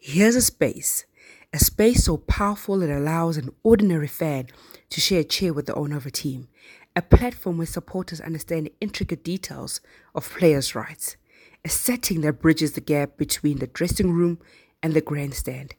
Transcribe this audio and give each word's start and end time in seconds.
Here's 0.00 0.36
a 0.36 0.40
space, 0.40 1.06
a 1.52 1.58
space 1.58 2.04
so 2.04 2.18
powerful 2.18 2.82
it 2.82 2.88
allows 2.88 3.36
an 3.36 3.50
ordinary 3.64 4.06
fan 4.06 4.46
to 4.90 5.00
share 5.00 5.20
a 5.20 5.24
chair 5.24 5.52
with 5.52 5.66
the 5.66 5.74
owner 5.74 5.96
of 5.96 6.06
a 6.06 6.10
team, 6.10 6.46
a 6.94 7.02
platform 7.02 7.58
where 7.58 7.66
supporters 7.66 8.20
understand 8.20 8.66
the 8.66 8.72
intricate 8.80 9.24
details 9.24 9.80
of 10.14 10.30
players' 10.30 10.76
rights, 10.76 11.16
a 11.64 11.68
setting 11.68 12.20
that 12.20 12.40
bridges 12.40 12.72
the 12.72 12.80
gap 12.80 13.16
between 13.16 13.58
the 13.58 13.66
dressing 13.66 14.12
room 14.12 14.38
and 14.84 14.94
the 14.94 15.00
grandstand, 15.00 15.74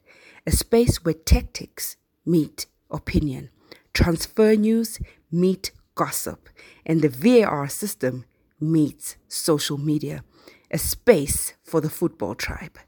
a 0.46 0.50
space 0.50 1.02
where 1.02 1.14
tactics 1.14 1.96
meet 2.26 2.66
opinion, 2.90 3.48
transfer 3.94 4.54
news 4.54 5.00
meet 5.32 5.70
gossip, 5.94 6.50
and 6.84 7.00
the 7.00 7.08
VAR 7.08 7.68
system 7.70 8.26
meets 8.60 9.16
social 9.28 9.78
media, 9.78 10.22
a 10.70 10.76
space 10.76 11.54
for 11.64 11.80
the 11.80 11.90
football 11.90 12.34
tribe. 12.34 12.78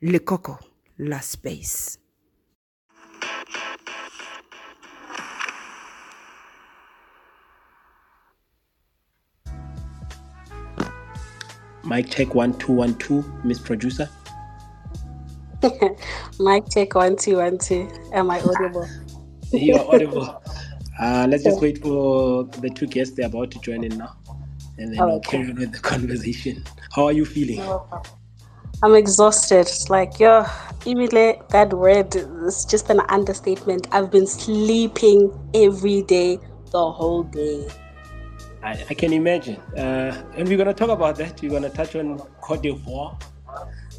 Le 0.00 0.20
Coco, 0.20 0.60
La 0.98 1.20
Space. 1.20 1.98
Mic 11.84 12.10
check 12.10 12.34
one 12.34 12.56
two 12.58 12.72
one 12.72 12.94
two, 12.94 13.22
Miss 13.44 13.58
Producer. 13.58 14.08
Mic 16.40 16.64
check 16.70 16.94
one 16.94 17.16
two 17.16 17.36
one 17.36 17.58
two. 17.58 17.88
Am 18.12 18.30
I 18.30 18.40
audible? 18.40 18.88
You're 19.52 19.80
audible. 19.80 20.42
Uh, 20.98 21.26
let's 21.28 21.44
just 21.44 21.60
wait 21.60 21.76
for 21.82 22.44
the 22.62 22.70
two 22.70 22.86
guests 22.86 23.14
they're 23.14 23.26
about 23.26 23.50
to 23.50 23.58
join 23.60 23.84
in 23.84 23.98
now, 23.98 24.16
and 24.78 24.90
then 24.94 24.98
Oh, 24.98 25.08
we'll 25.08 25.20
carry 25.20 25.50
on 25.50 25.56
with 25.56 25.70
the 25.70 25.78
conversation. 25.78 26.64
How 26.90 27.04
are 27.04 27.12
you 27.12 27.26
feeling? 27.26 27.60
I'm 28.82 28.94
exhausted. 28.94 29.68
Like, 29.88 30.20
yo, 30.20 30.42
Imile, 30.84 31.48
that 31.48 31.72
word 31.72 32.14
is 32.14 32.64
just 32.64 32.90
an 32.90 33.00
understatement. 33.08 33.88
I've 33.92 34.10
been 34.10 34.26
sleeping 34.26 35.32
every 35.54 36.02
day, 36.02 36.38
the 36.70 36.90
whole 36.92 37.22
day. 37.22 37.68
I, 38.62 38.72
I 38.90 38.94
can 38.94 39.12
imagine. 39.12 39.56
Uh, 39.76 40.22
and 40.34 40.48
we're 40.48 40.56
going 40.56 40.68
to 40.68 40.74
talk 40.74 40.90
about 40.90 41.16
that. 41.16 41.40
We're 41.40 41.50
going 41.50 41.62
to 41.62 41.70
touch 41.70 41.96
on 41.96 42.18
Cote 42.42 42.62
d'Ivoire. 42.62 43.20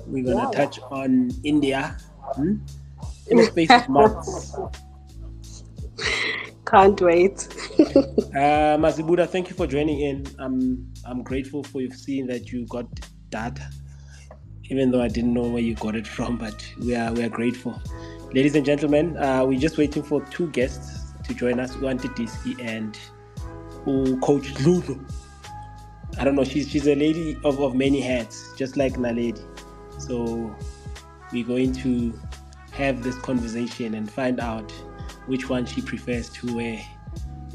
We're 0.06 0.24
going 0.24 0.52
to 0.52 0.58
touch 0.58 0.80
on 0.92 1.32
India 1.44 1.98
hmm? 2.36 2.56
in 3.28 3.40
a 3.40 3.44
space 3.44 3.72
of 3.72 3.90
months. 3.98 4.56
Can't 6.66 7.00
wait. 7.02 7.48
Uh, 8.28 8.78
Mazibuda, 8.78 9.28
thank 9.28 9.50
you 9.50 9.56
for 9.56 9.66
joining 9.66 10.02
in. 10.02 10.28
I'm 10.38 10.94
I'm 11.06 11.24
grateful 11.24 11.64
for 11.64 11.82
you 11.82 11.90
seeing 11.90 12.28
that 12.28 12.52
you 12.52 12.68
got 12.68 12.86
data, 13.30 13.68
even 14.70 14.92
though 14.92 15.02
I 15.02 15.08
didn't 15.08 15.34
know 15.34 15.48
where 15.48 15.62
you 15.62 15.76
got 15.76 15.96
it 15.96 16.08
from. 16.08 16.38
But 16.46 16.66
we 16.80 16.96
are 16.96 17.14
we 17.14 17.24
are 17.24 17.30
grateful, 17.30 17.82
ladies 18.34 18.56
and 18.56 18.66
gentlemen. 18.66 19.18
Uh, 19.18 19.46
we're 19.46 19.60
just 19.60 19.78
waiting 19.78 20.04
for 20.04 20.22
two 20.26 20.48
guests 20.52 21.14
to 21.24 21.34
join 21.34 21.60
us, 21.60 21.76
Uanti 21.76 22.10
Diski 22.16 22.56
and 22.64 22.98
Coach 24.22 24.60
Lulu. 24.62 25.00
I 26.20 26.24
don't 26.24 26.36
know. 26.36 26.44
She's 26.44 26.70
she's 26.70 26.88
a 26.88 26.96
lady 26.96 27.38
of, 27.44 27.60
of 27.60 27.76
many 27.76 28.02
hats, 28.02 28.54
just 28.56 28.78
like 28.78 28.94
Naledi. 28.94 29.44
So 30.00 30.56
we're 31.32 31.46
going 31.46 31.74
to 31.74 32.14
have 32.72 33.04
this 33.04 33.18
conversation 33.18 33.96
and 33.96 34.10
find 34.10 34.40
out 34.40 34.72
which 35.26 35.50
one 35.50 35.66
she 35.66 35.82
prefers 35.82 36.30
to 36.30 36.56
wear 36.56 36.82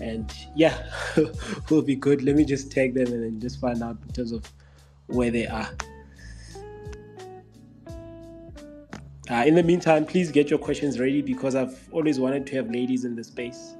and 0.00 0.34
yeah 0.56 0.82
will 1.70 1.82
be 1.82 1.94
good 1.94 2.22
let 2.22 2.34
me 2.34 2.44
just 2.44 2.72
tag 2.72 2.92
them 2.94 3.06
and 3.06 3.22
then 3.22 3.40
just 3.40 3.60
find 3.60 3.82
out 3.82 3.96
in 4.04 4.12
terms 4.12 4.32
of 4.32 4.50
where 5.06 5.30
they 5.30 5.46
are 5.46 5.68
uh, 9.30 9.44
in 9.46 9.54
the 9.54 9.62
meantime 9.62 10.04
please 10.04 10.30
get 10.30 10.50
your 10.50 10.58
questions 10.58 10.98
ready 10.98 11.22
because 11.22 11.54
i've 11.54 11.88
always 11.92 12.18
wanted 12.18 12.46
to 12.46 12.56
have 12.56 12.70
ladies 12.70 13.04
in 13.04 13.14
the 13.14 13.24
space 13.24 13.74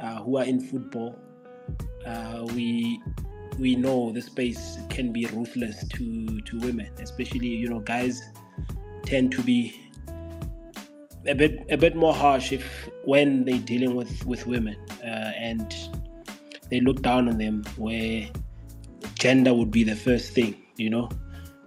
uh, 0.00 0.22
who 0.22 0.36
are 0.36 0.44
in 0.44 0.60
football. 0.60 1.18
Uh, 2.06 2.46
we 2.54 3.00
we 3.58 3.74
know 3.74 4.12
the 4.12 4.22
space 4.22 4.78
can 4.88 5.12
be 5.12 5.26
ruthless 5.26 5.86
to 5.88 6.40
to 6.42 6.58
women 6.60 6.88
especially 7.00 7.48
you 7.48 7.68
know 7.68 7.80
guys 7.80 8.22
tend 9.02 9.32
to 9.32 9.42
be 9.42 9.78
a 11.26 11.34
bit 11.34 11.66
a 11.68 11.76
bit 11.76 11.96
more 11.96 12.14
harsh 12.14 12.52
if 12.52 12.88
when 13.04 13.44
they're 13.44 13.58
dealing 13.58 13.96
with 13.96 14.24
with 14.24 14.46
women 14.46 14.76
uh, 15.02 15.32
and 15.36 15.74
they 16.70 16.80
look 16.80 17.02
down 17.02 17.28
on 17.28 17.36
them 17.36 17.64
where 17.76 18.28
gender 19.14 19.52
would 19.52 19.72
be 19.72 19.82
the 19.82 19.96
first 19.96 20.32
thing 20.32 20.54
you 20.78 20.88
know? 20.88 21.10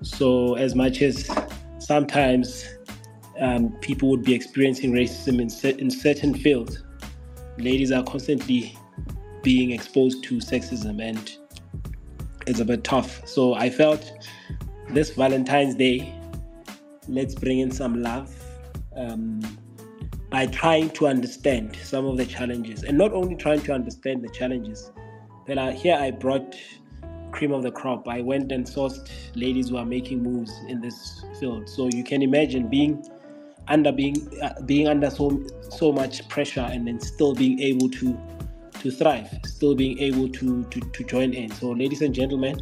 So 0.01 0.55
as 0.55 0.73
much 0.73 1.01
as 1.03 1.29
sometimes 1.77 2.65
um, 3.39 3.71
people 3.81 4.09
would 4.09 4.23
be 4.23 4.33
experiencing 4.33 4.91
racism 4.91 5.41
in, 5.41 5.49
cer- 5.49 5.77
in 5.77 5.89
certain 5.89 6.33
fields. 6.33 6.83
Ladies 7.57 7.91
are 7.91 8.03
constantly 8.03 8.77
being 9.43 9.71
exposed 9.71 10.23
to 10.23 10.35
sexism 10.37 11.01
and 11.01 11.37
it's 12.47 12.59
a 12.59 12.65
bit 12.65 12.83
tough. 12.83 13.25
So 13.27 13.53
i 13.53 13.69
felt 13.69 14.11
this 14.89 15.11
valentine's 15.11 15.75
day 15.75 16.13
let's 17.07 17.33
bring 17.33 17.59
in 17.59 17.71
some 17.71 18.01
love 18.01 18.33
um, 18.95 19.41
by 20.29 20.45
trying 20.47 20.89
to 20.91 21.07
understand 21.07 21.75
some 21.77 22.05
of 22.05 22.17
the 22.17 22.25
challenges. 22.25 22.83
And 22.83 22.97
not 22.97 23.13
only 23.13 23.35
trying 23.35 23.61
to 23.61 23.73
understand 23.73 24.23
the 24.23 24.29
challenges 24.29 24.91
but 25.47 25.73
here 25.73 25.95
i 25.95 26.11
brought 26.11 26.55
cream 27.31 27.51
of 27.51 27.63
the 27.63 27.71
crop. 27.71 28.07
I 28.07 28.21
went 28.21 28.51
and 28.51 28.65
sourced 28.65 29.09
ladies 29.35 29.69
who 29.69 29.77
are 29.77 29.85
making 29.85 30.21
moves 30.21 30.51
in 30.67 30.81
this 30.81 31.23
field. 31.39 31.67
So 31.67 31.89
you 31.91 32.03
can 32.03 32.21
imagine 32.21 32.67
being 32.67 33.03
under 33.71 33.91
being 33.91 34.17
uh, 34.41 34.53
being 34.65 34.87
under 34.87 35.09
so 35.09 35.25
so 35.69 35.91
much 35.91 36.27
pressure 36.29 36.67
and 36.71 36.87
then 36.87 36.99
still 36.99 37.33
being 37.33 37.59
able 37.59 37.89
to 37.89 38.17
to 38.81 38.91
thrive 38.91 39.29
still 39.45 39.75
being 39.75 39.97
able 39.99 40.27
to 40.29 40.63
to, 40.65 40.79
to 40.79 41.03
join 41.05 41.33
in 41.33 41.49
so 41.51 41.71
ladies 41.71 42.01
and 42.01 42.13
gentlemen 42.13 42.55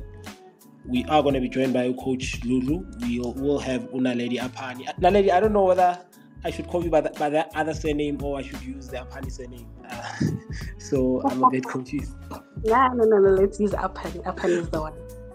we 0.86 1.04
are 1.06 1.22
going 1.22 1.34
to 1.34 1.42
be 1.42 1.50
joined 1.50 1.74
by 1.74 1.92
coach 1.94 2.40
lulu 2.44 2.86
we'll, 3.02 3.34
we'll 3.34 3.60
have 3.60 3.88
una 3.94 4.14
lady 4.16 4.38
Aphane 4.38 4.86
now 5.00 5.10
lady 5.10 5.32
i 5.32 5.40
don't 5.40 5.54
know 5.54 5.66
whether 5.66 5.98
i 6.46 6.50
should 6.52 6.68
call 6.68 6.84
you 6.84 6.90
by, 6.90 7.02
the, 7.02 7.10
by 7.12 7.30
that 7.30 7.52
other 7.56 7.74
surname 7.74 8.22
or 8.24 8.38
i 8.40 8.42
should 8.42 8.62
use 8.62 8.88
the 8.88 8.98
Aphane 8.98 9.32
surname 9.32 9.68
uh, 9.90 10.14
so 10.78 11.22
i'm 11.26 11.44
a 11.44 11.50
bit 11.50 11.66
confused 11.66 12.16
Nah, 12.66 12.90
no, 12.90 13.06
no, 13.06 13.18
no. 13.20 13.30
Let's 13.42 13.58
use 13.58 13.72
Apan. 13.72 14.22
Apan 14.26 14.50
is 14.50 14.70
the 14.70 14.82
one. 14.82 14.94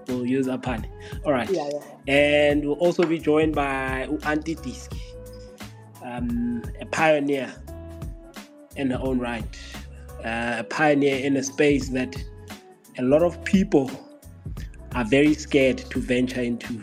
we'll 0.08 0.26
use 0.26 0.46
Aphane 0.46 0.84
all 1.24 1.32
right 1.32 1.48
Yeah, 1.50 1.68
yeah. 1.72 2.14
and 2.14 2.62
we'll 2.64 2.82
also 2.86 3.02
be 3.04 3.18
joined 3.18 3.54
by 3.54 4.06
Auntie 4.26 4.56
Diski, 4.56 5.00
um, 6.04 6.62
a 6.80 6.86
pioneer 6.86 7.52
in 8.76 8.90
her 8.90 8.98
own 9.00 9.18
right, 9.18 9.58
uh, 10.24 10.56
a 10.58 10.64
pioneer 10.64 11.24
in 11.24 11.36
a 11.36 11.42
space 11.42 11.88
that 11.90 12.14
a 12.98 13.02
lot 13.02 13.22
of 13.22 13.42
people 13.44 13.90
are 14.94 15.04
very 15.04 15.34
scared 15.34 15.78
to 15.78 16.00
venture 16.00 16.42
into. 16.42 16.82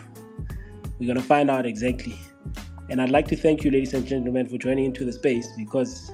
We're 1.00 1.08
going 1.08 1.18
to 1.18 1.24
find 1.24 1.50
out 1.50 1.66
exactly. 1.66 2.20
And 2.90 3.02
I'd 3.02 3.10
like 3.10 3.28
to 3.30 3.38
thank 3.38 3.64
you, 3.64 3.72
ladies 3.72 3.94
and 3.94 4.06
gentlemen, 4.06 4.48
for 4.48 4.58
joining 4.58 4.86
into 4.86 5.06
the 5.06 5.14
space 5.14 5.48
because, 5.58 6.12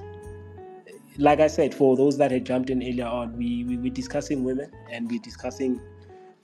like 1.16 1.40
I 1.40 1.48
said, 1.48 1.74
for 1.74 1.96
those 1.96 2.16
that 2.18 2.30
had 2.30 2.46
jumped 2.46 2.70
in 2.70 2.82
earlier 2.82 3.06
on, 3.06 3.36
we, 3.36 3.64
we 3.64 3.76
we're 3.76 3.92
discussing 3.92 4.44
women 4.44 4.70
and 4.92 5.10
we're 5.10 5.20
discussing 5.20 5.80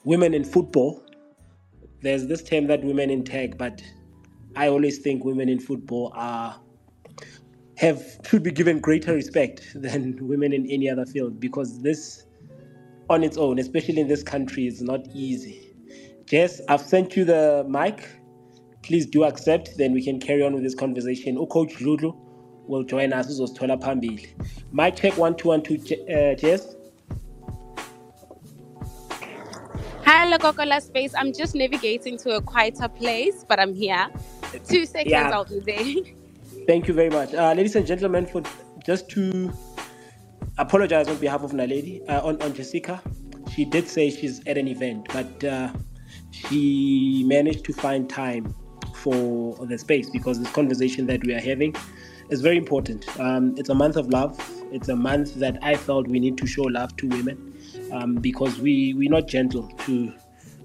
women 0.04 0.34
in 0.34 0.44
football 0.44 1.04
there's 2.04 2.26
this 2.26 2.42
term 2.42 2.66
that 2.66 2.84
women 2.84 3.08
in 3.08 3.24
tech, 3.24 3.56
but 3.56 3.82
I 4.56 4.68
always 4.68 4.98
think 4.98 5.24
women 5.24 5.48
in 5.48 5.58
football 5.58 6.12
are 6.14 6.60
have 7.76 8.02
should 8.24 8.42
be 8.42 8.52
given 8.52 8.80
greater 8.80 9.14
respect 9.14 9.72
than 9.74 10.16
women 10.28 10.52
in 10.52 10.70
any 10.70 10.88
other 10.88 11.04
field 11.04 11.40
because 11.40 11.80
this 11.82 12.26
on 13.10 13.22
its 13.22 13.36
own, 13.36 13.58
especially 13.58 14.00
in 14.00 14.08
this 14.08 14.22
country, 14.22 14.66
is 14.66 14.80
not 14.80 15.06
easy. 15.12 15.74
Jess, 16.26 16.60
I've 16.68 16.80
sent 16.80 17.16
you 17.16 17.24
the 17.24 17.64
mic. 17.68 18.08
Please 18.82 19.06
do 19.06 19.24
accept, 19.24 19.76
then 19.76 19.92
we 19.92 20.02
can 20.02 20.20
carry 20.20 20.42
on 20.42 20.54
with 20.54 20.62
this 20.62 20.74
conversation. 20.74 21.36
Oh, 21.38 21.46
Coach 21.46 21.80
Lulu 21.80 22.12
will 22.66 22.82
join 22.84 23.12
us. 23.12 23.26
uzosithola 23.28 23.80
phambili. 23.80 24.28
Mic 24.72 24.96
check 24.96 25.16
one 25.18 25.36
two 25.36 25.48
one 25.48 25.62
two. 25.62 25.74
Uh, 25.74 26.34
Jess. 26.34 26.76
Hi, 30.04 30.30
Lokokola 30.30 30.80
Space. 30.80 31.14
I'm 31.14 31.32
just 31.32 31.54
navigating 31.54 32.18
to 32.18 32.36
a 32.36 32.42
quieter 32.42 32.88
place, 32.88 33.44
but 33.48 33.58
I'm 33.58 33.74
here. 33.74 34.06
Two 34.68 34.86
seconds, 34.86 35.10
Yeah. 35.10 35.30
I'll 35.30 35.44
be 35.44 35.60
there. 35.60 36.14
Thank 36.66 36.88
you 36.88 36.94
very 36.94 37.10
much, 37.10 37.34
uh, 37.34 37.52
ladies 37.52 37.76
and 37.76 37.86
gentlemen. 37.86 38.26
For 38.26 38.42
just 38.86 39.08
to 39.10 39.52
apologize 40.58 41.08
on 41.08 41.16
behalf 41.16 41.42
of 41.42 41.52
Naledi 41.52 42.00
uh, 42.08 42.22
on 42.24 42.40
on 42.40 42.54
Jessica, 42.54 43.02
she 43.52 43.64
did 43.64 43.88
say 43.88 44.10
she's 44.10 44.40
at 44.46 44.56
an 44.56 44.68
event, 44.68 45.06
but 45.12 45.44
uh, 45.44 45.68
she 46.30 47.24
managed 47.26 47.64
to 47.66 47.72
find 47.72 48.08
time 48.08 48.54
for 48.94 49.56
the 49.66 49.76
space 49.76 50.08
because 50.10 50.40
this 50.40 50.50
conversation 50.52 51.06
that 51.06 51.24
we 51.24 51.34
are 51.34 51.40
having 51.40 51.74
is 52.30 52.40
very 52.40 52.56
important. 52.56 53.06
Um, 53.20 53.54
it's 53.58 53.68
a 53.68 53.74
month 53.74 53.96
of 53.96 54.08
love. 54.08 54.38
It's 54.72 54.88
a 54.88 54.96
month 54.96 55.34
that 55.36 55.58
I 55.62 55.76
felt 55.76 56.08
we 56.08 56.18
need 56.20 56.38
to 56.38 56.46
show 56.46 56.62
love 56.62 56.96
to 56.96 57.08
women 57.08 57.54
um, 57.92 58.14
because 58.16 58.58
we 58.58 58.94
we're 58.94 59.10
not 59.10 59.28
gentle 59.28 59.68
to 59.86 60.12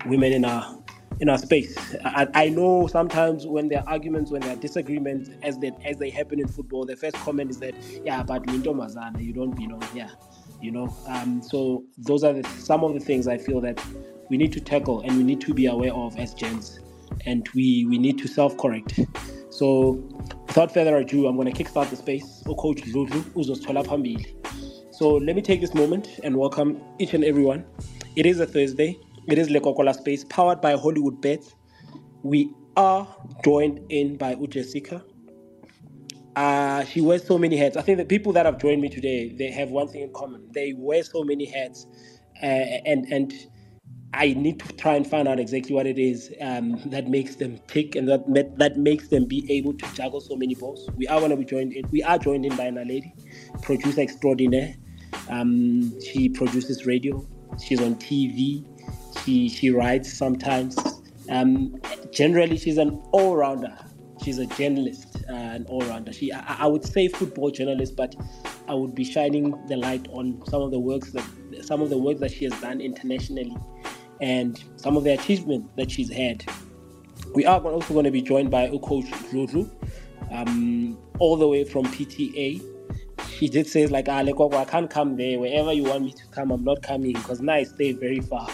women 0.05 0.31
in 0.31 0.45
our 0.45 0.78
in 1.19 1.29
our 1.29 1.37
space. 1.37 1.77
I, 2.05 2.27
I, 2.33 2.49
know 2.49 2.87
sometimes 2.87 3.45
when 3.45 3.67
there 3.67 3.79
are 3.79 3.89
arguments, 3.89 4.31
when 4.31 4.41
there 4.41 4.53
are 4.53 4.59
disagreements, 4.59 5.29
as 5.43 5.57
they 5.59 5.71
as 5.85 5.97
they 5.97 6.09
happen 6.09 6.39
in 6.39 6.47
football, 6.47 6.85
the 6.85 6.95
first 6.95 7.15
comment 7.17 7.49
is 7.49 7.59
that 7.59 7.75
yeah, 8.03 8.23
but 8.23 8.45
Minto 8.45 8.73
Mazana, 8.73 9.23
you 9.23 9.33
don't 9.33 9.55
belong 9.55 9.81
here, 9.93 10.09
you 10.61 10.71
know. 10.71 10.95
Um, 11.07 11.41
so 11.41 11.83
those 11.97 12.23
are 12.23 12.33
the, 12.33 12.47
some 12.49 12.83
of 12.83 12.93
the 12.93 12.99
things 12.99 13.27
I 13.27 13.37
feel 13.37 13.59
that 13.61 13.83
we 14.29 14.37
need 14.37 14.53
to 14.53 14.61
tackle 14.61 15.01
and 15.01 15.17
we 15.17 15.23
need 15.23 15.41
to 15.41 15.53
be 15.53 15.65
aware 15.65 15.93
of 15.93 16.17
as 16.17 16.33
gents, 16.33 16.79
and 17.25 17.47
we 17.53 17.85
we 17.85 17.97
need 17.97 18.17
to 18.19 18.27
self 18.27 18.57
correct. 18.57 18.99
So 19.49 20.01
without 20.47 20.73
further 20.73 20.95
ado, 20.97 21.27
I'm 21.27 21.35
going 21.35 21.51
to 21.51 21.63
kickstart 21.63 21.89
the 21.89 21.95
space. 21.97 22.43
Coach 22.45 22.85
Lulu, 22.87 23.23
So 24.91 25.09
let 25.15 25.35
me 25.35 25.41
take 25.41 25.59
this 25.61 25.73
moment 25.73 26.19
and 26.23 26.35
welcome 26.37 26.81
each 26.97 27.13
and 27.13 27.23
everyone. 27.23 27.65
It 28.15 28.25
is 28.25 28.39
a 28.39 28.45
Thursday. 28.45 28.97
It 29.29 29.37
is 29.37 29.47
Lekokola 29.49 29.95
Space, 29.95 30.23
powered 30.23 30.59
by 30.59 30.73
Hollywoodbets. 30.73 31.53
We 32.23 32.51
are 32.75 33.07
joined 33.43 33.79
in 33.89 34.17
by 34.17 34.33
Ujessica. 34.33 35.03
Uh, 36.35 36.83
she 36.85 36.99
wears 36.99 37.27
so 37.27 37.37
many 37.37 37.55
hats. 37.55 37.77
I 37.77 37.83
think 37.83 37.99
the 37.99 38.05
people 38.05 38.33
that 38.33 38.47
have 38.47 38.57
joined 38.57 38.81
me 38.81 38.89
today, 38.89 39.31
they 39.37 39.51
have 39.51 39.69
one 39.69 39.87
thing 39.87 40.01
in 40.01 40.11
common. 40.13 40.49
They 40.51 40.73
wear 40.75 41.03
so 41.03 41.23
many 41.23 41.45
hats, 41.45 41.85
uh, 42.41 42.45
and 42.47 43.05
and 43.13 43.31
I 44.15 44.33
need 44.33 44.61
to 44.61 44.73
try 44.77 44.95
and 44.95 45.05
find 45.05 45.27
out 45.27 45.39
exactly 45.39 45.75
what 45.75 45.85
it 45.85 45.99
is 45.99 46.33
um, 46.41 46.81
that 46.87 47.07
makes 47.07 47.35
them 47.35 47.59
tick 47.67 47.95
and 47.95 48.09
that 48.09 48.23
that 48.57 48.77
makes 48.77 49.09
them 49.09 49.25
be 49.25 49.45
able 49.51 49.73
to 49.75 49.93
juggle 49.93 50.21
so 50.21 50.35
many 50.35 50.55
balls. 50.55 50.89
We 50.95 51.07
are 51.07 51.19
going 51.19 51.29
to 51.29 51.37
be 51.37 51.45
joined 51.45 51.73
in. 51.73 51.87
We 51.91 52.01
are 52.01 52.17
joined 52.17 52.47
in 52.47 52.55
by 52.55 52.65
a 52.65 52.71
lady, 52.71 53.13
producer 53.61 54.01
extraordinaire. 54.01 54.75
Um, 55.29 55.93
she 56.01 56.29
produces 56.29 56.87
radio. 56.87 57.23
She's 57.63 57.79
on 57.79 57.93
TV. 57.95 58.65
She 59.29 59.47
she 59.47 59.69
writes 59.69 60.11
sometimes. 60.11 60.75
Um, 61.29 61.79
generally, 62.09 62.57
she's 62.57 62.79
an 62.79 62.99
all 63.11 63.35
rounder. 63.35 63.77
She's 64.23 64.39
a 64.39 64.47
journalist, 64.47 65.17
uh, 65.29 65.33
an 65.33 65.67
all 65.69 65.81
rounder. 65.81 66.11
She 66.11 66.33
I, 66.33 66.63
I, 66.63 66.65
would 66.65 66.83
say 66.83 67.07
football 67.09 67.51
journalist, 67.51 67.95
but 67.95 68.15
I 68.67 68.73
would 68.73 68.95
be 68.95 69.03
shining 69.03 69.51
the 69.67 69.75
light 69.75 70.07
on 70.09 70.43
some 70.47 70.63
of 70.63 70.71
the 70.71 70.79
works 70.79 71.11
that 71.11 71.23
some 71.61 71.79
of 71.83 71.91
the 71.91 71.97
work 71.99 72.17
that 72.17 72.31
she 72.31 72.45
has 72.45 72.59
done 72.59 72.81
internationally, 72.81 73.55
and 74.19 74.63
some 74.77 74.97
of 74.97 75.03
the 75.03 75.13
achievements 75.13 75.69
that 75.75 75.91
she's 75.91 76.11
had. 76.11 76.43
We 77.35 77.45
are 77.45 77.61
also 77.61 77.93
going 77.93 78.05
to 78.05 78.11
be 78.11 78.23
joined 78.23 78.49
by 78.49 78.67
coach 78.81 79.05
Lulu, 79.31 79.69
um, 80.31 80.97
all 81.19 81.37
the 81.37 81.47
way 81.47 81.65
from 81.65 81.85
PTA. 81.85 82.63
She 83.29 83.47
did 83.47 83.67
say 83.67 83.85
like, 83.85 84.09
ah, 84.09 84.23
I 84.23 84.65
can't 84.65 84.89
come 84.89 85.17
there. 85.17 85.37
Wherever 85.37 85.71
you 85.71 85.83
want 85.83 86.05
me 86.05 86.13
to 86.13 86.25
come, 86.31 86.49
I'm 86.49 86.63
not 86.63 86.81
coming 86.81 87.13
because 87.13 87.41
now 87.41 87.53
I 87.53 87.63
stay 87.63 87.91
very 87.91 88.21
far. 88.21 88.49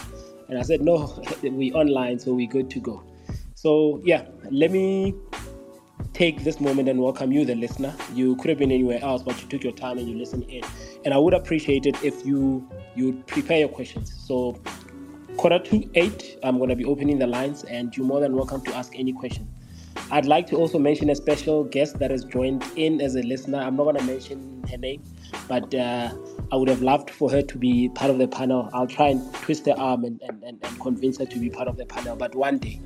And 0.48 0.58
I 0.58 0.62
said, 0.62 0.80
no, 0.80 1.22
we 1.42 1.72
online, 1.72 2.18
so 2.18 2.32
we're 2.32 2.48
good 2.48 2.70
to 2.70 2.80
go. 2.80 3.02
So 3.54 4.00
yeah, 4.04 4.26
let 4.50 4.70
me 4.70 5.14
take 6.12 6.44
this 6.44 6.60
moment 6.60 6.88
and 6.88 7.00
welcome 7.00 7.32
you, 7.32 7.44
the 7.44 7.54
listener. 7.54 7.94
You 8.14 8.36
could 8.36 8.50
have 8.50 8.58
been 8.58 8.72
anywhere 8.72 9.02
else, 9.02 9.22
but 9.22 9.40
you 9.42 9.48
took 9.48 9.62
your 9.62 9.72
time 9.72 9.98
and 9.98 10.08
you 10.08 10.16
listened 10.16 10.44
in. 10.44 10.62
And 11.04 11.12
I 11.12 11.18
would 11.18 11.34
appreciate 11.34 11.86
it 11.86 12.02
if 12.02 12.24
you 12.24 12.68
you 12.94 13.22
prepare 13.26 13.58
your 13.60 13.68
questions. 13.68 14.14
So 14.26 14.60
quarter 15.36 15.58
to 15.58 15.90
eight, 15.94 16.38
I'm 16.42 16.58
to 16.66 16.76
be 16.76 16.84
opening 16.84 17.18
the 17.18 17.26
lines, 17.26 17.64
and 17.64 17.94
you're 17.96 18.06
more 18.06 18.20
than 18.20 18.34
welcome 18.34 18.62
to 18.64 18.74
ask 18.74 18.98
any 18.98 19.12
question. 19.12 19.48
I'd 20.10 20.26
like 20.26 20.46
to 20.48 20.56
also 20.56 20.78
mention 20.78 21.10
a 21.10 21.14
special 21.14 21.64
guest 21.64 21.98
that 21.98 22.10
has 22.10 22.24
joined 22.24 22.64
in 22.76 23.00
as 23.00 23.16
a 23.16 23.22
listener. 23.22 23.58
I'm 23.58 23.76
not 23.76 23.96
to 23.96 24.04
mention 24.04 24.62
her 24.70 24.78
name, 24.78 25.02
but 25.48 25.74
uh, 25.74 26.14
I 26.52 26.56
would 26.56 26.68
have 26.68 26.82
loved 26.82 27.10
for 27.10 27.30
her 27.30 27.42
to 27.42 27.58
be 27.58 27.88
part 27.88 28.10
of 28.10 28.18
the 28.18 28.28
panel. 28.28 28.70
I'll 28.72 28.86
try 28.86 29.08
and 29.08 29.34
twist 29.34 29.66
her 29.66 29.74
arm 29.76 30.04
and, 30.04 30.20
and, 30.22 30.42
and, 30.44 30.58
and 30.62 30.80
convince 30.80 31.18
her 31.18 31.26
to 31.26 31.38
be 31.38 31.50
part 31.50 31.68
of 31.68 31.76
the 31.76 31.86
panel, 31.86 32.16
but 32.16 32.34
one 32.34 32.58
day. 32.58 32.80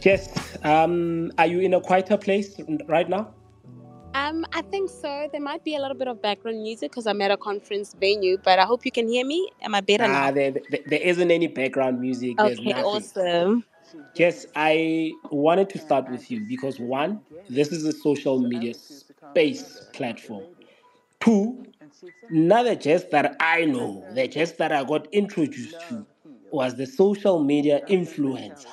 Jess, 0.00 0.58
um, 0.64 1.32
are 1.38 1.46
you 1.46 1.60
in 1.60 1.74
a 1.74 1.80
quieter 1.80 2.16
place 2.16 2.60
right 2.86 3.08
now? 3.08 3.32
Um, 4.14 4.44
I 4.52 4.62
think 4.62 4.90
so. 4.90 5.28
There 5.30 5.40
might 5.40 5.62
be 5.62 5.76
a 5.76 5.80
little 5.80 5.96
bit 5.96 6.08
of 6.08 6.20
background 6.20 6.62
music 6.62 6.90
because 6.90 7.06
I'm 7.06 7.20
at 7.22 7.30
a 7.30 7.36
conference 7.36 7.94
venue, 7.98 8.38
but 8.42 8.58
I 8.58 8.64
hope 8.64 8.84
you 8.84 8.90
can 8.90 9.08
hear 9.08 9.24
me. 9.24 9.50
Am 9.62 9.74
I 9.74 9.80
better 9.80 10.08
now? 10.08 10.30
There, 10.30 10.50
there, 10.50 10.80
there 10.86 11.00
isn't 11.00 11.30
any 11.30 11.46
background 11.46 12.00
music. 12.00 12.40
Okay, 12.40 12.72
awesome. 12.74 13.64
Jess, 14.14 14.46
I 14.56 15.12
wanted 15.30 15.68
to 15.70 15.78
start 15.78 16.10
with 16.10 16.30
you 16.30 16.40
because 16.40 16.78
one, 16.80 17.20
this 17.48 17.72
is 17.72 17.84
a 17.84 17.92
social 17.92 18.40
media 18.40 18.74
space 18.74 19.86
platform. 19.92 20.44
Two, 21.20 21.66
another 22.28 22.74
Jess 22.74 23.04
that 23.04 23.36
I 23.40 23.64
know, 23.64 24.04
the 24.14 24.28
Jess 24.28 24.52
that 24.52 24.72
I 24.72 24.84
got 24.84 25.06
introduced 25.12 25.80
to, 25.88 26.06
was 26.50 26.74
the 26.76 26.86
social 26.86 27.42
media 27.42 27.82
influencer. 27.88 28.66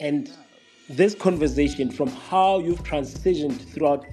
And 0.00 0.30
this 0.88 1.14
conversation 1.14 1.90
from 1.90 2.08
how 2.08 2.58
you've 2.58 2.82
transitioned 2.82 3.60
throughout 3.72 4.04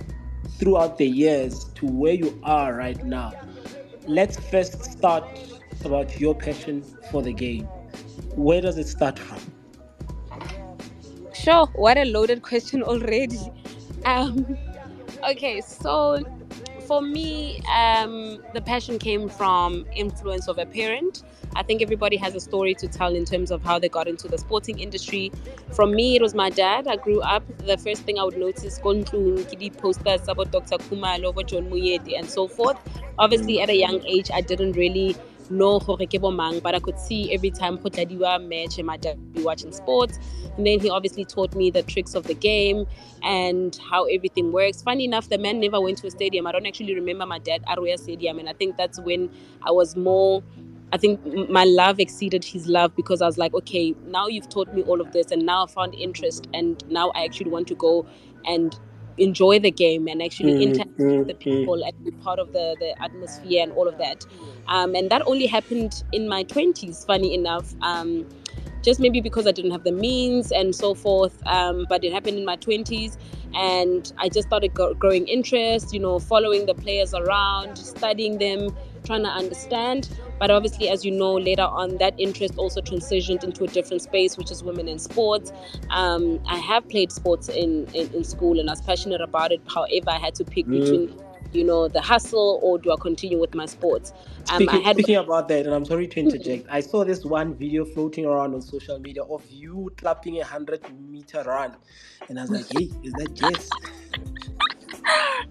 throughout 0.58 0.98
the 0.98 1.08
years 1.08 1.66
to 1.76 1.86
where 1.86 2.14
you 2.14 2.40
are 2.44 2.74
right 2.74 3.04
now. 3.04 3.34
Let's 4.08 4.38
first 4.50 4.84
start 4.84 5.24
about 5.86 6.20
your 6.20 6.36
passion 6.36 6.84
for 7.12 7.22
the 7.22 7.34
game. 7.34 7.66
Where 8.36 8.62
does 8.62 8.78
it 8.78 8.88
start 8.88 9.20
from? 9.20 9.40
Sure. 11.34 11.68
What 11.74 11.98
a 11.98 12.06
loaded 12.06 12.42
question 12.42 12.84
already. 12.84 13.52
Um, 14.06 14.58
okay, 15.30 15.60
so 15.60 16.24
for 16.90 17.04
me, 17.04 17.62
um, 17.72 18.40
the 18.56 18.62
passion 18.62 18.98
came 18.98 19.30
from 19.30 19.86
influence 19.96 20.48
of 20.48 20.58
a 20.58 20.66
parent. 20.66 21.22
I 21.56 21.62
think 21.62 21.84
everybody 21.84 22.18
has 22.18 22.34
a 22.34 22.40
story 22.40 22.74
to 22.82 22.88
tell 22.88 23.14
in 23.16 23.26
terms 23.26 23.52
of 23.52 23.64
how 23.64 23.78
they 23.78 23.90
got 23.90 24.08
into 24.08 24.28
the 24.28 24.40
sporting 24.40 24.80
industry. 24.80 25.32
From 25.76 25.92
me, 25.92 26.16
it 26.16 26.22
was 26.24 26.34
my 26.34 26.50
dad. 26.50 26.88
I 26.88 26.96
grew 26.96 27.22
up. 27.22 27.44
The 27.60 27.78
first 27.78 28.02
thing 28.06 28.18
I 28.18 28.24
would 28.24 28.40
notice, 28.40 28.80
going 28.80 29.06
through 29.06 29.44
Kidi 29.44 29.70
posters 29.78 30.28
about 30.28 30.50
Dr. 30.52 30.80
Khumalo, 30.80 31.30
about 31.30 31.48
John 31.50 31.70
Moshoeu, 31.70 32.18
and 32.18 32.28
so 32.28 32.48
forth. 32.48 32.80
Obviously, 33.20 33.62
at 33.62 33.70
a 33.70 33.76
young 33.76 34.04
age, 34.08 34.32
I 34.34 34.42
didn't 34.42 34.72
really 34.72 35.16
know 35.50 35.80
gore 35.80 35.98
ke 35.98 36.22
mang 36.22 36.60
but 36.60 36.76
I 36.76 36.80
could 36.80 37.00
see 37.00 37.34
every 37.34 37.52
time 37.52 37.78
go 37.78 37.90
tladiwa 37.90 38.48
match 38.48 38.80
my 38.84 38.98
dad 38.98 39.34
be 39.34 39.44
watching 39.44 39.72
sports. 39.72 40.20
And 40.58 40.68
then 40.68 40.80
he 40.80 40.90
obviously 40.90 41.26
taught 41.26 41.56
me 41.56 41.72
the 41.72 41.84
tricks 41.84 42.16
of 42.16 42.26
the 42.26 42.34
game 42.34 42.86
and 43.24 43.80
how 43.90 44.06
everything 44.06 44.52
works. 44.52 44.82
Funny 44.82 45.06
enough 45.06 45.30
the 45.30 45.38
man 45.38 45.60
never 45.60 45.80
went 45.80 45.98
to 46.00 46.08
a 46.08 46.12
stadium. 46.12 46.48
I 46.48 46.52
don't 46.52 46.66
actually 46.66 46.96
remember 46.96 47.26
my 47.26 47.40
dad 47.40 47.64
at 47.68 47.78
Royal 47.78 47.98
Stadium 47.98 48.40
and 48.40 48.50
I 48.50 48.54
think 48.54 48.78
that's 48.78 49.00
when 49.00 49.30
I 49.64 49.72
was 49.72 49.96
more 49.96 50.44
I 50.92 50.98
think 50.98 51.24
my 51.50 51.66
love 51.66 52.00
exceeded 52.00 52.44
his 52.44 52.68
love 52.68 52.96
because 52.96 53.22
I 53.22 53.28
was 53.28 53.38
like, 53.38 53.54
okay, 53.54 53.94
now 54.08 54.26
you've 54.28 54.50
taught 54.50 54.74
me 54.74 54.82
all 54.82 55.02
of 55.02 55.12
this, 55.12 55.30
and 55.30 55.46
now 55.46 55.66
I 55.66 55.68
found 55.68 55.94
interest, 55.94 56.48
and 56.52 56.84
now 56.90 57.12
I 57.12 57.26
actually 57.26 57.52
want 57.52 57.68
to 57.68 57.76
go 57.76 58.08
and 58.46 58.76
enjoy 59.20 59.60
the 59.60 59.72
game 59.72 60.08
and 60.08 60.22
actually 60.22 60.56
mm, 60.56 60.62
interact 60.62 60.92
with 61.18 61.28
the 61.28 61.36
people 61.36 61.84
and 61.84 61.94
be 62.04 62.12
part 62.12 62.40
of 62.40 62.52
the, 62.52 62.76
the 62.80 62.96
atmosphere 63.02 63.64
and 63.64 63.72
all 63.74 63.88
of 63.88 63.98
that. 63.98 64.26
Um, 64.68 64.96
and 64.96 65.10
that 65.10 65.22
only 65.26 65.46
happened 65.48 66.04
in 66.12 66.28
my 66.28 66.44
20s, 66.44 67.06
funny 67.06 67.34
enough. 67.34 67.74
Um, 67.82 68.26
just 68.82 69.00
maybe 69.00 69.22
because 69.22 69.46
I 69.46 69.52
didn't 69.52 69.72
have 69.72 69.84
the 69.84 69.92
means 69.92 70.52
and 70.52 70.74
so 70.74 70.94
forth. 70.94 71.42
Um, 71.46 71.86
but 71.90 72.04
it 72.04 72.14
happened 72.14 72.38
in 72.38 72.46
my 72.46 72.58
20s, 72.58 73.18
and 73.54 74.12
I 74.18 74.30
just 74.30 74.48
started 74.48 74.74
growing 74.74 75.28
interest, 75.28 75.94
you 75.94 76.00
know, 76.00 76.20
following 76.20 76.66
the 76.66 76.76
players 76.76 77.14
around, 77.14 77.78
studying 77.78 78.38
them, 78.38 78.70
trying 79.04 79.24
to 79.24 79.30
understand. 79.30 80.10
But 80.40 80.52
obviously, 80.52 80.90
as 80.90 81.04
you 81.04 81.12
know, 81.12 81.34
later 81.34 81.64
on, 81.64 81.98
that 81.98 82.14
interest 82.18 82.56
also 82.58 82.82
transitioned 82.82 83.44
into 83.44 83.66
a 83.66 83.68
different 83.68 84.02
space, 84.02 84.38
which 84.38 84.52
is 84.52 84.64
women 84.64 84.88
in 84.88 85.00
sports. 85.00 85.52
Um, 85.90 86.40
I 86.48 86.58
have 86.58 86.88
played 86.88 87.12
sports 87.12 87.50
in, 87.50 87.88
in, 87.94 88.14
in, 88.14 88.24
school 88.24 88.60
and 88.60 88.70
I 88.70 88.74
was 88.74 88.82
passionate 88.82 89.22
about 89.22 89.52
it. 89.52 89.62
However, 89.68 90.10
I 90.10 90.18
had 90.18 90.36
to 90.36 90.46
pick 90.46 90.66
mm. 90.66 90.80
between 90.80 91.20
you 91.52 91.64
know 91.64 91.88
the 91.88 92.02
hustle 92.02 92.60
or 92.62 92.78
do 92.78 92.92
i 92.92 92.96
continue 93.00 93.40
with 93.40 93.56
my 93.56 93.66
sports 93.66 94.14
um, 94.52 94.58
speaking, 94.58 94.82
had... 94.82 94.96
speaking, 94.96 95.16
about 95.16 95.48
that 95.48 95.66
and 95.66 95.74
i'm 95.74 95.86
sorry 95.86 96.08
to 96.08 96.20
interject 96.20 96.68
i 96.70 96.80
saw 96.80 97.04
this 97.04 97.26
one 97.26 97.56
video 97.56 97.86
floating 97.86 98.26
around 98.26 98.54
on 98.54 98.62
social 98.62 99.00
media 99.00 99.24
of 99.24 99.44
you 99.50 99.92
clapping 99.98 100.36
a 100.36 100.42
100 100.42 100.82
meter 101.10 101.44
run 101.44 101.76
and 102.28 102.40
i 102.40 102.44
was 102.44 102.52
like 102.52 102.66
hey 102.78 102.90
is 103.04 103.14
that 103.14 103.34
jess 103.34 103.70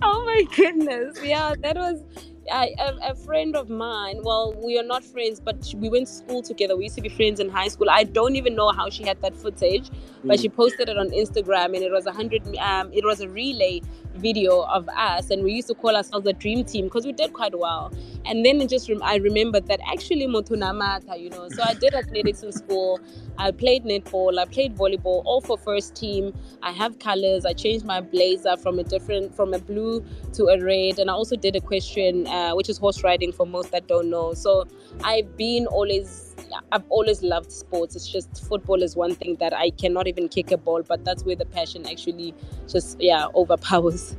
oh 0.03 0.25
my 0.25 0.45
goodness 0.55 1.19
yeah 1.25 1.55
that 1.59 1.77
was 1.77 2.03
I, 2.51 2.75
a, 2.79 3.11
a, 3.11 3.15
friend 3.15 3.57
of 3.57 3.69
mine, 3.69 4.21
well, 4.23 4.55
we 4.65 4.79
are 4.79 4.83
not 4.83 5.05
friends, 5.05 5.41
but 5.41 5.73
we 5.77 5.89
went 5.89 6.07
to 6.07 6.13
school 6.13 6.43
together. 6.43 6.77
We 6.77 6.85
used 6.85 6.97
to 6.97 7.03
be 7.03 7.09
friends 7.09 7.41
in 7.41 7.49
high 7.49 7.69
school. 7.69 7.91
I 7.91 8.05
don't 8.05 8.37
even 8.37 8.55
know 8.55 8.71
how 8.73 8.91
she 8.91 9.05
had 9.05 9.21
that 9.23 9.37
footage, 9.37 9.91
but 10.25 10.39
mm. 10.39 10.43
she 10.43 10.49
posted 10.49 10.89
it 10.89 10.99
on 10.99 11.11
Instagram, 11.11 11.75
and 11.75 11.77
it 11.77 11.93
was 11.93 12.07
a 12.07 12.13
hundred. 12.13 12.43
Um, 12.59 12.93
it 12.93 13.05
was 13.05 13.21
a 13.21 13.29
relay 13.29 13.81
video 14.19 14.63
of 14.63 14.89
us, 14.89 15.31
and 15.31 15.43
we 15.43 15.53
used 15.53 15.69
to 15.69 15.75
call 15.75 15.97
ourselves 15.97 16.25
the 16.25 16.33
dream 16.33 16.65
team 16.65 16.87
because 16.87 17.07
we 17.07 17.13
did 17.13 17.33
quite 17.33 17.59
well. 17.59 17.93
And 18.27 18.45
then 18.45 18.61
it 18.61 18.69
just 18.69 18.89
rem- 18.89 19.03
I 19.03 19.17
remembered 19.17 19.67
that 19.69 19.81
actually 19.91 20.27
Motunamata, 20.27 21.19
you 21.19 21.31
know. 21.31 21.49
So 21.49 21.63
I 21.65 21.75
did 21.75 21.95
athletics 21.95 22.43
in 22.43 22.53
school. 22.53 23.01
I 23.39 23.53
played 23.53 23.85
netball. 23.85 24.39
I 24.39 24.45
played 24.45 24.77
volleyball, 24.77 25.23
all 25.25 25.41
for 25.41 25.57
first 25.57 25.95
team. 25.95 26.35
I 26.63 26.73
have 26.73 26.99
colors. 26.99 27.45
I 27.45 27.53
changed 27.53 27.85
my 27.85 28.01
blazer 28.01 28.57
from 28.57 28.79
a 28.79 28.85
different 28.85 29.35
from 29.35 29.55
a 29.55 29.59
blue 29.59 30.05
to 30.35 30.47
a 30.47 30.63
red, 30.63 30.99
and 30.99 31.11
I 31.11 31.15
also 31.15 31.37
did 31.37 31.57
equestrian, 31.57 32.27
uh, 32.39 32.53
which 32.55 32.69
is 32.69 32.79
horse 32.79 33.03
riding 33.03 33.33
for 33.33 33.47
most 33.47 33.71
that 33.73 33.87
don't 33.89 34.11
know. 34.11 34.35
So 34.35 34.67
I've 35.03 35.37
been 35.37 35.67
always 35.67 36.35
I've 36.73 36.85
always 36.89 37.23
loved 37.23 37.51
sports. 37.53 37.97
It's 37.97 38.09
just 38.09 38.45
football 38.49 38.83
is 38.83 38.97
one 38.97 39.15
thing 39.15 39.37
that 39.41 39.53
I 39.53 39.71
cannot 39.71 40.07
even 40.07 40.29
kick 40.29 40.51
a 40.53 40.57
ball, 40.57 40.83
but 40.83 41.05
that's 41.05 41.25
where 41.25 41.37
the 41.37 41.47
passion 41.47 41.87
actually 41.87 42.35
just 42.69 43.01
yeah 43.01 43.27
overpowers. 43.35 44.17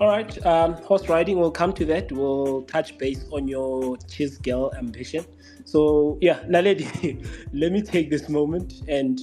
All 0.00 0.08
right, 0.08 0.46
um, 0.46 0.74
horse 0.88 1.08
riding. 1.08 1.38
We'll 1.38 1.58
come 1.62 1.72
to 1.74 1.84
that. 1.86 2.10
We'll 2.10 2.62
touch 2.62 2.96
base 2.98 3.24
on 3.30 3.46
your 3.46 3.96
cheese 4.08 4.38
girl 4.38 4.72
ambition. 4.76 5.24
So 5.64 6.18
yeah, 6.20 6.40
Naledi, 6.44 7.24
let 7.52 7.72
me 7.72 7.82
take 7.82 8.10
this 8.10 8.28
moment 8.28 8.82
and 8.88 9.20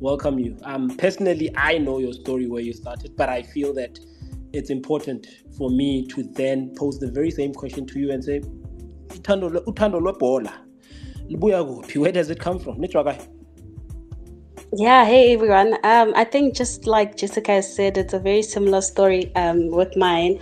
welcome 0.00 0.38
you. 0.38 0.56
Um, 0.62 0.90
personally, 0.96 1.50
I 1.56 1.78
know 1.78 1.98
your 1.98 2.12
story 2.12 2.46
where 2.46 2.62
you 2.62 2.72
started, 2.72 3.16
but 3.16 3.28
I 3.28 3.42
feel 3.42 3.72
that 3.74 4.00
it's 4.52 4.70
important 4.70 5.26
for 5.56 5.70
me 5.70 6.06
to 6.08 6.22
then 6.22 6.74
pose 6.76 6.98
the 6.98 7.10
very 7.10 7.30
same 7.30 7.52
question 7.52 7.86
to 7.86 7.98
you 7.98 8.10
and 8.12 8.24
say, 8.24 8.40
uthando 9.08 10.00
lwebhola 10.00 10.52
where 11.28 12.12
does 12.12 12.30
it 12.30 12.38
come 12.38 12.58
from? 12.58 12.80
Yeah 14.72 15.04
hey 15.04 15.34
everyone. 15.34 15.74
Um 15.84 16.12
i 16.14 16.24
think 16.24 16.54
just 16.54 16.86
like 16.86 17.16
jessica 17.16 17.62
said 17.62 17.96
it's 17.96 18.14
a 18.14 18.18
very 18.18 18.42
similar 18.42 18.80
story 18.80 19.34
um 19.34 19.68
with 19.68 19.96
mine. 19.96 20.38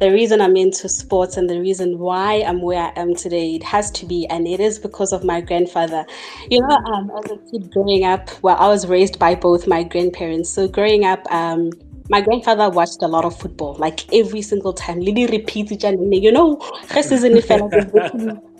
The 0.00 0.12
reason 0.12 0.40
I'm 0.40 0.56
into 0.56 0.88
sports 0.88 1.36
and 1.36 1.50
the 1.50 1.60
reason 1.60 1.98
why 1.98 2.44
I'm 2.46 2.62
where 2.62 2.84
I 2.84 2.92
am 2.94 3.16
today, 3.16 3.56
it 3.56 3.64
has 3.64 3.90
to 3.92 4.06
be, 4.06 4.28
and 4.28 4.46
it 4.46 4.60
is 4.60 4.78
because 4.78 5.12
of 5.12 5.24
my 5.24 5.40
grandfather. 5.40 6.06
You 6.50 6.60
know, 6.60 6.76
um, 6.76 7.10
as 7.18 7.32
a 7.32 7.36
kid 7.50 7.72
growing 7.72 8.04
up, 8.04 8.30
well, 8.42 8.56
I 8.60 8.68
was 8.68 8.86
raised 8.86 9.18
by 9.18 9.34
both 9.34 9.66
my 9.66 9.82
grandparents. 9.82 10.50
So 10.50 10.68
growing 10.68 11.04
up, 11.04 11.26
um, 11.32 11.72
my 12.08 12.20
grandfather 12.20 12.70
watched 12.70 13.02
a 13.02 13.08
lot 13.08 13.24
of 13.24 13.38
football, 13.38 13.74
like 13.74 14.12
every 14.12 14.42
single 14.42 14.72
time. 14.72 15.00
Lily 15.00 15.26
repeats 15.26 15.72
it, 15.72 15.84
and 15.84 16.14
you 16.14 16.32
know, 16.32 16.60
season 17.02 17.34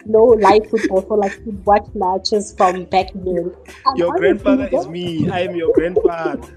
no 0.07 0.25
live 0.25 0.69
football, 0.71 1.03
so 1.07 1.15
like 1.15 1.33
he'd 1.45 1.65
watch 1.65 1.87
matches 1.95 2.55
from 2.57 2.85
back 2.87 3.09
then. 3.15 3.55
And 3.87 3.99
your 3.99 4.17
grandfather 4.17 4.69
is 4.73 4.89
me. 4.89 5.29
I 5.31 5.41
am 5.41 5.57
your 5.57 5.73
grandfather. 5.75 6.49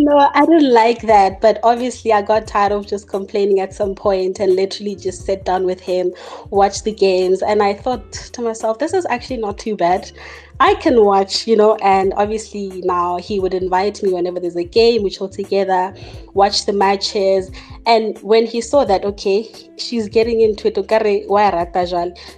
No, 0.00 0.16
I 0.16 0.46
don't 0.46 0.70
like 0.72 1.02
that. 1.02 1.40
But 1.40 1.58
obviously, 1.64 2.12
I 2.12 2.22
got 2.22 2.46
tired 2.46 2.70
of 2.70 2.86
just 2.86 3.08
complaining 3.08 3.58
at 3.58 3.74
some 3.74 3.96
point 3.96 4.38
and 4.38 4.54
literally 4.54 4.94
just 4.94 5.26
sat 5.26 5.44
down 5.44 5.64
with 5.64 5.80
him, 5.80 6.12
watch 6.50 6.84
the 6.84 6.92
games. 6.92 7.42
And 7.42 7.62
I 7.62 7.74
thought 7.74 8.12
to 8.12 8.42
myself, 8.42 8.78
this 8.78 8.92
is 8.94 9.06
actually 9.10 9.38
not 9.38 9.58
too 9.58 9.74
bad. 9.74 10.12
I 10.60 10.74
can 10.74 11.04
watch, 11.04 11.46
you 11.46 11.56
know, 11.56 11.76
and 11.76 12.12
obviously 12.16 12.82
now 12.84 13.18
he 13.18 13.38
would 13.38 13.54
invite 13.54 14.02
me 14.02 14.12
whenever 14.12 14.40
there's 14.40 14.56
a 14.56 14.64
game, 14.64 15.04
we 15.04 15.10
chill 15.10 15.28
together, 15.28 15.94
watch 16.34 16.66
the 16.66 16.72
matches. 16.72 17.50
And 17.88 18.18
when 18.18 18.44
he 18.44 18.60
saw 18.60 18.84
that, 18.84 19.02
okay, 19.06 19.50
she's 19.78 20.10
getting 20.10 20.42
into 20.42 20.68
it, 20.68 20.74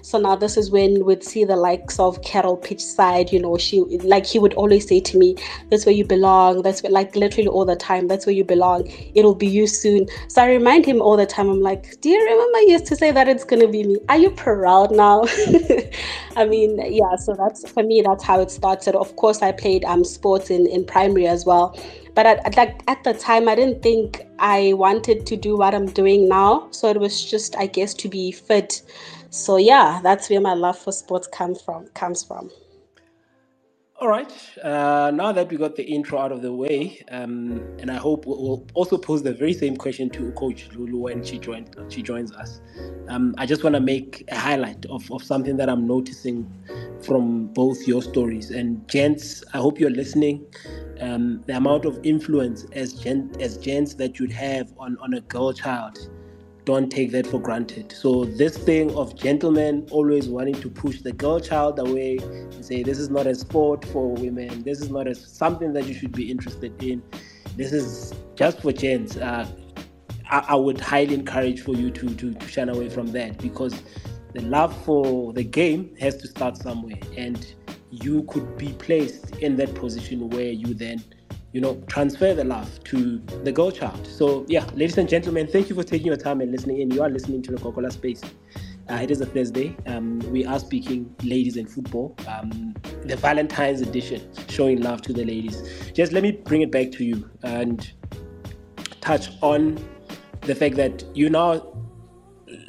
so 0.03 0.19
now 0.21 0.37
this 0.37 0.57
is 0.57 0.71
when 0.71 1.05
we'd 1.05 1.25
see 1.25 1.45
the 1.45 1.57
likes 1.57 1.99
of 1.99 2.23
Carol 2.23 2.57
pitch 2.57 2.81
side, 2.81 3.33
you 3.33 3.41
know, 3.41 3.59
she 3.59 3.81
like 3.81 4.27
he 4.27 4.39
would 4.39 4.55
always 4.55 4.87
say 4.87 5.01
to 5.01 5.19
me, 5.19 5.35
That's 5.69 5.85
where 5.87 5.95
you 5.95 6.05
belong, 6.05 6.63
that's 6.63 6.85
where 6.85 6.93
like 6.93 7.17
literally 7.17 7.49
all 7.49 7.65
the 7.65 7.75
time, 7.75 8.07
that's 8.07 8.27
where 8.27 8.35
you 8.35 8.45
belong, 8.45 8.89
it'll 9.17 9.35
be 9.35 9.49
you 9.49 9.67
soon. 9.67 10.07
So 10.29 10.41
I 10.41 10.47
remind 10.51 10.87
him 10.87 11.03
all 11.03 11.17
the 11.17 11.27
time, 11.27 11.51
I'm 11.51 11.61
like, 11.61 12.01
Do 12.01 12.11
you 12.11 12.23
remember 12.23 12.59
I 12.59 12.67
used 12.69 12.87
to 12.87 12.95
say 12.97 13.11
that 13.11 13.27
it's 13.29 13.43
gonna 13.43 13.67
be 13.67 13.83
me? 13.83 13.97
Are 14.09 14.19
you 14.19 14.31
proud 14.31 14.93
now? 14.93 15.25
I 16.37 16.45
mean, 16.47 16.79
yeah, 16.93 17.17
so 17.17 17.35
that's 17.35 17.69
for 17.69 17.83
me 17.83 18.03
that's 18.07 18.23
how 18.23 18.41
it 18.41 18.53
started. 18.53 18.95
Of 18.95 19.17
course, 19.17 19.43
I 19.43 19.51
played 19.51 19.85
um 19.85 20.05
sports 20.05 20.49
in 20.49 20.69
in 20.69 20.85
primary 20.85 21.27
as 21.27 21.45
well, 21.45 21.77
but 22.23 22.27
at, 22.45 22.55
like 22.55 22.83
at 22.87 23.03
the 23.03 23.15
time, 23.15 23.49
I 23.49 23.55
didn't 23.55 23.83
think 23.83 24.27
I 24.39 24.75
wanted 24.75 25.25
to 25.25 25.37
do 25.37 25.57
what 25.57 25.75
I'm 25.75 25.87
doing 25.87 26.29
now. 26.29 26.69
So 26.71 26.91
it 26.91 27.01
was 27.01 27.25
just, 27.25 27.57
I 27.57 27.67
guess, 27.67 27.95
to 27.95 28.11
be 28.11 28.31
fit. 28.31 28.83
So 29.31 29.57
yeah, 29.57 30.01
that's 30.03 30.29
where 30.29 30.41
my 30.41 30.53
love 30.53 30.79
for 30.79 30.93
sports 30.93 31.27
comes 31.29 31.63
from. 31.63 31.87
Comes 31.95 32.23
from. 32.23 32.51
All 34.01 34.09
right. 34.09 34.33
Uh, 34.65 35.11
now 35.15 35.31
that 35.31 35.51
we 35.51 35.59
got 35.59 35.77
the 35.77 35.83
intro 35.83 36.19
out 36.19 36.33
of 36.33 36.41
the 36.41 36.51
way, 36.55 37.05
um, 37.11 37.63
and 37.79 37.91
I 37.91 37.97
hope 37.97 38.25
we'll 38.25 38.67
also 38.73 38.97
pose 38.97 39.23
the 39.23 39.35
very 39.35 39.53
same 39.53 39.77
question 39.77 40.09
to 40.11 40.33
Coach 40.33 40.71
Lulu 40.73 40.97
when 40.97 41.23
she 41.23 41.39
joined 41.39 41.77
she 41.91 42.01
joins 42.01 42.33
us. 42.33 42.63
Um, 43.09 43.35
I 43.37 43.45
just 43.45 43.63
want 43.63 43.75
to 43.75 43.81
make 43.81 44.25
a 44.29 44.39
highlight 44.39 44.87
of, 44.87 45.11
of 45.13 45.23
something 45.23 45.59
that 45.59 45.69
I'm 45.69 45.87
noticing 45.87 46.51
from 47.03 47.49
both 47.49 47.87
your 47.87 48.01
stories. 48.01 48.51
And 48.51 48.89
gents, 48.89 49.45
I 49.53 49.59
hope 49.59 49.79
you're 49.79 49.91
listening. 49.91 50.47
Um, 51.03 51.43
the 51.47 51.59
amount 51.59 51.85
of 51.85 52.01
influence 52.03 52.65
as 52.73 52.95
gent 52.95 53.39
as 53.43 53.59
gents 53.59 53.93
that 53.97 54.19
you'd 54.19 54.33
have 54.33 54.73
on 54.79 54.97
on 55.03 55.13
a 55.13 55.21
girl 55.21 55.53
child 55.53 55.99
don't 56.65 56.91
take 56.91 57.11
that 57.13 57.27
for 57.27 57.41
granted. 57.41 57.93
So 57.93 58.25
this 58.25 58.57
thing 58.57 58.95
of 58.95 59.15
gentlemen 59.17 59.87
always 59.91 60.29
wanting 60.29 60.55
to 60.61 60.69
push 60.69 61.01
the 61.01 61.13
girl 61.13 61.41
child 61.41 61.79
away 61.79 62.19
and 62.19 62.65
say 62.65 62.83
this 62.83 62.99
is 62.99 63.11
not 63.11 63.27
a 63.27 63.35
sport 63.35 63.85
for 63.87 64.13
women, 64.15 64.63
this 64.63 64.81
is 64.81 64.91
not 64.91 65.07
a, 65.07 65.15
something 65.15 65.73
that 65.73 65.87
you 65.87 65.95
should 65.95 66.13
be 66.13 66.31
interested 66.31 66.83
in. 66.83 67.03
This 67.57 67.73
is 67.73 68.15
just 68.37 68.61
for 68.61 68.73
gents. 68.73 69.17
Uh, 69.17 69.47
I, 70.31 70.45
I, 70.51 70.55
would 70.55 70.81
highly 70.81 71.15
encourage 71.15 71.61
for 71.61 71.75
you 71.75 71.91
to, 71.91 72.15
to 72.15 72.35
to 72.35 72.49
shun 72.49 72.69
away 72.69 72.89
from 72.89 73.09
that 73.13 73.39
because 73.39 73.83
the 74.33 74.43
love 74.43 74.77
for 74.85 75.33
the 75.33 75.43
game 75.43 75.95
has 75.99 76.17
to 76.19 76.29
start 76.29 76.57
somewhere, 76.57 77.01
and 77.17 77.55
you 77.91 78.23
could 78.25 78.57
be 78.57 78.73
placed 78.75 79.37
in 79.37 79.57
that 79.57 79.75
position 79.75 80.31
where 80.31 80.53
you 80.53 80.73
then 80.73 81.03
you 81.53 81.61
know, 81.61 81.83
transfer 81.89 82.33
the 82.35 82.45
love 82.45 82.83
to 82.85 83.19
the 83.45 83.51
girl 83.53 83.71
child. 83.71 84.07
So, 84.07 84.45
yeah, 84.49 84.65
ladies 84.75 84.99
and 84.99 85.09
gentlemen, 85.09 85.47
thank 85.47 85.69
you 85.69 85.75
for 85.75 85.83
taking 85.83 86.07
your 86.07 86.17
time 86.17 86.41
and 86.41 86.53
listening 86.53 86.81
in. 86.81 86.91
You 86.91 87.03
are 87.03 87.11
listening 87.11 87.43
to 87.43 87.53
the 87.53 87.57
Coca-Cola 87.59 87.91
Space. 87.91 88.23
Uh, 88.89 88.95
it 88.95 89.11
is 89.11 89.21
a 89.21 89.27
Thursday. 89.27 89.77
Um, 89.87 90.19
we 90.31 90.45
are 90.45 90.59
speaking 90.59 91.15
ladies 91.23 91.57
in 91.57 91.67
football, 91.67 92.17
um, 92.27 92.75
the 93.05 93.17
Valentine's 93.17 93.81
edition, 93.81 94.29
showing 94.49 94.81
love 94.81 95.03
to 95.03 95.13
the 95.13 95.25
ladies. 95.25 95.91
Just 95.93 96.13
let 96.13 96.23
me 96.23 96.33
bring 96.33 96.63
it 96.63 96.73
back 96.73 96.91
to 96.93 97.05
you 97.05 97.31
and 97.43 97.93
touch 99.01 99.31
on 99.43 99.79
the 100.43 100.55
fact 100.55 100.77
that 100.77 101.05
you 101.15 101.31
now, 101.31 101.77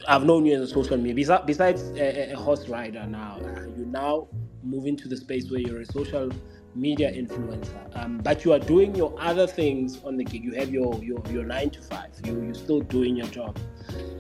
I've 0.08 0.26
known 0.26 0.46
you 0.46 0.56
as 0.56 0.62
a 0.62 0.68
social 0.68 0.98
media, 0.98 1.42
besides 1.46 1.82
a, 1.92 2.34
a 2.34 2.36
horse 2.36 2.68
rider 2.68 3.06
now, 3.08 3.40
uh, 3.40 3.62
you 3.78 3.86
now 3.86 4.28
move 4.64 4.86
into 4.86 5.08
the 5.08 5.18
space 5.18 5.50
where 5.50 5.60
you're 5.60 5.82
a 5.82 5.86
social 5.86 6.32
media 6.76 7.12
influencer 7.12 7.82
um, 7.96 8.20
but 8.20 8.46
you 8.46 8.54
are 8.54 8.60
doing 8.60 8.96
your 8.96 9.14
other 9.20 9.46
things 9.46 10.04
on 10.04 10.18
the 10.18 10.24
gig. 10.24 10.44
You 10.44 10.54
have 10.54 10.70
your 10.72 11.02
your, 11.04 11.22
your 11.30 11.44
nine 11.44 11.70
to 11.72 11.82
five. 11.82 12.10
You, 12.26 12.42
you're 12.42 12.54
still 12.54 12.82
doing 12.82 13.16
your 13.16 13.28
job. 13.28 13.58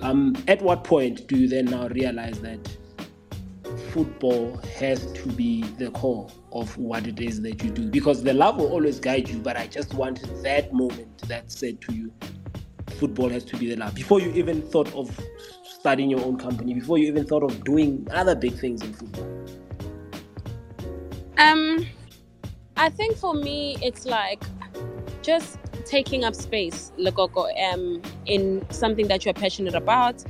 Um, 0.01 0.36
at 0.48 0.62
what 0.62 0.84
point 0.84 1.27
do 1.27 1.38
you 1.38 1.48
then 1.48 1.65
now 1.65 1.88
realize 1.88 2.39
that 2.41 2.60
football 3.91 4.58
has 4.77 5.12
to 5.13 5.27
be 5.29 5.63
the 5.63 5.91
core 5.91 6.29
of 6.51 6.77
what 6.77 7.08
it 7.08 7.22
is 7.22 7.41
that 7.41 7.63
you 7.63 7.72
do? 7.72 7.89
Because 7.89 8.24
the 8.24 8.34
love 8.34 8.58
will 8.58 8.72
always 8.72 9.00
guide 9.00 9.29
you 9.29 9.39
but 9.39 9.55
i 9.55 9.67
just 9.67 9.93
wanted 9.93 10.29
that 10.43 10.74
moment 10.74 11.17
that 11.29 11.50
said 11.51 11.79
to 11.81 11.93
you 11.93 12.12
football 13.00 13.29
has 13.29 13.43
to 13.46 13.58
be 13.58 13.67
the 13.67 13.75
love. 13.77 13.96
Before 13.96 14.20
you 14.20 14.31
even 14.34 14.62
thought 14.62 14.93
of 14.93 15.17
starting 15.63 16.10
your 16.10 16.24
own 16.24 16.38
company 16.38 16.75
before 16.75 17.00
you 17.00 17.08
even 17.08 17.25
thought 17.25 17.41
of 17.41 17.63
doing 17.63 18.08
other 18.12 18.36
big 18.36 18.53
things 18.53 18.84
in 18.84 18.93
football. 18.93 19.27
Um 21.38 21.88
I 22.82 22.90
think 22.90 23.16
for 23.16 23.36
me, 23.36 23.78
it's 23.80 24.08
like 24.08 24.42
just 25.22 25.60
taking 25.86 26.24
up 26.24 26.34
space, 26.34 26.92
Lekoko, 26.98 27.46
um, 27.72 28.02
in 28.26 28.66
something 28.72 29.08
that 29.08 29.24
you're 29.24 29.36
passionate 29.36 29.76
about. 29.76 30.24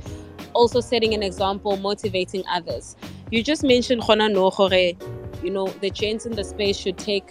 Also 0.52 0.82
setting 0.82 1.14
an 1.14 1.22
example, 1.22 1.78
motivating 1.78 2.44
others. 2.50 2.94
You 3.30 3.42
just 3.42 3.64
mentioned 3.64 4.02
Khona 4.02 4.30
Nohore, 4.30 5.42
you 5.42 5.50
know, 5.50 5.68
the 5.68 5.88
gents 5.88 6.26
in 6.26 6.32
the 6.32 6.44
space 6.44 6.76
should 6.76 6.98
take 6.98 7.26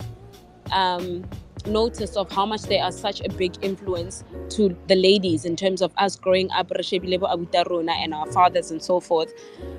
um, 0.71 1.23
notice 1.67 2.15
of 2.15 2.31
how 2.31 2.47
much 2.47 2.63
they 2.63 2.79
are 2.79 2.91
such 2.91 3.21
a 3.21 3.29
big 3.29 3.53
influence 3.61 4.23
to 4.49 4.75
the 4.87 4.95
ladies 4.95 5.45
in 5.45 5.55
terms 5.55 5.83
of 5.83 5.93
us 5.97 6.15
growing 6.15 6.49
up 6.49 6.71
and 6.71 8.13
our 8.15 8.31
fathers 8.31 8.71
and 8.71 8.81
so 8.81 8.99
forth. 8.99 9.31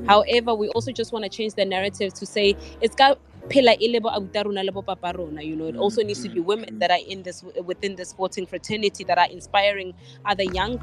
However, 0.07 0.55
we 0.55 0.69
also 0.69 0.93
just 0.93 1.13
want 1.13 1.25
to 1.25 1.29
change 1.29 1.55
the 1.55 1.65
narrative 1.65 2.15
to 2.15 2.27
say 2.27 2.57
it's 2.81 2.95
got 2.95 3.19
phela 3.49 3.77
e 3.81 3.99
abuta 3.99 4.45
rona 4.45 4.63
le 4.63 4.73
papa 4.73 5.13
rona 5.17 5.43
you 5.43 5.57
know. 5.57 5.67
It 5.67 5.77
also 5.77 6.03
needs 6.03 6.23
to 6.23 6.29
be 6.29 6.41
women 6.41 6.79
that 6.79 6.91
are 6.91 7.01
in 7.07 7.23
this 7.23 7.43
within 7.65 7.97
the 7.97 8.05
sporting 8.05 8.47
fraternity 8.47 9.05
that 9.05 9.19
are 9.19 9.29
inspiring 9.31 9.95
other 10.25 10.45
young. 10.45 10.81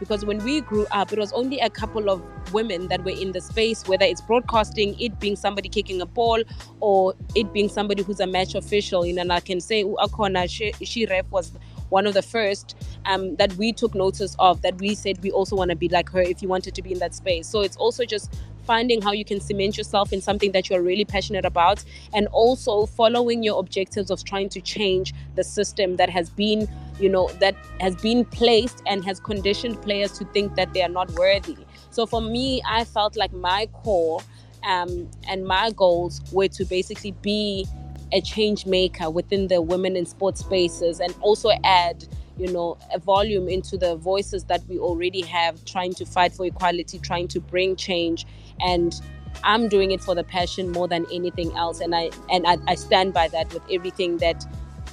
Because 0.00 0.24
when 0.24 0.38
we 0.44 0.60
grew 0.60 0.86
up 0.90 1.12
it 1.12 1.18
was 1.18 1.32
only 1.32 1.60
a 1.60 1.70
couple 1.70 2.10
of 2.10 2.20
women 2.52 2.88
that 2.88 3.04
were 3.04 3.12
in 3.12 3.32
the 3.32 3.40
space 3.40 3.86
whether 3.86 4.04
it's 4.04 4.20
broadcasting 4.20 4.98
it 5.00 5.18
being 5.20 5.36
somebody 5.36 5.68
kicking 5.68 6.00
a 6.00 6.06
ball 6.06 6.42
or 6.80 7.14
it 7.34 7.52
being 7.52 7.68
somebody 7.68 8.02
who's 8.02 8.20
a 8.20 8.26
match 8.26 8.54
official. 8.54 9.06
You 9.06 9.14
know 9.14 9.22
and 9.22 9.32
i 9.32 9.40
can 9.40 9.60
say 9.60 9.84
akona 9.84 10.50
she, 10.50 10.72
she 10.84 11.06
ref 11.06 11.30
was 11.30 11.52
one 11.90 12.06
of 12.06 12.14
the 12.14 12.22
first 12.22 12.76
um, 13.06 13.36
that 13.36 13.52
we 13.54 13.72
took 13.72 13.94
notice 13.94 14.34
of 14.38 14.62
that 14.62 14.76
we 14.80 14.94
said 14.94 15.22
we 15.22 15.30
also 15.30 15.54
want 15.54 15.70
to 15.70 15.76
be 15.76 15.88
like 15.88 16.10
her 16.10 16.20
if 16.20 16.42
you 16.42 16.48
wanted 16.48 16.74
to 16.74 16.82
be 16.82 16.92
in 16.92 16.98
that 16.98 17.14
space. 17.14 17.46
So 17.48 17.60
it's 17.60 17.76
also 17.76 18.04
just 18.04 18.34
finding 18.64 19.02
how 19.02 19.12
you 19.12 19.24
can 19.24 19.40
cement 19.40 19.76
yourself 19.76 20.12
in 20.12 20.20
something 20.20 20.52
that 20.52 20.68
you're 20.68 20.82
really 20.82 21.04
passionate 21.04 21.44
about, 21.44 21.84
and 22.12 22.26
also 22.28 22.86
following 22.86 23.42
your 23.42 23.58
objectives 23.60 24.10
of 24.10 24.24
trying 24.24 24.48
to 24.50 24.60
change 24.60 25.14
the 25.36 25.44
system 25.44 25.96
that 25.96 26.10
has 26.10 26.30
been, 26.30 26.68
you 26.98 27.08
know, 27.08 27.28
that 27.40 27.54
has 27.80 27.94
been 27.96 28.24
placed 28.24 28.82
and 28.86 29.04
has 29.04 29.20
conditioned 29.20 29.80
players 29.82 30.12
to 30.18 30.24
think 30.26 30.54
that 30.56 30.72
they 30.74 30.82
are 30.82 30.88
not 30.88 31.10
worthy. 31.12 31.56
So 31.90 32.06
for 32.06 32.20
me, 32.20 32.62
I 32.68 32.84
felt 32.84 33.16
like 33.16 33.32
my 33.32 33.68
core 33.72 34.20
Um, 34.64 35.10
and 35.28 35.44
my 35.44 35.72
goals 35.76 36.22
were 36.32 36.48
to 36.48 36.64
basically 36.64 37.12
be 37.20 37.66
a 38.12 38.20
change 38.22 38.64
maker 38.64 39.10
within 39.10 39.48
the 39.48 39.60
women 39.60 39.94
in 39.94 40.06
sports 40.06 40.40
spaces 40.40 41.00
and 41.00 41.14
also 41.20 41.50
add 41.64 41.96
you 42.38 42.50
know 42.50 42.78
a 42.94 42.98
volume 42.98 43.46
into 43.56 43.76
the 43.76 43.94
voices 43.96 44.44
that 44.44 44.62
we 44.66 44.78
already 44.78 45.20
have 45.20 45.62
trying 45.66 45.92
to 46.00 46.06
fight 46.06 46.32
for 46.32 46.46
equality 46.46 46.98
trying 46.98 47.28
to 47.28 47.40
bring 47.40 47.76
change 47.76 48.24
and 48.60 49.00
i'm 49.42 49.68
doing 49.68 49.90
it 49.90 50.00
for 50.00 50.14
the 50.14 50.24
passion 50.24 50.70
more 50.70 50.88
than 50.88 51.06
anything 51.12 51.54
else 51.56 51.80
and 51.80 51.94
i 51.94 52.10
and 52.30 52.46
i, 52.46 52.56
I 52.66 52.74
stand 52.74 53.12
by 53.12 53.28
that 53.28 53.52
with 53.52 53.62
everything 53.70 54.18
that 54.18 54.44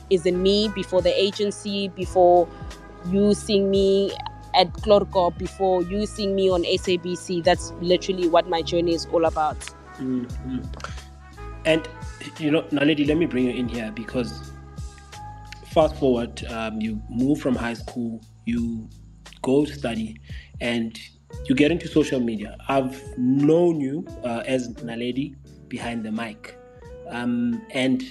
is 0.09 0.25
in 0.25 0.41
me 0.41 0.67
before 0.69 1.01
the 1.01 1.13
agency 1.19 1.87
before 1.89 2.47
you 3.09 3.33
seeing 3.33 3.71
me 3.71 4.11
at 4.53 4.71
Clorco 4.73 5.35
before 5.37 5.81
you 5.83 6.05
seeing 6.05 6.35
me 6.35 6.49
on 6.49 6.63
SABC. 6.63 7.43
That's 7.43 7.71
literally 7.81 8.27
what 8.27 8.49
my 8.49 8.61
journey 8.61 8.93
is 8.93 9.07
all 9.11 9.25
about. 9.25 9.57
Mm-hmm. 9.97 10.59
And 11.65 11.87
you 12.37 12.51
know, 12.51 12.63
Naledi, 12.63 13.07
let 13.07 13.17
me 13.17 13.25
bring 13.25 13.45
you 13.45 13.51
in 13.51 13.67
here 13.67 13.91
because 13.91 14.51
fast 15.67 15.95
forward, 15.95 16.43
um, 16.45 16.81
you 16.81 17.01
move 17.09 17.39
from 17.39 17.55
high 17.55 17.73
school, 17.73 18.21
you 18.45 18.89
go 19.41 19.65
to 19.65 19.73
study, 19.73 20.19
and 20.59 20.99
you 21.45 21.55
get 21.55 21.71
into 21.71 21.87
social 21.87 22.19
media. 22.19 22.57
I've 22.67 23.01
known 23.17 23.81
you 23.81 24.05
uh, 24.23 24.43
as 24.45 24.69
Naledi 24.75 25.35
behind 25.67 26.05
the 26.05 26.11
mic, 26.11 26.57
um, 27.09 27.61
and 27.71 28.03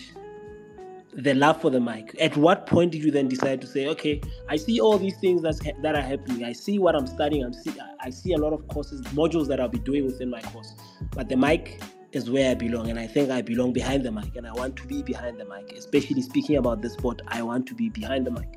the 1.13 1.35
love 1.35 1.61
for 1.61 1.71
the 1.71 1.81
mic. 1.81 2.15
At 2.21 2.37
what 2.37 2.67
point 2.67 2.93
did 2.93 3.03
you 3.03 3.11
then 3.11 3.29
decide 3.29 3.61
to 3.61 3.67
say, 3.67 3.87
okay, 3.89 4.21
I 4.49 4.57
see 4.57 4.81
all 4.81 4.99
these 4.99 5.17
things 5.19 5.43
that's 5.43 5.65
ha- 5.65 5.73
that 5.83 5.95
are 5.95 6.03
happening. 6.03 6.45
I 6.45 6.53
see 6.53 6.79
what 6.79 6.95
I'm 6.95 7.07
studying. 7.07 7.45
I'm 7.45 7.53
see 7.53 7.73
I 8.01 8.11
see 8.11 8.33
a 8.33 8.39
lot 8.39 8.53
of 8.53 8.67
courses, 8.69 9.01
modules 9.13 9.49
that 9.49 9.61
I'll 9.61 9.69
be 9.69 9.79
doing 9.79 10.07
within 10.07 10.31
my 10.31 10.41
course, 10.43 10.75
but 11.13 11.29
the 11.29 11.37
mic 11.37 11.83
is 12.13 12.29
where 12.29 12.51
I 12.51 12.55
belong, 12.55 12.91
and 12.91 12.99
I 12.99 13.07
think 13.07 13.31
I 13.31 13.41
belong 13.41 13.73
behind 13.73 14.05
the 14.05 14.11
mic, 14.11 14.35
and 14.37 14.47
I 14.47 14.53
want 14.53 14.77
to 14.77 14.87
be 14.87 15.03
behind 15.03 15.39
the 15.39 15.45
mic. 15.45 15.73
Especially 15.77 16.23
speaking 16.23 16.57
about 16.57 16.83
the 16.83 16.91
sport, 16.91 17.23
I 17.29 17.43
want 17.43 17.67
to 17.69 17.75
be 17.75 17.89
behind 17.89 18.27
the 18.27 18.33
mic. 18.33 18.49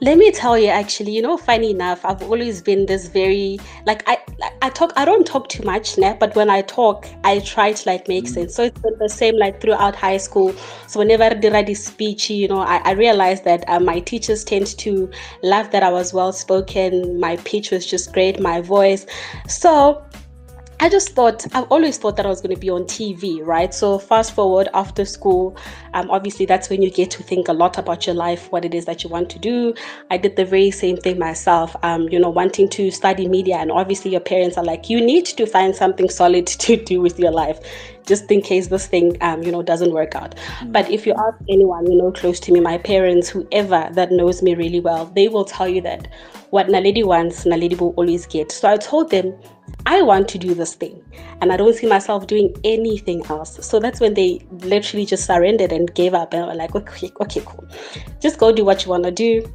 Let 0.00 0.16
me 0.16 0.30
tell 0.30 0.56
you, 0.56 0.68
actually, 0.68 1.10
you 1.10 1.22
know, 1.22 1.36
funny 1.36 1.72
enough, 1.72 2.04
I've 2.04 2.22
always 2.22 2.62
been 2.62 2.86
this 2.86 3.08
very 3.08 3.58
like 3.84 4.04
I 4.06 4.18
I 4.62 4.70
talk 4.70 4.92
I 4.96 5.04
don't 5.04 5.26
talk 5.26 5.48
too 5.48 5.64
much 5.64 5.98
now, 5.98 6.14
but 6.14 6.36
when 6.36 6.48
I 6.48 6.62
talk, 6.62 7.06
I 7.24 7.40
try 7.40 7.72
to 7.72 7.88
like 7.88 8.06
make 8.06 8.24
mm. 8.24 8.28
sense. 8.28 8.54
So 8.54 8.62
it's 8.64 8.80
been 8.80 8.96
the 9.00 9.08
same 9.08 9.36
like 9.36 9.60
throughout 9.60 9.96
high 9.96 10.18
school. 10.18 10.52
So 10.86 11.00
whenever 11.00 11.24
I 11.24 11.34
did 11.34 11.52
a 11.52 11.74
speech, 11.74 12.30
you 12.30 12.46
know, 12.46 12.60
I, 12.60 12.76
I 12.84 12.92
realized 12.92 13.42
that 13.44 13.64
uh, 13.68 13.80
my 13.80 13.98
teachers 13.98 14.44
tend 14.44 14.68
to 14.78 15.10
love 15.42 15.72
that 15.72 15.82
I 15.82 15.90
was 15.90 16.14
well 16.14 16.32
spoken. 16.32 17.18
My 17.18 17.36
pitch 17.38 17.72
was 17.72 17.84
just 17.84 18.12
great, 18.12 18.38
my 18.38 18.60
voice. 18.60 19.04
So 19.48 20.04
I 20.80 20.88
just 20.88 21.10
thought 21.10 21.44
I've 21.56 21.66
always 21.72 21.98
thought 21.98 22.16
that 22.18 22.24
I 22.26 22.28
was 22.28 22.40
going 22.40 22.54
to 22.54 22.60
be 22.60 22.70
on 22.70 22.84
TV, 22.84 23.44
right? 23.44 23.74
So 23.74 23.98
fast 23.98 24.32
forward 24.32 24.68
after 24.74 25.04
school, 25.04 25.56
um, 25.92 26.08
obviously 26.08 26.46
that's 26.46 26.70
when 26.70 26.82
you 26.82 26.90
get 26.90 27.10
to 27.12 27.22
think 27.24 27.48
a 27.48 27.52
lot 27.52 27.78
about 27.78 28.06
your 28.06 28.14
life, 28.14 28.52
what 28.52 28.64
it 28.64 28.72
is 28.74 28.84
that 28.84 29.02
you 29.02 29.10
want 29.10 29.28
to 29.30 29.40
do. 29.40 29.74
I 30.08 30.18
did 30.18 30.36
the 30.36 30.44
very 30.44 30.70
same 30.70 30.96
thing 30.96 31.18
myself, 31.18 31.74
um, 31.82 32.08
you 32.10 32.20
know, 32.20 32.30
wanting 32.30 32.68
to 32.70 32.92
study 32.92 33.26
media, 33.26 33.56
and 33.56 33.72
obviously 33.72 34.12
your 34.12 34.20
parents 34.20 34.56
are 34.56 34.64
like, 34.64 34.88
you 34.88 35.00
need 35.00 35.26
to 35.26 35.46
find 35.46 35.74
something 35.74 36.08
solid 36.08 36.46
to 36.46 36.76
do 36.76 37.00
with 37.00 37.18
your 37.18 37.32
life, 37.32 37.58
just 38.08 38.30
in 38.30 38.40
case 38.40 38.66
this 38.68 38.86
thing, 38.86 39.16
um, 39.20 39.42
you 39.42 39.52
know, 39.52 39.62
doesn't 39.62 39.92
work 39.92 40.14
out. 40.14 40.34
Mm-hmm. 40.34 40.72
But 40.72 40.90
if 40.90 41.06
you 41.06 41.12
ask 41.12 41.38
anyone, 41.48 41.90
you 41.90 41.98
know, 41.98 42.10
close 42.10 42.40
to 42.40 42.52
me, 42.52 42.60
my 42.60 42.78
parents, 42.78 43.28
whoever 43.28 43.88
that 43.92 44.10
knows 44.10 44.42
me 44.42 44.54
really 44.54 44.80
well, 44.80 45.06
they 45.06 45.28
will 45.28 45.44
tell 45.44 45.68
you 45.68 45.80
that 45.82 46.08
what 46.50 46.68
Naledi 46.68 47.04
wants, 47.04 47.44
Naledi 47.44 47.78
will 47.78 47.94
always 47.96 48.26
get. 48.26 48.50
So 48.50 48.68
I 48.68 48.78
told 48.78 49.10
them 49.10 49.38
I 49.86 50.02
want 50.02 50.28
to 50.28 50.38
do 50.38 50.54
this 50.54 50.74
thing 50.74 51.02
and 51.40 51.52
I 51.52 51.56
don't 51.56 51.74
see 51.74 51.86
myself 51.86 52.26
doing 52.26 52.54
anything 52.64 53.24
else. 53.26 53.64
So 53.64 53.78
that's 53.78 54.00
when 54.00 54.14
they 54.14 54.40
literally 54.50 55.04
just 55.04 55.26
surrendered 55.26 55.72
and 55.72 55.92
gave 55.94 56.14
up 56.14 56.32
and 56.32 56.46
were 56.46 56.54
like, 56.54 56.74
okay, 56.74 57.12
okay, 57.20 57.42
cool. 57.44 57.68
Just 58.20 58.38
go 58.38 58.50
do 58.50 58.64
what 58.64 58.84
you 58.84 58.90
want 58.90 59.04
to 59.04 59.10
do. 59.10 59.52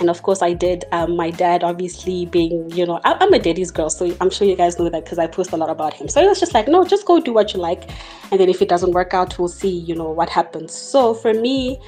And 0.00 0.08
of 0.08 0.22
course, 0.22 0.40
I 0.40 0.54
did. 0.54 0.86
Um, 0.92 1.14
my 1.14 1.30
dad, 1.30 1.62
obviously, 1.62 2.24
being, 2.26 2.70
you 2.70 2.86
know, 2.86 3.00
I, 3.04 3.22
am 3.22 3.32
a 3.34 3.38
daddy's 3.38 3.70
girl, 3.70 3.90
so 3.90 4.16
I'm 4.20 4.30
sure 4.30 4.48
you 4.48 4.56
guys 4.56 4.78
know 4.78 4.88
that 4.88 5.04
because 5.04 5.18
I 5.18 5.26
post 5.26 5.52
a 5.52 5.58
lot 5.58 5.68
about 5.68 5.92
him. 5.92 6.08
So 6.08 6.22
it 6.22 6.26
was 6.26 6.40
just 6.40 6.54
like, 6.54 6.68
no, 6.68 6.84
just 6.86 7.04
go 7.04 7.20
do 7.20 7.34
what 7.34 7.52
you 7.52 7.60
like. 7.60 7.90
And 8.30 8.40
then 8.40 8.48
if 8.48 8.62
it 8.62 8.68
doesn't 8.68 8.92
work 8.92 9.12
out, 9.12 9.38
we'll 9.38 9.48
see, 9.48 9.68
you 9.68 9.94
know, 9.94 10.10
what 10.10 10.30
happens. 10.30 10.72
So 10.72 11.12
for 11.12 11.34
me, 11.34 11.78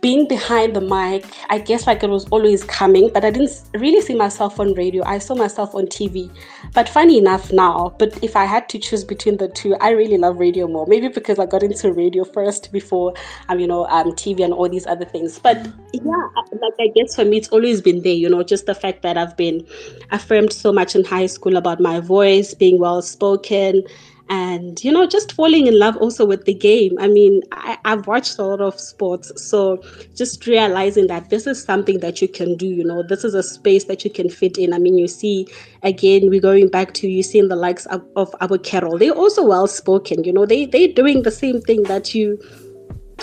being 0.00 0.28
behind 0.28 0.76
the 0.76 0.80
mic, 0.80 1.24
I 1.50 1.58
guess 1.58 1.86
like 1.86 2.02
it 2.02 2.10
was 2.10 2.26
always 2.26 2.62
coming, 2.64 3.10
but 3.12 3.24
I 3.24 3.30
didn't 3.30 3.50
really 3.74 4.00
see 4.00 4.14
myself 4.14 4.60
on 4.60 4.74
radio. 4.74 5.04
I 5.04 5.18
saw 5.18 5.34
myself 5.34 5.74
on 5.74 5.86
TV. 5.86 6.30
But 6.72 6.88
funny 6.88 7.18
enough 7.18 7.52
now, 7.52 7.94
but 7.98 8.22
if 8.22 8.36
I 8.36 8.44
had 8.44 8.68
to 8.70 8.78
choose 8.78 9.04
between 9.04 9.38
the 9.38 9.48
two, 9.48 9.74
I 9.80 9.90
really 9.90 10.16
love 10.16 10.38
radio 10.38 10.68
more. 10.68 10.86
Maybe 10.86 11.08
because 11.08 11.38
I 11.38 11.46
got 11.46 11.62
into 11.62 11.92
radio 11.92 12.24
first 12.24 12.70
before, 12.72 13.14
um, 13.48 13.58
you 13.58 13.66
know, 13.66 13.86
um, 13.86 14.12
TV 14.12 14.44
and 14.44 14.52
all 14.52 14.68
these 14.68 14.86
other 14.86 15.04
things. 15.04 15.38
But 15.38 15.66
yeah, 15.92 16.28
like 16.52 16.74
I 16.78 16.88
guess 16.94 17.16
for 17.16 17.24
me, 17.24 17.38
it's 17.38 17.48
always 17.48 17.80
been 17.80 18.02
there. 18.02 18.12
You 18.12 18.28
know, 18.28 18.42
just 18.42 18.66
the 18.66 18.74
fact 18.74 19.02
that 19.02 19.18
I've 19.18 19.36
been 19.36 19.66
affirmed 20.10 20.52
so 20.52 20.72
much 20.72 20.94
in 20.94 21.04
high 21.04 21.26
school 21.26 21.56
about 21.56 21.80
my 21.80 21.98
voice, 22.00 22.54
being 22.54 22.78
well 22.78 23.02
spoken 23.02 23.82
and 24.30 24.82
you 24.84 24.92
know 24.92 25.06
just 25.06 25.32
falling 25.32 25.66
in 25.66 25.78
love 25.78 25.96
also 25.96 26.24
with 26.24 26.44
the 26.44 26.54
game. 26.54 26.96
I 26.98 27.08
mean 27.08 27.42
I, 27.52 27.78
have 27.84 28.06
watched 28.06 28.38
a 28.38 28.44
lot 28.44 28.60
of 28.60 28.78
sports 28.78 29.32
so 29.36 29.82
just 30.14 30.46
realizing 30.46 31.06
that 31.06 31.30
this 31.30 31.46
is 31.46 31.62
something 31.62 32.00
that 32.00 32.20
you 32.20 32.28
can 32.28 32.56
do 32.56 32.66
you 32.66 32.84
know 32.84 33.02
this 33.02 33.24
is 33.24 33.34
a 33.34 33.42
space 33.42 33.84
that 33.84 34.04
you 34.04 34.10
can 34.10 34.28
fit 34.28 34.58
in. 34.58 34.72
I 34.72 34.78
mean 34.78 34.98
you 34.98 35.08
see 35.08 35.48
again 35.82 36.28
we're 36.28 36.40
going 36.40 36.68
back 36.68 36.94
to 36.94 37.08
you 37.08 37.22
seeing 37.22 37.48
the 37.48 37.56
likes 37.56 37.86
of, 37.86 38.04
of 38.16 38.34
our 38.40 38.58
carol 38.58 38.98
they're 38.98 39.12
also 39.12 39.44
well 39.44 39.66
spoken 39.66 40.24
you 40.24 40.32
know 40.32 40.46
they 40.46 40.66
they're 40.66 40.92
doing 40.92 41.22
the 41.22 41.30
same 41.30 41.60
thing 41.60 41.84
that 41.84 42.14
you 42.14 42.38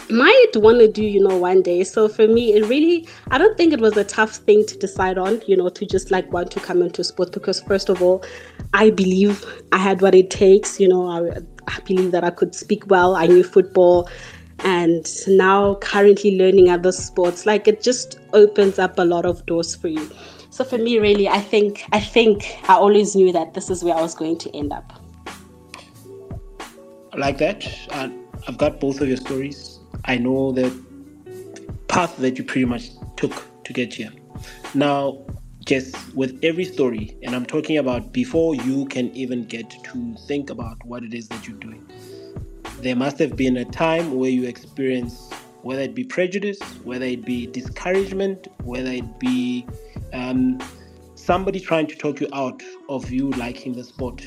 might 0.09 0.51
want 0.55 0.79
to 0.79 0.87
do, 0.87 1.03
you 1.03 1.21
know, 1.21 1.37
one 1.37 1.61
day. 1.61 1.83
So 1.83 2.07
for 2.07 2.27
me, 2.27 2.53
it 2.53 2.65
really, 2.67 3.07
I 3.31 3.37
don't 3.37 3.57
think 3.57 3.73
it 3.73 3.79
was 3.79 3.97
a 3.97 4.03
tough 4.03 4.35
thing 4.35 4.65
to 4.67 4.77
decide 4.77 5.17
on, 5.17 5.41
you 5.47 5.57
know, 5.57 5.69
to 5.69 5.85
just 5.85 6.11
like 6.11 6.31
want 6.31 6.51
to 6.51 6.59
come 6.59 6.81
into 6.81 7.03
sport 7.03 7.31
because, 7.31 7.61
first 7.61 7.89
of 7.89 8.01
all, 8.01 8.23
I 8.73 8.89
believe 8.89 9.45
I 9.71 9.77
had 9.77 10.01
what 10.01 10.15
it 10.15 10.29
takes, 10.29 10.79
you 10.79 10.87
know, 10.87 11.07
I, 11.07 11.39
I 11.67 11.79
believe 11.81 12.11
that 12.11 12.23
I 12.23 12.29
could 12.29 12.55
speak 12.55 12.87
well, 12.87 13.15
I 13.15 13.27
knew 13.27 13.43
football. 13.43 14.09
And 14.59 15.05
now, 15.27 15.75
currently 15.75 16.37
learning 16.37 16.69
other 16.69 16.91
sports, 16.91 17.45
like 17.45 17.67
it 17.67 17.81
just 17.81 18.19
opens 18.33 18.79
up 18.79 18.97
a 18.97 19.03
lot 19.03 19.25
of 19.25 19.45
doors 19.45 19.75
for 19.75 19.89
you. 19.89 20.09
So 20.49 20.63
for 20.63 20.77
me, 20.77 20.97
really, 20.99 21.27
I 21.27 21.39
think 21.39 21.83
I 21.91 21.99
think 21.99 22.57
I 22.69 22.75
always 22.75 23.15
knew 23.15 23.33
that 23.33 23.53
this 23.53 23.69
is 23.69 23.83
where 23.83 23.93
I 23.93 24.01
was 24.01 24.15
going 24.15 24.37
to 24.37 24.55
end 24.55 24.71
up. 24.71 24.93
Like 27.17 27.37
that. 27.39 27.67
I've 28.47 28.57
got 28.57 28.79
both 28.79 29.01
of 29.01 29.07
your 29.07 29.17
stories 29.17 29.75
I 30.07 30.17
know 30.17 30.51
the 30.51 30.71
path 31.87 32.15
that 32.17 32.37
you 32.37 32.43
pretty 32.43 32.65
much 32.65 32.89
took 33.15 33.43
to 33.63 33.73
get 33.73 33.93
here. 33.93 34.11
Now, 34.73 35.24
just 35.65 35.95
with 36.13 36.39
every 36.43 36.65
story, 36.65 37.17
and 37.23 37.35
I'm 37.35 37.45
talking 37.45 37.77
about 37.77 38.13
before 38.13 38.55
you 38.55 38.85
can 38.85 39.15
even 39.15 39.45
get 39.45 39.69
to 39.69 40.15
think 40.27 40.49
about 40.49 40.77
what 40.85 41.03
it 41.03 41.13
is 41.13 41.27
that 41.29 41.47
you're 41.47 41.57
doing, 41.57 41.85
there 42.79 42.95
must 42.95 43.17
have 43.19 43.35
been 43.35 43.57
a 43.57 43.65
time 43.65 44.15
where 44.15 44.29
you 44.29 44.43
experience 44.43 45.31
whether 45.63 45.81
it 45.81 45.95
be 45.95 46.03
prejudice, 46.03 46.61
whether 46.83 47.05
it 47.05 47.25
be 47.25 47.47
discouragement, 47.47 48.47
whether 48.63 48.91
it 48.91 49.19
be 49.19 49.65
um, 50.13 50.61
somebody 51.15 51.59
trying 51.59 51.87
to 51.87 51.95
talk 51.95 52.21
you 52.21 52.29
out 52.33 52.61
of 52.87 53.09
you 53.09 53.31
liking 53.31 53.73
the 53.73 53.83
sport. 53.83 54.23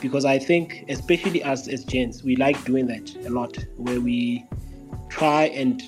Because 0.00 0.24
I 0.24 0.40
think, 0.40 0.84
especially 0.88 1.44
us 1.44 1.68
as 1.68 1.84
gents, 1.84 2.24
we 2.24 2.34
like 2.34 2.62
doing 2.64 2.88
that 2.88 3.14
a 3.24 3.30
lot, 3.30 3.56
where 3.76 4.00
we 4.00 4.44
try 5.08 5.44
and 5.44 5.80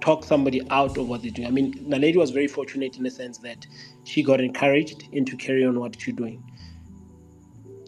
talk 0.00 0.24
somebody 0.24 0.66
out 0.70 0.96
of 0.96 1.08
what 1.08 1.20
they're 1.20 1.30
doing. 1.30 1.48
I 1.48 1.50
mean, 1.50 1.74
Naledi 1.84 2.16
was 2.16 2.30
very 2.30 2.46
fortunate 2.46 2.96
in 2.96 3.02
the 3.02 3.10
sense 3.10 3.38
that 3.38 3.66
she 4.06 4.22
got 4.22 4.40
encouraged 4.40 5.08
into 5.12 5.36
carry 5.36 5.64
on 5.66 5.78
what 5.78 6.00
she's 6.00 6.14
doing. 6.14 6.42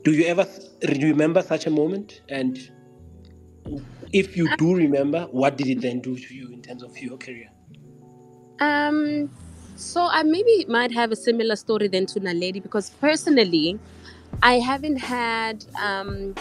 Do 0.03 0.13
you 0.13 0.27
ever 0.27 0.47
remember 0.83 1.43
such 1.43 1.67
a 1.67 1.71
moment? 1.71 2.23
And 2.29 2.59
if 4.13 4.37
you 4.37 4.55
do 4.57 4.75
remember, 4.75 5.29
what 5.31 5.57
did 5.57 5.69
it 5.69 5.81
then 5.81 6.01
do 6.01 6.17
to 6.17 6.35
you 6.35 6.53
in 6.53 6.61
terms 6.61 6.83
of 6.83 6.97
your 6.99 7.17
career? 7.19 7.49
Um, 8.61 9.31
so 9.77 10.09
I 10.11 10.25
maybe 10.25 10.65
might 10.69 10.93
have 10.93 11.13
a 11.13 11.17
similar 11.17 11.55
story 11.55 11.87
then 11.87 12.07
to 12.07 12.21
Naledi 12.21 12.61
because 12.63 12.91
personally, 12.91 13.79
I 14.43 14.55
haven't 14.55 14.97
had 14.97 15.65
um, 15.81 16.35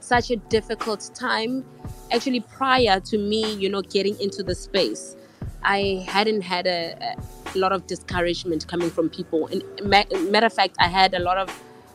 such 0.00 0.30
a 0.30 0.36
difficult 0.36 1.10
time 1.14 1.64
actually 2.10 2.40
prior 2.40 2.98
to 2.98 3.18
me 3.18 3.52
you 3.54 3.68
know 3.68 3.82
getting 3.82 4.18
into 4.20 4.42
the 4.42 4.54
space 4.54 5.16
i 5.62 6.04
hadn't 6.08 6.42
had 6.42 6.66
a, 6.66 7.16
a 7.54 7.58
lot 7.58 7.72
of 7.72 7.86
discouragement 7.86 8.66
coming 8.68 8.90
from 8.90 9.08
people. 9.08 9.48
And 9.48 9.62
matter 9.88 10.46
of 10.46 10.52
fact 10.52 10.76
i 10.78 10.88
had 10.88 11.14
a 11.14 11.18
lot 11.18 11.38
of 11.38 11.48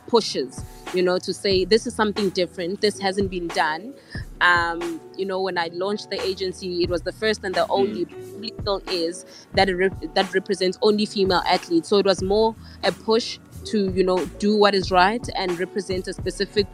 pushes 0.06 0.62
you 0.92 1.02
know 1.02 1.18
to 1.18 1.32
say 1.32 1.64
this 1.64 1.86
is 1.86 1.94
something 1.94 2.30
different. 2.30 2.80
This 2.80 3.00
hasn't 3.00 3.30
been 3.30 3.48
done. 3.48 3.94
Um, 4.40 5.00
you 5.16 5.24
know 5.24 5.40
when 5.40 5.56
i 5.58 5.70
launched 5.72 6.10
the 6.10 6.20
agency 6.20 6.82
it 6.82 6.90
was 6.90 7.02
the 7.02 7.12
first 7.12 7.44
and 7.44 7.54
the 7.54 7.66
only 7.68 8.04
mm. 8.04 8.60
still 8.60 8.82
is 8.90 9.24
that 9.54 9.74
rep- 9.74 10.14
that 10.14 10.34
represents 10.34 10.78
only 10.82 11.06
female 11.06 11.42
athletes. 11.46 11.88
So 11.88 11.98
it 11.98 12.06
was 12.06 12.22
more 12.22 12.54
a 12.82 12.92
push 12.92 13.38
to 13.66 13.90
you 13.92 14.04
know 14.04 14.24
do 14.38 14.56
what 14.56 14.74
is 14.74 14.90
right 14.90 15.26
and 15.36 15.58
represent 15.58 16.08
a 16.08 16.12
specific 16.12 16.66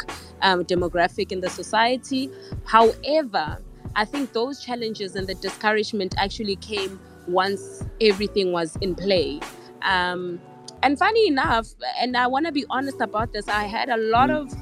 um, 0.42 0.64
demographic 0.64 1.33
in 1.33 1.40
the 1.40 1.50
society. 1.50 2.31
However 2.64 3.59
i 3.96 4.05
think 4.05 4.33
those 4.33 4.62
challenges 4.64 5.16
and 5.16 5.26
the 5.26 5.35
discouragement 5.37 6.14
actually 6.18 6.57
came 6.57 7.00
once 7.29 7.85
everything 8.00 8.53
was 8.53 8.76
in 8.81 8.94
play 8.94 9.40
um, 9.83 10.40
and 10.83 10.98
funny 10.98 11.26
enough 11.26 11.68
and 12.00 12.16
i 12.16 12.26
want 12.26 12.46
to 12.46 12.53
be 12.53 12.64
honest 12.70 13.00
about 13.00 13.33
this 13.33 13.48
i 13.48 13.64
had 13.64 13.88
a 13.88 13.96
lot 13.96 14.31
mm. 14.31 14.40
of 14.40 14.53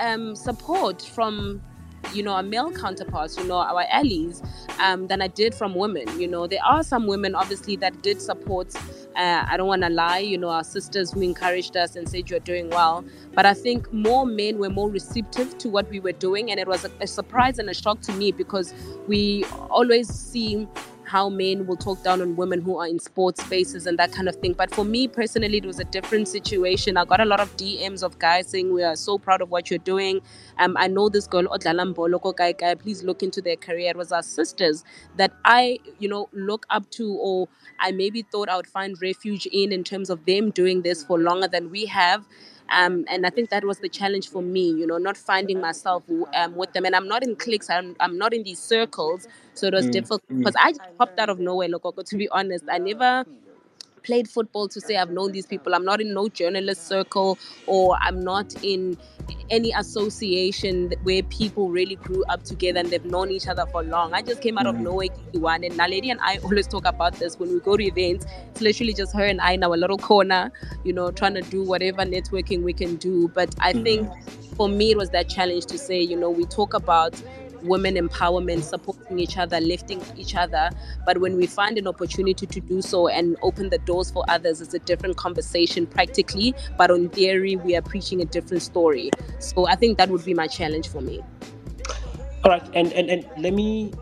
um, 0.00 0.34
support 0.36 1.02
from 1.02 1.60
you 2.12 2.22
know, 2.22 2.32
our 2.32 2.42
male 2.42 2.72
counterparts, 2.72 3.36
you 3.36 3.44
know, 3.44 3.56
our 3.56 3.84
allies, 3.90 4.42
um, 4.80 5.06
than 5.06 5.22
I 5.22 5.28
did 5.28 5.54
from 5.54 5.74
women. 5.74 6.20
You 6.20 6.28
know, 6.28 6.46
there 6.46 6.64
are 6.64 6.82
some 6.82 7.06
women, 7.06 7.34
obviously, 7.34 7.76
that 7.76 8.02
did 8.02 8.20
support. 8.20 8.74
Uh, 9.16 9.44
I 9.48 9.56
don't 9.56 9.66
want 9.66 9.82
to 9.82 9.88
lie, 9.88 10.18
you 10.18 10.38
know, 10.38 10.48
our 10.48 10.64
sisters 10.64 11.12
who 11.12 11.20
encouraged 11.20 11.76
us 11.76 11.96
and 11.96 12.08
said 12.08 12.30
you're 12.30 12.40
doing 12.40 12.70
well. 12.70 13.04
But 13.34 13.46
I 13.46 13.54
think 13.54 13.92
more 13.92 14.24
men 14.26 14.58
were 14.58 14.70
more 14.70 14.90
receptive 14.90 15.58
to 15.58 15.68
what 15.68 15.88
we 15.90 16.00
were 16.00 16.12
doing, 16.12 16.50
and 16.50 16.60
it 16.60 16.68
was 16.68 16.84
a, 16.84 16.90
a 17.00 17.06
surprise 17.06 17.58
and 17.58 17.68
a 17.68 17.74
shock 17.74 18.00
to 18.02 18.12
me 18.12 18.32
because 18.32 18.72
we 19.06 19.44
always 19.68 20.08
see 20.08 20.66
how 21.10 21.28
men 21.28 21.66
will 21.66 21.76
talk 21.76 22.00
down 22.04 22.22
on 22.22 22.36
women 22.36 22.60
who 22.60 22.78
are 22.78 22.86
in 22.86 23.00
sports 23.00 23.42
spaces 23.44 23.84
and 23.88 23.98
that 23.98 24.12
kind 24.12 24.28
of 24.28 24.36
thing. 24.36 24.52
But 24.52 24.72
for 24.72 24.84
me 24.84 25.08
personally, 25.08 25.58
it 25.58 25.64
was 25.64 25.80
a 25.80 25.84
different 25.84 26.28
situation. 26.28 26.96
I 26.96 27.04
got 27.04 27.20
a 27.20 27.24
lot 27.24 27.40
of 27.40 27.56
DMs 27.56 28.04
of 28.04 28.16
guys 28.20 28.46
saying, 28.46 28.72
We 28.72 28.84
are 28.84 28.94
so 28.94 29.18
proud 29.18 29.42
of 29.42 29.50
what 29.50 29.70
you're 29.70 29.80
doing. 29.80 30.20
Um, 30.58 30.76
I 30.78 30.86
know 30.86 31.08
this 31.08 31.26
girl, 31.26 31.48
please 31.48 33.02
look 33.02 33.22
into 33.24 33.42
their 33.42 33.56
career. 33.56 33.90
It 33.90 33.96
was 33.96 34.12
our 34.12 34.22
sisters 34.22 34.84
that 35.16 35.32
I, 35.44 35.80
you 35.98 36.08
know, 36.08 36.28
look 36.32 36.64
up 36.70 36.88
to 36.92 37.12
or 37.12 37.48
I 37.80 37.90
maybe 37.90 38.22
thought 38.22 38.48
I 38.48 38.54
would 38.56 38.68
find 38.68 38.96
refuge 39.02 39.46
in 39.46 39.72
in 39.72 39.82
terms 39.82 40.10
of 40.10 40.24
them 40.26 40.50
doing 40.50 40.82
this 40.82 41.02
for 41.02 41.18
longer 41.18 41.48
than 41.48 41.70
we 41.70 41.86
have. 41.86 42.24
Um, 42.70 43.04
and 43.08 43.26
I 43.26 43.30
think 43.30 43.50
that 43.50 43.64
was 43.64 43.78
the 43.80 43.88
challenge 43.88 44.28
for 44.28 44.42
me, 44.42 44.70
you 44.70 44.86
know, 44.86 44.98
not 44.98 45.16
finding 45.16 45.60
myself 45.60 46.04
um, 46.34 46.54
with 46.54 46.72
them. 46.72 46.84
And 46.84 46.94
I'm 46.94 47.08
not 47.08 47.22
in 47.22 47.36
cliques, 47.36 47.68
I'm, 47.70 47.96
I'm 48.00 48.16
not 48.16 48.32
in 48.32 48.42
these 48.44 48.58
circles. 48.60 49.26
So 49.54 49.66
it 49.66 49.74
was 49.74 49.86
mm, 49.86 49.92
difficult 49.92 50.22
because 50.28 50.54
mm. 50.54 50.64
I 50.64 50.70
just 50.70 50.80
popped 50.98 51.18
out 51.18 51.28
of 51.28 51.38
nowhere, 51.40 51.68
Lokoko, 51.68 52.04
to 52.04 52.16
be 52.16 52.28
honest. 52.28 52.64
I 52.70 52.78
never 52.78 53.24
played 54.02 54.28
football 54.28 54.68
to 54.68 54.80
say 54.80 54.96
I've 54.96 55.10
known 55.10 55.32
these 55.32 55.46
people. 55.46 55.74
I'm 55.74 55.84
not 55.84 56.00
in 56.00 56.12
no 56.14 56.28
journalist 56.28 56.86
circle 56.86 57.38
or 57.66 57.96
I'm 58.00 58.22
not 58.22 58.54
in 58.62 58.96
any 59.50 59.72
association 59.72 60.92
where 61.02 61.22
people 61.24 61.68
really 61.68 61.96
grew 61.96 62.24
up 62.24 62.42
together 62.44 62.80
and 62.80 62.90
they've 62.90 63.04
known 63.04 63.30
each 63.30 63.48
other 63.48 63.66
for 63.66 63.82
long. 63.82 64.14
I 64.14 64.22
just 64.22 64.40
came 64.40 64.58
out 64.58 64.66
mm. 64.66 64.70
of 64.70 64.80
nowhere, 64.80 65.08
one 65.32 65.64
and 65.64 65.74
Naledi 65.74 66.10
and 66.10 66.20
I 66.20 66.38
always 66.42 66.66
talk 66.66 66.86
about 66.86 67.14
this 67.14 67.38
when 67.38 67.52
we 67.52 67.60
go 67.60 67.76
to 67.76 67.84
events. 67.84 68.26
It's 68.50 68.60
literally 68.60 68.94
just 68.94 69.14
her 69.14 69.24
and 69.24 69.40
I 69.40 69.52
in 69.52 69.64
our 69.64 69.76
little 69.76 69.98
corner, 69.98 70.52
you 70.84 70.92
know, 70.92 71.10
trying 71.10 71.34
to 71.34 71.42
do 71.42 71.62
whatever 71.62 72.02
networking 72.02 72.62
we 72.62 72.72
can 72.72 72.96
do. 72.96 73.28
But 73.28 73.54
I 73.60 73.72
mm. 73.72 73.82
think 73.82 74.10
for 74.56 74.68
me, 74.68 74.92
it 74.92 74.96
was 74.96 75.10
that 75.10 75.28
challenge 75.28 75.66
to 75.66 75.78
say, 75.78 76.00
you 76.00 76.16
know, 76.16 76.30
we 76.30 76.44
talk 76.44 76.74
about 76.74 77.20
women 77.62 77.94
empowerment, 77.94 78.62
supporting 78.62 79.18
each 79.18 79.36
other, 79.36 79.60
lifting 79.60 80.02
each 80.16 80.34
other. 80.34 80.70
But 81.06 81.18
when 81.18 81.36
we 81.36 81.46
find 81.46 81.78
an 81.78 81.86
opportunity 81.86 82.46
to 82.46 82.60
do 82.60 82.82
so 82.82 83.08
and 83.08 83.36
open 83.42 83.70
the 83.70 83.78
doors 83.78 84.10
for 84.10 84.24
others, 84.28 84.60
it's 84.60 84.74
a 84.74 84.78
different 84.78 85.16
conversation 85.16 85.86
practically. 85.86 86.54
But 86.76 86.90
on 86.90 87.08
theory, 87.10 87.56
we 87.56 87.76
are 87.76 87.82
preaching 87.82 88.20
a 88.20 88.24
different 88.24 88.62
story. 88.62 89.10
So 89.38 89.66
I 89.66 89.74
think 89.74 89.98
that 89.98 90.08
would 90.08 90.24
be 90.24 90.34
my 90.34 90.46
challenge 90.46 90.88
for 90.88 91.00
me. 91.00 91.22
All 92.42 92.50
right, 92.50 92.66
and 92.74 92.92
and, 92.94 93.10
and 93.10 93.28
let 93.36 93.52
me 93.52 93.92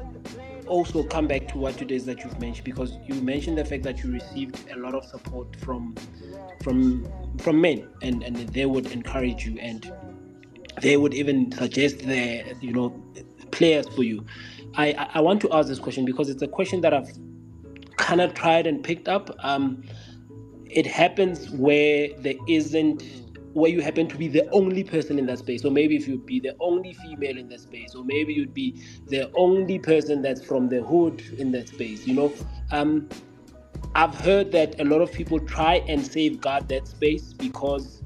also 0.68 1.02
come 1.02 1.26
back 1.26 1.48
to 1.48 1.58
what 1.58 1.80
it 1.82 1.90
is 1.90 2.04
that 2.04 2.22
you've 2.22 2.38
mentioned 2.38 2.64
because 2.64 2.98
you 3.06 3.14
mentioned 3.14 3.58
the 3.58 3.64
fact 3.64 3.82
that 3.82 4.02
you 4.02 4.12
received 4.12 4.70
a 4.70 4.78
lot 4.78 4.94
of 4.94 5.04
support 5.04 5.56
from 5.56 5.96
from 6.62 7.06
from 7.38 7.60
men 7.60 7.88
and 8.02 8.22
and 8.22 8.36
they 8.36 8.66
would 8.66 8.86
encourage 8.92 9.44
you 9.46 9.58
and 9.58 9.92
they 10.82 10.96
would 10.96 11.14
even 11.14 11.50
suggest 11.52 11.98
the 12.00 12.44
you 12.60 12.72
know 12.72 12.90
players 13.50 13.88
for 13.88 14.02
you. 14.02 14.24
I, 14.76 15.08
I 15.14 15.20
want 15.20 15.40
to 15.42 15.52
ask 15.52 15.68
this 15.68 15.78
question 15.78 16.04
because 16.04 16.28
it's 16.28 16.42
a 16.42 16.48
question 16.48 16.80
that 16.82 16.94
I've 16.94 17.10
kind 17.96 18.20
of 18.20 18.34
tried 18.34 18.66
and 18.66 18.82
picked 18.82 19.08
up. 19.08 19.34
Um, 19.40 19.82
it 20.66 20.86
happens 20.86 21.50
where 21.50 22.08
there 22.18 22.34
isn't 22.46 23.02
where 23.54 23.70
you 23.70 23.80
happen 23.80 24.06
to 24.06 24.16
be 24.16 24.28
the 24.28 24.48
only 24.50 24.84
person 24.84 25.18
in 25.18 25.26
that 25.26 25.38
space 25.38 25.64
or 25.64 25.70
maybe 25.70 25.96
if 25.96 26.06
you'd 26.06 26.26
be 26.26 26.38
the 26.38 26.54
only 26.60 26.92
female 26.92 27.36
in 27.36 27.48
that 27.48 27.60
space 27.60 27.94
or 27.94 28.04
maybe 28.04 28.32
you'd 28.32 28.54
be 28.54 28.80
the 29.06 29.30
only 29.34 29.78
person 29.78 30.22
that's 30.22 30.44
from 30.44 30.68
the 30.68 30.82
hood 30.82 31.22
in 31.38 31.50
that 31.50 31.66
space 31.66 32.06
you 32.06 32.14
know 32.14 32.32
um, 32.70 33.08
i've 33.94 34.14
heard 34.14 34.52
that 34.52 34.78
a 34.80 34.84
lot 34.84 35.00
of 35.00 35.10
people 35.12 35.40
try 35.40 35.76
and 35.88 36.06
safeguard 36.06 36.68
that 36.68 36.86
space 36.86 37.32
because 37.32 38.02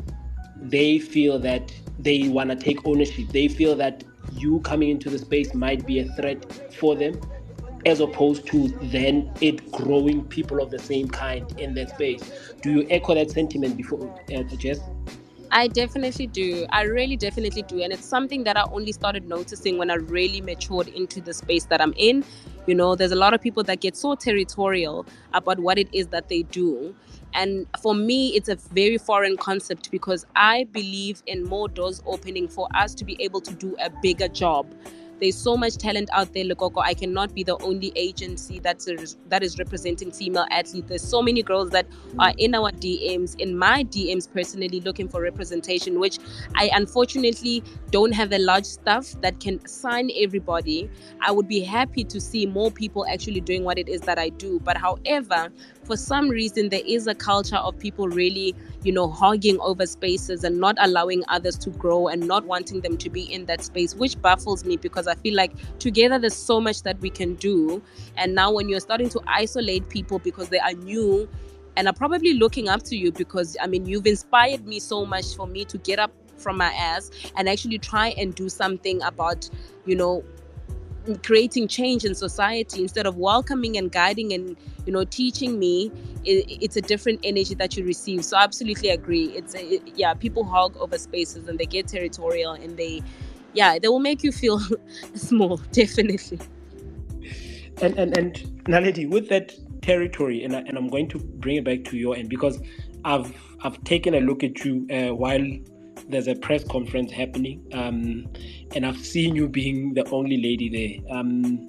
they 0.56 0.98
feel 0.98 1.38
that 1.38 1.72
they 1.98 2.28
want 2.28 2.48
to 2.48 2.56
take 2.56 2.78
ownership 2.86 3.28
they 3.28 3.48
feel 3.48 3.74
that 3.74 4.04
you 4.32 4.60
coming 4.60 4.90
into 4.90 5.10
the 5.10 5.18
space 5.18 5.54
might 5.54 5.86
be 5.86 6.00
a 6.00 6.04
threat 6.14 6.44
for 6.74 6.94
them 6.94 7.20
as 7.84 8.00
opposed 8.00 8.46
to 8.46 8.68
then 8.90 9.32
it 9.40 9.70
growing 9.72 10.24
people 10.24 10.62
of 10.62 10.70
the 10.70 10.78
same 10.78 11.08
kind 11.08 11.58
in 11.58 11.74
that 11.74 11.90
space 11.90 12.54
do 12.62 12.70
you 12.70 12.86
echo 12.90 13.14
that 13.14 13.30
sentiment 13.30 13.76
before 13.76 14.14
uh, 14.34 14.42
jess 14.56 14.78
I 15.54 15.68
definitely 15.68 16.28
do. 16.28 16.66
I 16.70 16.84
really 16.84 17.14
definitely 17.14 17.60
do. 17.60 17.82
And 17.82 17.92
it's 17.92 18.06
something 18.06 18.42
that 18.44 18.56
I 18.56 18.64
only 18.72 18.90
started 18.90 19.28
noticing 19.28 19.76
when 19.76 19.90
I 19.90 19.96
really 19.96 20.40
matured 20.40 20.88
into 20.88 21.20
the 21.20 21.34
space 21.34 21.66
that 21.66 21.78
I'm 21.78 21.92
in. 21.98 22.24
You 22.66 22.74
know, 22.74 22.94
there's 22.94 23.12
a 23.12 23.16
lot 23.16 23.34
of 23.34 23.42
people 23.42 23.62
that 23.64 23.80
get 23.80 23.94
so 23.94 24.14
territorial 24.14 25.04
about 25.34 25.58
what 25.58 25.78
it 25.78 25.88
is 25.92 26.06
that 26.06 26.30
they 26.30 26.44
do. 26.44 26.94
And 27.34 27.66
for 27.80 27.94
me, 27.94 28.28
it's 28.36 28.48
a 28.48 28.56
very 28.56 28.98
foreign 28.98 29.36
concept 29.36 29.90
because 29.90 30.26
I 30.36 30.64
believe 30.72 31.22
in 31.26 31.44
more 31.44 31.68
doors 31.68 32.02
opening 32.06 32.48
for 32.48 32.68
us 32.74 32.94
to 32.96 33.04
be 33.04 33.16
able 33.20 33.40
to 33.42 33.54
do 33.54 33.76
a 33.80 33.90
bigger 34.02 34.28
job 34.28 34.66
there's 35.22 35.36
so 35.36 35.56
much 35.56 35.76
talent 35.76 36.08
out 36.12 36.34
there, 36.34 36.44
Lokoko. 36.44 36.82
I 36.82 36.94
cannot 36.94 37.32
be 37.32 37.44
the 37.44 37.56
only 37.62 37.92
agency 37.94 38.58
that's 38.58 38.88
a, 38.88 38.96
that 39.28 39.44
is 39.44 39.56
representing 39.56 40.10
female 40.10 40.46
athletes. 40.50 40.88
There's 40.88 41.08
so 41.08 41.22
many 41.22 41.44
girls 41.44 41.70
that 41.70 41.86
are 42.18 42.32
in 42.38 42.56
our 42.56 42.72
DMs, 42.72 43.38
in 43.38 43.56
my 43.56 43.84
DMs 43.84 44.28
personally, 44.30 44.80
looking 44.80 45.08
for 45.08 45.22
representation, 45.22 46.00
which 46.00 46.18
I 46.56 46.70
unfortunately 46.74 47.62
don't 47.92 48.10
have 48.10 48.32
a 48.32 48.38
large 48.38 48.64
staff 48.64 49.14
that 49.20 49.38
can 49.38 49.64
sign 49.64 50.10
everybody. 50.18 50.90
I 51.20 51.30
would 51.30 51.46
be 51.46 51.60
happy 51.60 52.02
to 52.02 52.20
see 52.20 52.44
more 52.44 52.72
people 52.72 53.06
actually 53.06 53.42
doing 53.42 53.62
what 53.62 53.78
it 53.78 53.88
is 53.88 54.00
that 54.00 54.18
I 54.18 54.30
do. 54.30 54.58
But 54.58 54.76
however, 54.76 55.52
for 55.84 55.96
some 55.96 56.28
reason 56.28 56.68
there 56.68 56.82
is 56.86 57.06
a 57.06 57.14
culture 57.14 57.56
of 57.56 57.78
people 57.78 58.08
really 58.08 58.54
you 58.84 58.92
know 58.92 59.08
hogging 59.08 59.58
over 59.60 59.86
spaces 59.86 60.44
and 60.44 60.58
not 60.58 60.76
allowing 60.80 61.22
others 61.28 61.58
to 61.58 61.70
grow 61.70 62.08
and 62.08 62.26
not 62.26 62.44
wanting 62.44 62.80
them 62.80 62.96
to 62.96 63.10
be 63.10 63.22
in 63.32 63.44
that 63.46 63.62
space 63.62 63.94
which 63.94 64.20
baffles 64.22 64.64
me 64.64 64.76
because 64.76 65.06
i 65.06 65.14
feel 65.16 65.34
like 65.34 65.52
together 65.78 66.18
there's 66.18 66.36
so 66.36 66.60
much 66.60 66.82
that 66.82 66.98
we 67.00 67.10
can 67.10 67.34
do. 67.36 67.82
And 68.16 68.34
now 68.34 68.52
when 68.52 68.68
you're 68.68 68.80
starting 68.80 69.08
to 69.10 69.20
isolate 69.26 69.88
people 69.88 70.18
because 70.18 70.48
they 70.48 70.58
are 70.58 70.72
new 70.72 71.28
and 71.76 71.88
are 71.88 71.94
probably 71.94 72.34
looking 72.34 72.68
up 72.68 72.82
to 72.84 72.96
you 72.96 73.12
because 73.12 73.56
i 73.62 73.66
mean 73.66 73.86
you've 73.86 74.06
inspired 74.06 74.66
me 74.66 74.78
so 74.78 75.06
much 75.06 75.34
for 75.34 75.46
me 75.46 75.64
to 75.64 75.78
get 75.78 75.98
up 75.98 76.12
from 76.36 76.56
my 76.56 76.72
ass 76.72 77.10
and 77.36 77.48
actually 77.48 77.78
try 77.78 78.08
and 78.18 78.34
do 78.34 78.48
something 78.48 79.00
about 79.02 79.48
you 79.86 79.96
know 79.96 80.22
creating 81.22 81.68
change 81.68 82.04
in 82.04 82.14
society 82.14 82.82
instead 82.82 83.06
of 83.06 83.16
welcoming 83.16 83.76
and 83.76 83.90
guiding 83.90 84.32
and 84.32 84.56
you 84.86 84.92
know 84.92 85.04
teaching 85.04 85.58
me 85.58 85.90
it, 86.24 86.58
it's 86.62 86.76
a 86.76 86.80
different 86.80 87.20
energy 87.24 87.54
that 87.54 87.76
you 87.76 87.84
receive. 87.84 88.24
So 88.24 88.36
I 88.36 88.44
absolutely 88.44 88.90
agree. 88.90 89.26
It's 89.26 89.54
a, 89.54 89.74
it, 89.74 89.82
yeah 89.96 90.14
people 90.14 90.44
hog 90.44 90.76
over 90.76 90.98
spaces 90.98 91.48
and 91.48 91.58
they 91.58 91.66
get 91.66 91.88
territorial 91.88 92.52
and 92.52 92.76
they 92.76 93.02
yeah 93.52 93.78
they 93.78 93.88
will 93.88 94.00
make 94.00 94.22
you 94.22 94.32
feel 94.32 94.60
small 95.14 95.56
definitely. 95.72 96.38
And 97.80 97.98
and 97.98 98.16
and 98.16 98.34
Naledi 98.64 99.08
with 99.08 99.28
that 99.28 99.52
territory 99.82 100.44
and, 100.44 100.54
I, 100.54 100.60
and 100.60 100.78
I'm 100.78 100.86
going 100.86 101.08
to 101.08 101.18
bring 101.18 101.56
it 101.56 101.64
back 101.64 101.82
to 101.84 101.96
your 101.96 102.16
end 102.16 102.28
because 102.28 102.60
I've 103.04 103.34
I've 103.62 103.82
taken 103.84 104.14
a 104.14 104.20
look 104.20 104.44
at 104.44 104.64
you 104.64 104.86
uh, 104.90 105.14
while 105.14 105.44
there's 106.08 106.28
a 106.28 106.34
press 106.34 106.64
conference 106.64 107.10
happening, 107.10 107.64
um, 107.72 108.28
and 108.74 108.86
I've 108.86 108.98
seen 108.98 109.34
you 109.34 109.48
being 109.48 109.94
the 109.94 110.08
only 110.10 110.40
lady 110.42 110.68
there. 110.68 111.16
Um, 111.16 111.68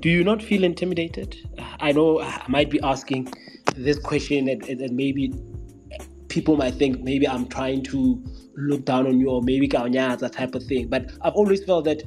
do 0.00 0.10
you 0.10 0.24
not 0.24 0.42
feel 0.42 0.64
intimidated? 0.64 1.36
I 1.80 1.92
know 1.92 2.20
I 2.20 2.44
might 2.48 2.70
be 2.70 2.80
asking 2.82 3.32
this 3.76 3.98
question, 3.98 4.48
and, 4.48 4.62
and 4.64 4.94
maybe 4.94 5.32
people 6.28 6.56
might 6.56 6.74
think 6.74 7.00
maybe 7.00 7.28
I'm 7.28 7.46
trying 7.48 7.82
to 7.84 8.22
look 8.56 8.84
down 8.84 9.06
on 9.06 9.18
you, 9.18 9.30
or 9.30 9.42
maybe 9.42 9.66
that 9.66 10.32
type 10.32 10.54
of 10.54 10.62
thing. 10.64 10.88
But 10.88 11.12
I've 11.22 11.34
always 11.34 11.64
felt 11.64 11.84
that 11.84 12.02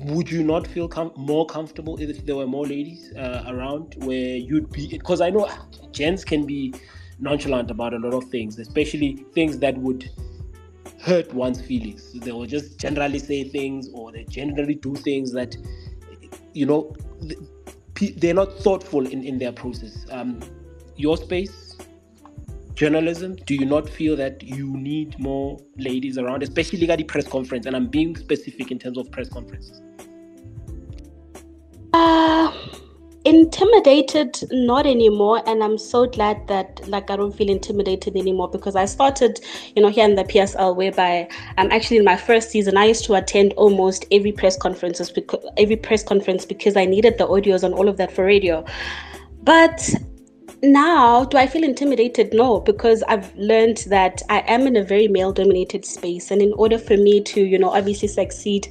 would 0.00 0.30
you 0.30 0.42
not 0.42 0.66
feel 0.66 0.88
com- 0.88 1.12
more 1.16 1.46
comfortable 1.46 2.00
if 2.00 2.24
there 2.24 2.36
were 2.36 2.46
more 2.46 2.66
ladies 2.66 3.12
uh, 3.16 3.44
around 3.48 3.94
where 3.98 4.36
you'd 4.36 4.70
be 4.70 4.88
because 4.88 5.20
i 5.20 5.28
know 5.28 5.48
gents 5.92 6.24
can 6.24 6.46
be 6.46 6.72
nonchalant 7.18 7.70
about 7.70 7.92
a 7.92 7.98
lot 7.98 8.14
of 8.14 8.24
things 8.30 8.58
especially 8.58 9.24
things 9.34 9.58
that 9.58 9.76
would 9.76 10.08
hurt 11.02 11.32
one's 11.34 11.60
feelings. 11.60 12.12
They 12.12 12.32
will 12.32 12.46
just 12.46 12.78
generally 12.78 13.18
say 13.18 13.44
things 13.44 13.88
or 13.92 14.12
they 14.12 14.24
generally 14.24 14.74
do 14.74 14.94
things 14.94 15.32
that, 15.32 15.56
you 16.52 16.66
know, 16.66 16.94
they're 18.16 18.34
not 18.34 18.52
thoughtful 18.58 19.06
in, 19.06 19.22
in 19.24 19.38
their 19.38 19.52
process. 19.52 20.06
Um, 20.10 20.40
your 20.96 21.16
space, 21.16 21.76
journalism? 22.74 23.36
Do 23.46 23.54
you 23.54 23.66
not 23.66 23.88
feel 23.88 24.16
that 24.16 24.42
you 24.42 24.76
need 24.76 25.18
more 25.18 25.58
ladies 25.76 26.18
around, 26.18 26.42
especially 26.42 26.88
at 26.90 26.98
the 26.98 27.04
press 27.04 27.26
conference? 27.26 27.66
And 27.66 27.76
I'm 27.76 27.88
being 27.88 28.16
specific 28.16 28.70
in 28.70 28.78
terms 28.78 28.98
of 28.98 29.10
press 29.10 29.28
conferences. 29.28 29.82
Uh, 31.92 32.52
intimidated 33.24 34.36
not 34.50 34.84
anymore 34.84 35.42
and 35.46 35.62
i'm 35.62 35.78
so 35.78 36.06
glad 36.06 36.44
that 36.48 36.80
like 36.88 37.08
i 37.08 37.14
don't 37.14 37.36
feel 37.36 37.48
intimidated 37.48 38.16
anymore 38.16 38.48
because 38.48 38.74
i 38.74 38.84
started 38.84 39.38
you 39.76 39.82
know 39.82 39.88
here 39.88 40.04
in 40.04 40.16
the 40.16 40.24
psl 40.24 40.74
whereby 40.74 41.28
i'm 41.56 41.66
um, 41.66 41.72
actually 41.72 41.96
in 41.96 42.04
my 42.04 42.16
first 42.16 42.50
season. 42.50 42.76
I 42.76 42.86
used 42.86 43.04
to 43.04 43.14
attend 43.14 43.52
almost 43.54 44.06
every 44.10 44.32
press 44.32 44.56
conferences 44.56 45.10
because 45.10 45.44
every 45.56 45.76
press 45.76 46.02
conference 46.02 46.44
because 46.44 46.76
i 46.76 46.84
needed 46.84 47.18
the 47.18 47.26
audios 47.26 47.62
and 47.62 47.74
all 47.74 47.88
of 47.88 47.96
that 47.96 48.12
for 48.12 48.24
radio. 48.24 48.64
But 49.42 49.94
now 50.62 51.24
do 51.24 51.36
i 51.36 51.46
feel 51.46 51.64
intimidated? 51.64 52.32
No 52.32 52.60
because 52.60 53.02
i've 53.04 53.34
learned 53.36 53.78
that 53.88 54.22
i 54.28 54.40
am 54.46 54.66
in 54.66 54.76
a 54.76 54.84
very 54.84 55.08
male 55.08 55.32
dominated 55.32 55.84
space 55.84 56.30
and 56.30 56.40
in 56.40 56.52
order 56.54 56.78
for 56.78 56.96
me 56.96 57.20
to 57.22 57.40
you 57.40 57.58
know 57.58 57.70
obviously 57.70 58.08
succeed 58.08 58.68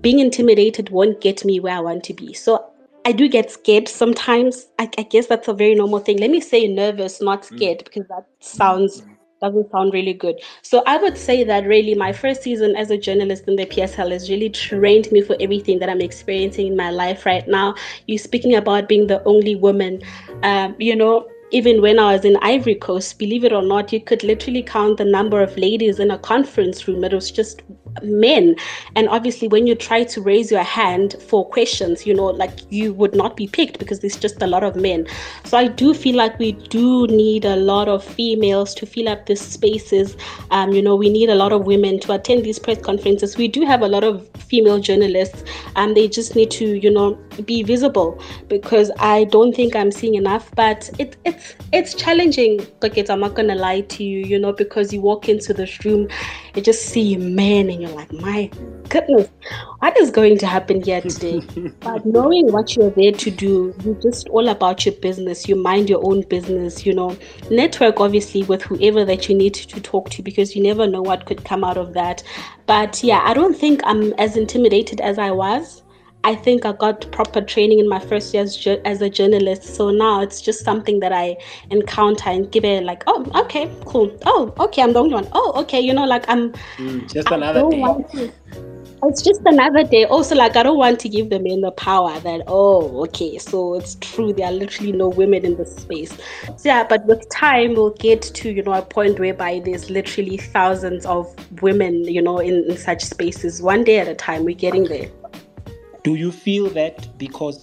being 0.00 0.18
intimidated 0.18 0.90
won't 0.90 1.20
get 1.20 1.44
me 1.44 1.60
where 1.60 1.76
i 1.76 1.80
want 1.80 2.04
to 2.04 2.14
be. 2.14 2.32
So 2.32 2.64
I 3.08 3.12
do 3.12 3.26
get 3.26 3.50
scared 3.50 3.88
sometimes. 3.88 4.66
I, 4.78 4.90
I, 4.98 5.02
guess 5.02 5.28
that's 5.28 5.48
a 5.48 5.54
very 5.54 5.74
normal 5.74 5.98
thing. 5.98 6.18
Let 6.18 6.28
me 6.28 6.40
say 6.40 6.68
nervous, 6.68 7.22
not 7.22 7.40
mm. 7.40 7.56
scared, 7.56 7.78
mm. 7.78 7.84
because 7.84 8.06
that 8.08 8.26
sounds 8.40 9.00
mm. 9.00 9.16
doesn't 9.40 9.70
sound 9.70 9.94
really 9.94 10.12
good. 10.12 10.36
So 10.60 10.82
I 10.84 10.98
would 10.98 11.16
say 11.16 11.42
that 11.42 11.64
really 11.64 11.94
my 11.94 12.12
first 12.12 12.42
season 12.42 12.76
as 12.76 12.90
a 12.90 12.98
journalist 12.98 13.44
in 13.48 13.56
the 13.56 13.64
PSL 13.64 14.10
has 14.10 14.28
really 14.28 14.50
trained 14.50 15.10
me 15.10 15.22
for 15.22 15.38
everything 15.40 15.78
that 15.78 15.88
I'm 15.88 16.02
experiencing 16.02 16.66
in 16.66 16.76
my 16.76 16.90
life 16.90 17.24
right 17.24 17.48
now. 17.48 17.76
You're 18.06 18.18
speaking 18.18 18.56
about 18.56 18.90
being 18.90 19.06
the 19.06 19.24
only 19.24 19.56
woman, 19.56 20.02
um, 20.42 20.76
you 20.78 20.94
know, 20.94 21.26
even 21.50 21.80
when 21.80 21.98
I 21.98 22.12
was 22.12 22.26
in 22.26 22.36
Ivory 22.42 22.74
Coast, 22.74 23.18
believe 23.18 23.42
it 23.42 23.54
or 23.54 23.62
not, 23.62 23.90
you 23.90 24.02
could 24.02 24.22
literally 24.22 24.62
count 24.62 24.98
the 24.98 25.06
number 25.06 25.42
of 25.42 25.56
ladies 25.56 25.98
in 25.98 26.10
a 26.10 26.18
conference 26.18 26.86
room. 26.86 27.02
It 27.04 27.14
was 27.14 27.30
just 27.30 27.62
men. 28.02 28.56
And 28.96 29.08
obviously, 29.08 29.48
when 29.48 29.66
you 29.66 29.74
try 29.74 30.04
to 30.04 30.20
raise 30.20 30.50
your 30.50 30.62
hand 30.62 31.16
for 31.28 31.48
questions, 31.48 32.06
you 32.06 32.14
know, 32.14 32.26
like 32.26 32.52
you 32.70 32.92
would 32.92 33.14
not 33.14 33.36
be 33.36 33.46
picked 33.46 33.78
because 33.78 34.00
there's 34.00 34.16
just 34.16 34.42
a 34.42 34.46
lot 34.46 34.64
of 34.64 34.76
men. 34.76 35.06
So 35.44 35.56
I 35.56 35.68
do 35.68 35.94
feel 35.94 36.16
like 36.16 36.38
we 36.38 36.52
do 36.52 37.06
need 37.08 37.44
a 37.44 37.56
lot 37.56 37.88
of 37.88 38.04
females 38.04 38.74
to 38.76 38.86
fill 38.86 39.08
up 39.08 39.26
these 39.26 39.40
spaces. 39.40 40.16
Um, 40.50 40.72
you 40.72 40.82
know, 40.82 40.96
we 40.96 41.08
need 41.08 41.30
a 41.30 41.34
lot 41.34 41.52
of 41.52 41.66
women 41.66 42.00
to 42.00 42.12
attend 42.12 42.44
these 42.44 42.58
press 42.58 42.80
conferences. 42.80 43.36
We 43.36 43.48
do 43.48 43.64
have 43.64 43.82
a 43.82 43.88
lot 43.88 44.04
of 44.04 44.28
female 44.48 44.78
journalists, 44.78 45.44
and 45.76 45.96
they 45.96 46.08
just 46.08 46.36
need 46.36 46.50
to, 46.52 46.78
you 46.78 46.90
know, 46.90 47.14
be 47.44 47.62
visible 47.62 48.20
because 48.48 48.90
I 48.98 49.24
don't 49.24 49.54
think 49.54 49.74
I'm 49.76 49.90
seeing 49.90 50.14
enough. 50.14 50.50
But 50.54 50.90
it, 50.98 51.16
it's 51.24 51.54
it's 51.72 51.94
challenging. 51.94 52.66
Like 52.82 52.98
I'm 53.08 53.20
not 53.20 53.34
gonna 53.34 53.54
lie 53.54 53.82
to 53.82 54.04
you, 54.04 54.24
you 54.24 54.38
know, 54.38 54.52
because 54.52 54.92
you 54.92 55.00
walk 55.00 55.28
into 55.28 55.54
this 55.54 55.84
room, 55.84 56.08
you 56.54 56.62
just 56.62 56.86
see 56.86 57.16
men 57.16 57.70
and 57.78 57.88
you're 57.88 57.96
like, 57.96 58.12
my 58.12 58.50
goodness, 58.88 59.28
what 59.78 59.96
is 59.98 60.10
going 60.10 60.38
to 60.38 60.46
happen 60.46 60.82
here 60.82 61.00
today? 61.00 61.40
but 61.80 62.04
knowing 62.04 62.50
what 62.52 62.74
you're 62.74 62.90
there 62.90 63.12
to 63.12 63.30
do, 63.30 63.74
you're 63.84 63.94
just 63.96 64.28
all 64.30 64.48
about 64.48 64.84
your 64.84 64.94
business. 64.96 65.48
You 65.48 65.56
mind 65.56 65.88
your 65.88 66.04
own 66.04 66.22
business, 66.22 66.84
you 66.84 66.92
know. 66.92 67.16
Network 67.50 68.00
obviously 68.00 68.42
with 68.44 68.62
whoever 68.62 69.04
that 69.04 69.28
you 69.28 69.34
need 69.34 69.54
to 69.54 69.80
talk 69.80 70.10
to 70.10 70.22
because 70.22 70.56
you 70.56 70.62
never 70.62 70.86
know 70.86 71.02
what 71.02 71.26
could 71.26 71.44
come 71.44 71.62
out 71.62 71.76
of 71.76 71.94
that. 71.94 72.22
But 72.66 73.02
yeah, 73.02 73.20
I 73.24 73.34
don't 73.34 73.56
think 73.56 73.80
I'm 73.84 74.12
as 74.14 74.36
intimidated 74.36 75.00
as 75.00 75.18
I 75.18 75.30
was. 75.30 75.82
I 76.24 76.34
think 76.34 76.66
I 76.66 76.72
got 76.72 77.10
proper 77.12 77.40
training 77.40 77.78
in 77.78 77.88
my 77.88 78.00
first 78.00 78.34
year 78.34 78.42
as, 78.42 78.66
as, 78.84 79.00
a 79.00 79.08
journalist. 79.08 79.62
So 79.76 79.90
now 79.90 80.20
it's 80.20 80.40
just 80.40 80.64
something 80.64 81.00
that 81.00 81.12
I 81.12 81.36
encounter 81.70 82.28
and 82.28 82.50
give 82.50 82.64
it 82.64 82.82
like, 82.84 83.04
oh, 83.06 83.24
okay, 83.44 83.70
cool. 83.84 84.14
Oh, 84.26 84.52
okay, 84.58 84.82
I'm 84.82 84.92
the 84.92 84.98
only 84.98 85.14
one. 85.14 85.28
Oh, 85.32 85.52
okay, 85.62 85.80
you 85.80 85.94
know, 85.94 86.04
like 86.04 86.24
I'm 86.28 86.52
mm, 86.76 87.12
just 87.12 87.30
another 87.30 87.62
day. 87.70 88.32
it's 89.04 89.22
just 89.22 89.40
another 89.44 89.84
day. 89.84 90.04
Also, 90.06 90.34
like 90.34 90.56
I 90.56 90.64
don't 90.64 90.76
want 90.76 90.98
to 91.00 91.08
give 91.08 91.30
the 91.30 91.38
men 91.38 91.60
the 91.60 91.70
power 91.70 92.18
that 92.20 92.42
oh, 92.48 93.04
okay, 93.04 93.38
so 93.38 93.74
it's 93.74 93.94
true 94.00 94.32
there 94.32 94.46
are 94.46 94.52
literally 94.52 94.92
no 94.92 95.08
women 95.08 95.44
in 95.44 95.56
this 95.56 95.76
space. 95.76 96.12
So 96.56 96.68
yeah, 96.68 96.84
but 96.86 97.06
with 97.06 97.26
time 97.30 97.74
we'll 97.74 97.90
get 97.90 98.22
to 98.22 98.50
you 98.50 98.62
know 98.62 98.72
a 98.72 98.82
point 98.82 99.20
whereby 99.20 99.62
there's 99.64 99.88
literally 99.88 100.36
thousands 100.36 101.06
of 101.06 101.32
women, 101.62 102.04
you 102.04 102.20
know, 102.20 102.38
in, 102.38 102.68
in 102.68 102.76
such 102.76 103.04
spaces. 103.04 103.62
One 103.62 103.84
day 103.84 104.00
at 104.00 104.08
a 104.08 104.14
time, 104.14 104.44
we're 104.44 104.56
getting 104.56 104.84
there. 104.84 105.08
Do 106.08 106.14
you 106.14 106.32
feel 106.32 106.70
that 106.70 107.18
because 107.18 107.62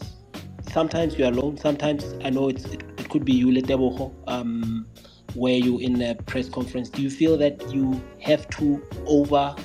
sometimes 0.71 1.17
you're 1.17 1.31
alone, 1.31 1.57
sometimes 1.57 2.13
I 2.23 2.29
know 2.29 2.47
it's 2.49 2.63
it, 2.65 2.83
it 2.99 3.09
could 3.09 3.25
be 3.25 3.33
you, 3.33 3.47
Leteboho, 3.47 4.13
um, 4.27 4.85
where 5.33 5.55
you're 5.55 5.81
in 5.81 5.99
a 6.03 6.13
press 6.13 6.47
conference. 6.47 6.89
Do 6.89 7.01
you 7.01 7.09
feel 7.09 7.37
that 7.37 7.73
you 7.73 7.99
have 8.19 8.47
to 8.51 8.83
over 9.07 9.55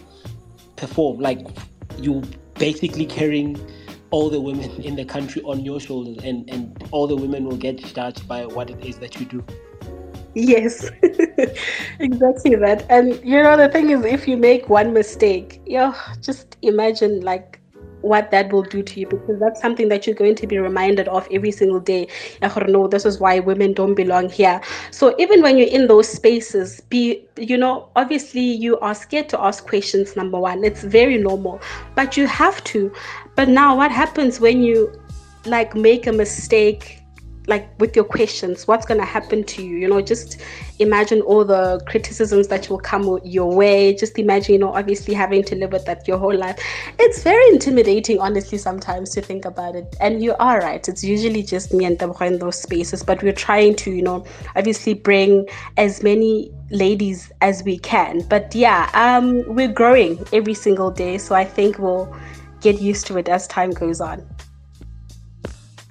perform, 0.77 1.19
like 1.19 1.47
you 1.99 2.23
basically 2.55 3.05
carrying 3.05 3.61
all 4.13 4.31
the 4.31 4.41
women 4.41 4.71
in 4.83 4.97
the 4.97 5.05
country 5.05 5.43
on 5.43 5.63
your 5.63 5.79
shoulders, 5.79 6.17
and 6.25 6.49
and 6.49 6.83
all 6.91 7.07
the 7.07 7.17
women 7.17 7.45
will 7.45 7.59
get 7.59 7.77
judged 7.85 8.27
by 8.27 8.47
what 8.47 8.71
it 8.71 8.83
is 8.83 8.97
that 9.01 9.21
you 9.21 9.27
do? 9.27 9.45
Yes, 10.35 10.89
exactly 11.99 12.55
that. 12.55 12.87
And 12.89 13.23
you 13.23 13.43
know, 13.43 13.59
the 13.59 13.69
thing 13.69 13.91
is, 13.91 14.07
if 14.07 14.27
you 14.27 14.39
make 14.39 14.71
one 14.71 14.95
mistake, 14.95 15.61
you 15.67 15.93
just 16.23 16.57
imagine 16.63 17.21
like 17.21 17.60
what 18.03 18.31
that 18.31 18.53
will 18.53 18.63
do 18.63 18.83
to 18.83 19.01
you 19.01 19.07
because 19.07 19.39
that's 19.39 19.61
something 19.61 19.89
that 19.89 20.07
you're 20.07 20.17
going 20.17 20.35
to 20.37 20.47
be 20.47 20.59
reminded 20.59 21.09
of 21.09 21.27
every 21.31 21.51
single 21.51 21.81
day. 21.81 22.09
No, 22.69 22.87
this 22.87 23.05
is 23.05 23.19
why 23.21 23.41
women 23.41 23.73
don't 23.73 23.95
belong 23.95 24.29
here. 24.29 24.61
So 24.91 25.15
even 25.19 25.43
when 25.43 25.59
you're 25.59 25.69
in 25.69 25.87
those 25.89 26.09
spaces, 26.09 26.81
be 26.89 27.27
you 27.37 27.57
know, 27.57 27.89
obviously 27.97 28.43
you 28.43 28.79
are 28.81 28.95
scared 28.95 29.29
to 29.31 29.41
ask 29.41 29.67
questions, 29.67 30.17
number 30.17 30.39
one. 30.39 30.65
It's 30.65 30.83
very 30.83 31.19
normal. 31.19 31.61
But 31.95 32.17
you 32.17 32.27
have 32.27 32.63
to. 32.65 32.93
But 33.35 33.49
now 33.49 33.77
what 33.77 33.91
happens 33.91 34.41
when 34.41 34.63
you 34.63 34.93
like 35.47 35.75
make 35.75 36.07
a 36.07 36.13
mistake 36.13 37.00
like 37.51 37.69
with 37.79 37.95
your 37.95 38.05
questions 38.07 38.67
what's 38.67 38.87
going 38.87 39.01
to 39.01 39.07
happen 39.07 39.45
to 39.45 39.63
you? 39.63 39.77
You 39.77 39.89
know 39.89 40.01
just 40.01 40.41
imagine 40.79 41.21
all 41.23 41.45
the 41.45 41.83
criticisms 41.87 42.49
that 42.49 42.71
will 42.71 42.79
come 42.79 43.19
your 43.25 43.55
way. 43.55 43.95
Just 43.95 44.19
imagine 44.19 44.55
you 44.55 44.59
know 44.61 44.73
obviously 44.73 45.13
having 45.13 45.43
to 45.45 45.55
live 45.57 45.73
with 45.73 45.85
that 45.85 46.09
your 46.09 46.17
whole 46.17 46.35
life. 46.35 46.59
It's 46.99 47.23
very 47.23 47.47
intimidating 47.49 48.19
honestly 48.21 48.57
sometimes 48.57 49.11
to 49.11 49.21
think 49.21 49.45
about 49.45 49.77
it. 49.77 49.97
And 50.01 50.23
you 50.23 50.35
are 50.41 50.61
right. 50.61 50.89
It's 50.89 51.05
usually 51.05 51.43
just 51.43 51.75
me 51.75 51.85
and 51.85 51.99
Tebogo 51.99 52.27
in 52.27 52.39
those 52.39 52.61
spaces 52.61 53.03
but 53.03 53.23
we're 53.23 53.33
trying 53.33 53.75
to 53.77 53.91
you 53.91 54.03
know 54.03 54.25
obviously 54.57 54.95
bring 54.95 55.47
as 55.77 56.03
many 56.03 56.51
ladies 56.71 57.31
as 57.41 57.63
we 57.65 57.79
can. 57.79 58.23
But 58.29 58.55
yeah 58.55 58.89
um 58.95 59.43
we're 59.55 59.73
growing 59.73 60.25
every 60.33 60.55
single 60.55 60.91
day 60.91 61.19
so 61.19 61.35
i 61.35 61.45
think 61.45 61.79
we'll 61.79 62.15
get 62.61 62.81
used 62.81 63.07
to 63.07 63.17
it 63.17 63.29
as 63.29 63.47
time 63.49 63.71
goes 63.71 64.01
on 64.01 64.25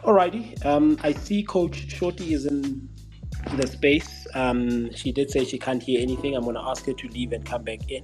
Alrighty. 0.04 0.66
Um, 0.66 0.98
I 1.04 1.14
see 1.14 1.44
Coach 1.44 1.92
Shorty 1.92 2.34
is 2.34 2.46
in 2.48 2.90
the 3.56 3.68
space. 3.68 4.28
Um, 4.34 4.94
she 4.94 5.12
did 5.12 5.32
say 5.32 5.46
she 5.46 5.60
can't 5.60 5.84
hear 5.84 6.02
anything. 6.02 6.36
I'm 6.36 6.46
gonna 6.46 6.68
ask 6.68 6.86
her 6.88 6.94
to 6.94 7.08
leave 7.10 7.34
and 7.34 7.46
come 7.46 7.64
back 7.64 7.92
in. 7.92 8.04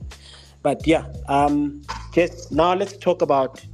But 0.61 0.85
yeah, 0.87 1.07
um, 1.29 1.83
just 2.13 2.51
now 2.51 2.75
let's 2.75 2.97
talk 2.97 3.21
about 3.23 3.65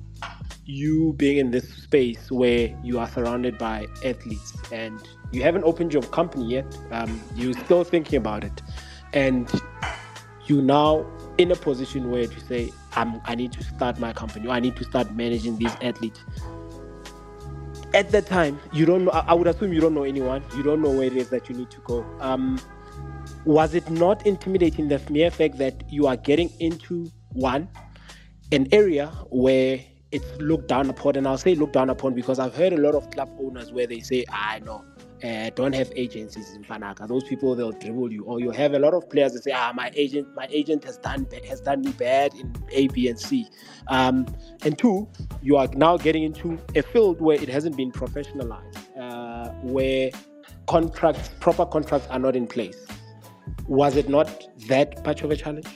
you 0.66 1.14
being 1.18 1.38
in 1.38 1.52
this 1.52 1.68
space 1.74 2.32
where 2.32 2.78
you 2.84 3.00
are 3.00 3.10
surrounded 3.10 3.58
by 3.58 3.88
athletes 4.06 4.54
and 4.72 5.02
you 5.32 5.44
haven't 5.44 5.64
opened 5.66 5.94
your 5.94 6.04
company 6.04 6.46
yet. 6.48 6.78
Um, 6.92 7.22
you're 7.36 7.54
still 7.54 7.84
thinking 7.84 8.18
about 8.18 8.44
it, 8.44 8.62
and 9.14 9.52
you 10.46 10.62
now 10.62 11.06
in 11.38 11.52
a 11.52 11.56
position 11.56 12.12
where 12.12 12.24
you 12.24 12.40
say, 12.48 12.72
I'm, 12.94 13.22
I 13.26 13.36
need 13.36 13.52
to 13.54 13.64
start 13.64 14.00
my 14.00 14.14
company. 14.14 14.50
I 14.50 14.60
need 14.60 14.76
to 14.78 14.84
start 14.86 15.16
managing 15.16 15.58
these 15.58 15.76
athletes 15.82 16.22
at 17.94 18.10
that 18.12 18.26
time 18.26 18.60
you 18.72 18.86
don't 18.86 19.06
know 19.06 19.12
i 19.12 19.34
would 19.34 19.48
assume 19.48 19.74
you 19.74 19.82
don't 19.82 19.94
know 19.94 20.04
anyone. 20.04 20.44
You 20.56 20.64
don't 20.64 20.82
know 20.82 20.92
where 20.92 21.08
it 21.08 21.18
is 21.18 21.30
that 21.30 21.50
you 21.50 21.56
need 21.56 21.70
to 21.72 21.82
go. 21.82 22.06
Um, 22.20 22.60
was 23.46 23.74
it 23.74 23.90
not 23.90 24.26
intimidating 24.26 24.88
the 24.88 25.02
mere 25.10 25.32
fact 25.32 25.58
that 25.58 25.84
you 25.92 26.08
are 26.08 26.16
getting 26.16 26.50
into 26.60 27.12
one 27.34 27.68
an 28.52 28.68
area 28.72 29.08
where 29.30 29.80
it's 30.12 30.26
looked 30.40 30.68
down 30.68 30.90
upon? 30.90 31.16
And 31.16 31.28
i'll 31.28 31.38
say 31.38 31.56
looked 31.56 31.74
down 31.74 31.90
upon 31.90 32.14
because 32.14 32.40
i've 32.40 32.56
heard 32.56 32.74
a 32.74 32.78
lot 32.78 32.96
of 32.96 33.10
club 33.12 33.30
owners 33.40 33.72
where 33.72 33.88
they 33.88 34.00
say 34.00 34.26
i 34.32 34.60
know 34.60 34.84
uh, 35.24 35.50
don't 35.56 35.74
have 35.74 35.92
agencies 35.96 36.54
in 36.54 36.64
Fanaka. 36.64 37.08
Those 37.08 37.24
people 37.24 37.56
they'll 37.56 37.72
dribble 37.72 38.12
you, 38.12 38.24
or 38.24 38.40
you 38.40 38.52
have 38.52 38.74
a 38.74 38.80
lot 38.80 38.94
of 38.94 39.10
players 39.10 39.34
that 39.34 39.44
say, 39.44 39.52
"Ah, 39.52 39.72
my 39.76 39.92
agent, 39.96 40.28
my 40.36 40.48
agent 40.50 40.84
has 40.84 40.98
done 40.98 41.28
has 41.48 41.62
done 41.62 41.82
me 41.82 41.92
bad 41.92 42.34
in 42.34 42.54
A, 42.72 42.88
B, 42.88 43.08
and 43.08 43.20
C." 43.20 43.48
Um, 43.88 44.26
and 44.64 44.78
two, 44.78 45.08
you 45.42 45.58
are 45.58 45.68
now 45.76 45.98
getting 45.98 46.24
into 46.24 46.58
a 46.76 46.82
field 46.82 47.22
where 47.22 47.42
it 47.42 47.50
hasn't 47.50 47.78
been 47.78 47.92
professionalized, 47.92 48.78
uh, 49.00 49.50
where 49.62 50.12
contracts, 50.68 51.30
proper 51.40 51.66
contracts, 51.66 52.08
are 52.10 52.20
not 52.20 52.36
in 52.36 52.48
place. 52.48 52.86
Was 53.68 53.96
it 53.96 54.10
not 54.10 54.48
that 54.68 55.06
much 55.06 55.22
of 55.22 55.32
a 55.32 55.36
challenge? 55.36 55.68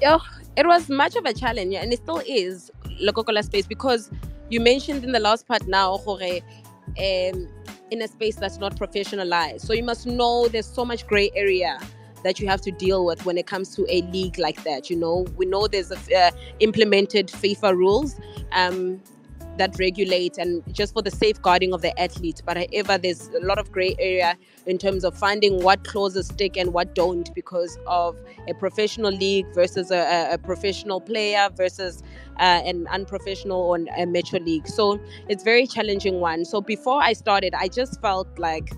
Yeah, 0.00 0.18
it 0.56 0.66
was 0.66 0.88
much 0.88 1.16
of 1.16 1.24
a 1.24 1.34
challenge, 1.34 1.74
and 1.74 1.92
it 1.92 1.98
still 1.98 2.22
is 2.26 2.70
Lokokola 3.02 3.44
space 3.44 3.66
because 3.66 4.10
you 4.50 4.60
mentioned 4.60 5.04
in 5.04 5.12
the 5.12 5.20
last 5.20 5.46
part 5.46 5.66
now, 5.66 5.98
Jorge, 5.98 6.40
um, 6.98 7.48
in 7.90 8.02
a 8.02 8.08
space 8.08 8.36
that's 8.36 8.58
not 8.58 8.76
professionalized. 8.76 9.60
So 9.60 9.72
you 9.72 9.82
must 9.82 10.06
know 10.06 10.48
there's 10.48 10.66
so 10.66 10.84
much 10.84 11.06
gray 11.06 11.30
area 11.34 11.78
that 12.24 12.40
you 12.40 12.48
have 12.48 12.60
to 12.62 12.70
deal 12.70 13.04
with 13.04 13.24
when 13.24 13.38
it 13.38 13.46
comes 13.46 13.74
to 13.76 13.86
a 13.88 14.02
league 14.10 14.38
like 14.38 14.62
that. 14.64 14.90
You 14.90 14.96
know, 14.96 15.26
we 15.36 15.46
know 15.46 15.68
there's 15.68 15.90
a, 15.90 16.16
uh, 16.16 16.30
implemented 16.60 17.28
FIFA 17.28 17.76
rules. 17.76 18.16
Um, 18.52 19.00
that 19.58 19.78
regulate 19.78 20.38
and 20.38 20.62
just 20.72 20.94
for 20.94 21.02
the 21.02 21.10
safeguarding 21.10 21.72
of 21.72 21.82
the 21.82 21.98
athlete. 22.00 22.42
But 22.44 22.56
however, 22.56 22.98
there's 22.98 23.28
a 23.28 23.44
lot 23.44 23.58
of 23.58 23.70
gray 23.70 23.94
area 23.98 24.36
in 24.66 24.78
terms 24.78 25.04
of 25.04 25.16
finding 25.16 25.62
what 25.62 25.84
clauses 25.84 26.28
stick 26.28 26.56
and 26.56 26.72
what 26.72 26.94
don't 26.94 27.32
because 27.34 27.78
of 27.86 28.18
a 28.48 28.54
professional 28.54 29.12
league 29.12 29.46
versus 29.54 29.90
a, 29.90 30.30
a 30.32 30.38
professional 30.38 31.00
player 31.00 31.48
versus 31.54 32.02
uh, 32.38 32.62
an 32.64 32.86
unprofessional 32.90 33.60
or 33.60 33.78
a 33.96 34.06
metro 34.06 34.38
league. 34.40 34.66
So 34.66 35.00
it's 35.28 35.42
very 35.42 35.66
challenging 35.66 36.20
one. 36.20 36.44
So 36.44 36.60
before 36.60 37.02
I 37.02 37.12
started, 37.12 37.54
I 37.54 37.68
just 37.68 38.00
felt 38.00 38.28
like 38.38 38.72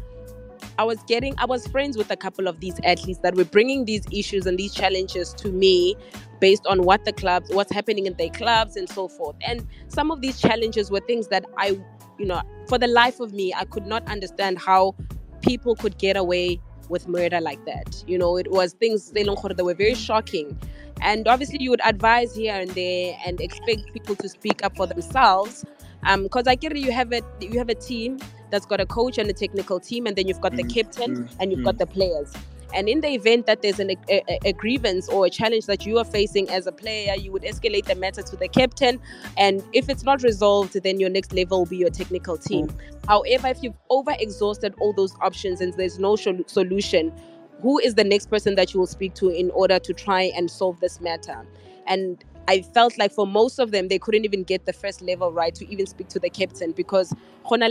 I 0.79 0.85
was 0.85 1.03
getting, 1.05 1.35
I 1.39 1.47
was 1.47 1.67
friends 1.67 1.97
with 1.97 2.11
a 2.11 2.17
couple 2.17 2.49
of 2.49 2.61
these 2.61 2.79
athletes 2.85 3.21
that 3.21 3.35
were 3.35 3.45
bringing 3.45 3.85
these 3.85 4.05
issues 4.13 4.47
and 4.47 4.59
these 4.59 4.75
challenges 4.75 5.33
to 5.35 5.51
me 5.51 5.97
based 6.41 6.67
on 6.67 6.85
what 6.85 7.05
the 7.05 7.13
clubs, 7.13 7.51
what's 7.53 7.73
happening 7.73 8.07
in 8.07 8.15
their 8.15 8.31
clubs 8.31 8.77
and 8.77 8.89
so 8.89 9.09
forth. 9.09 9.37
And 9.47 9.67
some 9.89 10.11
of 10.11 10.21
these 10.21 10.41
challenges 10.41 10.91
were 10.91 11.01
things 11.01 11.29
that 11.29 11.45
I, 11.59 11.79
you 12.19 12.27
know, 12.27 12.43
for 12.69 12.79
the 12.79 12.87
life 12.87 13.21
of 13.21 13.33
me, 13.33 13.53
I 13.55 13.65
could 13.65 13.87
not 13.87 14.07
understand 14.09 14.59
how 14.59 14.95
people 15.43 15.77
could 15.77 15.99
get 15.99 16.17
away 16.17 16.61
with 16.89 17.09
murder 17.09 17.41
like 17.41 17.65
that. 17.67 18.03
You 18.07 18.19
know, 18.19 18.37
it 18.37 18.51
was 18.51 18.73
things 18.75 19.11
that 19.13 19.61
were 19.63 19.75
very 19.75 19.95
shocking. 19.95 20.59
And 21.03 21.27
obviously, 21.29 21.63
you 21.63 21.71
would 21.71 21.81
advise 21.85 22.35
here 22.35 22.55
and 22.55 22.71
there 22.73 23.17
and 23.25 23.41
expect 23.41 23.93
people 23.93 24.17
to 24.17 24.29
speak 24.29 24.63
up 24.65 24.77
for 24.77 24.87
themselves. 24.87 25.65
Because 26.03 26.47
um, 26.47 26.49
I 26.49 26.55
get 26.55 26.73
it, 26.73 26.79
you 26.79 26.93
have 26.93 27.13
a 27.13 27.23
you 27.41 27.59
have 27.59 27.69
a 27.69 27.75
team 27.75 28.19
that's 28.51 28.67
got 28.67 28.81
a 28.81 28.87
coach 28.87 29.19
and 29.19 29.29
a 29.31 29.33
technical 29.33 29.81
team, 29.81 30.07
and 30.07 30.17
then 30.17 30.29
you've 30.29 30.41
got 30.41 30.57
the 30.57 30.65
mm, 30.65 30.75
captain 30.75 31.25
mm, 31.25 31.37
and 31.41 31.53
you've 31.53 31.65
got 31.65 31.77
mm. 31.77 31.79
the 31.79 31.87
players. 31.87 32.33
And 32.73 32.89
in 32.89 33.01
the 33.01 33.09
event 33.09 33.47
that 33.47 33.63
there's 33.63 33.81
an, 33.81 33.91
a, 34.09 34.23
a, 34.45 34.53
grievance 34.53 35.09
or 35.09 35.27
a 35.27 35.31
challenge 35.31 35.67
that 35.67 35.87
you 35.87 35.99
are 35.99 36.05
facing 36.05 36.49
as 36.51 36.67
a 36.67 36.73
player, 36.73 37.15
you 37.15 37.33
would 37.33 37.43
escalate 37.43 37.87
the 37.87 37.97
matter 37.97 38.23
to 38.23 38.37
the 38.37 38.49
captain. 38.49 39.01
And 39.37 39.63
if 39.73 39.89
it's 39.89 40.05
not 40.05 40.23
resolved, 40.23 40.81
then 40.83 41.01
your 41.01 41.11
next 41.11 41.33
level 41.33 41.59
will 41.59 41.67
be 41.67 41.79
your 41.79 41.91
technical 41.91 42.39
team. 42.39 42.69
Mm. 42.69 43.09
However, 43.09 43.49
if 43.49 43.63
you've 43.63 43.75
over 43.89 44.15
exhausted 44.19 44.75
all 44.79 44.93
those 44.93 45.15
options 45.21 45.61
and 45.61 45.75
there's 45.75 45.99
no 45.99 46.15
solution, 46.15 47.13
who 47.61 47.79
is 47.79 47.95
the 47.95 48.05
next 48.05 48.31
person 48.31 48.55
that 48.55 48.73
you 48.73 48.81
will 48.81 48.87
speak 48.87 49.15
to 49.15 49.29
in 49.29 49.51
order 49.51 49.79
to 49.79 49.93
try 49.93 50.31
and 50.37 50.51
solve 50.51 50.79
this 50.81 51.01
matter? 51.01 51.45
And 51.87 52.25
I 52.51 52.63
felt 52.63 52.99
like 52.99 53.13
for 53.13 53.29
most 53.29 53.61
of 53.61 53.71
them, 53.71 53.87
they 53.87 54.01
couldn't 54.01 54.25
even 54.25 54.43
get 54.43 54.67
the 54.67 54.73
first 54.73 55.03
level 55.03 55.31
right 55.33 55.55
to 55.55 55.71
even 55.73 55.87
speak 55.87 56.09
to 56.09 56.19
the 56.19 56.29
captain 56.29 56.73
because 56.73 57.15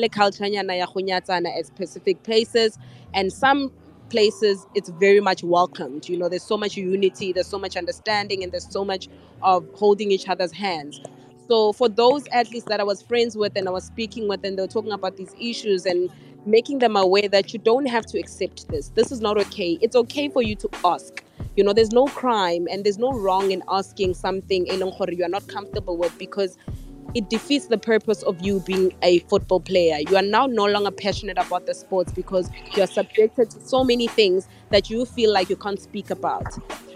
culture 0.10 0.46
at 0.46 1.66
specific 1.66 2.24
places. 2.24 2.80
And 3.14 3.34
some 3.34 3.74
places 4.10 4.66
it's 4.76 4.90
very 4.90 5.20
much 5.20 5.44
welcomed 5.44 6.10
you 6.10 6.18
know 6.18 6.28
there's 6.28 6.42
so 6.42 6.58
much 6.58 6.76
unity 6.76 7.32
there's 7.32 7.46
so 7.46 7.60
much 7.60 7.78
understanding 7.78 8.42
and 8.42 8.52
there's 8.52 8.68
so 8.72 8.84
much 8.84 9.08
of 9.44 9.64
holding 9.76 10.12
each 10.12 10.28
other's 10.28 10.52
hands. 10.52 11.00
So 11.48 11.74
for 11.74 11.90
those 11.90 12.26
athletes 12.32 12.66
that 12.68 12.80
i 12.80 12.84
was 12.84 13.02
friends 13.04 13.36
with 13.38 13.56
and 13.58 13.68
i 13.68 13.72
was 13.72 13.84
speaking 13.84 14.28
with 14.30 14.44
and 14.46 14.58
they 14.58 14.64
were 14.64 14.68
talking 14.68 14.94
about 14.94 15.18
these 15.18 15.36
issues 15.40 15.86
and 15.86 16.10
making 16.46 16.80
them 16.80 16.96
aware 16.96 17.28
that 17.30 17.54
you 17.54 17.60
don't 17.60 17.86
have 17.88 18.06
to 18.08 18.18
accept 18.18 18.68
this 18.70 18.90
this 18.96 19.12
is 19.12 19.20
not 19.22 19.38
okay. 19.38 19.78
It's 19.82 19.96
okay 19.96 20.30
for 20.30 20.42
you 20.42 20.56
to 20.56 20.70
ask 20.86 21.24
you 21.56 21.64
know 21.64 21.74
there's 21.74 21.92
no 21.92 22.06
crime 22.06 22.68
and 22.72 22.84
there's 22.86 22.98
no 22.98 23.12
wrong 23.12 23.52
in 23.52 23.64
asking 23.70 24.14
something 24.14 24.68
you 24.68 25.26
are 25.26 25.30
not 25.30 25.48
comfortable 25.48 25.98
with 25.98 26.18
because 26.18 26.58
it 27.16 27.30
defeats 27.30 27.68
the 27.68 27.78
purpose 27.78 28.22
of 28.24 28.40
you 28.42 28.60
being 28.62 28.94
a 29.02 29.20
football 29.20 29.60
player. 29.60 29.98
You 30.08 30.16
are 30.18 30.22
now 30.22 30.46
no 30.46 30.66
longer 30.66 30.92
passionate 30.92 31.38
about 31.38 31.66
the 31.66 31.74
sports 31.74 32.12
because 32.12 32.50
you're 32.76 32.88
subjected 32.88 33.50
to 33.52 33.62
so 33.62 33.84
many 33.84 34.08
things 34.08 34.48
that 34.70 34.90
you 34.90 35.06
feel 35.06 35.34
like 35.34 35.50
you 35.50 35.56
can't 35.56 35.80
speak 35.80 36.12
about. 36.12 36.46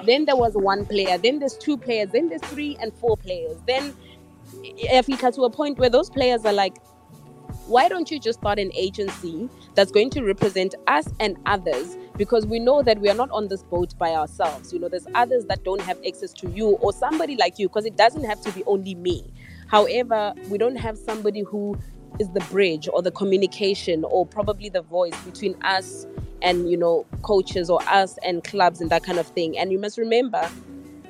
Then 0.05 0.25
there 0.25 0.35
was 0.35 0.53
one 0.53 0.85
player, 0.85 1.17
then 1.17 1.39
there's 1.39 1.57
two 1.57 1.77
players, 1.77 2.09
then 2.11 2.29
there's 2.29 2.43
three 2.43 2.77
and 2.79 2.93
four 2.93 3.17
players. 3.17 3.57
Then 3.67 3.95
get 4.61 5.33
to 5.33 5.43
a 5.43 5.49
point 5.49 5.79
where 5.79 5.89
those 5.89 6.09
players 6.09 6.45
are 6.45 6.53
like, 6.53 6.77
why 7.67 7.87
don't 7.87 8.11
you 8.11 8.19
just 8.19 8.39
start 8.39 8.59
an 8.59 8.71
agency 8.73 9.49
that's 9.73 9.91
going 9.91 10.09
to 10.11 10.23
represent 10.23 10.75
us 10.87 11.07
and 11.19 11.37
others 11.45 11.97
because 12.17 12.45
we 12.45 12.59
know 12.59 12.81
that 12.83 12.99
we 12.99 13.09
are 13.09 13.15
not 13.15 13.29
on 13.31 13.47
this 13.47 13.63
boat 13.63 13.97
by 13.97 14.11
ourselves 14.13 14.71
you 14.71 14.79
know 14.79 14.87
there's 14.87 15.07
others 15.15 15.45
that 15.45 15.63
don't 15.63 15.81
have 15.81 15.97
access 16.07 16.31
to 16.31 16.49
you 16.49 16.71
or 16.81 16.93
somebody 16.93 17.35
like 17.35 17.57
you 17.57 17.67
because 17.67 17.85
it 17.85 17.95
doesn't 17.97 18.23
have 18.23 18.39
to 18.41 18.51
be 18.51 18.63
only 18.65 18.95
me 18.95 19.31
However, 19.73 20.35
we 20.49 20.59
don't 20.59 20.75
have 20.75 20.99
somebody 20.99 21.41
who 21.41 21.75
is 22.19 22.29
the 22.29 22.41
bridge 22.41 22.87
or 22.93 23.01
the 23.01 23.09
communication 23.09 24.03
or 24.03 24.23
probably 24.23 24.69
the 24.69 24.83
voice 24.83 25.19
between 25.21 25.55
us 25.63 26.05
and 26.43 26.69
you 26.69 26.77
know 26.77 27.07
coaches 27.23 27.71
or 27.71 27.81
us 27.89 28.19
and 28.23 28.43
clubs 28.43 28.81
and 28.81 28.91
that 28.91 29.03
kind 29.03 29.17
of 29.17 29.25
thing. 29.25 29.57
And 29.57 29.71
you 29.71 29.79
must 29.79 29.97
remember, 29.97 30.47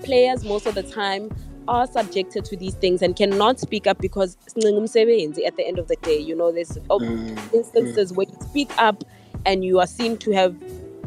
players 0.01 0.45
most 0.45 0.65
of 0.65 0.75
the 0.75 0.83
time 0.83 1.29
are 1.67 1.85
subjected 1.87 2.45
to 2.45 2.55
these 2.55 2.75
things 2.75 3.01
and 3.01 3.17
cannot 3.17 3.59
speak 3.59 3.85
up 3.85 3.97
because 3.99 4.37
at 4.45 4.53
the 4.55 5.63
end 5.67 5.77
of 5.77 5.89
the 5.89 5.97
day, 6.01 6.17
you 6.17 6.33
know, 6.33 6.49
there's 6.53 6.77
mm. 6.77 7.53
instances 7.53 8.13
where 8.13 8.27
you 8.29 8.37
speak 8.47 8.71
up 8.77 9.03
and 9.45 9.65
you 9.65 9.81
are 9.81 9.87
seen 9.87 10.15
to 10.19 10.31
have 10.31 10.55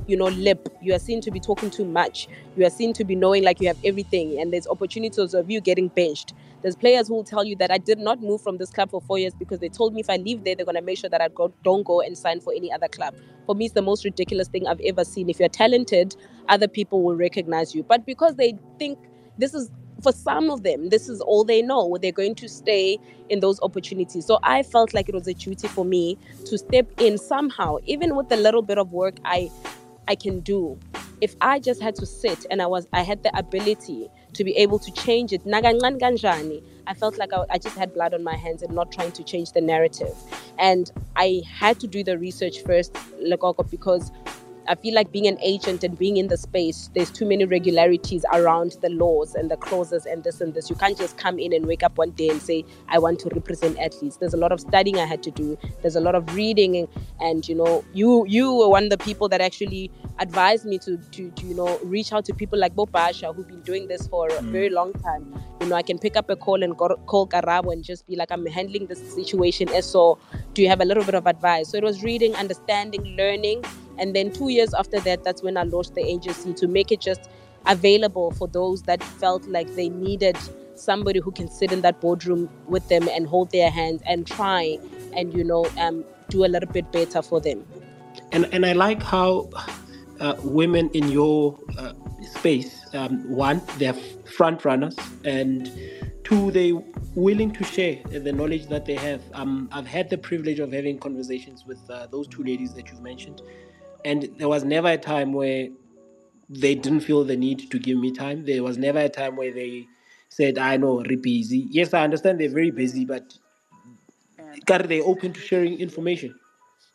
you 0.06 0.16
know, 0.16 0.26
lip. 0.26 0.68
You 0.80 0.94
are 0.94 0.98
seen 0.98 1.20
to 1.22 1.30
be 1.30 1.40
talking 1.40 1.70
too 1.70 1.84
much. 1.84 2.28
You 2.56 2.66
are 2.66 2.70
seen 2.70 2.92
to 2.94 3.04
be 3.04 3.14
knowing 3.14 3.42
like 3.42 3.60
you 3.60 3.66
have 3.68 3.78
everything, 3.84 4.40
and 4.40 4.52
there's 4.52 4.66
opportunities 4.66 5.34
of 5.34 5.50
you 5.50 5.60
getting 5.60 5.88
benched. 5.88 6.32
There's 6.62 6.76
players 6.76 7.08
who 7.08 7.14
will 7.14 7.24
tell 7.24 7.44
you 7.44 7.56
that 7.56 7.70
I 7.70 7.78
did 7.78 7.98
not 7.98 8.20
move 8.20 8.40
from 8.40 8.58
this 8.58 8.70
club 8.70 8.90
for 8.90 9.00
four 9.00 9.18
years 9.18 9.34
because 9.34 9.60
they 9.60 9.68
told 9.68 9.94
me 9.94 10.00
if 10.00 10.10
I 10.10 10.16
leave 10.16 10.44
there, 10.44 10.54
they're 10.54 10.64
going 10.64 10.76
to 10.76 10.82
make 10.82 10.98
sure 10.98 11.10
that 11.10 11.20
I 11.20 11.28
go, 11.28 11.52
don't 11.62 11.84
go 11.84 12.00
and 12.00 12.16
sign 12.16 12.40
for 12.40 12.52
any 12.52 12.72
other 12.72 12.88
club. 12.88 13.14
For 13.46 13.54
me, 13.54 13.66
it's 13.66 13.74
the 13.74 13.82
most 13.82 14.04
ridiculous 14.04 14.48
thing 14.48 14.66
I've 14.66 14.80
ever 14.80 15.04
seen. 15.04 15.28
If 15.28 15.38
you're 15.38 15.48
talented, 15.48 16.16
other 16.48 16.68
people 16.68 17.02
will 17.02 17.14
recognize 17.14 17.74
you. 17.74 17.82
But 17.82 18.04
because 18.06 18.36
they 18.36 18.58
think 18.78 18.98
this 19.38 19.54
is 19.54 19.70
for 20.02 20.12
some 20.12 20.50
of 20.50 20.62
them, 20.62 20.90
this 20.90 21.08
is 21.08 21.20
all 21.20 21.44
they 21.44 21.62
know. 21.62 21.96
They're 22.00 22.12
going 22.12 22.34
to 22.36 22.48
stay 22.48 22.98
in 23.28 23.40
those 23.40 23.60
opportunities. 23.60 24.26
So 24.26 24.38
I 24.42 24.62
felt 24.62 24.92
like 24.94 25.08
it 25.08 25.14
was 25.14 25.26
a 25.26 25.34
duty 25.34 25.68
for 25.68 25.84
me 25.84 26.18
to 26.44 26.58
step 26.58 26.86
in 27.00 27.18
somehow, 27.18 27.78
even 27.86 28.14
with 28.14 28.28
the 28.28 28.36
little 28.36 28.62
bit 28.62 28.78
of 28.78 28.92
work 28.92 29.16
I 29.24 29.50
I 30.08 30.14
can 30.14 30.40
do. 30.40 30.78
If 31.20 31.34
I 31.40 31.58
just 31.58 31.80
had 31.80 31.94
to 31.96 32.06
sit 32.06 32.44
and 32.50 32.60
I 32.60 32.66
was 32.66 32.86
I 32.92 33.02
had 33.02 33.22
the 33.22 33.36
ability 33.36 34.08
to 34.34 34.44
be 34.44 34.54
able 34.56 34.78
to 34.78 34.92
change 34.92 35.32
it, 35.32 35.42
I 36.88 36.94
felt 36.94 37.18
like 37.18 37.32
I, 37.32 37.44
I 37.50 37.58
just 37.58 37.76
had 37.76 37.94
blood 37.94 38.14
on 38.14 38.22
my 38.22 38.36
hands 38.36 38.62
and 38.62 38.74
not 38.74 38.92
trying 38.92 39.12
to 39.12 39.24
change 39.24 39.52
the 39.52 39.60
narrative. 39.60 40.14
And 40.58 40.90
I 41.16 41.42
had 41.50 41.80
to 41.80 41.86
do 41.86 42.04
the 42.04 42.18
research 42.18 42.60
first, 42.60 42.96
because 43.70 44.12
I 44.68 44.74
feel 44.74 44.94
like 44.94 45.12
being 45.12 45.26
an 45.26 45.38
agent 45.40 45.84
and 45.84 45.98
being 45.98 46.16
in 46.16 46.28
the 46.28 46.36
space, 46.36 46.90
there's 46.94 47.10
too 47.10 47.26
many 47.26 47.44
regularities 47.44 48.24
around 48.32 48.76
the 48.82 48.88
laws 48.90 49.34
and 49.34 49.50
the 49.50 49.56
clauses 49.56 50.06
and 50.06 50.24
this 50.24 50.40
and 50.40 50.54
this. 50.54 50.68
You 50.68 50.76
can't 50.76 50.96
just 50.96 51.16
come 51.16 51.38
in 51.38 51.52
and 51.52 51.66
wake 51.66 51.82
up 51.82 51.98
one 51.98 52.10
day 52.10 52.28
and 52.28 52.40
say, 52.42 52.64
I 52.88 52.98
want 52.98 53.20
to 53.20 53.30
represent 53.34 53.78
athletes. 53.78 54.16
There's 54.16 54.34
a 54.34 54.36
lot 54.36 54.52
of 54.52 54.60
studying 54.60 54.98
I 54.98 55.06
had 55.06 55.22
to 55.24 55.30
do. 55.30 55.56
There's 55.82 55.96
a 55.96 56.00
lot 56.00 56.14
of 56.14 56.34
reading 56.34 56.76
and, 56.76 56.88
and 57.20 57.48
you 57.48 57.54
know, 57.54 57.84
you 57.92 58.24
you 58.26 58.52
were 58.54 58.68
one 58.68 58.84
of 58.84 58.90
the 58.90 58.98
people 58.98 59.28
that 59.28 59.40
actually 59.40 59.90
advised 60.18 60.64
me 60.64 60.78
to, 60.78 60.96
to, 60.96 61.30
to 61.30 61.46
you 61.46 61.54
know, 61.54 61.78
reach 61.84 62.12
out 62.12 62.24
to 62.24 62.34
people 62.34 62.58
like 62.58 62.74
Bob 62.74 62.90
Basha 62.90 63.32
who've 63.32 63.46
been 63.46 63.62
doing 63.62 63.86
this 63.88 64.06
for 64.06 64.28
a 64.28 64.42
very 64.42 64.70
long 64.70 64.92
time. 64.94 65.42
You 65.60 65.68
know, 65.68 65.76
I 65.76 65.82
can 65.82 65.98
pick 65.98 66.16
up 66.16 66.30
a 66.30 66.36
call 66.36 66.62
and 66.62 66.76
go, 66.76 66.88
call 67.06 67.26
Karabo 67.28 67.72
and 67.72 67.84
just 67.84 68.06
be 68.06 68.16
like, 68.16 68.30
I'm 68.30 68.44
handling 68.46 68.86
this 68.86 69.14
situation. 69.14 69.68
So 69.82 70.18
do 70.54 70.62
you 70.62 70.68
have 70.68 70.80
a 70.80 70.84
little 70.84 71.04
bit 71.04 71.14
of 71.14 71.26
advice? 71.26 71.68
So 71.68 71.76
it 71.76 71.84
was 71.84 72.02
reading, 72.02 72.34
understanding, 72.34 73.04
learning 73.16 73.64
and 73.98 74.14
then 74.14 74.32
two 74.32 74.48
years 74.48 74.74
after 74.74 75.00
that, 75.00 75.24
that's 75.24 75.42
when 75.42 75.56
I 75.56 75.62
launched 75.62 75.94
the 75.94 76.02
agency 76.02 76.52
to 76.54 76.68
make 76.68 76.92
it 76.92 77.00
just 77.00 77.28
available 77.66 78.30
for 78.32 78.48
those 78.48 78.82
that 78.82 79.02
felt 79.02 79.46
like 79.46 79.74
they 79.74 79.88
needed 79.88 80.36
somebody 80.74 81.20
who 81.20 81.32
can 81.32 81.48
sit 81.48 81.72
in 81.72 81.80
that 81.80 82.00
boardroom 82.00 82.48
with 82.66 82.86
them 82.88 83.08
and 83.08 83.26
hold 83.26 83.50
their 83.50 83.70
hands 83.70 84.02
and 84.06 84.26
try 84.26 84.78
and 85.16 85.32
you 85.34 85.42
know 85.42 85.66
um, 85.78 86.04
do 86.28 86.44
a 86.44 86.48
little 86.48 86.70
bit 86.70 86.90
better 86.92 87.22
for 87.22 87.40
them. 87.40 87.64
And 88.32 88.46
and 88.52 88.66
I 88.66 88.72
like 88.72 89.02
how 89.02 89.48
uh, 90.20 90.34
women 90.42 90.90
in 90.90 91.08
your 91.10 91.58
uh, 91.78 91.92
space, 92.22 92.94
um, 92.94 93.28
one, 93.30 93.62
they're 93.78 93.94
front 94.36 94.64
runners, 94.64 94.96
and 95.24 95.70
two, 96.24 96.50
they 96.50 96.72
willing 97.14 97.52
to 97.52 97.64
share 97.64 97.96
the 98.04 98.32
knowledge 98.32 98.66
that 98.66 98.84
they 98.84 98.96
have. 98.96 99.22
Um, 99.32 99.68
I've 99.72 99.86
had 99.86 100.10
the 100.10 100.18
privilege 100.18 100.58
of 100.58 100.72
having 100.72 100.98
conversations 100.98 101.64
with 101.66 101.88
uh, 101.90 102.06
those 102.08 102.28
two 102.28 102.42
ladies 102.42 102.74
that 102.74 102.90
you've 102.90 103.02
mentioned, 103.02 103.42
and 104.06 104.30
there 104.38 104.48
was 104.48 104.62
never 104.62 104.88
a 104.88 104.96
time 104.96 105.32
where 105.32 105.68
they 106.48 106.76
didn't 106.76 107.00
feel 107.00 107.24
the 107.24 107.36
need 107.36 107.70
to 107.72 107.78
give 107.78 107.98
me 107.98 108.12
time. 108.12 108.44
There 108.44 108.62
was 108.62 108.78
never 108.78 109.00
a 109.00 109.08
time 109.08 109.34
where 109.34 109.52
they 109.52 109.88
said, 110.28 110.58
I 110.58 110.76
know, 110.76 111.02
we're 111.06 111.16
busy. 111.16 111.66
Yes, 111.70 111.92
I 111.92 112.04
understand 112.04 112.38
they're 112.40 112.48
very 112.48 112.70
busy, 112.70 113.04
but 113.04 113.36
God, 114.64 114.84
they're 114.88 115.02
open 115.02 115.32
to 115.32 115.40
sharing 115.40 115.80
information. 115.80 116.38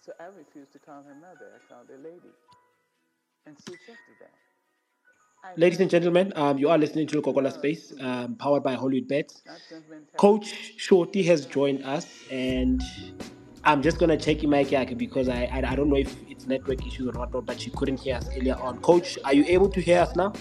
So 0.06 0.14
I 0.20 0.28
refused 0.38 0.72
to 0.72 0.80
call 0.80 1.04
her 1.04 1.16
mother. 1.16 1.48
I 1.58 1.74
called 1.74 1.90
her 1.90 1.98
lady. 1.98 2.32
And 3.46 3.58
she 3.58 3.74
accepted 3.74 4.16
that. 4.22 4.32
Ladies 5.58 5.82
and 5.82 5.90
gentlemen, 5.90 6.32
um, 6.36 6.58
you 6.58 6.70
are 6.70 6.78
listening 6.78 7.08
to 7.08 7.22
Coca-Cola 7.22 7.52
Space, 7.52 7.94
um, 8.00 8.36
powered 8.36 8.64
by 8.64 8.76
Hollywoodbets. 8.76 9.42
Coach 10.16 10.74
Shorty 10.78 11.24
has 11.24 11.46
joined 11.46 11.84
us, 11.84 12.08
and 12.30 12.82
I'm 13.64 13.82
just 13.82 14.00
gonna 14.00 14.18
check 14.18 14.38
yake 14.40 14.98
because 14.98 15.30
I, 15.30 15.44
I 15.54 15.72
I 15.72 15.76
don't 15.76 15.90
know 15.90 15.96
if 15.98 16.16
it's 16.30 16.48
network 16.48 16.86
issues 16.86 17.08
or 17.08 17.20
whatnot, 17.20 17.46
but 17.46 17.60
she 17.62 17.70
couldn't 17.70 18.00
hear 18.00 18.16
us 18.16 18.28
earlier 18.36 18.56
on. 18.56 18.80
Coach, 18.80 19.20
are 19.24 19.34
you 19.34 19.46
able 19.48 19.70
to 19.70 19.80
hear 19.82 20.00
us 20.00 20.16
now? 20.16 20.34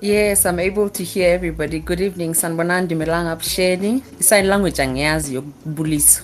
Yes, 0.00 0.46
I'm 0.46 0.58
able 0.60 0.88
to 0.90 1.04
hear 1.04 1.34
everybody. 1.34 1.78
Good 1.80 2.00
evening. 2.00 2.32
Sanibonani 2.32 2.88
Dumelang 2.88 3.28
Absheni. 3.34 4.02
Sign 4.22 4.48
language 4.48 4.76
angiyazi 4.82 5.34
yokubulisa. 5.34 6.22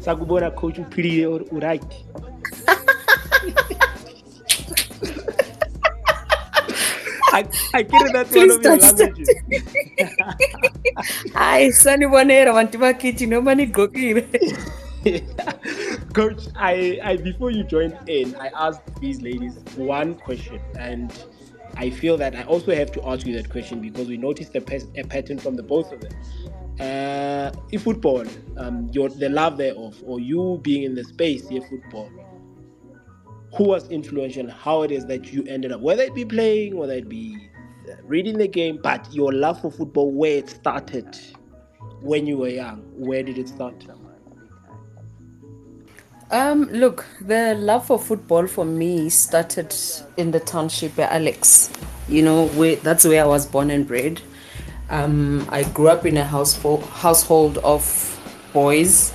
Sakubona 0.00 0.50
coach 0.54 0.78
uphilile 0.78 1.26
or 1.26 1.40
right. 1.60 1.82
I, 7.36 7.44
I 7.74 7.82
get 7.82 8.06
it, 8.06 8.12
that's 8.12 8.34
one 8.34 8.48
Please 8.48 8.56
of 8.56 8.62
your 8.62 8.76
languages. 8.78 9.30
Hayi 11.34 11.68
sanibonela 11.72 12.52
bantu 12.54 12.78
bakithi 12.78 13.28
noma 13.28 13.54
nigqokile. 13.54 14.24
Coach, 16.14 16.48
I, 16.56 16.98
I 17.04 17.16
before 17.16 17.50
you 17.50 17.62
joined 17.64 17.98
in, 18.06 18.34
I 18.36 18.48
asked 18.54 19.00
these 19.00 19.20
ladies 19.20 19.58
one 19.76 20.14
question, 20.14 20.60
and 20.78 21.12
I 21.76 21.90
feel 21.90 22.16
that 22.16 22.34
I 22.34 22.44
also 22.44 22.74
have 22.74 22.90
to 22.92 23.06
ask 23.06 23.26
you 23.26 23.34
that 23.34 23.50
question 23.50 23.80
because 23.80 24.08
we 24.08 24.16
noticed 24.16 24.54
a, 24.56 24.62
pas- 24.62 24.86
a 24.96 25.04
pattern 25.04 25.38
from 25.38 25.56
the 25.56 25.62
both 25.62 25.92
of 25.92 26.00
them. 26.00 26.12
Uh, 26.80 27.50
in 27.70 27.78
football, 27.78 28.24
um, 28.56 28.88
your 28.92 29.10
the 29.10 29.28
love 29.28 29.58
thereof, 29.58 30.02
or 30.06 30.20
you 30.20 30.58
being 30.62 30.84
in 30.84 30.94
the 30.94 31.04
space 31.04 31.48
here, 31.48 31.62
football. 31.62 32.10
Who 33.54 33.64
was 33.64 33.88
influential? 33.88 34.50
How 34.50 34.82
it 34.82 34.90
is 34.90 35.06
that 35.06 35.32
you 35.32 35.44
ended 35.44 35.72
up, 35.72 35.80
whether 35.80 36.02
it 36.02 36.14
be 36.14 36.24
playing, 36.24 36.76
whether 36.76 36.94
it 36.94 37.08
be 37.08 37.48
uh, 37.88 37.94
reading 38.02 38.38
the 38.38 38.48
game, 38.48 38.78
but 38.82 39.06
your 39.12 39.32
love 39.32 39.60
for 39.60 39.70
football, 39.70 40.10
where 40.10 40.38
it 40.38 40.50
started 40.50 41.18
when 42.00 42.26
you 42.26 42.38
were 42.38 42.48
young. 42.48 42.82
Where 42.96 43.22
did 43.22 43.38
it 43.38 43.48
start? 43.48 43.86
Um, 46.28 46.64
look, 46.72 47.06
the 47.20 47.54
love 47.54 47.86
for 47.86 48.00
football 48.00 48.48
for 48.48 48.64
me 48.64 49.08
started 49.10 49.72
in 50.16 50.32
the 50.32 50.40
township 50.40 50.96
where 50.96 51.08
Alex. 51.08 51.70
You 52.08 52.22
know, 52.22 52.48
where 52.48 52.76
that's 52.76 53.04
where 53.04 53.22
I 53.22 53.26
was 53.26 53.46
born 53.46 53.70
and 53.70 53.86
bred. 53.86 54.20
Um, 54.90 55.46
I 55.50 55.62
grew 55.64 55.88
up 55.88 56.04
in 56.04 56.16
a 56.16 56.24
household 56.24 56.84
household 56.84 57.58
of 57.58 57.82
boys, 58.52 59.12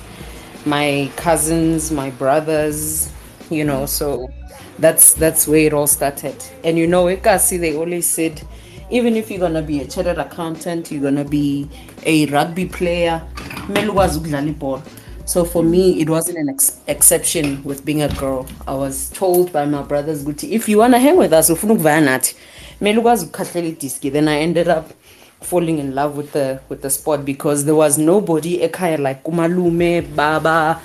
my 0.64 1.10
cousins, 1.16 1.90
my 1.90 2.10
brothers. 2.10 3.10
You 3.52 3.64
know, 3.64 3.86
so 3.86 4.30
that's 4.78 5.14
that's 5.14 5.46
where 5.46 5.60
it 5.66 5.72
all 5.72 5.86
started. 5.86 6.34
And 6.64 6.78
you 6.78 6.86
know, 6.86 7.04
Ekasi, 7.06 7.60
they 7.60 7.76
always 7.76 8.06
said, 8.06 8.40
even 8.90 9.16
if 9.16 9.30
you're 9.30 9.40
gonna 9.40 9.62
be 9.62 9.80
a 9.80 9.86
chartered 9.86 10.18
accountant, 10.18 10.90
you're 10.90 11.02
gonna 11.02 11.24
be 11.24 11.68
a 12.04 12.26
rugby 12.26 12.66
player. 12.66 13.22
So 15.24 15.44
for 15.44 15.62
me, 15.62 16.00
it 16.00 16.10
wasn't 16.10 16.38
an 16.38 16.48
ex- 16.48 16.80
exception 16.88 17.62
with 17.64 17.84
being 17.84 18.02
a 18.02 18.08
girl. 18.08 18.46
I 18.66 18.74
was 18.74 19.10
told 19.10 19.52
by 19.52 19.64
my 19.66 19.82
brothers, 19.82 20.24
"Guti, 20.24 20.50
if 20.50 20.68
you 20.68 20.78
wanna 20.78 20.98
hang 20.98 21.16
with 21.16 21.32
us, 21.32 21.48
ufuna 21.50 21.74
ukuvaya 21.74 22.00
nathi, 22.00 22.34
kumele 22.78 22.98
ukwazi 22.98 23.26
ukukhahlela 23.26 23.68
idiski." 23.68 24.10
Then 24.12 24.28
I 24.28 24.40
ended 24.42 24.68
up 24.68 24.90
falling 25.40 25.78
in 25.78 25.94
love 25.94 26.16
with 26.16 26.32
the 26.32 26.60
with 26.68 26.82
the 26.82 26.90
sport 26.90 27.24
because 27.24 27.64
there 27.64 27.74
was 27.74 27.98
nobody 27.98 28.58
ekhaya 28.68 28.98
like 28.98 29.22
kumalume, 29.22 30.02
baba, 30.16 30.80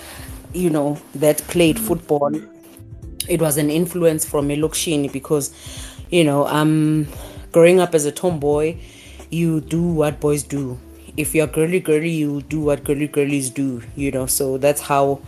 you 0.53 0.69
know, 0.69 0.97
that 1.15 1.41
played 1.47 1.79
football 1.79 2.31
it 3.29 3.41
was 3.41 3.57
an 3.57 3.69
influence 3.69 4.25
from 4.25 4.49
Elokshini 4.49 5.11
because, 5.11 5.51
you 6.09 6.23
know, 6.23 6.45
um, 6.47 7.07
growing 7.51 7.79
up 7.79 7.93
as 7.95 8.05
a 8.05 8.11
tomboy, 8.11 8.77
you 9.29 9.61
do 9.61 9.81
what 9.81 10.19
boys 10.19 10.43
do. 10.43 10.77
If 11.17 11.33
you're 11.33 11.47
girly 11.47 11.79
girly, 11.79 12.11
you 12.11 12.41
do 12.43 12.59
what 12.61 12.83
girly 12.83 13.07
girlies 13.07 13.49
do, 13.49 13.81
you 13.95 14.11
know. 14.11 14.25
So 14.27 14.57
that's 14.57 14.81
how 14.81 15.19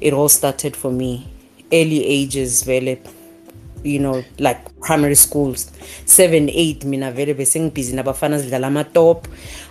it 0.00 0.12
all 0.12 0.28
started 0.28 0.76
for 0.76 0.90
me. 0.92 1.26
Early 1.72 2.04
ages, 2.04 2.62
vele, 2.62 2.98
you 3.82 3.98
know, 3.98 4.24
like 4.38 4.78
primary 4.80 5.14
schools, 5.14 5.70
seven, 6.04 6.50
eight, 6.50 6.84
mina 6.84 7.10
vele 7.12 7.34
besengibhizi 7.34 7.94
nabafana 7.94 8.38
sidlala 8.40 8.66
ama-top, 8.66 9.26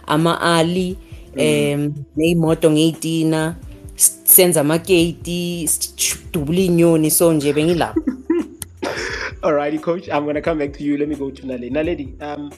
ama-ali, 0.07 0.97
um, 1.37 1.93
ney'moto 2.17 2.69
ngey'tina, 2.71 3.55
s- 3.61 3.66
senza 3.97 4.61
amaketi, 4.61 5.67
sidubula 5.67 6.59
iy'nyoni, 6.59 7.11
so 7.11 7.33
nje 7.33 7.53
bengilapho. 7.53 8.01
Alrighty, 9.41 9.81
coach. 9.81 10.09
I'm 10.09 10.25
gonna 10.25 10.41
come 10.41 10.59
back 10.59 10.73
to 10.73 10.83
you. 10.83 10.97
Let 10.97 11.09
me 11.09 11.15
go 11.15 11.29
to 11.29 11.43
Naledi. 11.43 11.71
Naledi, 11.71 12.21
um, 12.21 12.51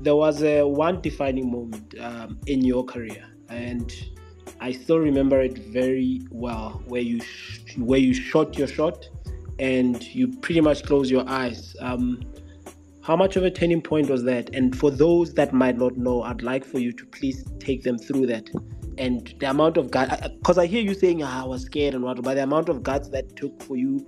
there 0.00 0.16
was 0.16 0.42
a 0.42 0.62
one 0.62 1.00
defining 1.00 1.50
moment 1.50 1.94
um, 2.00 2.38
in 2.46 2.64
your 2.64 2.84
career, 2.84 3.24
and 3.48 3.92
I 4.60 4.72
still 4.72 4.98
remember 4.98 5.40
it 5.40 5.58
very 5.58 6.22
well. 6.30 6.82
Where 6.86 7.02
you 7.02 7.20
sh- 7.20 7.76
where 7.78 8.00
you 8.00 8.14
shot 8.14 8.58
your 8.58 8.68
shot, 8.68 9.08
and 9.58 10.02
you 10.14 10.28
pretty 10.28 10.60
much 10.60 10.84
closed 10.84 11.10
your 11.10 11.28
eyes. 11.28 11.76
Um, 11.80 12.20
how 13.02 13.14
much 13.14 13.36
of 13.36 13.44
a 13.44 13.50
turning 13.50 13.80
point 13.80 14.10
was 14.10 14.24
that? 14.24 14.50
And 14.54 14.76
for 14.76 14.90
those 14.90 15.32
that 15.34 15.52
might 15.52 15.78
not 15.78 15.96
know, 15.96 16.22
I'd 16.22 16.42
like 16.42 16.64
for 16.64 16.80
you 16.80 16.92
to 16.92 17.06
please 17.06 17.44
take 17.60 17.84
them 17.84 17.98
through 17.98 18.26
that. 18.26 18.50
And 18.98 19.34
the 19.40 19.50
amount 19.50 19.76
of 19.76 19.90
guts, 19.90 20.26
because 20.38 20.58
I 20.58 20.66
hear 20.66 20.82
you 20.82 20.94
saying 20.94 21.22
"Ah, 21.22 21.42
I 21.42 21.46
was 21.46 21.62
scared 21.62 21.94
and 21.94 22.02
what, 22.02 22.22
but 22.22 22.34
the 22.34 22.42
amount 22.42 22.68
of 22.68 22.82
guts 22.82 23.08
that 23.10 23.36
took 23.36 23.62
for 23.62 23.76
you 23.76 24.06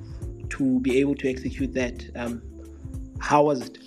to 0.50 0.80
be 0.80 0.98
able 0.98 1.14
to 1.16 1.28
execute 1.28 1.74
that, 1.74 2.08
um, 2.16 2.42
how 3.20 3.44
was 3.44 3.60
it? 3.60 3.78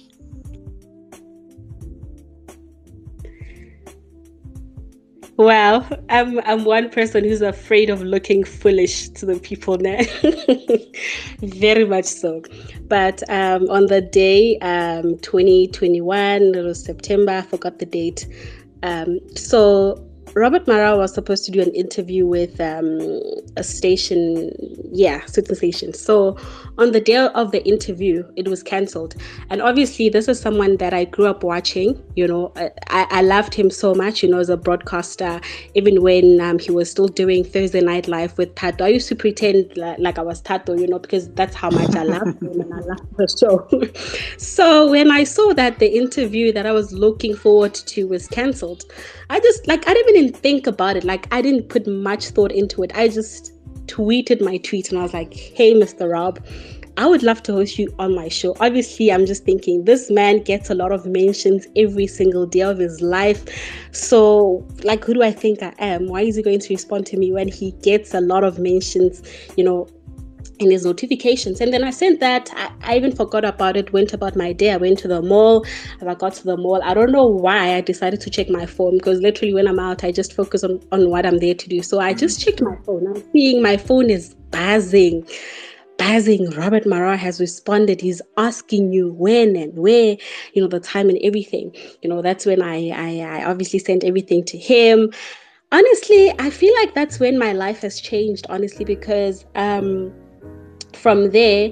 Well, 5.37 5.87
I'm 6.09 6.39
I'm 6.41 6.65
one 6.65 6.91
person 6.91 7.23
who's 7.23 7.41
afraid 7.41 7.89
of 7.89 8.03
looking 8.03 8.43
foolish 8.43 9.09
to 9.09 9.25
the 9.25 9.39
people 9.39 9.75
now. 9.79 9.97
Very 11.39 11.83
much 11.83 12.05
so. 12.05 12.43
But 12.87 13.23
um, 13.27 13.67
on 13.71 13.87
the 13.87 14.01
day, 14.01 14.59
um, 14.59 15.17
2021, 15.17 16.53
it 16.53 16.61
was 16.61 16.83
September, 16.83 17.31
I 17.31 17.41
forgot 17.41 17.79
the 17.79 17.87
date. 17.87 18.27
Um, 18.83 19.19
so 19.35 20.07
Robert 20.35 20.65
Marawa 20.65 20.97
was 20.99 21.13
supposed 21.13 21.43
to 21.45 21.51
do 21.51 21.61
an 21.61 21.71
interview 21.71 22.25
with 22.25 22.59
um, 22.61 23.19
a 23.57 23.63
station, 23.63 24.51
yeah, 24.91 25.25
certain 25.25 25.55
station. 25.55 25.93
So 25.93 26.37
on 26.77 26.91
the 26.91 27.01
day 27.01 27.17
of 27.17 27.51
the 27.51 27.63
interview, 27.67 28.23
it 28.37 28.47
was 28.47 28.63
cancelled. 28.63 29.15
And 29.49 29.61
obviously, 29.61 30.07
this 30.09 30.27
is 30.27 30.39
someone 30.39 30.77
that 30.77 30.93
I 30.93 31.05
grew 31.05 31.25
up 31.25 31.43
watching. 31.43 32.01
You 32.15 32.27
know, 32.27 32.53
I, 32.55 32.71
I 33.09 33.21
loved 33.21 33.53
him 33.53 33.69
so 33.69 33.93
much, 33.93 34.23
you 34.23 34.29
know, 34.29 34.39
as 34.39 34.49
a 34.49 34.57
broadcaster, 34.57 35.41
even 35.75 36.01
when 36.01 36.39
um, 36.39 36.59
he 36.59 36.71
was 36.71 36.89
still 36.89 37.07
doing 37.07 37.43
Thursday 37.43 37.81
Night 37.81 38.07
Live 38.07 38.37
with 38.37 38.55
Tato. 38.55 38.85
I 38.85 38.89
used 38.89 39.09
to 39.09 39.15
pretend 39.15 39.75
like, 39.75 39.99
like 39.99 40.17
I 40.17 40.21
was 40.21 40.41
Tato, 40.41 40.77
you 40.77 40.87
know, 40.87 40.99
because 40.99 41.29
that's 41.33 41.55
how 41.55 41.69
much 41.69 41.95
I 41.95 42.03
loved 42.03 42.41
him 42.41 42.61
and 42.61 42.73
I 42.73 42.79
loved 42.79 43.17
the 43.17 43.27
show. 43.39 43.67
so 44.37 44.89
when 44.89 45.11
I 45.11 45.25
saw 45.25 45.53
that 45.53 45.79
the 45.79 45.93
interview 45.93 46.53
that 46.53 46.65
I 46.65 46.71
was 46.71 46.93
looking 46.93 47.35
forward 47.35 47.73
to 47.73 48.07
was 48.07 48.27
cancelled, 48.27 48.85
I 49.29 49.39
just 49.39 49.67
like 49.67 49.87
I 49.87 49.93
didn't 49.93 50.15
even 50.15 50.20
think 50.29 50.67
about 50.67 50.97
it. 50.97 51.03
Like 51.03 51.27
I 51.33 51.41
didn't 51.41 51.69
put 51.69 51.87
much 51.87 52.29
thought 52.29 52.51
into 52.51 52.83
it. 52.83 52.91
I 52.95 53.07
just 53.07 53.53
tweeted 53.87 54.41
my 54.41 54.57
tweet 54.57 54.89
and 54.89 54.99
I 54.99 55.03
was 55.03 55.13
like, 55.13 55.33
"Hey, 55.33 55.73
Mr. 55.73 56.09
Rob, 56.09 56.39
I 56.97 57.07
would 57.07 57.23
love 57.23 57.41
to 57.43 57.53
host 57.53 57.77
you 57.79 57.93
on 57.99 58.15
my 58.15 58.27
show." 58.27 58.55
Obviously, 58.59 59.11
I'm 59.11 59.25
just 59.25 59.43
thinking 59.43 59.85
this 59.85 60.09
man 60.09 60.39
gets 60.43 60.69
a 60.69 60.75
lot 60.75 60.91
of 60.91 61.05
mentions 61.05 61.67
every 61.75 62.07
single 62.07 62.45
day 62.45 62.61
of 62.61 62.77
his 62.77 63.01
life. 63.01 63.43
So, 63.91 64.65
like, 64.83 65.03
who 65.03 65.13
do 65.13 65.23
I 65.23 65.31
think 65.31 65.61
I 65.61 65.73
am? 65.79 66.07
Why 66.07 66.21
is 66.21 66.35
he 66.35 66.43
going 66.43 66.59
to 66.59 66.69
respond 66.73 67.05
to 67.07 67.17
me 67.17 67.31
when 67.31 67.47
he 67.47 67.71
gets 67.83 68.13
a 68.13 68.21
lot 68.21 68.43
of 68.43 68.59
mentions? 68.59 69.21
You 69.57 69.63
know, 69.63 69.87
in 70.61 70.71
his 70.71 70.85
notifications. 70.85 71.59
And 71.59 71.73
then 71.73 71.83
I 71.83 71.89
sent 71.89 72.19
that. 72.19 72.49
I, 72.55 72.71
I, 72.81 72.97
even 72.97 73.15
forgot 73.15 73.43
about 73.43 73.75
it, 73.75 73.91
went 73.91 74.13
about 74.13 74.35
my 74.35 74.53
day. 74.53 74.71
I 74.71 74.77
went 74.77 74.99
to 74.99 75.07
the 75.07 75.21
mall. 75.21 75.65
And 75.99 76.09
I 76.09 76.15
got 76.15 76.33
to 76.35 76.43
the 76.43 76.57
mall. 76.57 76.81
I 76.83 76.93
don't 76.93 77.11
know 77.11 77.25
why 77.25 77.75
I 77.75 77.81
decided 77.81 78.21
to 78.21 78.29
check 78.29 78.49
my 78.49 78.65
phone 78.65 78.97
because 78.97 79.19
literally 79.19 79.53
when 79.53 79.67
I'm 79.67 79.79
out, 79.79 80.03
I 80.03 80.11
just 80.11 80.33
focus 80.33 80.63
on, 80.63 80.81
on 80.91 81.09
what 81.09 81.25
I'm 81.25 81.39
there 81.39 81.55
to 81.55 81.69
do. 81.69 81.81
So 81.81 81.99
I 81.99 82.13
just 82.13 82.41
checked 82.41 82.61
my 82.61 82.75
phone. 82.85 83.07
I'm 83.07 83.23
seeing 83.31 83.61
my 83.61 83.77
phone 83.77 84.09
is 84.09 84.35
buzzing. 84.51 85.27
Buzzing. 85.97 86.49
Robert 86.51 86.85
Marawa 86.85 87.17
has 87.17 87.39
responded. 87.39 88.01
He's 88.01 88.21
asking 88.37 88.93
you 88.93 89.13
when 89.13 89.55
and 89.55 89.77
where, 89.77 90.17
you 90.53 90.61
know, 90.61 90.67
the 90.67 90.79
time 90.79 91.09
and 91.09 91.19
everything. 91.23 91.75
You 92.01 92.09
know, 92.09 92.21
that's 92.21 92.45
when 92.45 92.61
I, 92.61 92.89
I, 92.89 93.19
I 93.19 93.45
obviously 93.45 93.79
sent 93.79 94.03
everything 94.03 94.43
to 94.45 94.57
him. 94.57 95.11
Honestly, 95.73 96.33
I 96.37 96.49
feel 96.49 96.73
like 96.75 96.93
that's 96.93 97.19
when 97.19 97.39
my 97.39 97.53
life 97.53 97.79
has 97.81 98.01
changed, 98.01 98.45
honestly, 98.49 98.83
because 98.83 99.45
um 99.55 100.11
from 100.93 101.31
there, 101.31 101.71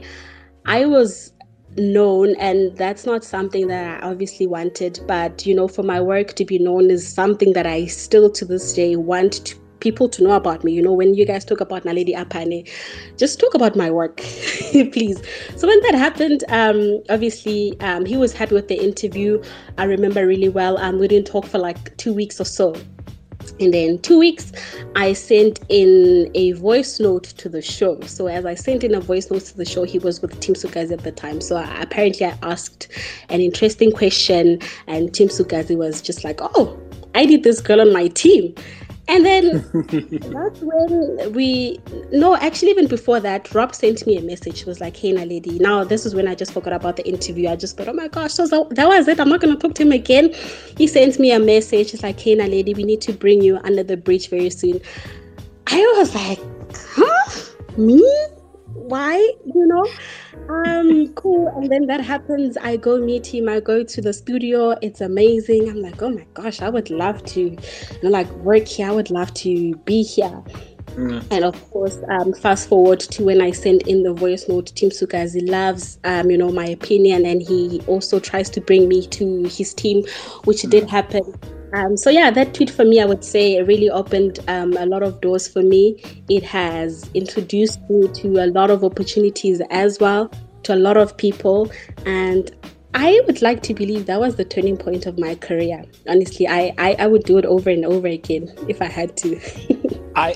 I 0.66 0.86
was 0.86 1.34
known, 1.78 2.36
and 2.36 2.76
that's 2.78 3.06
not 3.06 3.24
something 3.24 3.68
that 3.68 4.04
I 4.04 4.08
obviously 4.08 4.48
wanted. 4.48 5.00
But 5.08 5.46
you 5.46 5.56
know, 5.56 5.68
for 5.68 5.84
my 5.84 6.02
work 6.02 6.34
to 6.34 6.46
be 6.46 6.60
known 6.60 6.90
is 6.90 7.08
something 7.08 7.54
that 7.54 7.66
I 7.66 7.86
still 7.86 8.30
to 8.32 8.46
this 8.46 8.74
day 8.74 8.96
want 8.96 9.46
to, 9.46 9.56
people 9.80 10.10
to 10.10 10.24
know 10.24 10.32
about 10.32 10.64
me. 10.64 10.74
You 10.74 10.82
know, 10.82 10.94
when 10.94 11.14
you 11.14 11.26
guys 11.26 11.46
talk 11.46 11.62
about 11.62 11.84
Naledi 11.84 12.16
Aphane, 12.16 12.70
just 13.18 13.40
talk 13.40 13.54
about 13.54 13.76
my 13.76 13.90
work, 13.90 14.18
please. 14.72 15.22
So 15.56 15.68
when 15.68 15.82
that 15.84 15.96
happened, 15.96 16.44
um, 16.50 17.02
obviously 17.10 17.80
um, 17.82 18.06
he 18.06 18.18
was 18.18 18.34
happy 18.34 18.56
with 18.56 18.68
the 18.68 18.76
interview. 18.76 19.42
I 19.78 19.86
remember 19.86 20.26
really 20.26 20.50
well. 20.50 20.78
Um, 20.78 21.00
we 21.00 21.08
didn't 21.08 21.28
talk 21.28 21.46
for 21.46 21.58
like 21.58 21.96
two 21.98 22.14
weeks 22.14 22.40
or 22.40 22.46
so. 22.46 22.76
And 23.60 23.74
then 23.74 24.00
two 24.00 24.20
weeks, 24.20 24.52
I 24.96 25.14
sent 25.14 25.60
in 25.70 26.32
a 26.36 26.54
voice 26.54 27.00
note 27.00 27.24
to 27.24 27.50
the 27.50 27.62
show. 27.62 28.00
So 28.02 28.28
as 28.28 28.46
I 28.46 28.56
sent 28.56 28.84
in 28.84 28.96
a 28.96 29.00
voice 29.00 29.30
note 29.30 29.46
to 29.46 29.58
the 29.58 29.66
show, 29.66 29.84
he 29.84 30.00
was 30.00 30.22
with 30.22 30.40
Tim 30.40 30.56
Sukazi 30.56 30.92
at 30.92 31.04
the 31.04 31.12
time. 31.12 31.42
So 31.42 31.58
I, 31.58 31.82
apparently 31.82 32.26
I 32.26 32.38
asked 32.44 32.88
an 33.30 33.42
interesting 33.42 33.92
question, 33.92 34.60
and 34.88 35.14
Tim 35.14 35.28
Sukazi 35.28 35.78
was 35.78 36.02
just 36.02 36.24
like, 36.24 36.40
"Oh, 36.42 36.80
I 37.16 37.26
need 37.26 37.44
this 37.44 37.62
girl 37.62 37.82
on 37.82 37.92
my 37.94 38.08
team." 38.08 38.56
And 39.10 39.26
then 39.26 39.66
that's 39.74 40.60
when 40.62 41.34
we 41.34 41.80
no, 42.12 42.36
actually 42.36 42.70
even 42.70 42.88
before 42.88 43.20
that, 43.20 43.54
Rob 43.56 43.74
sent 43.74 44.06
me 44.06 44.18
a 44.18 44.22
message. 44.22 44.58
She 44.58 44.66
was 44.66 44.80
like, 44.80 44.96
Hey 44.96 45.12
na 45.12 45.24
lady. 45.24 45.58
Now 45.58 45.84
this 45.84 46.06
is 46.06 46.14
when 46.14 46.28
I 46.28 46.36
just 46.36 46.54
forgot 46.54 46.74
about 46.74 46.96
the 46.96 47.08
interview. 47.08 47.50
I 47.50 47.56
just 47.56 47.76
thought, 47.76 47.88
Oh 47.88 47.94
my 47.94 48.08
gosh, 48.08 48.34
so 48.34 48.46
that 48.46 48.88
was 48.88 49.08
it. 49.08 49.20
I'm 49.20 49.30
not 49.30 49.42
gonna 49.42 49.56
talk 49.56 49.74
to 49.76 49.84
him 49.84 49.92
again. 49.92 50.32
He 50.78 50.86
sent 50.86 51.20
me 51.20 51.32
a 51.32 51.40
message. 51.40 51.90
He's 51.90 52.04
like, 52.04 52.20
Hey 52.20 52.36
na 52.36 52.46
lady, 52.46 52.76
we 52.76 52.84
need 52.84 53.02
to 53.02 53.14
bring 53.14 53.42
you 53.42 53.58
under 53.64 53.82
the 53.82 53.98
bridge 53.98 54.30
very 54.30 54.52
soon. 54.52 54.80
I 55.66 55.82
was 55.98 56.14
like, 56.14 56.40
Huh? 56.76 57.32
Me? 57.78 58.04
Why? 58.88 59.16
You 59.46 59.68
know? 59.68 59.86
um 60.50 61.14
cool 61.14 61.48
and 61.50 61.70
then 61.72 61.86
that 61.86 62.02
happens 62.02 62.58
i 62.58 62.76
go 62.76 63.00
meet 63.00 63.26
him 63.26 63.48
i 63.48 63.60
go 63.60 63.84
to 63.84 64.02
the 64.02 64.12
studio 64.12 64.72
it's 64.82 65.02
amazing 65.02 65.70
i'm 65.70 65.80
like 65.82 66.02
oh 66.02 66.10
my 66.10 66.26
gosh 66.34 66.62
i 66.62 66.70
would 66.70 66.90
love 66.90 67.24
to 67.24 67.42
you 67.42 67.58
know, 68.02 68.10
like 68.10 68.30
work 68.38 68.68
here 68.68 68.88
i 68.88 68.92
would 68.92 69.12
love 69.12 69.32
to 69.34 69.76
be 69.86 70.02
here 70.02 70.44
mm. 70.96 71.24
and 71.30 71.44
of 71.44 71.70
course 71.70 71.98
um, 72.10 72.34
fast 72.34 72.68
forward 72.68 73.00
to 73.00 73.24
when 73.24 73.42
i 73.42 73.52
send 73.52 73.84
in 73.84 74.02
the 74.02 74.14
voice 74.14 74.48
note 74.48 74.72
Tim 74.76 74.90
Sukazi 74.90 75.48
loves 75.48 76.00
um, 76.04 76.32
you 76.32 76.38
know 76.38 76.50
my 76.50 76.66
opinion 76.66 77.26
and 77.26 77.42
he 77.42 77.82
also 77.86 78.20
tries 78.20 78.50
to 78.52 78.62
bring 78.62 78.88
me 78.88 79.06
to 79.08 79.44
his 79.44 79.74
team 79.74 80.04
which 80.46 80.64
mm. 80.64 80.70
did 80.70 80.90
happen 80.90 81.22
um, 81.74 81.98
so 81.98 82.10
yeah, 82.10 82.32
that 82.32 82.54
tweet 82.54 82.70
for 82.70 82.86
me, 82.86 83.02
I 83.02 83.06
would 83.06 83.24
say, 83.24 83.62
really 83.62 83.90
opened 83.90 84.40
um, 84.48 84.74
a 84.78 84.86
lot 84.86 85.04
of 85.04 85.22
doors 85.22 85.48
for 85.48 85.62
me. 85.62 86.02
It 86.30 86.44
has 86.44 87.10
introduced 87.14 87.80
me 87.90 88.08
to 88.08 88.44
a 88.44 88.48
lot 88.48 88.70
of 88.70 88.84
opportunities 88.84 89.62
as 89.70 90.00
well, 90.00 90.32
to 90.64 90.74
a 90.74 90.78
lot 90.78 90.98
of 90.98 91.16
people, 91.18 91.72
and 92.06 92.52
I 92.94 93.22
would 93.28 93.42
like 93.42 93.62
to 93.64 93.74
believe 93.74 94.08
that 94.08 94.20
was 94.20 94.36
the 94.36 94.46
turning 94.46 94.78
point 94.78 95.06
of 95.06 95.20
my 95.20 95.36
career. 95.36 95.84
Honestly, 96.08 96.48
I 96.48 96.74
I, 96.78 96.96
I 97.00 97.08
would 97.08 97.24
do 97.24 97.38
it 97.38 97.46
over 97.46 97.70
and 97.70 97.86
over 97.86 98.08
again 98.08 98.52
if 98.68 98.82
I 98.82 98.86
had 98.86 99.16
to. 99.18 99.40
I, 100.20 100.36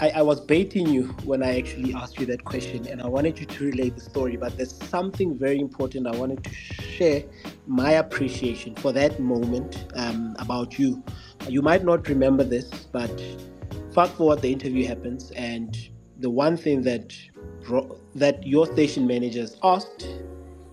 I 0.00 0.12
I 0.14 0.22
was 0.22 0.40
baiting 0.40 0.86
you 0.86 1.06
when 1.24 1.42
I 1.42 1.58
actually 1.58 1.92
asked 1.92 2.20
you 2.20 2.26
that 2.26 2.44
question, 2.44 2.86
and 2.86 3.02
I 3.02 3.08
wanted 3.08 3.40
you 3.40 3.46
to 3.46 3.64
relate 3.64 3.96
the 3.96 4.00
story. 4.00 4.36
But 4.36 4.56
there's 4.56 4.72
something 4.90 5.36
very 5.36 5.58
important 5.58 6.06
I 6.06 6.14
wanted 6.16 6.44
to 6.44 6.50
share 6.80 7.24
my 7.66 7.90
appreciation 7.94 8.76
for 8.76 8.92
that 8.92 9.18
moment 9.18 9.86
um, 9.96 10.36
about 10.38 10.78
you. 10.78 11.02
You 11.48 11.62
might 11.62 11.84
not 11.84 12.08
remember 12.08 12.44
this, 12.44 12.68
but 12.92 13.10
fast 13.92 14.12
forward, 14.12 14.40
the 14.40 14.52
interview 14.52 14.86
happens, 14.86 15.32
and 15.32 15.76
the 16.20 16.30
one 16.30 16.56
thing 16.56 16.82
that 16.82 17.12
that 18.14 18.46
your 18.46 18.66
station 18.66 19.04
managers 19.04 19.56
asked 19.64 20.06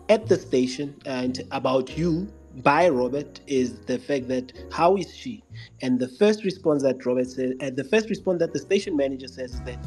at 0.09 0.27
the 0.27 0.37
station 0.37 0.95
and 1.07 1.41
about 1.49 1.97
you 1.97 2.31
by 2.63 2.89
Robert 2.89 3.41
is 3.47 3.79
the 3.81 3.99
fact 3.99 4.27
that 4.29 4.53
how 4.71 4.95
is 4.95 5.13
she? 5.15 5.43
And 5.81 5.99
the 5.99 6.07
first 6.07 6.43
response 6.43 6.83
that 6.83 7.05
Robert 7.05 7.27
said, 7.27 7.53
and 7.59 7.75
the 7.75 7.83
first 7.83 8.09
response 8.09 8.39
that 8.39 8.53
the 8.53 8.59
station 8.59 8.95
manager 8.95 9.27
says 9.27 9.55
is 9.55 9.61
that 9.61 9.85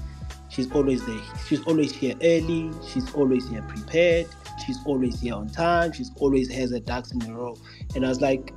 she's 0.48 0.70
always 0.72 1.04
there. 1.06 1.20
She's 1.46 1.62
always 1.64 1.92
here 1.92 2.14
early. 2.22 2.70
She's 2.86 3.12
always 3.14 3.48
here 3.48 3.62
prepared. 3.62 4.26
She's 4.66 4.78
always 4.84 5.20
here 5.20 5.34
on 5.34 5.48
time. 5.48 5.92
She's 5.92 6.10
always 6.16 6.50
has 6.52 6.72
her 6.72 6.80
ducks 6.80 7.12
in 7.12 7.22
a 7.22 7.34
row. 7.34 7.56
And 7.94 8.04
I 8.04 8.08
was 8.08 8.20
like, 8.20 8.52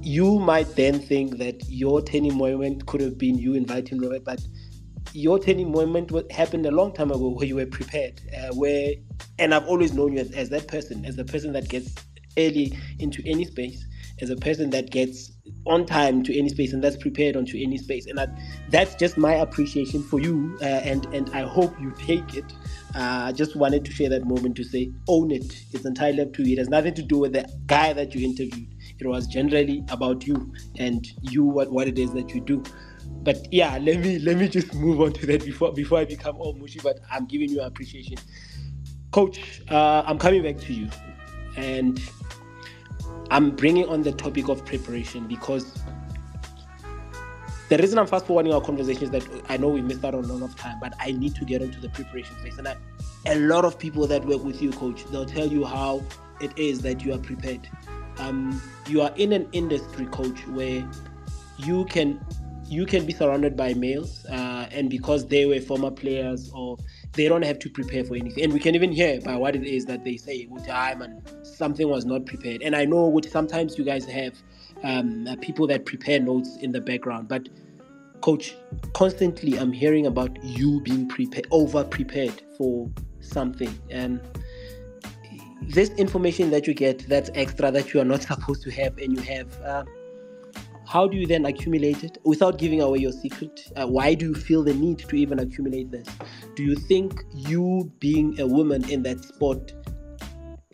you 0.00 0.38
might 0.38 0.74
then 0.76 0.98
think 0.98 1.38
that 1.38 1.64
your 1.68 2.02
turning 2.02 2.36
moment 2.36 2.86
could 2.86 3.00
have 3.00 3.16
been 3.16 3.38
you 3.38 3.54
inviting 3.54 4.00
Robert, 4.00 4.24
but 4.24 4.46
your 5.12 5.38
turning 5.38 5.70
moment 5.70 6.10
happened 6.32 6.66
a 6.66 6.70
long 6.70 6.92
time 6.92 7.10
ago 7.10 7.28
where 7.30 7.46
you 7.46 7.56
were 7.56 7.66
prepared. 7.66 8.20
Uh, 8.36 8.54
where, 8.54 8.94
and 9.38 9.54
I've 9.54 9.66
always 9.66 9.92
known 9.92 10.12
you 10.14 10.18
as, 10.18 10.32
as 10.32 10.50
that 10.50 10.66
person, 10.66 11.04
as 11.04 11.16
the 11.16 11.24
person 11.24 11.52
that 11.52 11.68
gets 11.68 11.94
early 12.38 12.78
into 12.98 13.22
any 13.26 13.44
space 13.44 13.86
as 14.20 14.30
a 14.30 14.36
person 14.36 14.70
that 14.70 14.90
gets 14.90 15.32
on 15.66 15.84
time 15.86 16.22
to 16.22 16.38
any 16.38 16.48
space 16.48 16.72
and 16.72 16.82
that's 16.82 16.96
prepared 16.96 17.36
onto 17.36 17.58
any 17.58 17.78
space. 17.78 18.06
And 18.06 18.18
that, 18.18 18.30
that's 18.70 18.94
just 18.94 19.16
my 19.16 19.34
appreciation 19.34 20.02
for 20.02 20.20
you 20.20 20.56
uh, 20.62 20.64
and 20.64 21.06
and 21.14 21.30
i 21.34 21.42
hope 21.42 21.78
you 21.80 21.92
take 21.98 22.34
it. 22.34 22.52
Uh, 22.94 23.26
i 23.26 23.32
just 23.32 23.56
wanted 23.56 23.84
to 23.84 23.92
share 23.92 24.08
that 24.08 24.24
moment 24.24 24.56
to 24.56 24.64
say 24.64 24.92
own 25.08 25.30
it. 25.30 25.64
It's 25.72 25.84
entirely 25.84 26.20
up 26.22 26.32
to 26.34 26.42
you. 26.42 26.54
It 26.54 26.58
has 26.58 26.68
nothing 26.68 26.94
to 26.94 27.02
do 27.02 27.18
with 27.18 27.32
the 27.32 27.48
guy 27.66 27.92
that 27.92 28.14
you 28.14 28.24
interviewed. 28.24 28.68
It 28.98 29.06
was 29.06 29.26
generally 29.26 29.84
about 29.88 30.26
you 30.26 30.52
and 30.78 31.06
you 31.22 31.44
what, 31.44 31.72
what 31.72 31.88
it 31.88 31.98
is 31.98 32.12
that 32.12 32.34
you 32.34 32.40
do. 32.40 32.62
But 33.22 33.52
yeah 33.52 33.78
let 33.78 34.00
me 34.00 34.18
let 34.18 34.36
me 34.36 34.48
just 34.48 34.74
move 34.74 35.00
on 35.00 35.12
to 35.14 35.26
that 35.26 35.44
before 35.44 35.72
before 35.72 35.98
i 35.98 36.04
become 36.04 36.36
all 36.36 36.54
mushy 36.54 36.80
but 36.82 37.00
i'm 37.10 37.26
giving 37.26 37.48
you 37.50 37.60
appreciation. 37.62 38.16
Coach 39.12 39.62
uh, 39.70 40.02
i'm 40.06 40.18
coming 40.18 40.42
back 40.42 40.58
to 40.58 40.72
you. 40.74 40.88
And 41.56 42.00
I'm 43.30 43.50
bringing 43.50 43.88
on 43.88 44.02
the 44.02 44.12
topic 44.12 44.48
of 44.48 44.64
preparation 44.64 45.26
because 45.26 45.82
the 47.68 47.78
reason 47.78 47.98
I'm 47.98 48.06
fast 48.06 48.26
forwarding 48.26 48.52
our 48.52 48.60
conversation 48.60 49.04
is 49.04 49.10
that 49.10 49.26
I 49.48 49.56
know 49.56 49.68
we 49.68 49.80
missed 49.80 50.04
out 50.04 50.14
on 50.14 50.24
a 50.24 50.32
lot 50.32 50.42
of 50.42 50.56
time, 50.56 50.78
but 50.80 50.94
I 51.00 51.12
need 51.12 51.34
to 51.36 51.44
get 51.44 51.62
into 51.62 51.80
the 51.80 51.88
preparation 51.88 52.36
phase. 52.36 52.58
And 52.58 52.68
I, 52.68 52.76
a 53.26 53.36
lot 53.36 53.64
of 53.64 53.78
people 53.78 54.06
that 54.06 54.24
work 54.24 54.44
with 54.44 54.60
you, 54.60 54.70
coach, 54.72 55.04
they'll 55.06 55.24
tell 55.24 55.46
you 55.46 55.64
how 55.64 56.02
it 56.40 56.52
is 56.58 56.82
that 56.82 57.04
you 57.04 57.14
are 57.14 57.18
prepared. 57.18 57.66
Um, 58.18 58.60
you 58.86 59.00
are 59.00 59.12
in 59.16 59.32
an 59.32 59.48
industry, 59.52 60.06
coach, 60.06 60.46
where 60.48 60.86
you 61.56 61.84
can 61.86 62.24
you 62.66 62.86
can 62.86 63.04
be 63.04 63.12
surrounded 63.12 63.56
by 63.56 63.74
males, 63.74 64.24
uh, 64.26 64.68
and 64.70 64.88
because 64.88 65.26
they 65.26 65.46
were 65.46 65.60
former 65.60 65.90
players 65.90 66.50
or 66.54 66.78
they 67.14 67.28
don't 67.28 67.42
have 67.42 67.58
to 67.60 67.70
prepare 67.70 68.04
for 68.04 68.16
anything. 68.16 68.44
And 68.44 68.52
we 68.52 68.60
can 68.60 68.74
even 68.74 68.92
hear 68.92 69.20
by 69.20 69.36
what 69.36 69.54
it 69.56 69.64
is 69.64 69.86
that 69.86 70.04
they 70.04 70.16
say, 70.16 70.48
time 70.66 71.02
and 71.02 71.22
something 71.46 71.88
was 71.88 72.04
not 72.04 72.26
prepared. 72.26 72.62
And 72.62 72.74
I 72.74 72.84
know 72.84 73.04
what 73.06 73.24
sometimes 73.26 73.78
you 73.78 73.84
guys 73.84 74.04
have 74.06 74.34
um, 74.82 75.26
uh, 75.26 75.36
people 75.40 75.66
that 75.68 75.86
prepare 75.86 76.20
notes 76.20 76.56
in 76.60 76.72
the 76.72 76.80
background, 76.80 77.28
but 77.28 77.48
coach, 78.20 78.54
constantly 78.94 79.58
I'm 79.58 79.72
hearing 79.72 80.06
about 80.06 80.42
you 80.42 80.80
being 80.80 81.08
prepared, 81.08 81.46
over 81.50 81.84
prepared 81.84 82.42
for 82.56 82.90
something. 83.20 83.78
And 83.90 84.20
this 85.62 85.90
information 85.90 86.50
that 86.50 86.66
you 86.66 86.74
get 86.74 87.08
that's 87.08 87.30
extra 87.34 87.70
that 87.70 87.94
you 87.94 88.00
are 88.00 88.04
not 88.04 88.22
supposed 88.30 88.62
to 88.62 88.70
have 88.72 88.98
and 88.98 89.16
you 89.16 89.22
have. 89.22 89.60
Uh, 89.60 89.84
how 90.86 91.08
do 91.08 91.16
you 91.16 91.26
then 91.26 91.46
accumulate 91.46 92.04
it 92.04 92.18
without 92.24 92.58
giving 92.58 92.80
away 92.80 92.98
your 92.98 93.12
secret? 93.12 93.72
Uh, 93.76 93.86
why 93.86 94.14
do 94.14 94.26
you 94.26 94.34
feel 94.34 94.62
the 94.62 94.74
need 94.74 94.98
to 94.98 95.16
even 95.16 95.38
accumulate 95.40 95.90
this? 95.90 96.06
Do 96.54 96.62
you 96.62 96.76
think 96.76 97.22
you 97.32 97.90
being 98.00 98.38
a 98.40 98.46
woman 98.46 98.88
in 98.90 99.02
that 99.04 99.24
sport 99.24 99.72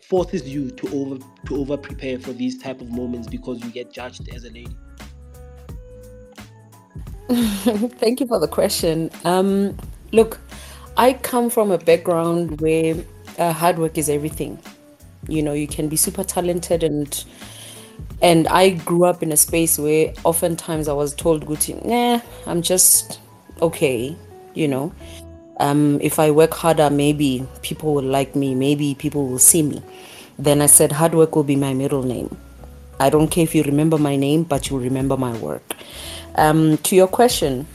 forces 0.01 0.47
you 0.47 0.69
to 0.71 0.87
over 0.93 1.17
to 1.45 1.55
over 1.55 1.77
prepare 1.77 2.19
for 2.19 2.33
these 2.33 2.61
type 2.61 2.81
of 2.81 2.89
moments 2.91 3.27
because 3.27 3.63
you 3.63 3.69
get 3.71 3.91
judged 3.93 4.27
as 4.33 4.43
a 4.43 4.49
lady? 4.49 4.75
Thank 7.97 8.19
you 8.19 8.27
for 8.27 8.39
the 8.39 8.47
question. 8.47 9.09
Um, 9.23 9.77
look, 10.11 10.39
I 10.97 11.13
come 11.13 11.49
from 11.49 11.71
a 11.71 11.77
background 11.77 12.59
where 12.59 12.95
uh, 13.37 13.53
hard 13.53 13.79
work 13.79 13.97
is 13.97 14.09
everything. 14.09 14.59
You 15.29 15.41
know, 15.41 15.53
you 15.53 15.67
can 15.67 15.87
be 15.87 15.95
super 15.95 16.25
talented 16.25 16.83
and 16.83 17.23
and 18.21 18.47
I 18.47 18.69
grew 18.69 19.05
up 19.05 19.23
in 19.23 19.31
a 19.31 19.37
space 19.37 19.79
where 19.79 20.13
oftentimes 20.23 20.87
I 20.87 20.93
was 20.93 21.13
told, 21.13 21.45
Guti, 21.45 21.83
nah, 21.85 22.21
I'm 22.45 22.61
just 22.61 23.19
okay, 23.61 24.15
you 24.53 24.67
know. 24.67 24.93
Um, 25.59 25.99
if 26.01 26.19
I 26.19 26.31
work 26.31 26.53
harder, 26.53 26.89
maybe 26.89 27.45
people 27.61 27.93
will 27.93 28.03
like 28.03 28.35
me, 28.35 28.55
maybe 28.55 28.95
people 28.95 29.27
will 29.27 29.39
see 29.39 29.61
me. 29.61 29.81
Then 30.39 30.61
I 30.61 30.65
said, 30.65 30.91
hard 30.91 31.13
work 31.13 31.35
will 31.35 31.43
be 31.43 31.55
my 31.55 31.73
middle 31.73 32.03
name. 32.03 32.35
I 32.99 33.09
don't 33.09 33.29
care 33.29 33.43
if 33.43 33.55
you 33.55 33.63
remember 33.63 33.97
my 33.97 34.15
name, 34.15 34.43
but 34.43 34.69
you'll 34.69 34.79
remember 34.79 35.17
my 35.17 35.35
work. 35.37 35.75
Um, 36.35 36.77
to 36.79 36.95
your 36.95 37.07
question, 37.07 37.67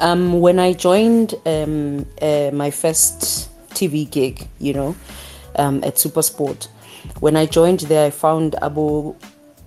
um, 0.00 0.40
when 0.40 0.58
I 0.58 0.72
joined 0.72 1.34
um, 1.46 2.06
uh, 2.20 2.50
my 2.52 2.70
first 2.70 3.50
TV 3.70 4.10
gig, 4.10 4.48
you 4.58 4.72
know, 4.72 4.96
um, 5.56 5.82
at 5.84 5.96
Supersport, 5.96 6.68
when 7.20 7.36
I 7.36 7.46
joined 7.46 7.80
there, 7.80 8.06
I 8.06 8.10
found 8.10 8.54
Abu 8.62 9.14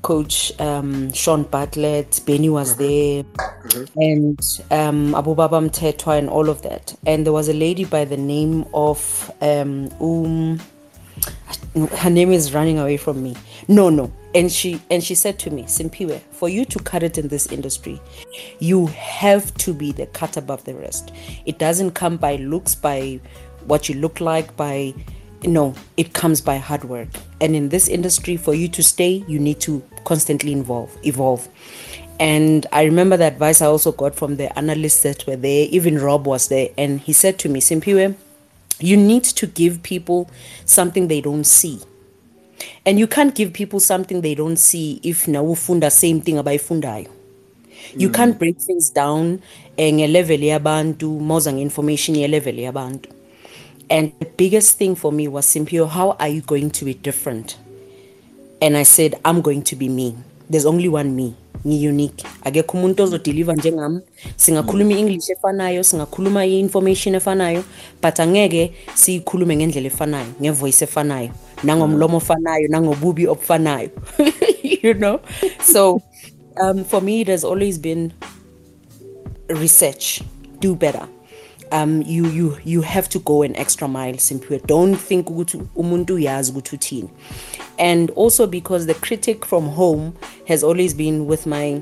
coach 0.01 0.51
um, 0.59 1.11
Shaun 1.13 1.43
Bartlett, 1.43 2.21
Benny 2.25 2.49
was 2.49 2.75
mm-hmm. 2.75 2.81
there, 2.81 3.23
mm-hmm. 3.23 3.99
and 3.99 4.61
um, 4.71 5.15
Abu 5.15 5.35
Baba 5.35 5.57
Mtetwa 5.57 6.17
and 6.17 6.29
all 6.29 6.49
of 6.49 6.61
that. 6.63 6.95
And 7.05 7.25
there 7.25 7.33
was 7.33 7.49
a 7.49 7.53
lady 7.53 7.85
by 7.85 8.05
the 8.05 8.17
name 8.17 8.65
of 8.73 9.31
um, 9.41 9.89
um 9.99 10.59
her 11.97 12.09
name 12.09 12.31
is 12.31 12.53
running 12.53 12.79
away 12.79 12.97
from 12.97 13.23
me. 13.23 13.35
No, 13.67 13.89
no. 13.89 14.11
And 14.33 14.51
she 14.51 14.81
and 14.89 15.03
she 15.03 15.15
said 15.15 15.39
to 15.39 15.49
me, 15.49 15.63
Simphiwe, 15.63 16.21
for 16.31 16.49
you 16.49 16.65
to 16.65 16.79
cut 16.79 17.03
it 17.03 17.17
in 17.17 17.27
this 17.27 17.47
industry, 17.47 18.01
you 18.59 18.87
have 18.87 19.53
to 19.55 19.73
be 19.73 19.91
the 19.91 20.05
cut 20.07 20.37
above 20.37 20.63
the 20.65 20.73
rest. 20.73 21.11
It 21.45 21.59
doesn't 21.59 21.91
come 21.91 22.17
by 22.17 22.37
looks, 22.37 22.75
by 22.75 23.19
what 23.65 23.87
you 23.89 23.95
look 23.95 24.19
like, 24.19 24.55
by 24.55 24.93
no, 25.43 25.73
it 25.97 26.13
comes 26.13 26.41
by 26.41 26.57
hard 26.57 26.83
work. 26.83 27.07
And 27.39 27.55
in 27.55 27.69
this 27.69 27.87
industry, 27.87 28.37
for 28.37 28.53
you 28.53 28.67
to 28.69 28.83
stay, 28.83 29.23
you 29.27 29.39
need 29.39 29.59
to 29.61 29.81
constantly 30.05 30.53
evolve, 30.53 30.95
evolve. 31.03 31.47
And 32.19 32.67
I 32.71 32.83
remember 32.83 33.17
the 33.17 33.25
advice 33.25 33.61
I 33.61 33.65
also 33.65 33.91
got 33.91 34.13
from 34.15 34.35
the 34.37 34.55
analysts 34.57 35.01
that 35.03 35.25
were 35.25 35.35
there, 35.35 35.67
even 35.71 35.97
Rob 35.97 36.27
was 36.27 36.49
there, 36.49 36.69
and 36.77 36.99
he 36.99 37.13
said 37.13 37.39
to 37.39 37.49
me, 37.49 37.59
Simphiwe, 37.61 38.15
you 38.79 38.97
need 38.97 39.23
to 39.23 39.47
give 39.47 39.81
people 39.83 40.29
something 40.65 41.07
they 41.07 41.21
don't 41.21 41.45
see. 41.45 41.79
And 42.85 42.99
you 42.99 43.07
can't 43.07 43.33
give 43.33 43.53
people 43.53 43.79
something 43.79 44.21
they 44.21 44.35
don't 44.35 44.57
see 44.57 44.99
if 45.03 45.27
na 45.27 45.41
ufunda 45.41 45.91
same 45.91 46.21
thing 46.21 46.35
abayifundayo. 46.35 47.07
You 47.97 48.09
Mm. 48.09 48.13
can't 48.13 48.39
break 48.39 48.57
things 48.59 48.91
down 48.93 49.39
eh, 49.77 49.91
ngelevel 49.93 50.43
yabantu 50.43 51.19
mawuza 51.19 51.53
nge-information 51.53 52.15
yelevel 52.15 52.59
yabantu. 52.59 53.09
And 53.91 54.13
the 54.19 54.25
biggest 54.25 54.77
thing 54.77 54.95
for 54.95 55.11
me 55.11 55.27
was 55.27 55.45
Simphiwe, 55.45 55.89
how 55.89 56.11
are 56.11 56.29
you 56.29 56.39
going 56.39 56.71
to 56.71 56.85
be 56.85 56.93
different? 56.93 57.57
And 58.61 58.77
I 58.77 58.83
said, 58.83 59.19
I'm 59.25 59.41
going 59.41 59.63
to 59.63 59.75
be 59.75 59.89
me. 59.89 60.15
There's 60.49 60.65
only 60.65 60.87
one 60.87 61.13
me. 61.13 61.35
Ngi-unique. 61.65 62.23
Akekho 62.43 62.77
umuntu 62.77 63.03
ozodeliver 63.03 63.55
njengami. 63.55 64.01
Singakhuluma 64.37 64.93
i-English 64.93 65.29
efanayo, 65.29 65.83
singakhuluma 65.83 66.45
i-information 66.45 67.15
efanayo, 67.15 67.63
but 68.01 68.19
angeke 68.19 68.73
siyikhulume 68.95 69.55
ngendlela 69.55 69.87
efanayo, 69.87 70.33
ngevoice 70.41 70.85
efanayo, 70.85 71.31
nangomlomo 71.63 72.17
ofanayo, 72.17 72.67
nangobubi 72.67 73.27
obufanayo. 73.27 73.89
you 74.83 74.93
know? 74.93 75.19
So 75.59 76.01
um, 76.61 76.85
for 76.85 77.01
me, 77.01 77.25
has 77.25 77.43
always 77.43 77.77
been 77.77 78.13
research 79.49 80.21
do 80.59 80.75
better 80.75 81.07
um 81.71 82.01
you 82.01 82.25
you 82.27 82.57
you 82.63 82.81
have 82.81 83.09
to 83.09 83.19
go 83.19 83.43
an 83.43 83.55
extra 83.55 83.87
mile 83.87 84.17
simply 84.17 84.59
don't 84.65 84.95
think 84.97 85.27
umuntu 85.75 86.15
uyazi 86.15 86.51
ukuthi 86.51 87.09
and 87.77 88.11
also 88.15 88.47
because 88.47 88.85
the 88.85 88.93
critic 88.93 89.45
from 89.45 89.69
home 89.69 90.11
has 90.47 90.63
always 90.63 90.95
been 90.95 91.27
with 91.27 91.45
my 91.45 91.81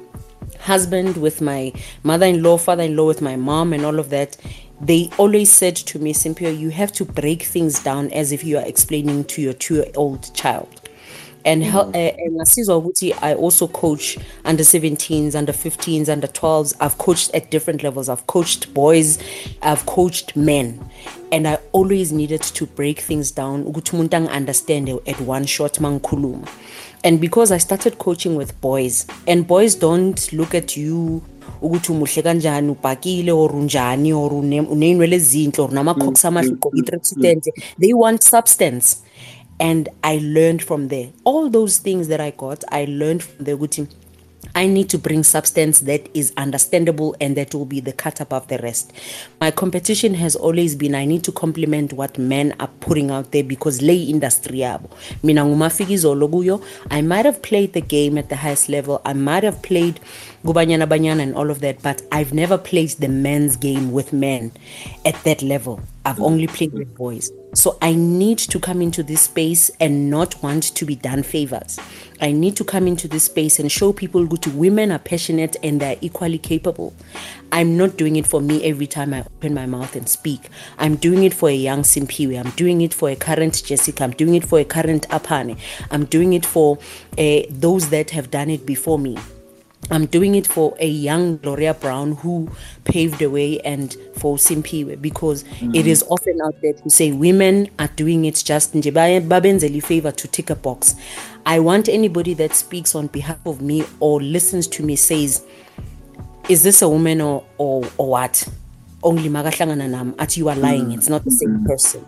husband 0.59 1.17
with 1.17 1.41
my 1.41 1.73
mother-in-law 2.03 2.57
father-in-law 2.57 3.05
with 3.07 3.21
my 3.21 3.35
mom 3.35 3.73
and 3.73 3.85
all 3.85 3.99
of 3.99 4.09
that. 4.09 4.37
They 4.81 5.09
always 5.17 5.51
said 5.51 5.75
to 5.75 5.99
me 5.99 6.13
simply 6.13 6.51
you 6.51 6.69
have 6.69 6.91
to 6.93 7.05
break 7.05 7.43
things 7.43 7.83
down 7.83 8.11
as 8.11 8.31
if 8.31 8.43
you 8.43 8.57
are 8.57 8.65
explaining 8.65 9.25
to 9.25 9.41
your 9.41 9.53
two-year-old 9.53 10.33
child 10.33 10.78
and 11.45 11.63
hel- 11.63 11.89
uh, 11.93 12.23
and 12.25 12.35
ngasizwa 12.35 12.77
ukuthi 12.77 13.13
I 13.21 13.33
also 13.33 13.67
coach 13.67 14.17
under 14.45 14.63
17s, 14.65 15.35
under 15.35 15.53
15s, 15.53 16.09
under 16.09 16.27
12s. 16.29 16.75
I've 16.79 16.97
coached 16.97 17.35
at 17.35 17.49
different 17.51 17.83
levels. 17.83 18.09
I've 18.09 18.25
coached 18.27 18.73
boys, 18.73 19.17
I've 19.61 19.85
coached 19.85 20.35
men, 20.35 20.79
and 21.31 21.47
I 21.47 21.57
always 21.71 22.11
needed 22.11 22.41
to 22.41 22.65
break 22.65 22.99
things 23.01 23.31
down 23.35 23.63
ukuthi 23.63 23.91
umuntu 23.95 24.15
angi-understand 24.17 24.89
at 25.07 25.21
one 25.27 25.45
shot 25.45 25.79
mangikhuluma. 25.79 26.47
And 27.03 27.19
because 27.21 27.51
I 27.55 27.59
started 27.59 27.97
coaching 27.97 28.35
with 28.35 28.59
boys, 28.61 29.05
and 29.27 29.47
boys 29.47 29.75
don't 29.79 30.33
look 30.33 30.53
at 30.55 30.75
you 30.77 31.21
ukuthi 31.61 31.91
umuhle 31.91 32.21
kanjani 32.21 32.69
ubhakile 32.71 33.31
or 33.31 33.51
unjani 33.55 34.13
or 34.13 34.31
une- 34.33 34.67
uney'nwele 34.67 35.15
ezinhle 35.15 35.59
or 35.63 35.69
amahle 35.69 36.49
ugqoke 36.51 36.77
i-tracksuit 36.79 37.43
they 37.79 37.93
want 37.93 38.21
substance 38.23 38.97
and 39.59 39.89
I 40.03 40.19
learned 40.21 40.63
from 40.63 40.87
there. 40.87 41.09
All 41.23 41.49
those 41.49 41.79
things 41.79 42.07
that 42.07 42.21
I 42.21 42.31
got, 42.31 42.63
I 42.71 42.85
learned 42.85 43.23
from 43.23 43.45
the 43.45 43.57
Guti. 43.57 43.87
I 44.55 44.67
need 44.67 44.89
to 44.89 44.97
bring 44.97 45.23
substance 45.23 45.81
that 45.81 46.09
is 46.13 46.33
understandable 46.37 47.15
and 47.21 47.35
that 47.37 47.53
will 47.53 47.65
be 47.65 47.81
the 47.81 47.91
cut 47.91 48.19
above 48.19 48.47
the 48.47 48.57
rest. 48.59 48.91
My 49.39 49.51
competition 49.51 50.13
has 50.15 50.35
always 50.35 50.75
been 50.75 50.95
I 50.95 51.05
need 51.05 51.23
to 51.25 51.31
complement 51.31 51.93
what 51.93 52.17
men 52.17 52.55
are 52.59 52.69
putting 52.79 53.11
out 53.11 53.31
there 53.31 53.43
because 53.43 53.81
lay 53.81 54.01
industry. 54.03 54.59
Mina 55.23 55.41
ngumafika. 55.43 56.63
I 56.89 57.01
might 57.01 57.25
have 57.25 57.41
played 57.41 57.73
the 57.73 57.81
game 57.81 58.17
at 58.17 58.29
the 58.29 58.37
highest 58.37 58.69
level. 58.69 59.01
I 59.05 59.13
might 59.13 59.43
have 59.43 59.61
played 59.61 59.99
Gubanyana 60.43 60.87
Banyana 60.87 61.21
and 61.21 61.35
all 61.35 61.51
of 61.51 61.59
that, 61.59 61.81
but 61.81 62.01
I've 62.11 62.33
never 62.33 62.57
played 62.57 62.91
the 62.91 63.09
men's 63.09 63.55
game 63.55 63.91
with 63.91 64.13
men 64.13 64.51
at 65.05 65.21
that 65.25 65.41
level. 65.41 65.81
I've 66.05 66.21
only 66.21 66.47
played 66.47 66.73
with 66.73 66.95
boys. 66.95 67.31
So 67.53 67.77
I 67.81 67.95
need 67.95 68.37
to 68.37 68.59
come 68.59 68.79
into 68.81 69.01
this 69.01 69.23
space 69.23 69.71
and 69.79 70.09
not 70.09 70.41
want 70.43 70.63
to 70.75 70.85
be 70.85 70.95
done 70.95 71.23
favors. 71.23 71.79
I 72.21 72.31
need 72.31 72.55
to 72.57 72.63
come 72.63 72.85
into 72.85 73.07
this 73.07 73.23
space 73.23 73.59
and 73.59 73.71
show 73.71 73.91
people 73.91 74.25
good 74.27 74.45
women 74.53 74.91
are 74.91 74.99
passionate 74.99 75.55
and 75.63 75.81
they're 75.81 75.97
equally 76.01 76.37
capable. 76.37 76.93
I'm 77.51 77.75
not 77.75 77.97
doing 77.97 78.17
it 78.17 78.27
for 78.27 78.39
me 78.39 78.63
every 78.65 78.85
time 78.85 79.15
I 79.15 79.21
open 79.21 79.55
my 79.55 79.65
mouth 79.65 79.95
and 79.95 80.07
speak. 80.07 80.49
I'm 80.77 80.95
doing 80.95 81.23
it 81.23 81.33
for 81.33 81.49
a 81.49 81.55
young 81.55 81.81
Simphiwe. 81.81 82.39
I'm 82.39 82.51
doing 82.51 82.81
it 82.81 82.93
for 82.93 83.09
a 83.09 83.15
current 83.15 83.63
Jessica. 83.63 84.03
I'm 84.03 84.11
doing 84.11 84.35
it 84.35 84.45
for 84.45 84.59
a 84.59 84.65
current 84.65 85.09
Aphane. 85.09 85.57
I'm 85.89 86.05
doing 86.05 86.33
it 86.33 86.45
for 86.45 86.77
uh, 87.17 87.41
those 87.49 87.89
that 87.89 88.11
have 88.11 88.29
done 88.29 88.51
it 88.51 88.65
before 88.65 88.99
me. 88.99 89.17
I'm 89.91 90.05
doing 90.05 90.35
it 90.35 90.45
for 90.45 90.75
a 90.79 90.87
young 90.87 91.37
Gloria 91.37 91.73
Brown 91.73 92.13
who 92.13 92.49
paved 92.83 93.19
the 93.19 93.27
way 93.27 93.59
and 93.61 93.95
for 94.17 94.37
Simphiwe 94.37 95.01
because 95.01 95.43
it 95.73 95.87
is 95.87 96.03
mm-hmm. 96.03 96.13
often 96.13 96.41
out 96.41 96.55
there 96.61 96.73
to 96.73 96.89
say 96.89 97.11
women 97.11 97.69
are 97.79 97.87
doing 97.95 98.25
it 98.25 98.41
just 98.45 98.73
nje 98.73 98.93
baye- 98.93 99.21
babenzele 99.21 99.81
favor 99.81 100.11
to 100.11 100.27
tick 100.27 100.49
a 100.49 100.55
box. 100.55 100.95
I 101.45 101.59
want 101.59 101.89
anybody 101.89 102.33
that 102.35 102.53
speaks 102.53 102.93
on 102.93 103.07
behalf 103.07 103.43
of 103.45 103.61
me 103.61 103.83
or 103.99 104.21
listens 104.21 104.67
to 104.67 104.83
me 104.83 104.95
says, 104.95 105.43
is 106.49 106.63
this 106.63 106.81
a 106.81 106.89
woman 106.89 107.21
or 107.21 107.43
or, 107.57 107.83
or 107.97 108.09
what? 108.09 108.47
Only 109.01 109.29
magahlangana 109.29 109.89
nam 109.89 110.15
at 110.19 110.37
you 110.37 110.49
are 110.49 110.55
lying. 110.55 110.85
Mm-hmm. 110.85 110.99
It's 110.99 111.09
not 111.09 111.23
the 111.23 111.31
same 111.31 111.49
mm-hmm. 111.49 111.65
person. 111.65 112.05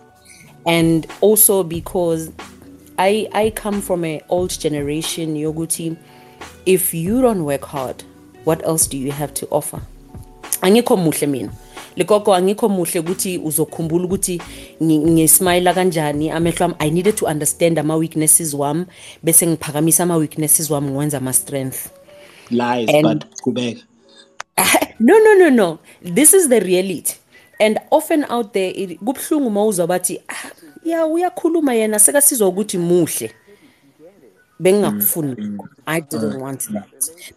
And 0.67 1.07
also 1.21 1.63
because 1.63 2.31
I 2.99 3.27
I 3.33 3.49
come 3.49 3.81
from 3.81 4.03
an 4.03 4.21
old 4.29 4.51
generation, 4.51 5.35
Yoguti. 5.35 5.97
If 6.65 6.93
you 6.93 7.21
don't 7.21 7.43
work 7.43 7.65
hard, 7.65 8.03
what 8.45 8.63
else 8.65 8.87
do 8.87 8.97
you 8.97 9.11
have 9.11 9.33
to 9.33 9.47
offer? 9.51 9.81
angikho 10.61 10.97
muhle 10.97 11.27
mina. 11.27 11.51
Likoko 11.95 12.35
angikho 12.35 12.69
muhle 12.69 12.99
ukuthi 12.99 13.37
uzokhumbula 13.37 14.05
ukuthi 14.05 14.41
ngi- 14.81 14.99
ngismayila 14.99 15.73
kanjani. 15.73 16.29
Amehlo 16.31 16.65
ami 16.65 16.75
i 16.79 16.89
needed 16.91 17.15
to 17.15 17.25
understand 17.25 17.79
ama-weaknesses 17.79 18.53
wami 18.53 18.85
bese 19.23 19.47
ngiphakamisa 19.47 20.03
ama-weaknesses 20.03 20.69
wami 20.69 20.87
ngiwenza 20.91 21.17
ama-strength 21.17 21.89
Lies, 22.51 22.89
And- 22.89 23.03
but 23.07 23.41
kubeka. 23.41 23.81
no 24.99 25.17
no 25.19 25.33
no 25.35 25.49
no. 25.49 25.79
This 26.03 26.33
is 26.33 26.47
the 26.49 26.59
reality. 26.59 27.15
And 27.59 27.79
often 27.91 28.23
out 28.29 28.53
there 28.53 28.69
it- 28.71 28.99
kubuhlungu 28.99 29.47
uma 29.47 29.65
uzwa 29.65 29.87
bathi 29.87 30.19
"Ah, 30.29 30.51
ya 30.85 31.05
uyakhuluma 31.05 31.73
yena 31.73 31.99
sekasizwa 31.99 32.47
ukuthi 32.47 32.77
muhle. 32.77 33.31
Bengingakufuni 34.61 35.27
mm. 35.27 35.51
lokho. 35.51 35.63
Mm. 35.63 35.81
i 35.85 36.01
didn't 36.01 36.33
mm. 36.33 36.41
want 36.41 36.71
that. 36.71 36.87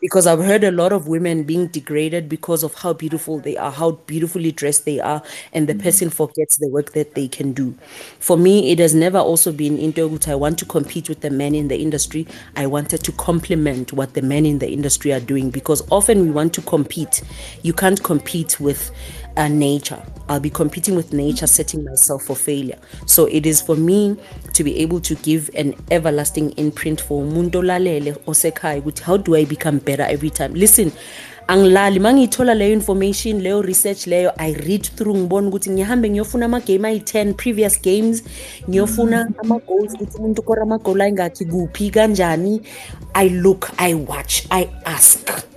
Because 0.01 0.27
i've 0.27 0.45
heard 0.45 0.65
a 0.65 0.71
lot 0.71 0.95
of 0.95 1.09
women 1.09 1.45
being 1.45 1.67
degraded 1.69 2.29
because 2.29 2.67
of 2.67 2.75
how 2.75 2.93
beautiful 2.93 3.41
they 3.41 3.57
are 3.57 3.73
how 3.73 3.93
beautifully 4.07 4.53
dressed 4.53 4.85
they 4.85 5.01
are 5.01 5.23
and 5.53 5.67
the 5.69 5.75
person 5.75 6.11
forgets 6.11 6.59
the 6.59 6.69
work 6.69 6.93
that 6.93 7.15
they 7.15 7.29
can 7.29 7.53
do. 7.53 7.75
For 8.21 8.37
me 8.37 8.71
it 8.73 8.79
has 8.79 8.95
never 8.95 9.19
also 9.19 9.53
been 9.53 9.79
into 9.79 10.09
ukuthi 10.09 10.29
i 10.29 10.35
want 10.35 10.59
to 10.59 10.65
compete 10.65 11.09
with 11.09 11.21
the 11.21 11.31
men 11.31 11.55
in 11.55 11.69
the 11.69 11.77
industry. 11.77 12.27
I 12.57 12.67
wanted 12.67 13.03
to 13.05 13.13
complement 13.13 13.93
what 13.93 14.15
the 14.15 14.23
men 14.23 14.47
in 14.47 14.59
the 14.59 14.71
industry 14.71 15.13
are 15.13 15.21
doing 15.21 15.51
because 15.51 15.83
often 15.91 16.21
we 16.23 16.31
want 16.31 16.53
to 16.55 16.63
compete. 16.63 17.23
You 17.63 17.73
can't 17.73 18.03
compete 18.03 18.61
with 18.61 18.91
uh, 19.37 19.49
nature. 19.49 20.03
I'll 20.29 20.41
be 20.41 20.51
competing 20.51 20.97
with 20.97 21.13
nature, 21.13 21.47
setting 21.47 21.85
myself 21.85 22.25
for 22.25 22.37
failure. 22.37 22.79
So 23.07 23.27
it 23.27 23.47
is 23.47 23.61
for 23.61 23.77
me 23.77 24.17
to 24.55 24.65
be 24.65 24.79
able 24.79 25.01
to 25.01 25.15
give 25.17 25.51
an 25.55 25.75
everlasting 25.91 26.51
imprint 26.53 27.01
for 27.01 27.23
umuntu 27.25 27.59
olalele 27.59 28.17
osekhaya 28.27 28.81
ukuthi 28.81 29.03
how 29.03 29.17
do 29.17 29.37
I 29.37 29.45
become 29.45 29.79
better 29.79 30.07
every 30.09 30.31
time? 30.31 30.55
Listen, 30.55 30.93
angilali 31.47 32.01
mangithola 32.01 32.55
leyo 32.55 32.73
information 32.73 33.41
leyo 33.41 33.63
research 33.63 34.07
leyo 34.07 34.33
i 34.39 34.55
read 34.55 34.83
through 34.83 35.17
ngibona 35.17 35.49
ukuthi 35.49 35.71
ngihambe 35.71 36.11
ngiyofuna 36.11 36.47
ama-game 36.47 36.89
ayi-10 36.89 37.35
previous 37.35 37.83
games 37.83 38.25
ngiyofuna 38.69 39.31
ama-goals 39.39 39.95
ukuthi 39.95 40.19
umuntu 40.19 40.43
ukora 40.43 40.63
ama-goal 40.63 41.01
ayingakhi 41.01 41.47
i 43.15 43.29
look 43.29 43.71
i 43.77 43.95
watch 43.95 44.47
i 44.51 44.69
ask 44.85 45.54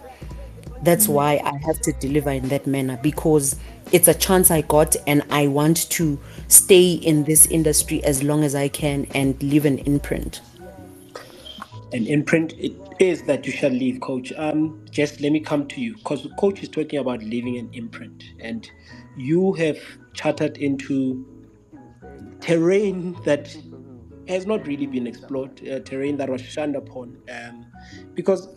that's 0.84 1.08
why 1.08 1.42
I 1.44 1.58
have 1.66 1.80
to 1.82 1.94
deliver 1.94 2.32
in 2.32 2.48
that 2.50 2.68
manner 2.68 3.00
because 3.02 3.56
it's 3.92 4.08
a 4.08 4.14
chance 4.14 4.52
I 4.52 4.62
got 4.62 4.96
and 5.06 5.24
I 5.30 5.48
want 5.48 5.90
to 5.92 6.20
stay 6.48 6.94
in 6.94 7.24
this 7.24 7.46
industry 7.48 8.04
as 8.04 8.24
long 8.24 8.44
as 8.44 8.56
I 8.56 8.68
can 8.68 9.08
and 9.14 9.42
leave 9.42 9.66
an 9.66 9.80
imprint. 9.80 10.42
An 11.94 12.06
imprint 12.06 12.54
it 12.58 12.74
is 13.00 13.24
that 13.24 13.46
you 13.46 13.52
shall 13.52 13.70
leave, 13.70 14.02
coach. 14.02 14.34
Um, 14.38 14.84
just 14.90 15.22
let 15.22 15.32
me 15.32 15.40
come 15.40 15.68
to 15.68 15.82
you 15.82 15.96
because 15.96 16.28
coach 16.38 16.62
is 16.62 16.70
talking 16.70 17.00
about 17.00 17.24
leaving 17.24 17.58
an 17.58 17.70
imprint, 17.74 18.24
and 18.40 18.70
you 19.16 19.54
have 19.54 19.78
chartered 20.14 20.58
into 20.58 21.26
terrain 22.42 23.18
that 23.24 23.56
has 24.28 24.46
not 24.46 24.68
really 24.68 24.88
been 24.88 25.08
explored, 25.08 25.66
uh, 25.70 25.80
terrain 25.80 26.18
that 26.18 26.30
was 26.30 26.42
shunned 26.42 26.76
upon. 26.76 27.18
Um, 27.32 27.66
because 28.14 28.50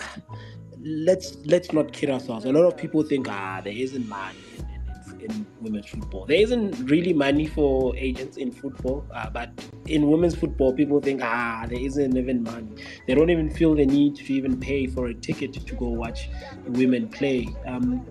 let's 0.83 1.37
let's 1.45 1.73
not 1.73 1.93
kid 1.93 2.11
ourselves. 2.11 2.45
A 2.45 2.53
lot 2.53 2.65
of 2.65 2.77
people 2.77 3.03
think 3.03 3.27
ah 3.29 3.61
there 3.63 3.73
isn't 3.73 4.09
money 4.09 4.39
in, 4.59 5.21
in, 5.21 5.31
in 5.31 5.47
women's 5.61 5.87
football. 5.87 6.27
There 6.27 6.41
isn't 6.41 6.89
really 6.91 7.13
money 7.13 7.47
for 7.47 7.95
agents 7.97 8.37
in 8.37 8.51
football, 8.51 9.07
uh, 9.15 9.31
but 9.31 9.51
in 9.87 10.11
women's 10.11 10.35
football, 10.35 10.73
people 10.73 11.01
think, 11.01 11.21
ah, 11.23 11.67
there 11.69 11.81
isn't 11.81 12.17
even 12.17 12.43
money. 12.43 12.75
They 13.07 13.15
don't 13.15 13.31
even 13.31 13.51
feel 13.51 13.75
the 13.75 13.87
need 13.87 14.17
to 14.17 14.33
even 14.33 14.59
pay 14.59 14.87
for 14.87 15.09
a 15.09 15.15
ticket 15.15 15.53
to 15.55 15.75
go 15.75 15.89
watch 15.89 16.31
women 16.67 17.09
play. 17.09 17.49
Um, 17.67 18.07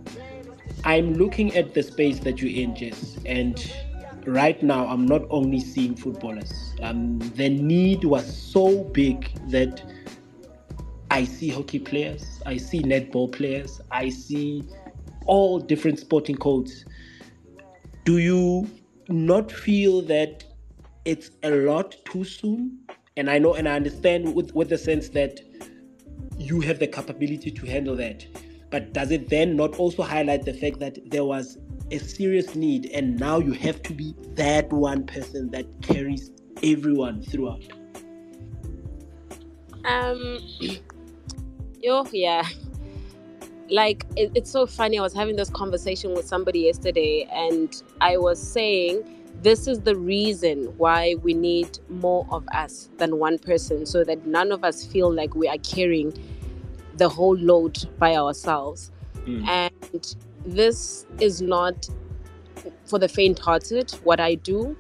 I'm 0.84 1.13
looking 1.13 1.55
at 1.55 1.74
the 1.74 1.84
space 1.84 2.20
that 2.20 2.41
you're 2.41 2.55
in, 2.63 2.76
Jess, 2.76 3.17
and 3.26 3.59
right 4.26 4.61
now 4.61 4.86
I'm 4.88 5.05
not 5.05 5.24
only 5.30 5.59
seeing 5.59 5.95
footballers. 5.95 6.53
Um, 6.82 7.20
the 7.36 7.49
need 7.49 8.03
was 8.03 8.26
so 8.38 8.84
big 8.84 9.32
that 9.49 9.82
I 11.12 11.24
see 11.26 11.49
hockey 11.49 11.80
players, 11.80 12.41
I 12.45 12.57
see 12.57 12.82
netball 12.82 13.32
players, 13.32 13.82
I 13.91 14.10
see 14.10 14.64
all 15.26 15.60
different 15.60 15.99
sporting 15.99 16.38
codes. 16.38 16.86
Do 18.05 18.20
you 18.20 18.70
not 19.07 19.51
feel 19.51 20.01
that 20.03 20.43
it's 21.05 21.32
a 21.43 21.49
lot 21.49 21.95
too 22.05 22.24
soon? 22.24 22.80
And 23.18 23.30
I 23.30 23.39
know 23.39 23.55
and 23.55 23.68
I 23.68 23.76
understand 23.76 24.36
with, 24.36 24.53
with 24.53 24.70
the 24.70 24.78
sense 24.78 25.10
that 25.10 25.39
you 26.38 26.62
have 26.62 26.80
the 26.80 26.88
capability 26.88 27.51
to 27.51 27.66
handle 27.66 27.95
that. 27.95 28.26
But 28.70 28.93
does 28.93 29.12
it 29.12 29.30
then 29.30 29.55
not 29.55 29.76
also 29.80 30.03
highlight 30.03 30.45
the 30.45 30.53
fact 30.53 30.80
that 30.80 30.99
there 31.10 31.26
was 31.26 31.57
a 31.91 31.97
serious 31.97 32.55
need 32.55 32.86
and 32.93 33.20
now 33.20 33.39
you 33.39 33.53
have 33.53 33.82
to 33.84 33.93
be 33.93 34.16
that 34.36 34.72
one 34.72 35.05
person 35.05 35.49
that 35.51 35.66
carries 35.82 36.30
everyone 36.62 37.24
throughout? 37.24 37.64
Um, 39.86 40.38
yo, 41.82 42.05
yeah. 42.11 42.43
Like 43.69 44.05
it, 44.15 44.32
it's 44.34 44.49
so 44.49 44.65
funny. 44.65 44.97
I 44.97 45.01
was 45.01 45.13
having 45.13 45.36
this 45.36 45.49
conversation 45.49 46.13
with 46.13 46.25
somebody 46.27 46.61
yesterday, 46.61 47.27
and 47.32 47.82
I 48.01 48.17
was 48.17 48.41
saying 48.41 49.03
this 49.41 49.67
is 49.67 49.82
the 49.82 49.95
reason 49.95 50.65
why 50.77 51.15
we 51.21 51.34
need 51.34 51.80
more 51.88 52.27
of 52.32 52.47
us 52.49 52.89
than 52.97 53.19
one 53.19 53.38
person, 53.38 53.86
so 53.86 54.03
that 54.03 54.25
none 54.25 54.51
of 54.51 54.63
us 54.63 54.86
feel 54.86 55.13
like 55.13 55.36
we 55.36 55.47
are 55.47 55.57
carrying 55.59 56.13
the 56.95 57.07
whole 57.07 57.38
load 57.38 57.77
by 57.99 58.15
ourselves. 58.15 58.91
Mm. 59.25 59.47
And 59.47 60.15
this 60.45 61.05
is 61.19 61.41
not 61.41 61.88
for 62.86 62.97
the 62.97 63.07
faint-hearted. 63.07 63.91
What 64.03 64.19
I 64.19 64.36
do 64.36 64.75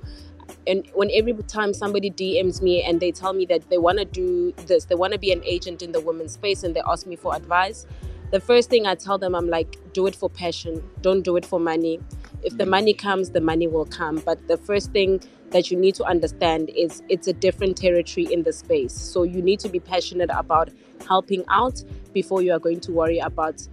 and 0.67 0.87
when 0.93 1.09
every 1.13 1.33
time 1.33 1.73
somebody 1.73 2.11
DMs 2.11 2.61
me 2.61 2.83
and 2.83 2.99
they 2.99 3.11
tell 3.11 3.33
me 3.33 3.45
that 3.47 3.69
they 3.69 3.77
want 3.77 3.97
to 3.99 4.05
do 4.05 4.53
this, 4.67 4.85
they 4.85 4.95
want 4.95 5.13
to 5.13 5.19
be 5.19 5.31
an 5.31 5.41
agent 5.43 5.81
in 5.81 5.91
the 5.91 5.99
women's 5.99 6.33
space 6.33 6.63
and 6.63 6.75
they 6.75 6.81
ask 6.87 7.07
me 7.07 7.15
for 7.15 7.35
advice, 7.35 7.85
the 8.31 8.39
first 8.39 8.69
thing 8.69 8.85
I 8.85 8.93
tell 8.95 9.17
them, 9.17 9.33
I'm 9.33 9.49
like, 9.49 9.77
do 9.93 10.05
it 10.05 10.15
for 10.15 10.29
passion, 10.29 10.83
don't 11.01 11.23
do 11.23 11.35
it 11.35 11.45
for 11.45 11.59
money. 11.59 11.99
If 12.43 12.57
the 12.57 12.65
mm. 12.65 12.69
money 12.69 12.93
comes, 12.93 13.31
the 13.31 13.41
money 13.41 13.67
will 13.67 13.85
come. 13.85 14.17
But 14.17 14.47
the 14.47 14.57
first 14.57 14.91
thing 14.91 15.21
that 15.49 15.71
you 15.71 15.77
need 15.77 15.95
to 15.95 16.03
understand 16.03 16.69
is 16.69 17.01
it's 17.09 17.27
a 17.27 17.33
different 17.33 17.77
territory 17.77 18.31
in 18.31 18.43
the 18.43 18.53
space. 18.53 18.93
So 18.93 19.23
you 19.23 19.41
need 19.41 19.59
to 19.61 19.69
be 19.69 19.79
passionate 19.79 20.29
about 20.31 20.69
helping 21.07 21.43
out 21.49 21.83
before 22.13 22.43
you 22.43 22.53
are 22.53 22.59
going 22.59 22.81
to 22.81 22.91
worry 22.91 23.17
about 23.17 23.67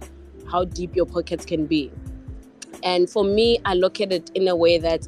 how 0.49 0.65
deep 0.65 0.95
your 0.95 1.05
pockets 1.05 1.45
can 1.45 1.67
be. 1.67 1.91
And 2.83 3.09
for 3.09 3.23
me, 3.23 3.59
I 3.65 3.75
look 3.75 4.01
at 4.01 4.11
it 4.11 4.31
in 4.33 4.47
a 4.47 4.55
way 4.55 4.77
that 4.79 5.07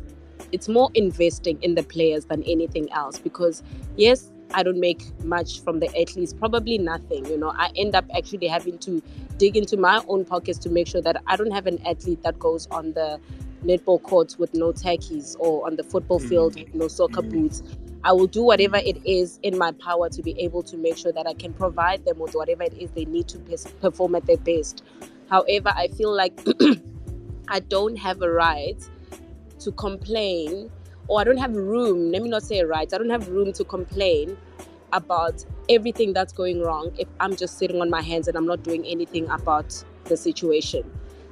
it's 0.52 0.68
more 0.68 0.90
investing 0.94 1.62
in 1.62 1.76
the 1.76 1.84
players 1.84 2.26
than 2.26 2.44
anything 2.44 2.92
else 2.92 3.20
because 3.20 3.64
yes 3.96 4.32
I 4.54 4.64
don't 4.64 4.80
make 4.80 5.04
much 5.24 5.62
from 5.62 5.80
the 5.80 5.88
athletes, 6.00 6.34
probably 6.34 6.78
nothing. 6.78 7.26
You 7.26 7.38
know, 7.38 7.54
I 7.56 7.72
end 7.76 7.96
up 7.96 8.06
actually 8.16 8.48
having 8.48 8.80
to 8.80 9.02
dig 9.38 9.56
into 9.56 9.78
my 9.78 10.04
own 10.08 10.26
pockets 10.26 10.58
to 10.60 10.70
make 10.70 10.88
sure 10.88 11.02
that 11.02 11.22
I 11.28 11.36
don't 11.36 11.52
have 11.52 11.68
an 11.68 11.80
athlete 11.86 12.24
that 12.24 12.40
goes 12.40 12.68
on 12.72 12.94
the 12.94 13.20
netball 13.64 14.02
courts 14.02 14.40
with 14.40 14.54
no 14.54 14.72
tackies 14.72 15.36
or 15.40 15.66
on 15.66 15.76
the 15.76 15.84
football 15.84 16.20
mm-hmm. 16.20 16.30
field 16.30 16.56
with 16.56 16.74
no 16.74 16.88
soccer 16.88 17.22
mm-hmm. 17.22 17.44
boots. 17.44 17.64
I 18.04 18.14
will 18.14 18.28
do 18.28 18.42
whatever 18.42 18.78
it 18.78 19.06
is 19.06 19.40
in 19.44 19.58
my 19.58 19.74
power 19.74 20.10
to 20.10 20.22
be 20.22 20.40
able 20.40 20.64
to 20.64 20.78
make 20.78 20.98
sure 20.98 21.12
that 21.12 21.28
I 21.28 21.34
can 21.34 21.54
provide 21.54 22.06
them 22.06 22.18
with 22.18 22.34
whatever 22.34 22.64
it 22.64 22.74
is 22.74 22.90
they 22.92 23.06
need 23.06 23.28
to 23.28 23.40
perform 23.82 24.16
at 24.16 24.26
their 24.26 24.38
best. 24.38 24.84
However, 25.30 25.74
I 25.76 25.90
feel 25.90 26.16
like 26.16 26.40
I 27.50 27.60
don't 27.60 27.98
have 27.98 28.22
a 28.22 28.32
right 28.32 28.82
to 29.60 29.72
complain 29.72 30.72
or 31.08 31.20
I 31.20 31.24
don't 31.24 31.38
have 31.38 31.56
room, 31.56 32.12
let 32.12 32.22
me 32.22 32.30
not 32.30 32.44
say 32.44 32.64
right, 32.64 32.92
I 32.94 32.98
don't 32.98 33.10
have 33.10 33.28
room 33.30 33.52
to 33.54 33.64
complain 33.64 34.38
about 34.94 35.44
everything 35.68 36.14
that's 36.14 36.32
going 36.32 36.62
wrong 36.62 36.92
if 36.98 37.08
I'm 37.20 37.36
just 37.36 37.58
sitting 37.58 37.82
on 37.82 37.90
my 37.90 38.02
hands 38.02 38.28
and 38.28 38.38
I'm 38.38 38.46
not 38.46 38.64
doing 38.64 38.86
anything 38.86 39.28
about 39.30 39.84
the 40.06 40.16
situation. 40.16 40.90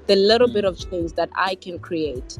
The 0.07 0.15
little 0.15 0.47
bit 0.47 0.65
mm. 0.65 0.69
of 0.69 0.89
change 0.89 1.13
that 1.13 1.29
I 1.35 1.55
can 1.55 1.79
create 1.79 2.37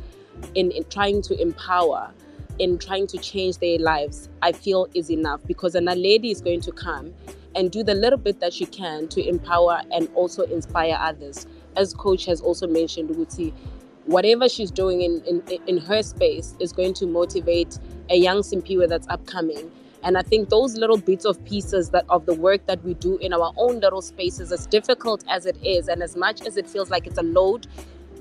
in, 0.56 0.72
in 0.72 0.84
trying 0.86 1.22
to 1.24 1.40
empower, 1.40 2.12
in 2.60 2.80
trying 2.80 3.08
to 3.08 3.18
change 3.18 3.58
their 3.58 3.78
lives, 3.78 4.30
I 4.42 4.52
feel 4.52 4.88
is 4.96 5.12
enough 5.12 5.42
because 5.46 5.76
a 5.76 5.82
lady 5.82 6.32
is 6.32 6.42
going 6.42 6.62
to 6.62 6.72
come 6.72 7.14
and 7.56 7.72
do 7.72 7.84
the 7.84 7.94
little 7.94 8.20
bit 8.20 8.40
that 8.40 8.54
she 8.54 8.66
can 8.66 9.08
to 9.10 9.28
empower 9.28 9.82
and 9.92 10.10
also 10.16 10.44
inspire 10.44 10.98
others. 11.00 11.46
As 11.76 11.94
coach 11.94 12.26
has 12.26 12.42
also 12.42 12.68
mentioned, 12.68 13.16
Uti, 13.16 13.54
whatever 14.08 14.49
she's 14.49 14.72
doing 14.72 15.01
in, 15.01 15.22
in, 15.26 15.43
in 15.68 15.78
her 15.78 16.01
space 16.01 16.55
is 16.60 16.74
going 16.74 16.93
to 16.95 17.05
motivate 17.05 17.78
a 18.10 18.16
young 18.16 18.39
Simphiwe 18.39 18.88
that's 18.88 19.08
upcoming. 19.10 19.72
And 20.03 20.18
I 20.18 20.22
think 20.22 20.49
those 20.49 20.78
little 20.78 20.97
bits 20.97 21.26
of 21.26 21.43
pieces 21.43 21.89
that 21.89 22.05
of 22.10 22.26
the 22.26 22.34
work 22.34 22.66
that 22.68 22.84
we 22.84 22.93
do 22.93 23.18
in 23.18 23.34
our 23.34 23.51
own 23.58 23.80
little 23.82 24.01
spaces, 24.01 24.51
as 24.51 24.66
difficult 24.66 25.24
as 25.28 25.45
it 25.45 25.58
is, 25.64 25.88
and 25.89 26.01
as 26.01 26.16
much 26.16 26.41
as 26.41 26.55
it 26.55 26.68
feels 26.68 26.89
like 26.89 27.05
it's 27.05 27.18
a 27.18 27.24
load, 27.24 27.68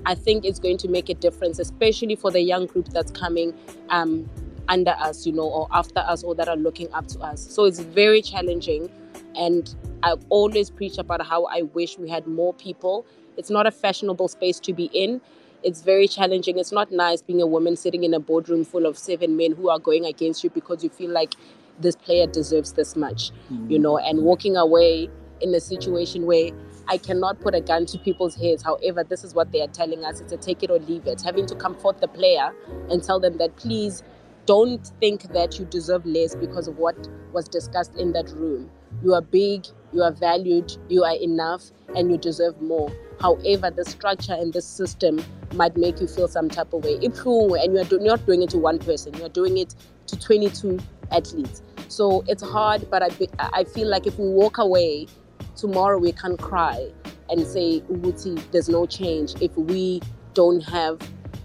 I 0.05 0.15
think 0.15 0.43
it's 0.43 0.59
going 0.59 0.77
to 0.79 0.87
make 0.87 1.09
a 1.09 1.13
difference, 1.13 1.59
especially 1.59 2.15
for 2.15 2.31
the 2.31 2.41
young 2.41 2.65
group 2.65 2.89
that's 2.89 3.11
coming 3.11 3.53
um, 3.89 4.29
under 4.67 4.91
us, 4.91 5.25
you 5.25 5.31
know, 5.31 5.47
or 5.47 5.67
after 5.71 5.99
us, 5.99 6.23
or 6.23 6.35
that 6.35 6.49
are 6.49 6.57
looking 6.57 6.91
up 6.93 7.07
to 7.07 7.19
us. 7.19 7.47
So 7.53 7.63
it's 7.63 7.79
very 7.79 8.21
challenging. 8.21 8.89
And 9.35 9.73
I 10.03 10.15
always 10.29 10.69
preach 10.69 10.97
about 10.97 11.25
how 11.25 11.45
I 11.45 11.61
wish 11.61 11.97
we 11.97 12.09
had 12.09 12.27
more 12.27 12.53
people. 12.53 13.05
It's 13.37 13.49
not 13.49 13.67
a 13.67 13.71
fashionable 13.71 14.27
space 14.27 14.59
to 14.61 14.73
be 14.73 14.85
in 14.93 15.21
it's 15.67 15.81
very 15.81 16.07
challenging. 16.07 16.57
It's 16.57 16.71
not 16.71 16.93
nice 16.93 17.21
being 17.21 17.41
a 17.41 17.45
woman 17.45 17.75
sitting 17.75 18.05
in 18.05 18.13
a 18.13 18.21
boardroom 18.21 18.63
full 18.63 18.85
of 18.85 18.97
seven 18.97 19.35
men 19.35 19.51
who 19.51 19.69
are 19.69 19.79
going 19.79 20.05
against 20.05 20.41
you 20.41 20.49
because 20.49 20.81
you 20.81 20.89
feel 20.89 21.11
like 21.11 21.33
this 21.77 21.93
player 21.93 22.25
deserves 22.25 22.71
this 22.71 22.95
much, 22.95 23.31
mm-hmm. 23.51 23.69
you 23.69 23.77
know, 23.77 23.97
and 23.97 24.21
walking 24.21 24.55
away 24.55 25.09
in 25.41 25.53
a 25.53 25.59
situation 25.59 26.25
where 26.25 26.51
I 26.87 26.97
cannot 26.97 27.41
put 27.41 27.53
a 27.53 27.59
gun 27.59 27.85
to 27.87 27.97
people's 27.97 28.33
heads. 28.33 28.63
However, 28.63 29.03
this 29.03 29.25
is 29.25 29.35
what 29.35 29.51
they 29.51 29.61
are 29.61 29.67
telling 29.67 30.05
us. 30.05 30.21
It's 30.21 30.31
a 30.31 30.37
take 30.37 30.63
it 30.63 30.71
or 30.71 30.79
leave 30.79 31.05
it. 31.05 31.21
Having 31.21 31.47
to 31.47 31.55
comfort 31.55 31.99
the 31.99 32.07
player 32.07 32.55
and 32.89 33.03
tell 33.03 33.19
them 33.19 33.37
that 33.39 33.57
please 33.57 34.03
don't 34.45 34.89
think 35.01 35.33
that 35.33 35.59
you 35.59 35.65
deserve 35.65 36.05
less 36.05 36.33
because 36.33 36.69
of 36.69 36.77
what 36.77 37.09
was 37.33 37.49
discussed 37.49 37.93
in 37.97 38.13
that 38.13 38.29
room. 38.29 38.71
You 39.03 39.15
are 39.15 39.21
big, 39.21 39.67
you 39.91 40.01
are 40.01 40.13
valued, 40.13 40.77
you 40.87 41.03
are 41.03 41.15
enough, 41.15 41.71
and 41.93 42.09
you 42.09 42.17
deserve 42.17 42.61
more. 42.61 42.89
However, 43.19 43.71
the 43.71 43.85
structure 43.85 44.33
and 44.33 44.53
the 44.53 44.61
system 44.61 45.23
might 45.53 45.75
make 45.75 45.99
you 45.99 46.07
feel 46.07 46.27
some 46.27 46.49
type 46.49 46.73
of 46.73 46.83
way. 46.83 46.99
If 47.01 47.17
you 47.25 47.55
and 47.55 47.73
you 47.73 47.79
are 47.79 47.99
not 47.99 48.25
doing 48.25 48.43
it 48.43 48.49
to 48.51 48.57
one 48.57 48.79
person, 48.79 49.13
you 49.15 49.25
are 49.25 49.29
doing 49.29 49.57
it 49.57 49.75
to 50.07 50.19
22 50.19 50.79
athletes. 51.11 51.61
So 51.87 52.23
it's 52.27 52.43
hard, 52.43 52.89
but 52.89 53.01
I, 53.01 53.09
be- 53.09 53.29
I 53.39 53.63
feel 53.63 53.87
like 53.87 54.05
if 54.07 54.19
we 54.19 54.27
walk 54.27 54.57
away, 54.57 55.07
tomorrow 55.55 55.97
we 55.97 56.11
can 56.11 56.37
cry 56.37 56.91
and 57.29 57.45
say, 57.45 57.81
Uguti, 57.91 58.39
there's 58.51 58.69
no 58.69 58.85
change 58.85 59.33
if 59.41 59.55
we 59.57 60.01
don't 60.33 60.61
have 60.61 60.99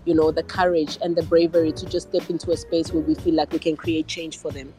you 0.04 0.14
know 0.14 0.30
the 0.32 0.42
courage 0.42 0.98
and 1.00 1.16
the 1.16 1.22
bravery 1.22 1.72
to 1.72 1.86
just 1.86 2.08
step 2.08 2.28
into 2.28 2.50
a 2.50 2.56
space 2.56 2.92
where 2.92 3.02
we 3.02 3.14
feel 3.14 3.34
like 3.34 3.52
we 3.52 3.58
can 3.58 3.76
create 3.76 4.06
change 4.06 4.36
for 4.36 4.50
them 4.50 4.72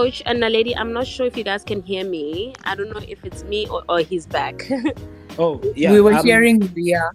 Coach 0.00 0.22
and 0.24 0.42
Naledi, 0.42 0.72
I'm 0.78 0.94
not 0.94 1.06
sure 1.06 1.26
if 1.26 1.36
you 1.36 1.44
guys 1.44 1.62
can 1.62 1.82
hear 1.82 2.06
me. 2.06 2.54
I 2.64 2.74
don't 2.74 2.88
know 2.88 3.02
if 3.06 3.22
it's 3.22 3.44
me 3.44 3.68
or, 3.68 3.82
or 3.86 4.00
he's 4.00 4.26
back. 4.26 4.66
Oh, 5.38 5.62
yeah. 5.76 5.92
we 5.92 6.00
were 6.00 6.12
um, 6.12 6.26
hearing 6.26 6.70
yeah. 6.74 7.08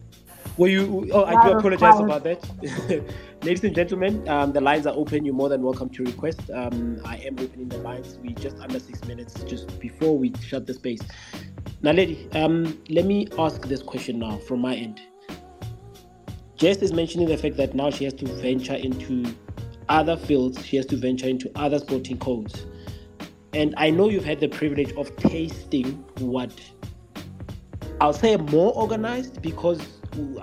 Were 0.58 0.70
you? 0.70 1.10
Oh, 1.12 1.26
I 1.26 1.34
do 1.46 1.58
apologize 1.58 2.00
about 2.00 2.24
that. 2.24 2.42
Ladies 3.44 3.64
and 3.66 3.76
gentlemen, 3.76 4.28
um, 4.30 4.54
the 4.54 4.62
lines 4.62 4.88
are 4.88 4.96
open. 4.96 5.26
You're 5.26 5.36
more 5.36 5.50
than 5.50 5.62
welcome 5.62 5.90
to 5.90 6.04
request. 6.04 6.40
Um, 6.52 7.02
I 7.04 7.18
am 7.18 7.38
opening 7.38 7.68
the 7.68 7.80
lines. 7.80 8.18
We 8.20 8.34
just 8.34 8.58
under 8.60 8.80
six 8.80 9.04
minutes 9.04 9.44
just 9.44 9.80
before 9.80 10.18
we 10.18 10.34
shut 10.42 10.66
the 10.66 10.74
space. 10.74 11.02
Now, 11.82 11.92
lady, 11.92 12.30
um, 12.32 12.82
let 12.90 13.06
me 13.06 13.28
ask 13.38 13.62
this 13.64 13.84
question 13.84 14.20
now 14.20 14.38
from 14.38 14.62
my 14.62 14.76
end. 14.76 15.02
Jess 16.56 16.78
is 16.78 16.94
mentioning 16.94 17.28
the 17.28 17.38
fact 17.38 17.58
that 17.58 17.76
now 17.76 17.92
she 17.92 18.06
has 18.06 18.14
to 18.14 18.26
venture 18.26 18.76
into 18.76 19.36
other 19.90 20.16
fields, 20.16 20.66
she 20.66 20.78
has 20.78 20.86
to 20.88 20.96
venture 20.96 21.28
into 21.28 21.52
other 21.56 21.80
sporting 21.80 22.18
codes. 22.18 22.66
And 23.56 23.74
I 23.78 23.90
know 23.90 24.10
you've 24.10 24.26
had 24.26 24.42
the 24.42 24.50
privilege 24.50 24.92
of 24.98 25.16
tasting 25.16 26.04
what 26.18 26.52
I'll 28.02 28.12
say 28.12 28.36
more 28.36 28.74
organized 28.74 29.42
because 29.42 29.80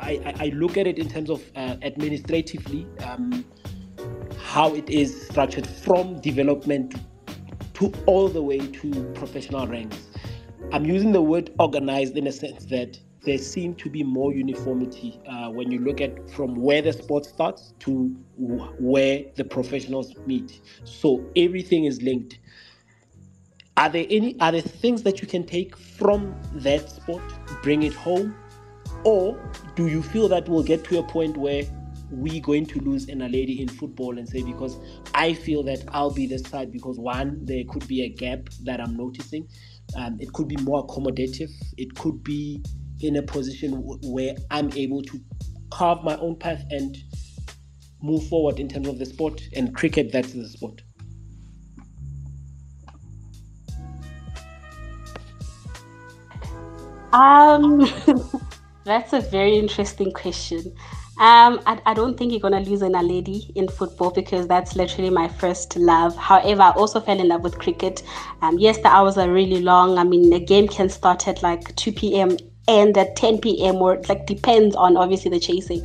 I, 0.00 0.34
I, 0.40 0.46
look 0.54 0.78
at 0.78 0.86
it 0.86 0.98
in 0.98 1.10
terms 1.10 1.28
of 1.28 1.42
uh, 1.54 1.76
administratively 1.82 2.86
um, 3.04 3.44
how 4.38 4.74
it 4.74 4.88
is 4.88 5.28
structured 5.28 5.66
from 5.66 6.22
development 6.22 6.94
to 7.74 7.92
all 8.06 8.30
the 8.30 8.40
way 8.40 8.58
to 8.58 9.12
professional 9.12 9.66
ranks. 9.66 10.08
I'm 10.72 10.86
using 10.86 11.12
the 11.12 11.20
word 11.20 11.50
organized 11.58 12.16
in 12.16 12.26
a 12.28 12.32
sense 12.32 12.64
that 12.66 12.98
there 13.24 13.38
seems 13.38 13.80
to 13.82 13.90
be 13.90 14.02
more 14.02 14.32
uniformity 14.32 15.20
uh, 15.28 15.50
when 15.50 15.70
you 15.70 15.80
look 15.80 16.00
at 16.00 16.30
from 16.30 16.54
where 16.54 16.80
the 16.80 16.94
sport 16.94 17.26
starts 17.26 17.74
to 17.80 18.06
where 18.38 19.24
the 19.36 19.44
professionals 19.44 20.14
meet. 20.26 20.62
So 20.84 21.30
everything 21.36 21.84
is 21.84 22.00
linked 22.00 22.38
are 23.76 23.88
there 23.88 24.06
any 24.10 24.38
are 24.40 24.52
there 24.52 24.60
things 24.60 25.02
that 25.02 25.20
you 25.20 25.26
can 25.26 25.44
take 25.44 25.76
from 25.76 26.34
that 26.52 26.90
sport 26.90 27.22
bring 27.62 27.82
it 27.82 27.94
home? 27.94 28.34
Or 29.04 29.38
do 29.74 29.88
you 29.88 30.02
feel 30.02 30.28
that 30.28 30.48
we'll 30.48 30.62
get 30.62 30.84
to 30.84 30.98
a 30.98 31.02
point 31.02 31.36
where 31.36 31.64
we're 32.12 32.42
going 32.42 32.66
to 32.66 32.78
lose 32.80 33.08
in 33.08 33.22
a 33.22 33.28
lady 33.28 33.62
in 33.62 33.68
football 33.68 34.18
and 34.18 34.28
say 34.28 34.42
because 34.42 34.76
i 35.14 35.32
feel 35.32 35.62
that 35.62 35.82
i'll 35.88 36.12
be 36.12 36.26
this 36.26 36.42
side 36.42 36.70
because 36.70 36.98
one 36.98 37.38
there 37.42 37.64
could 37.70 37.88
be 37.88 38.02
a 38.02 38.08
gap 38.10 38.40
that 38.64 38.80
i'm 38.80 38.94
noticing. 38.96 39.48
Um, 39.96 40.18
it 40.20 40.32
could 40.32 40.48
be 40.48 40.56
more 40.56 40.86
accommodative. 40.86 41.50
It 41.76 41.94
could 41.96 42.22
be 42.22 42.62
in 43.00 43.16
a 43.16 43.22
position 43.22 43.72
w- 43.72 43.98
where 44.04 44.34
i'm 44.50 44.70
able 44.74 45.02
to 45.02 45.20
carve 45.70 46.02
my 46.04 46.16
own 46.18 46.36
path 46.36 46.62
and 46.70 46.96
move 48.02 48.26
forward 48.28 48.60
in 48.60 48.68
terms 48.68 48.88
of 48.88 48.98
the 48.98 49.06
sport 49.06 49.40
and 49.56 49.74
cricket 49.74 50.12
that's 50.12 50.32
the 50.32 50.46
sport 50.46 50.82
Um, 57.12 57.86
that's 58.84 59.12
a 59.12 59.20
very 59.20 59.56
interesting 59.56 60.12
question. 60.12 60.74
Um, 61.18 61.60
I, 61.66 61.80
I 61.84 61.94
don't 61.94 62.16
think 62.16 62.32
you're 62.32 62.40
gonna 62.40 62.60
lose 62.60 62.80
a 62.82 62.88
lady 62.88 63.52
in 63.54 63.68
football 63.68 64.10
because 64.10 64.48
that's 64.48 64.74
literally 64.74 65.10
my 65.10 65.28
first 65.28 65.76
love. 65.76 66.16
However, 66.16 66.62
I 66.62 66.70
also 66.70 67.00
fell 67.00 67.20
in 67.20 67.28
love 67.28 67.42
with 67.42 67.58
cricket. 67.58 68.02
Um, 68.40 68.58
yes, 68.58 68.78
the 68.78 68.88
hours 68.88 69.18
are 69.18 69.30
really 69.30 69.60
long. 69.60 69.98
I 69.98 70.04
mean, 70.04 70.30
the 70.30 70.40
game 70.40 70.66
can 70.68 70.88
start 70.88 71.28
at 71.28 71.42
like 71.42 71.76
2 71.76 71.92
p.m. 71.92 72.36
and 72.66 72.96
at 72.96 73.14
10 73.16 73.38
p.m. 73.38 73.76
or 73.76 74.00
like 74.08 74.26
depends 74.26 74.74
on 74.74 74.96
obviously 74.96 75.30
the 75.30 75.38
chasing. 75.38 75.84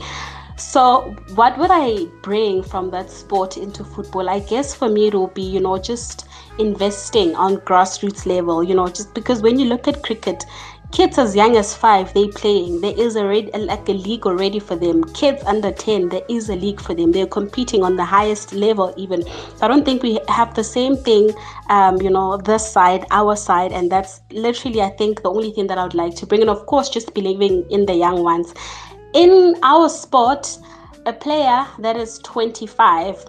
So, 0.58 1.16
what 1.36 1.56
would 1.60 1.70
I 1.72 2.06
bring 2.24 2.64
from 2.64 2.90
that 2.90 3.12
sport 3.12 3.58
into 3.58 3.84
football? 3.84 4.28
I 4.28 4.40
guess 4.40 4.74
for 4.74 4.90
me, 4.90 5.08
it 5.08 5.14
will 5.14 5.28
be, 5.28 5.44
you 5.44 5.60
know, 5.60 5.78
just 5.78 6.28
investing 6.58 7.36
on 7.36 7.58
grassroots 7.58 8.26
level, 8.26 8.64
you 8.64 8.74
know, 8.74 8.88
just 8.88 9.14
because 9.14 9.44
when 9.44 9.60
you 9.60 9.66
look 9.68 9.88
at 9.88 10.02
cricket, 10.02 10.44
kids 10.92 11.18
as 11.18 11.36
young 11.36 11.56
as 11.56 11.76
five 11.76 12.14
they 12.14 12.28
playing. 12.30 12.82
There 12.82 12.98
is 12.98 13.18
already 13.18 13.52
like 13.52 13.88
a 13.90 13.94
league 13.94 14.26
already 14.26 14.60
for 14.60 14.76
them. 14.76 15.04
Kids 15.14 15.44
under 15.44 15.72
10 15.72 16.10
there 16.10 16.22
is 16.30 16.50
a 16.50 16.56
league 16.56 16.80
for 16.80 16.94
them. 16.94 17.12
They're 17.12 17.28
competing 17.28 17.84
on 17.84 17.96
the 17.96 18.06
highest 18.06 18.54
level 18.54 18.94
even. 18.98 19.24
So 19.24 19.60
i 19.62 19.68
don't 19.68 19.86
think 19.86 20.04
we 20.04 20.20
have 20.28 20.54
the 20.54 20.64
same 20.64 20.96
thing 20.96 21.32
um, 21.70 22.02
you 22.02 22.10
know 22.10 22.38
this 22.38 22.70
side 22.72 23.06
our 23.12 23.36
side 23.36 23.72
and 23.72 23.92
that's 23.92 24.22
literally 24.32 24.82
i 24.82 24.90
think 24.90 25.22
the 25.24 25.30
only 25.30 25.52
thing 25.52 25.68
that 25.68 25.78
i 25.78 25.84
would 25.84 25.94
like 25.94 26.16
to 26.16 26.26
bring 26.26 26.42
and 26.42 26.50
of 26.50 26.66
course 26.66 26.90
just 26.90 27.14
believing 27.14 27.66
in 27.70 27.86
the 27.86 27.94
young 27.94 28.24
ones. 28.24 28.54
In 29.14 29.56
our 29.64 29.90
sport 29.90 30.58
a 31.06 31.14
player 31.14 31.66
that 31.80 31.96
is 31.96 32.20
25 32.20 33.26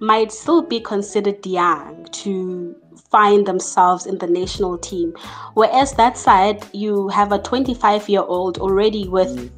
might 0.00 0.32
still 0.32 0.62
be 0.62 0.80
considered 0.80 1.44
young 1.46 2.06
to 2.10 2.74
find 3.12 3.46
themselves 3.46 4.06
in 4.06 4.18
the 4.18 4.26
national 4.26 4.78
team. 4.78 5.14
Whereas 5.54 5.92
that 5.92 6.16
side, 6.18 6.64
you 6.72 7.08
have 7.08 7.30
a 7.30 7.38
25 7.38 8.08
year 8.08 8.22
old 8.22 8.58
already 8.58 9.06
with, 9.06 9.28
mm. 9.28 9.50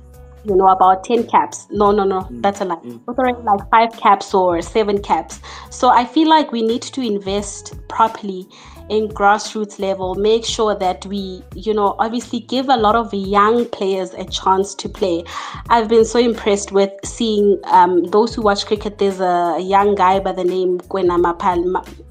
you 0.45 0.57
know, 0.57 0.69
about 0.69 1.05
10 1.05 1.29
caps. 1.29 1.67
No, 1.71 1.93
no, 1.93 2.05
no, 2.05 2.23
mm. 2.23 2.43
that's 2.43 2.61
a 2.61 2.65
lie. 2.65 2.77
Mm. 2.77 3.01
With 3.07 3.19
already 3.19 3.41
like 3.43 3.71
five 3.71 3.93
caps 3.97 4.35
or 4.35 4.61
seven 4.61 5.01
caps. 5.01 5.41
So 5.71 5.89
I 5.89 6.05
feel 6.05 6.29
like 6.29 6.53
we 6.53 6.63
need 6.63 6.83
to 6.83 7.01
invest 7.01 7.75
properly 7.89 8.49
in 8.89 9.09
grassroots 9.09 9.79
level 9.79 10.15
make 10.15 10.45
sure 10.45 10.75
that 10.75 11.05
we 11.07 11.43
you 11.55 11.73
know 11.73 11.97
obviously 11.99 12.41
give 12.41 12.69
a 12.69 12.77
lot 12.77 12.95
of 12.95 13.13
young 13.15 13.65
players 13.71 14.13
a 14.15 14.25
chance 14.25 14.75
to 14.75 14.89
play 14.89 15.25
i've 15.71 15.89
been 15.89 16.05
so 16.05 16.19
impressed 16.19 16.71
with 16.71 16.93
seeing 17.05 17.59
um, 17.65 18.05
those 18.05 18.35
who 18.35 18.43
watch 18.43 18.67
cricket 18.67 18.99
there's 18.99 19.21
a 19.21 19.59
young 19.61 19.95
guy 19.95 20.21
by 20.21 20.33
the 20.33 20.45
name 20.45 20.79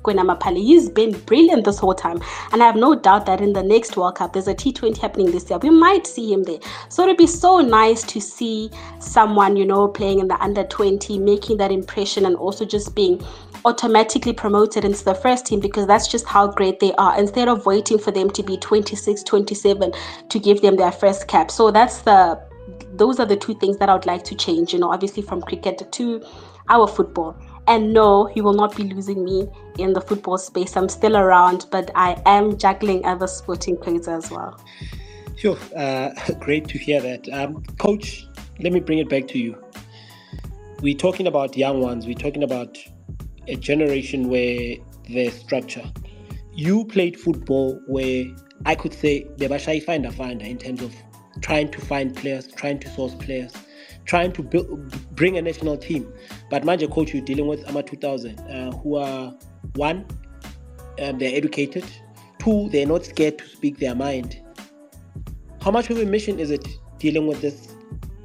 Kwena 0.03 0.25
Maphaka. 0.25 0.57
He's 0.57 0.89
been 0.89 1.17
brilliant 1.21 1.65
this 1.65 1.79
whole 1.79 1.95
time. 1.95 2.19
And 2.51 2.61
I 2.61 2.65
have 2.65 2.75
no 2.75 2.93
doubt 2.95 3.25
that 3.25 3.41
in 3.41 3.53
the 3.53 3.63
next 3.63 3.97
World 3.97 4.15
Cup, 4.15 4.33
there's 4.33 4.47
a 4.47 4.53
T20 4.53 4.97
happening 4.97 5.31
this 5.31 5.49
year. 5.49 5.59
We 5.59 5.69
might 5.69 6.05
see 6.05 6.31
him 6.31 6.43
there. 6.43 6.59
So 6.89 7.03
it'd 7.03 7.17
be 7.17 7.27
so 7.27 7.59
nice 7.59 8.03
to 8.03 8.21
see 8.21 8.69
someone, 8.99 9.55
you 9.55 9.65
know, 9.65 9.87
playing 9.87 10.19
in 10.19 10.27
the 10.27 10.41
under 10.43 10.63
20, 10.63 11.17
making 11.19 11.57
that 11.57 11.71
impression 11.71 12.25
and 12.25 12.35
also 12.35 12.65
just 12.65 12.95
being 12.95 13.23
automatically 13.65 14.33
promoted 14.33 14.83
into 14.83 15.03
the 15.05 15.15
first 15.15 15.45
team 15.45 15.59
because 15.59 15.87
that's 15.87 16.07
just 16.07 16.27
how 16.27 16.47
great 16.47 16.62
they 16.71 16.93
are 16.93 17.19
instead 17.19 17.47
of 17.47 17.65
waiting 17.65 17.97
for 17.97 18.11
them 18.11 18.29
to 18.31 18.43
be 18.43 18.57
26 18.57 19.23
27 19.23 19.91
to 20.29 20.39
give 20.39 20.61
them 20.61 20.75
their 20.77 20.91
first 20.91 21.27
cap. 21.27 21.51
So 21.51 21.71
that's 21.71 22.01
the 22.01 22.41
those 22.93 23.19
are 23.19 23.25
the 23.25 23.35
two 23.35 23.53
things 23.55 23.77
that 23.77 23.89
i 23.89 23.93
would 23.93 24.05
like 24.05 24.23
to 24.23 24.35
change 24.35 24.71
you 24.71 24.79
know 24.79 24.91
obviously 24.91 25.21
from 25.21 25.41
cricket 25.41 25.91
to 25.91 26.23
our 26.69 26.87
football. 26.87 27.35
And 27.67 27.93
no 27.93 28.29
you 28.35 28.43
will 28.43 28.53
not 28.53 28.75
be 28.75 28.83
losing 28.83 29.23
me 29.23 29.47
in 29.77 29.93
the 29.93 30.01
football 30.01 30.37
space. 30.37 30.77
I'm 30.77 30.89
still 30.89 31.17
around 31.17 31.65
but 31.71 31.91
i 31.95 32.21
am 32.25 32.57
juggling 32.57 33.05
other 33.05 33.27
sporting 33.27 33.77
codes 33.77 34.07
as 34.07 34.31
well. 34.31 34.59
Sure 35.35 35.57
uh, 35.75 36.11
great 36.39 36.67
to 36.69 36.77
hear 36.77 37.01
that. 37.01 37.27
Um, 37.29 37.63
coach 37.79 38.27
let 38.59 38.71
me 38.71 38.79
bring 38.79 38.99
it 38.99 39.09
back 39.09 39.27
to 39.29 39.39
you. 39.39 39.57
We're 40.81 40.97
talking 40.97 41.27
about 41.27 41.57
young 41.57 41.81
ones. 41.81 42.05
We're 42.05 42.13
talking 42.13 42.43
about 42.43 42.77
a 43.47 43.55
generation 43.55 44.29
where 44.29 44.75
there's 45.09 45.33
structure. 45.33 45.83
You 46.55 46.85
played 46.85 47.19
football 47.19 47.81
where 47.87 48.25
I 48.65 48.75
could 48.75 48.93
say 48.93 49.27
the 49.37 49.47
Bashai 49.47 49.83
finder 49.83 50.11
finder 50.11 50.45
in 50.45 50.57
terms 50.57 50.81
of 50.81 50.93
trying 51.41 51.71
to 51.71 51.81
find 51.81 52.15
players, 52.15 52.47
trying 52.47 52.79
to 52.79 52.89
source 52.89 53.15
players, 53.15 53.51
trying 54.05 54.31
to 54.33 54.43
build, 54.43 55.15
bring 55.15 55.37
a 55.37 55.41
national 55.41 55.77
team. 55.77 56.11
But 56.49 56.63
Manja 56.63 56.87
coach, 56.87 57.13
you're 57.13 57.23
dealing 57.25 57.47
with 57.47 57.67
AMA 57.67 57.83
2000, 57.83 58.39
uh, 58.39 58.71
who 58.77 58.97
are 58.97 59.33
one, 59.75 60.05
um, 61.01 61.17
they're 61.17 61.35
educated, 61.35 61.85
two, 62.37 62.69
they're 62.69 62.85
not 62.85 63.05
scared 63.05 63.39
to 63.39 63.47
speak 63.47 63.79
their 63.79 63.95
mind. 63.95 64.39
How 65.61 65.71
much 65.71 65.89
of 65.89 65.97
a 65.97 66.05
mission 66.05 66.39
is 66.39 66.51
it 66.51 66.67
dealing 66.99 67.25
with 67.25 67.41
this 67.41 67.73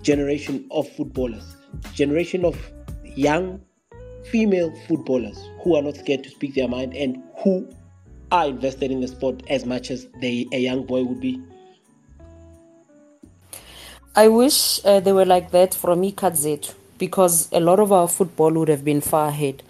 generation 0.03 0.67
of 0.71 0.89
footballers, 0.89 1.57
generation 1.95 2.45
of 2.45 2.57
young 3.05 3.61
female 4.31 4.75
footballers 4.87 5.39
who 5.63 5.77
are 5.77 5.83
not 5.83 5.97
scared 5.97 6.23
to 6.25 6.31
speak 6.31 6.55
their 6.55 6.69
mind 6.69 6.95
and 6.95 7.23
who 7.43 7.69
are 8.31 8.47
invested 8.47 8.91
in 8.91 9.01
the 9.01 9.09
sport 9.09 9.43
as 9.49 9.65
much 9.65 9.91
as 9.91 10.07
they 10.21 10.47
a 10.53 10.59
young 10.59 10.85
boy 10.85 11.03
would 11.05 11.21
be. 11.21 11.41
I 14.17 14.29
wish 14.29 14.85
uh, 14.85 15.01
they 15.01 15.13
were 15.13 15.25
like 15.25 15.51
that 15.53 15.75
from 15.75 16.03
Ikadzetu 16.03 16.75
because 16.99 17.49
a 17.53 17.61
lot 17.61 17.79
of 17.79 17.93
our 17.93 18.09
football 18.09 18.53
would 18.53 18.69
have 18.69 18.85
been 18.85 19.01
far 19.01 19.29
ahead. 19.29 19.63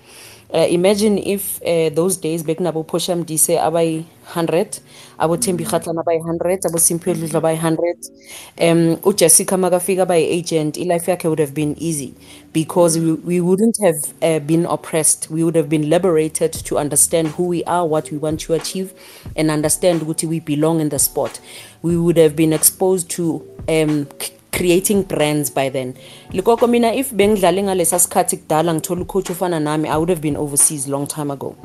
Uh, 0.52 0.66
imagine 0.70 1.18
if 1.18 1.60
uh, 1.62 1.90
those 1.90 2.16
days 2.16 2.42
back 2.42 2.56
nabo 2.56 2.86
Portia 2.86 3.14
Modise 3.14 3.58
abai 3.60 4.04
100 4.24 4.80
abo 5.18 5.36
Thembi 5.36 5.66
Kgatlana 5.66 6.02
by 6.02 6.16
100 6.16 6.60
abo 6.64 6.78
Simphiwe 6.78 7.14
Dludlu 7.16 7.42
by 7.42 7.54
100 7.54 7.96
um 8.60 8.96
uJessica 9.02 9.58
makafika 9.58 10.06
by 10.08 10.16
agent 10.16 10.78
life 10.78 11.04
yakhe 11.06 11.28
would 11.28 11.38
have 11.38 11.52
been 11.52 11.74
easy 11.78 12.14
because 12.54 12.98
we, 12.98 13.12
we 13.12 13.40
wouldn't 13.42 13.76
have 13.82 13.96
uh, 14.22 14.38
been 14.38 14.64
oppressed. 14.64 15.30
We 15.30 15.44
would 15.44 15.54
have 15.54 15.68
been 15.68 15.90
liberated 15.90 16.54
to 16.54 16.78
understand 16.78 17.28
who 17.28 17.44
we 17.48 17.62
are 17.64 17.86
what 17.86 18.10
we 18.10 18.16
want 18.16 18.40
to 18.40 18.54
achieve 18.54 18.94
and 19.36 19.50
understand 19.50 20.04
what 20.06 20.24
we 20.24 20.40
belong 20.40 20.80
in 20.80 20.88
the 20.88 20.98
sport 20.98 21.40
we 21.82 21.96
would 21.96 22.16
have 22.16 22.34
been 22.34 22.52
exposed 22.52 23.08
to 23.10 23.46
um, 23.68 24.08
creating 24.52 25.02
brands 25.02 25.50
by 25.50 25.68
then. 25.68 25.94
Likoko 26.30 26.68
mina 26.68 26.88
if 26.88 27.10
bengidlale 27.12 27.62
ngalesa 27.62 27.98
sikhathi 27.98 28.36
kudala 28.36 28.74
ngithola 28.74 29.04
ucoach 29.04 29.30
ofana 29.30 29.60
nami 29.62 29.88
i 29.88 29.96
would 29.96 30.08
have 30.08 30.20
been 30.20 30.36
overseas 30.36 30.88
long 30.88 31.06
time 31.06 31.30
ago. 31.30 31.56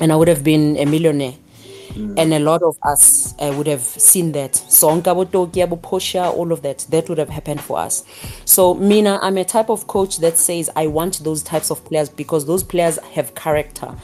And 0.00 0.12
i 0.12 0.16
would 0.16 0.28
have 0.28 0.42
been 0.42 0.76
a 0.78 0.84
millionaire. 0.84 1.34
And 1.94 2.32
a 2.32 2.38
lot 2.38 2.62
of 2.62 2.78
us 2.84 3.34
uh, 3.38 3.52
would 3.54 3.66
have 3.66 3.82
seen 3.82 4.32
that. 4.32 4.52
Sonke 4.52 5.02
abotoki 5.02 5.62
abophosha 5.62 6.34
all 6.34 6.50
of 6.50 6.62
that 6.62 6.86
that 6.88 7.06
would 7.10 7.18
have 7.18 7.28
happened 7.28 7.60
for 7.60 7.78
us. 7.78 8.04
So 8.46 8.74
mina 8.74 9.18
i'm 9.22 9.36
a 9.36 9.44
type 9.44 9.68
of 9.68 9.86
coach 9.86 10.18
that 10.18 10.38
says 10.38 10.70
i 10.74 10.86
want 10.86 11.22
those 11.24 11.42
types 11.42 11.70
of 11.70 11.84
players 11.84 12.08
because 12.08 12.46
those 12.46 12.62
players 12.62 12.98
have 13.14 13.34
character 13.34 13.94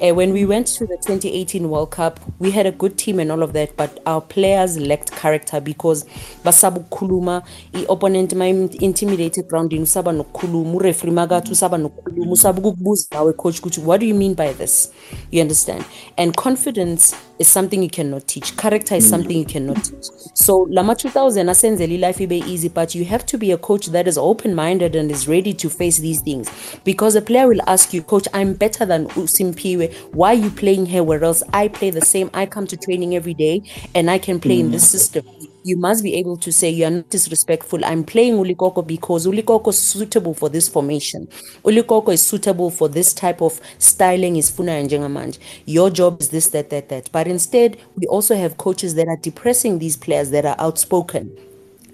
uh, 0.00 0.14
when 0.14 0.32
we 0.32 0.44
went 0.44 0.66
to 0.66 0.86
the 0.86 0.96
2018 0.96 1.68
world 1.68 1.90
cup 1.90 2.20
we 2.38 2.50
had 2.50 2.66
a 2.66 2.72
good 2.72 2.96
team 2.96 3.18
and 3.18 3.30
all 3.30 3.42
of 3.42 3.52
that 3.52 3.76
but 3.76 4.00
our 4.06 4.20
players 4.20 4.78
lacked 4.78 5.12
character 5.12 5.60
because 5.60 6.04
basaba 6.44 6.80
ukukhuluma 6.80 7.42
i-opponent 7.72 8.32
ma 8.32 8.46
intimidate 8.46 9.42
groundini 9.42 9.82
usaba 9.82 10.12
nokukhuluma 10.12 10.74
ureferee 10.74 11.12
makathi 11.12 11.52
usaba 11.52 11.78
nokukhuluma 11.78 12.32
usaba 12.32 12.58
ukukubuza 12.58 13.06
nawe 13.10 13.32
coach 13.32 13.60
what 13.78 14.00
do 14.00 14.06
you 14.06 14.14
mean 14.14 14.34
by 14.34 14.52
this? 14.52 14.92
You 15.30 15.42
understand? 15.42 15.84
And 16.16 16.36
confidence 16.36 17.14
is 17.38 17.48
something 17.48 17.82
you 17.82 17.90
cannot 17.90 18.26
teach. 18.26 18.56
Character 18.56 18.94
is 18.94 19.08
something 19.08 19.38
you 19.38 19.44
cannot 19.44 19.84
teach. 19.84 20.06
So 20.34 20.66
lama 20.70 20.94
2000 20.94 21.48
asenzela 21.48 21.98
life 22.00 22.20
ibe 22.20 22.46
easy 22.46 22.68
but 22.68 22.94
you 22.94 23.04
have 23.04 23.26
to 23.26 23.38
be 23.38 23.52
a 23.52 23.58
coach 23.58 23.86
that 23.88 24.06
is 24.06 24.18
open 24.18 24.54
minded 24.54 24.96
and 24.96 25.10
is 25.10 25.28
ready 25.28 25.52
to 25.54 25.68
face 25.68 25.98
these 25.98 26.20
things. 26.20 26.50
Because 26.84 27.16
a 27.16 27.22
player 27.22 27.48
will 27.48 27.60
ask 27.66 27.92
you 27.94 28.02
coach 28.02 28.28
i'm 28.32 28.54
better 28.54 28.86
than 28.86 29.06
usimpiwe 29.16 29.85
why 30.12 30.30
are 30.32 30.34
you 30.34 30.50
playing 30.50 30.86
here 30.86 31.02
where 31.02 31.22
else 31.22 31.42
i 31.52 31.68
play 31.68 31.90
the 31.90 32.00
same 32.00 32.30
i 32.34 32.46
come 32.46 32.66
to 32.66 32.76
training 32.76 33.14
every 33.14 33.34
day 33.34 33.62
and 33.94 34.10
i 34.10 34.18
can 34.18 34.40
play 34.40 34.60
in 34.60 34.70
this 34.70 34.84
mm. 34.86 34.98
system 34.98 35.24
you 35.66 35.76
must 35.76 36.04
be 36.04 36.14
able 36.14 36.36
to 36.36 36.52
say 36.52 36.70
you 36.70 36.84
are 36.84 36.90
not 36.90 37.10
disrespectful. 37.10 37.84
I'm 37.84 38.04
playing 38.04 38.34
Ulikoko 38.34 38.86
because 38.86 39.26
Ulikoko 39.26 39.70
is 39.70 39.82
suitable 39.82 40.32
for 40.32 40.48
this 40.48 40.68
formation. 40.68 41.26
Ulikoko 41.64 42.12
is 42.12 42.22
suitable 42.22 42.70
for 42.70 42.88
this 42.88 43.12
type 43.12 43.42
of 43.42 43.60
styling 43.78 44.36
is 44.36 44.48
Funa 44.48 44.72
and 44.72 44.88
Jengamanj. 44.88 45.38
Your 45.64 45.90
job 45.90 46.20
is 46.20 46.28
this, 46.28 46.50
that, 46.50 46.70
that, 46.70 46.88
that. 46.90 47.10
But 47.10 47.26
instead, 47.26 47.78
we 47.96 48.06
also 48.06 48.36
have 48.36 48.58
coaches 48.58 48.94
that 48.94 49.08
are 49.08 49.16
depressing 49.16 49.80
these 49.80 49.96
players 49.96 50.30
that 50.30 50.46
are 50.46 50.54
outspoken. 50.60 51.36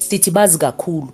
Sitibaz 0.09 0.57
Gakulu. 0.57 1.13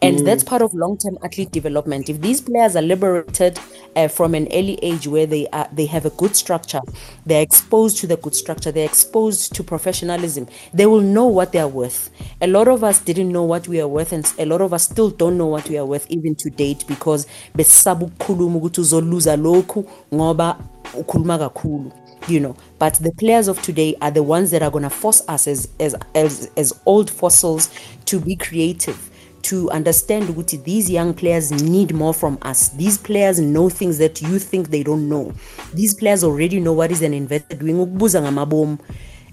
And 0.00 0.24
that's 0.24 0.44
part 0.44 0.62
of 0.62 0.72
long-term 0.74 1.18
athlete 1.24 1.50
development. 1.50 2.08
If 2.08 2.20
these 2.20 2.40
players 2.40 2.76
are 2.76 2.82
liberated 2.82 3.58
uh, 3.96 4.06
from 4.06 4.34
an 4.36 4.46
early 4.52 4.78
age 4.80 5.08
where 5.08 5.26
they 5.26 5.48
are 5.48 5.68
they 5.72 5.86
have 5.86 6.06
a 6.06 6.10
good 6.10 6.36
structure, 6.36 6.80
they're 7.26 7.42
exposed 7.42 7.98
to 7.98 8.06
the 8.06 8.16
good 8.16 8.34
structure, 8.34 8.70
they're 8.70 8.86
exposed 8.86 9.56
to 9.56 9.64
professionalism, 9.64 10.46
they 10.72 10.86
will 10.86 11.00
know 11.00 11.26
what 11.26 11.50
they 11.50 11.58
are 11.58 11.68
worth. 11.68 12.10
A 12.40 12.46
lot 12.46 12.68
of 12.68 12.84
us 12.84 13.00
didn't 13.00 13.32
know 13.32 13.42
what 13.42 13.66
we 13.66 13.80
are 13.80 13.88
worth, 13.88 14.12
and 14.12 14.32
a 14.38 14.46
lot 14.46 14.60
of 14.60 14.72
us 14.72 14.84
still 14.84 15.10
don't 15.10 15.36
know 15.36 15.46
what 15.46 15.68
we 15.68 15.76
are 15.76 15.86
worth 15.86 16.06
even 16.10 16.36
to 16.36 16.50
date 16.50 16.84
because 16.86 17.26
besabu 17.56 18.04
ukukhuluma 18.04 18.56
ukuthi 18.56 18.80
uzoluza 18.80 19.36
lokhu 19.36 19.84
ngoba 20.14 20.58
ukhuluma 20.94 21.38
kakhulu 21.38 21.92
you 22.26 22.40
know 22.40 22.56
but 22.78 22.94
the 22.94 23.12
players 23.12 23.48
of 23.48 23.60
today 23.62 23.94
are 24.00 24.10
the 24.10 24.22
ones 24.22 24.50
that 24.50 24.62
are 24.62 24.70
going 24.70 24.84
to 24.84 24.90
force 24.90 25.22
us 25.28 25.46
as, 25.46 25.68
as 25.78 25.94
as 26.14 26.50
as 26.56 26.72
old 26.86 27.10
fossils 27.10 27.70
to 28.04 28.18
be 28.20 28.34
creative 28.34 29.10
to 29.42 29.70
understand 29.70 30.28
ukuthi 30.28 30.62
these 30.64 30.90
young 30.90 31.14
players 31.14 31.50
need 31.50 31.94
more 31.94 32.12
from 32.12 32.38
us. 32.42 32.70
These 32.70 32.98
players 32.98 33.40
know 33.40 33.68
things 33.68 33.98
that 33.98 34.20
you 34.20 34.38
think 34.38 34.68
they 34.70 34.82
don't 34.82 35.08
know. 35.08 35.32
These 35.74 35.94
players 35.94 36.24
already 36.24 36.60
know 36.60 36.72
what 36.72 36.90
is 36.90 37.02
an 37.02 37.14
investor 37.14 37.56
doing 37.56 37.76
ukubuza 37.76 38.22
ngamabomu. 38.22 38.78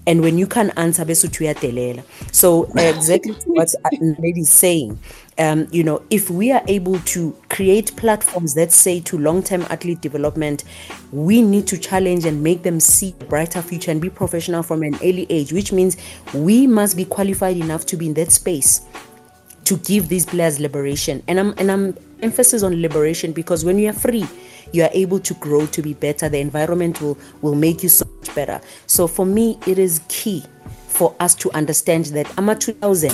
And 0.06 0.20
when 0.20 0.38
you 0.38 0.46
can't 0.46 0.72
answer 0.78 1.04
bese 1.04 1.28
uyadelela. 1.28 2.02
So 2.32 2.64
exactly 2.76 3.34
what 3.46 3.68
lady 4.18 4.40
is 4.40 4.50
saying 4.50 4.98
um, 5.38 5.66
you 5.70 5.84
know, 5.84 6.02
if 6.10 6.30
we 6.30 6.50
are 6.50 6.62
able 6.66 6.98
to 7.00 7.36
create 7.50 7.94
platforms 7.96 8.54
that 8.54 8.72
say 8.72 9.00
to 9.00 9.18
long-term 9.18 9.62
athlete 9.62 10.00
development, 10.00 10.64
we 11.12 11.42
need 11.42 11.66
to 11.66 11.78
challenge 11.78 12.24
and 12.24 12.42
make 12.42 12.62
them 12.62 12.80
see 12.80 13.14
a 13.20 13.24
brighter 13.24 13.60
future 13.60 13.90
and 13.90 14.00
be 14.00 14.08
professional 14.08 14.62
from 14.62 14.82
an 14.82 14.94
early 14.96 15.26
age, 15.28 15.52
which 15.52 15.72
means 15.72 15.96
we 16.32 16.66
must 16.66 16.96
be 16.96 17.04
qualified 17.04 17.56
enough 17.56 17.84
to 17.86 17.96
be 17.96 18.06
in 18.06 18.14
that 18.14 18.32
space 18.32 18.80
to 19.64 19.76
give 19.78 20.08
these 20.08 20.24
players 20.24 20.58
liberation. 20.58 21.22
And 21.28 21.38
I'm 21.38 21.54
and 21.58 21.70
I'm 21.70 21.96
emphasis 22.22 22.62
on 22.62 22.80
liberation 22.80 23.32
because 23.32 23.64
when 23.64 23.78
you 23.78 23.90
are 23.90 23.92
free, 23.92 24.26
you 24.72 24.82
are 24.84 24.90
able 24.92 25.20
to 25.20 25.34
grow 25.34 25.66
to 25.66 25.82
be 25.82 25.92
better. 25.92 26.28
The 26.28 26.38
environment 26.38 27.00
will 27.02 27.18
will 27.42 27.54
make 27.54 27.82
you 27.82 27.88
so 27.88 28.06
much 28.18 28.34
better. 28.34 28.60
So 28.86 29.06
for 29.06 29.26
me, 29.26 29.58
it 29.66 29.78
is 29.78 30.00
key 30.08 30.44
for 30.88 31.14
us 31.20 31.34
to 31.34 31.52
understand 31.52 32.06
that 32.06 32.26
ama 32.38 32.54
2000 32.54 33.12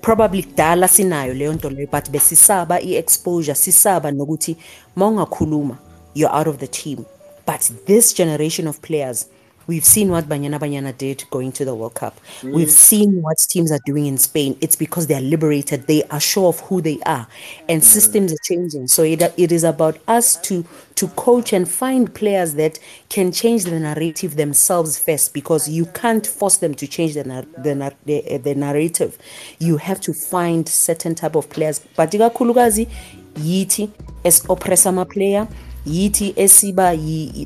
probably 0.00 0.42
kudala 0.42 0.88
sinayo 0.88 1.34
leyo 1.34 1.52
nto 1.52 1.70
leyo 1.70 1.88
but 1.92 2.10
besisaba 2.10 2.80
i-exposure 2.80 3.54
sisaba 3.54 4.10
nokuthi 4.10 4.56
ma 4.96 5.06
ungakhuluma 5.06 5.76
you're 6.14 6.38
out 6.38 6.46
of 6.48 6.58
the 6.58 6.66
team. 6.66 7.04
But 7.46 7.70
this 7.86 8.12
generation 8.12 8.66
of 8.66 8.80
players 8.82 9.26
we've 9.70 9.84
seen 9.84 10.10
what 10.10 10.24
banyana 10.24 10.58
banyana 10.58 10.96
did 10.98 11.22
going 11.30 11.52
to 11.52 11.64
the 11.64 11.72
world 11.72 11.94
cup. 11.94 12.20
Mm. 12.40 12.54
We've 12.54 12.70
seen 12.70 13.22
what 13.22 13.38
teams 13.38 13.70
are 13.70 13.78
doing 13.86 14.06
in 14.06 14.18
spain. 14.18 14.58
It's 14.60 14.74
because 14.74 15.06
they 15.06 15.14
are 15.14 15.20
liberated. 15.20 15.86
They 15.86 16.02
are 16.10 16.18
sure 16.18 16.48
of 16.48 16.58
who 16.58 16.80
they 16.80 16.98
are. 17.06 17.28
And 17.68 17.80
mm. 17.80 17.84
systems 17.84 18.32
are 18.32 18.42
changing. 18.42 18.88
So 18.88 19.04
it, 19.04 19.22
it 19.36 19.52
is 19.52 19.62
about 19.62 20.00
us 20.08 20.36
to 20.48 20.64
to 20.96 21.06
coach 21.08 21.52
and 21.52 21.70
find 21.70 22.12
players 22.12 22.54
that 22.54 22.80
can 23.08 23.30
change 23.30 23.62
the 23.64 23.78
narrative 23.78 24.34
themselves 24.34 24.98
first 24.98 25.32
because 25.32 25.68
you 25.68 25.86
can't 25.86 26.26
force 26.26 26.56
them 26.58 26.74
to 26.74 26.86
change 26.86 27.14
the, 27.14 27.22
the, 27.22 27.94
the, 28.04 28.36
the 28.38 28.54
narrative. 28.54 29.16
You 29.60 29.76
have 29.76 30.00
to 30.02 30.12
find 30.12 30.68
certain 30.68 31.14
type 31.14 31.36
of 31.36 31.48
players. 31.48 31.78
But 31.96 32.10
ikakhulukazi 32.10 32.88
yithi 33.34 33.88
as 34.24 34.44
oppress 34.50 34.84
ama-player 34.84 35.46
yithi 35.86 36.34
esiba 36.36 36.96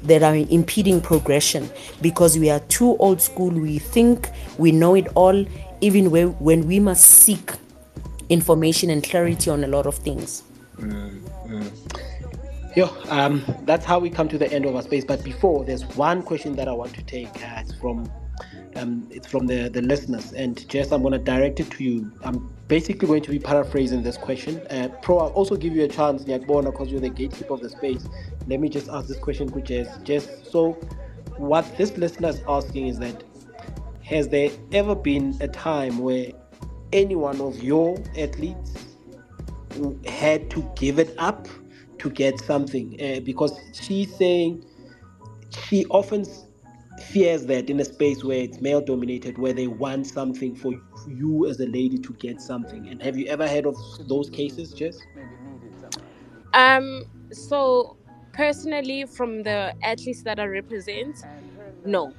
that 0.07 0.23
are 0.23 0.37
impeding 0.37 1.01
progression 1.01 1.69
because 2.01 2.39
we 2.39 2.51
are 2.51 2.61
too 2.61 2.97
old 2.99 3.21
school 3.21 3.51
we 3.51 3.79
think 3.79 4.29
we 4.59 4.73
know 4.73 4.95
it 4.95 5.07
all 5.15 5.45
even 5.81 6.11
when, 6.11 6.67
we 6.67 6.81
must 6.81 7.05
seek 7.05 7.53
information 8.29 8.91
and 8.91 9.03
clarity 9.03 9.51
on 9.51 9.65
a 9.65 9.69
lot 9.69 9.87
of 9.87 9.97
things 9.97 10.43
Yo, 12.77 12.91
um, 13.09 13.45
that's 13.67 13.85
how 13.85 14.01
we 14.01 14.11
come 14.11 14.29
to 14.29 14.37
the 14.37 14.53
end 14.53 14.67
of 14.67 14.75
our 14.75 14.83
space. 14.83 15.05
But 15.05 15.23
before, 15.23 15.65
there's 15.65 15.85
one 15.95 16.23
question 16.25 16.57
that 16.57 16.67
I 16.67 16.73
want 16.73 16.93
to 16.95 17.05
take. 17.05 17.29
Uh, 17.41 17.63
from, 17.81 18.11
um, 18.77 19.07
it's 19.11 19.27
from 19.27 19.47
the 19.47 19.69
the 19.69 19.83
listeners, 19.83 20.33
and 20.33 20.69
Jess, 20.69 20.93
I'm 20.93 21.03
gonna 21.03 21.19
direct 21.19 21.61
it 21.61 21.71
to 21.73 21.85
you. 21.85 22.13
I'm 22.23 22.51
basically 22.69 23.07
going 23.09 23.23
to 23.23 23.31
be 23.31 23.39
paraphrasing 23.39 24.03
this 24.03 24.17
question. 24.19 24.67
Uh, 24.71 24.89
Pro, 25.03 25.19
I'll 25.19 25.29
also 25.29 25.57
give 25.57 25.75
you 25.75 25.85
a 25.85 25.89
chance, 25.89 26.25
Nyakbona, 26.25 26.67
because 26.73 26.91
you're 26.91 27.01
the 27.01 27.11
gatekeeper 27.11 27.55
of 27.55 27.61
the 27.61 27.71
space. 27.71 28.07
Let 28.47 28.61
me 28.61 28.69
just 28.69 28.89
ask 28.89 29.09
this 29.09 29.19
question 29.19 29.49
to 29.53 29.61
Jess. 29.63 29.99
Jess, 30.05 30.29
so 30.51 30.73
what 31.37 31.77
this 31.77 31.97
listener 31.97 32.29
is 32.29 32.43
asking 32.49 32.89
is 32.89 32.99
that 33.01 33.25
has 34.03 34.29
there 34.29 34.51
ever 34.73 34.95
been 34.95 35.37
a 35.41 35.49
time 35.49 35.99
where 35.99 36.29
any 36.93 37.17
one 37.17 37.41
of 37.41 37.63
your 37.63 37.97
athletes 38.19 38.75
had 40.07 40.51
to 40.51 40.63
give 40.77 40.99
it 40.99 41.15
up 41.19 41.49
to 41.99 42.11
get 42.11 42.39
something 42.41 42.97
uh, 43.01 43.21
because 43.21 43.59
she's 43.73 44.15
saying 44.17 44.65
she 45.51 45.85
often 45.87 46.25
fears 47.13 47.47
that 47.47 47.71
in 47.71 47.81
a 47.81 47.85
space 47.85 48.25
where 48.25 48.39
it's 48.39 48.61
male 48.61 48.81
dominated 48.81 49.39
where 49.39 49.53
they 49.53 49.67
want 49.67 50.07
something 50.07 50.55
for 50.55 50.73
you 51.07 51.47
as 51.49 51.61
a 51.61 51.67
lady 51.67 51.99
to 51.99 52.13
get 52.15 52.41
something 52.41 52.89
and 52.89 53.03
have 53.03 53.17
you 53.17 53.27
ever 53.27 53.49
heard 53.49 53.67
of 53.67 53.77
those 54.09 54.31
cases 54.31 54.73
jess 54.73 55.07
Um, 56.55 57.05
so 57.33 57.97
personally, 58.33 59.07
from 59.07 59.43
the 59.43 59.75
athletes 59.83 60.23
that 60.23 60.39
I 60.39 60.47
represent, 60.47 61.25
no. 61.85 62.15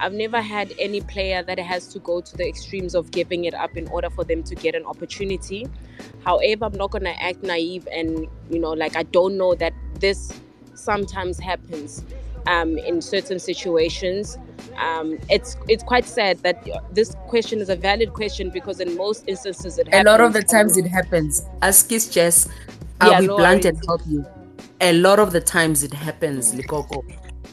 I've 0.00 0.12
never 0.12 0.40
had 0.40 0.72
any 0.78 1.00
player 1.00 1.42
that 1.42 1.58
has 1.58 1.88
to 1.88 1.98
go 1.98 2.20
to 2.20 2.36
the 2.36 2.46
extremes 2.48 2.94
of 2.94 3.10
giving 3.10 3.44
it 3.46 3.54
up 3.54 3.76
in 3.76 3.88
order 3.88 4.10
for 4.10 4.24
them 4.24 4.44
to 4.44 4.54
get 4.54 4.74
an 4.76 4.84
opportunity. 4.84 5.66
However, 6.24 6.66
I'm 6.66 6.76
not 6.76 6.92
gonna 6.92 7.16
act 7.20 7.42
naive 7.42 7.88
and 7.92 8.28
you 8.50 8.60
know, 8.60 8.72
like 8.72 8.96
I 8.96 9.02
don't 9.04 9.36
know 9.36 9.54
that 9.56 9.74
this 9.98 10.32
sometimes 10.74 11.38
happens 11.40 12.04
um, 12.46 12.78
in 12.78 13.00
certain 13.00 13.38
situations. 13.38 14.38
Um, 14.76 15.18
it's 15.28 15.56
it's 15.68 15.82
quite 15.82 16.04
sad 16.04 16.38
that 16.38 16.66
this 16.92 17.14
question 17.28 17.60
is 17.60 17.68
a 17.68 17.76
valid 17.76 18.12
question 18.12 18.50
because 18.50 18.80
in 18.80 18.96
most 18.96 19.24
instances 19.26 19.78
it 19.78 19.88
a 19.92 20.02
lot 20.04 20.20
of 20.20 20.32
the 20.32 20.42
times 20.42 20.76
it 20.76 20.86
happens. 20.86 21.42
Ask 21.62 21.90
his 21.90 22.08
Jess 22.08 22.48
I'll 23.00 23.12
Yeah, 23.12 23.20
be 23.20 23.26
blunt 23.26 23.64
and 23.64 23.78
help 23.86 24.02
you. 24.06 24.26
A 24.80 24.92
lot 24.92 25.18
of 25.18 25.32
the 25.32 25.40
times 25.40 25.82
it 25.82 25.92
happens 25.92 26.54
Likoko 26.54 27.02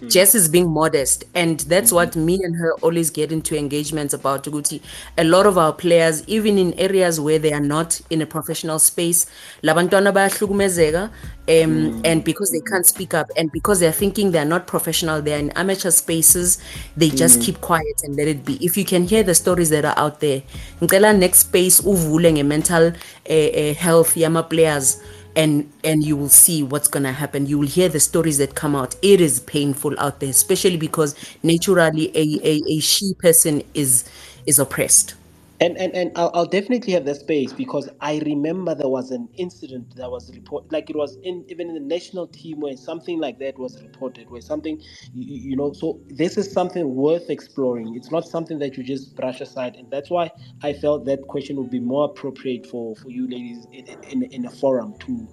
Jess 0.10 0.36
is 0.36 0.48
being 0.48 0.70
modest 0.70 1.24
and 1.34 1.60
that's 1.62 1.92
what 1.92 2.16
me 2.16 2.40
and 2.44 2.56
her 2.56 2.74
always 2.82 3.10
get 3.10 3.32
into 3.32 3.58
engagements 3.58 4.14
about 4.14 4.44
Tuguti. 4.44 4.82
A 5.18 5.24
lot 5.24 5.46
of 5.46 5.58
our 5.58 5.74
players, 5.74 6.24
even 6.28 6.58
in 6.58 6.74
areas 6.80 7.20
where 7.20 7.40
they 7.40 7.54
are 7.54 7.60
not 7.60 8.00
in 8.10 8.22
a 8.22 8.26
professional 8.26 8.80
space, 8.80 9.26
labantwana 9.64 10.14
bayahlukumezeka, 10.14 11.10
um, 11.48 12.02
and 12.06 12.24
because 12.24 12.52
they 12.52 12.62
can't 12.62 12.86
speak 12.86 13.14
up 13.14 13.30
and 13.38 13.52
because 13.52 13.80
they're 13.80 13.92
thinking 13.92 14.32
they're 14.32 14.46
not 14.46 14.68
professional, 14.68 15.22
they're 15.22 15.40
in 15.40 15.52
amateur 15.52 15.92
spaces, 15.92 16.62
they 16.98 17.10
just 17.10 17.42
keep 17.42 17.62
quiet 17.62 18.02
and 18.04 18.16
let 18.16 18.28
it 18.28 18.46
be. 18.46 18.64
If 18.66 18.78
you 18.78 18.86
can 18.86 19.06
hear 19.06 19.24
the 19.24 19.36
stories 19.36 19.70
that 19.70 19.86
are 19.86 19.98
out 19.98 20.20
there, 20.20 20.44
ngicela 20.82 21.18
next 21.18 21.40
space 21.40 21.82
uvule 21.82 22.32
nge-mental 22.32 22.94
uh, 23.30 23.34
uh, 23.34 23.74
health 23.74 24.18
yama 24.18 24.44
players 24.44 25.02
and 25.36 25.72
and 25.84 26.04
you 26.04 26.16
will 26.16 26.30
see 26.30 26.64
what's 26.64 26.88
going 26.88 27.04
to 27.04 27.12
happen. 27.12 27.46
You 27.46 27.60
will 27.60 27.68
hear 27.68 27.90
the 27.90 28.00
stories 28.00 28.38
that 28.38 28.56
come 28.56 28.76
out. 28.76 28.96
It 29.02 29.20
is 29.22 29.40
painful 29.42 30.00
out 30.00 30.20
there 30.20 30.30
especially 30.30 30.78
because 30.78 31.16
naturally 31.44 32.10
a, 32.16 32.40
a, 32.44 32.62
a 32.78 32.80
she 32.80 33.14
person 33.20 33.64
is 33.74 34.06
is 34.46 34.60
oppressed 34.60 35.16
And 35.62 35.78
and 35.78 35.94
and 35.96 36.12
I'll, 36.18 36.32
I'll 36.34 36.46
definitely 36.46 36.94
have 36.94 37.06
that 37.06 37.16
space 37.18 37.54
because 37.54 37.90
I 38.02 38.20
remember 38.26 38.76
there 38.76 38.90
was 38.90 39.12
an 39.12 39.30
incident 39.38 39.96
that 39.96 40.12
was 40.12 40.32
reported, 40.36 40.72
like 40.72 40.90
it 40.90 40.98
was 40.98 41.18
in 41.24 41.46
even 41.50 41.70
in 41.70 41.76
the 41.76 41.80
national 41.80 42.28
team 42.28 42.60
where 42.60 42.78
something 42.78 43.20
like 43.20 43.40
that 43.40 43.58
was 43.58 43.82
reported, 43.82 44.30
where 44.30 44.42
something, 44.42 44.82
you, 45.14 45.52
you 45.52 45.56
know. 45.56 45.74
So 45.74 46.00
this 46.10 46.38
is 46.38 46.52
something 46.52 46.96
worth 46.96 47.30
exploring. 47.30 47.96
It's 47.96 48.12
not 48.12 48.28
something 48.28 48.60
that 48.60 48.78
you 48.78 48.84
just 48.84 49.16
brush 49.16 49.42
aside, 49.42 49.76
and 49.78 49.90
that's 49.90 50.10
why 50.10 50.32
I 50.64 50.74
felt 50.74 51.06
that 51.06 51.28
question 51.28 51.56
would 51.58 51.72
be 51.72 51.80
more 51.80 52.06
appropriate 52.06 52.68
for 52.68 52.96
for 52.98 53.10
you 53.10 53.28
ladies 53.30 53.66
in 53.72 53.88
in, 54.04 54.24
in 54.24 54.46
a 54.46 54.52
forum 54.52 54.96
to 55.02 55.28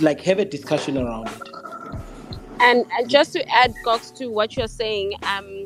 like 0.00 0.20
have 0.22 0.40
a 0.40 0.44
discussion 0.44 0.98
around 0.98 1.28
it. 1.28 1.50
And, 2.60 2.86
and 2.92 3.10
just 3.10 3.32
to 3.34 3.48
add, 3.50 3.74
Cox, 3.84 4.10
to 4.12 4.28
what 4.28 4.56
you're 4.56 4.68
saying, 4.68 5.14
um, 5.24 5.63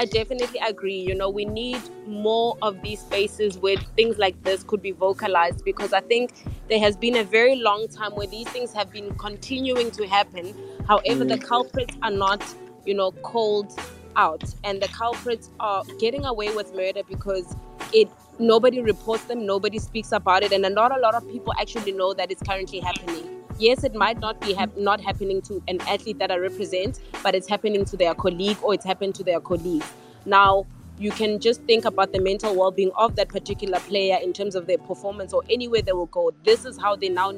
I 0.00 0.06
definitely 0.06 0.58
agree. 0.66 0.98
You 0.98 1.14
know, 1.14 1.28
we 1.28 1.44
need 1.44 1.78
more 2.06 2.56
of 2.62 2.80
these 2.80 3.00
spaces 3.00 3.58
where 3.58 3.76
things 3.96 4.16
like 4.16 4.42
this 4.44 4.62
could 4.62 4.80
be 4.80 4.92
vocalized 4.92 5.62
because 5.62 5.92
I 5.92 6.00
think 6.00 6.32
there 6.70 6.80
has 6.80 6.96
been 6.96 7.16
a 7.16 7.22
very 7.22 7.56
long 7.56 7.86
time 7.86 8.12
where 8.12 8.26
these 8.26 8.48
things 8.48 8.72
have 8.72 8.90
been 8.90 9.14
continuing 9.16 9.90
to 9.90 10.06
happen. 10.06 10.54
However, 10.88 11.26
the 11.26 11.36
mm. 11.36 11.42
culprits 11.42 11.94
are 12.02 12.10
not, 12.10 12.42
you 12.86 12.94
know, 12.94 13.10
called 13.10 13.78
out 14.16 14.42
and 14.64 14.80
the 14.80 14.88
culprits 14.88 15.50
are 15.60 15.84
getting 15.98 16.24
away 16.24 16.48
with 16.56 16.74
murder 16.74 17.02
because 17.06 17.54
it 17.92 18.08
nobody 18.38 18.80
reports 18.80 19.24
them, 19.24 19.44
nobody 19.44 19.78
speaks 19.78 20.12
about 20.12 20.42
it, 20.42 20.50
and 20.50 20.62
not 20.74 20.96
a 20.96 21.00
lot 21.00 21.14
of 21.14 21.28
people 21.28 21.52
actually 21.60 21.92
know 21.92 22.14
that 22.14 22.30
it's 22.30 22.42
currently 22.42 22.80
happening 22.80 23.39
yes, 23.60 23.84
it 23.84 23.94
might 23.94 24.18
not 24.18 24.40
be 24.40 24.56
not 24.76 25.00
happening 25.00 25.42
to 25.42 25.62
an 25.68 25.80
athlete 25.82 26.18
that 26.18 26.30
I 26.30 26.36
represent, 26.36 27.00
but 27.22 27.34
it's 27.34 27.48
happening 27.48 27.84
to 27.84 27.96
their 27.96 28.14
colleague 28.14 28.58
or 28.62 28.74
it's 28.74 28.84
happened 28.84 29.14
to 29.16 29.24
their 29.24 29.40
colleague. 29.40 29.84
Now, 30.24 30.66
you 30.98 31.10
can 31.10 31.40
just 31.40 31.62
think 31.62 31.84
about 31.84 32.12
the 32.12 32.20
mental 32.20 32.54
well-being 32.54 32.90
of 32.96 33.16
that 33.16 33.28
particular 33.28 33.80
player 33.80 34.18
in 34.22 34.32
terms 34.32 34.54
of 34.54 34.66
their 34.66 34.78
performance 34.78 35.32
or 35.32 35.42
anywhere 35.48 35.82
they 35.82 35.92
will 35.92 36.06
go. 36.06 36.32
This 36.44 36.64
is 36.64 36.78
how 36.78 36.96
they 36.96 37.08
now 37.08 37.32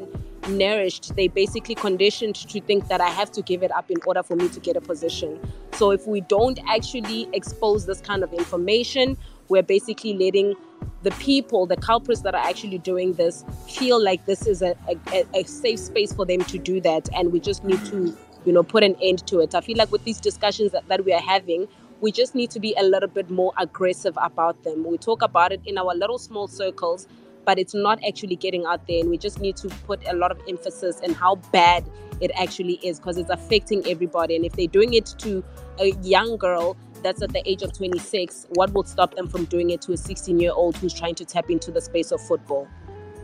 nourished. 0.49 1.15
They 1.15 1.29
basically 1.29 1.77
conditioned 1.77 2.35
to 2.35 2.61
think 2.61 2.89
that 2.89 3.01
I 3.01 3.09
have 3.09 3.31
to 3.33 3.43
give 3.43 3.63
it 3.63 3.71
up 3.73 3.91
in 3.91 3.99
order 4.05 4.23
for 4.23 4.35
me 4.35 4.49
to 4.49 4.61
get 4.61 4.77
a 4.77 4.81
position. 4.81 5.39
So 5.75 5.93
if 5.93 6.07
we 6.09 6.23
don't 6.23 6.59
actually 6.69 7.29
expose 7.33 7.87
this 7.87 8.01
kind 8.01 8.25
of 8.25 8.33
information, 8.33 9.17
we're 9.53 9.63
basically 9.63 10.15
letting 10.15 10.55
the 11.03 11.11
people, 11.13 11.67
the 11.67 11.77
culprits 11.77 12.23
that 12.23 12.35
are 12.35 12.43
actually 12.43 12.79
doing 12.79 13.13
this, 13.13 13.45
feel 13.69 14.03
like 14.03 14.25
this 14.25 14.47
is 14.47 14.63
a, 14.63 14.75
a, 15.13 15.25
a 15.35 15.45
safe 15.45 15.79
space 15.79 16.13
for 16.13 16.25
them 16.25 16.43
to 16.45 16.59
do 16.59 16.81
that. 16.81 17.09
And 17.15 17.33
we 17.33 17.39
just 17.39 17.63
need 17.63 17.85
to, 17.87 18.17
you 18.47 18.53
know, 18.53 18.63
put 18.63 18.83
an 18.83 18.97
end 19.03 19.27
to 19.27 19.41
it. 19.41 19.55
I 19.55 19.61
feel 19.61 19.77
like 19.77 19.93
with 19.93 20.05
these 20.05 20.21
discussions 20.21 20.73
that, 20.73 20.89
that 20.89 21.05
we 21.05 21.13
are 21.13 21.21
having, 21.21 21.69
we 22.01 22.11
just 22.11 22.35
need 22.35 22.51
to 22.53 22.61
be 22.61 22.75
a 22.79 22.83
little 22.83 23.11
bit 23.11 23.31
more 23.31 23.53
aggressive 23.59 24.17
about 24.21 24.65
them. 24.65 24.85
We 24.85 24.97
talk 24.97 25.21
about 25.23 25.53
it 25.53 25.61
in 25.67 25.77
our 25.77 25.95
little 25.95 26.19
small 26.19 26.49
circles, 26.49 27.07
but 27.45 27.59
it's 27.59 27.75
not 27.75 28.01
actually 28.09 28.37
getting 28.37 28.65
out 28.65 28.87
there. 28.89 29.01
And 29.01 29.11
we 29.11 29.19
just 29.19 29.39
need 29.39 29.57
to 29.59 29.69
put 29.87 30.01
a 30.09 30.15
lot 30.15 30.31
of 30.31 30.41
emphasis 30.49 31.01
on 31.07 31.13
how 31.13 31.37
bad 31.53 31.85
it 32.21 32.31
actually 32.41 32.81
is 32.83 32.99
because 32.99 33.19
it's 33.19 33.31
affecting 33.31 33.87
everybody. 33.87 34.35
And 34.35 34.47
if 34.47 34.55
they're 34.55 34.67
doing 34.67 34.95
it 34.95 35.15
to 35.19 35.45
a 35.79 35.91
young 36.03 36.39
girl, 36.39 36.77
that's 37.03 37.23
at 37.23 37.33
the 37.33 37.49
age 37.49 37.63
of 37.63 37.73
26, 37.73 38.47
what 38.51 38.73
will 38.73 38.85
stop 38.85 39.15
them 39.15 39.29
from 39.29 39.45
doing 39.47 39.71
it 39.71 39.83
to 39.83 39.93
a 39.93 39.97
16 39.97 40.39
year 40.39 40.53
old 40.53 40.77
who's 40.77 40.95
trying 40.95 41.15
to 41.17 41.25
tap 41.25 41.51
into 41.51 41.71
the 41.71 41.81
space 41.81 42.13
of 42.13 42.21
football? 42.21 42.69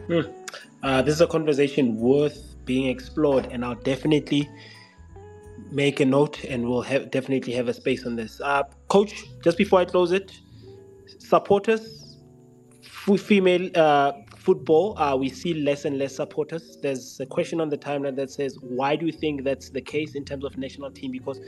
Hmm. 0.07 0.20
Uh, 0.83 1.03
this 1.03 1.14
is 1.14 1.20
a 1.20 1.26
conversation 1.26 1.97
worth 1.97 2.57
being 2.64 2.89
explored, 2.89 3.47
and 3.51 3.64
I'll 3.64 3.74
definitely 3.74 4.49
make 5.70 6.01
a 6.01 6.05
note 6.05 6.45
and 6.45 6.68
we'll 6.68 6.83
have, 6.83 7.11
definitely 7.11 7.53
have 7.53 7.68
a 7.68 7.74
space 7.74 8.07
on 8.07 8.16
this. 8.16 8.41
Uh, 8.41 8.62
Coach, 8.89 9.24
just 9.43 9.59
before 9.59 9.81
I 9.81 9.85
close 9.85 10.12
it, 10.12 10.33
supporters, 11.18 12.16
female 13.16 13.70
uh, 13.74 14.12
football, 14.37 14.99
uh, 14.99 15.16
we 15.16 15.29
see 15.29 15.55
less 15.55 15.85
and 15.85 15.99
less 15.99 16.16
supporters. 16.16 16.79
There's 16.83 17.20
a 17.20 17.26
question 17.26 17.61
on 17.61 17.68
the 17.68 17.79
timeline 17.79 18.16
that 18.16 18.31
says, 18.31 18.59
why 18.61 18.97
do 18.97 19.07
you 19.07 19.12
think 19.12 19.45
that's 19.45 19.70
the 19.70 19.81
case 19.81 20.14
in 20.14 20.24
terms 20.24 20.45
of 20.45 20.57
national 20.59 20.91
team? 20.91 21.12
Because 21.12 21.41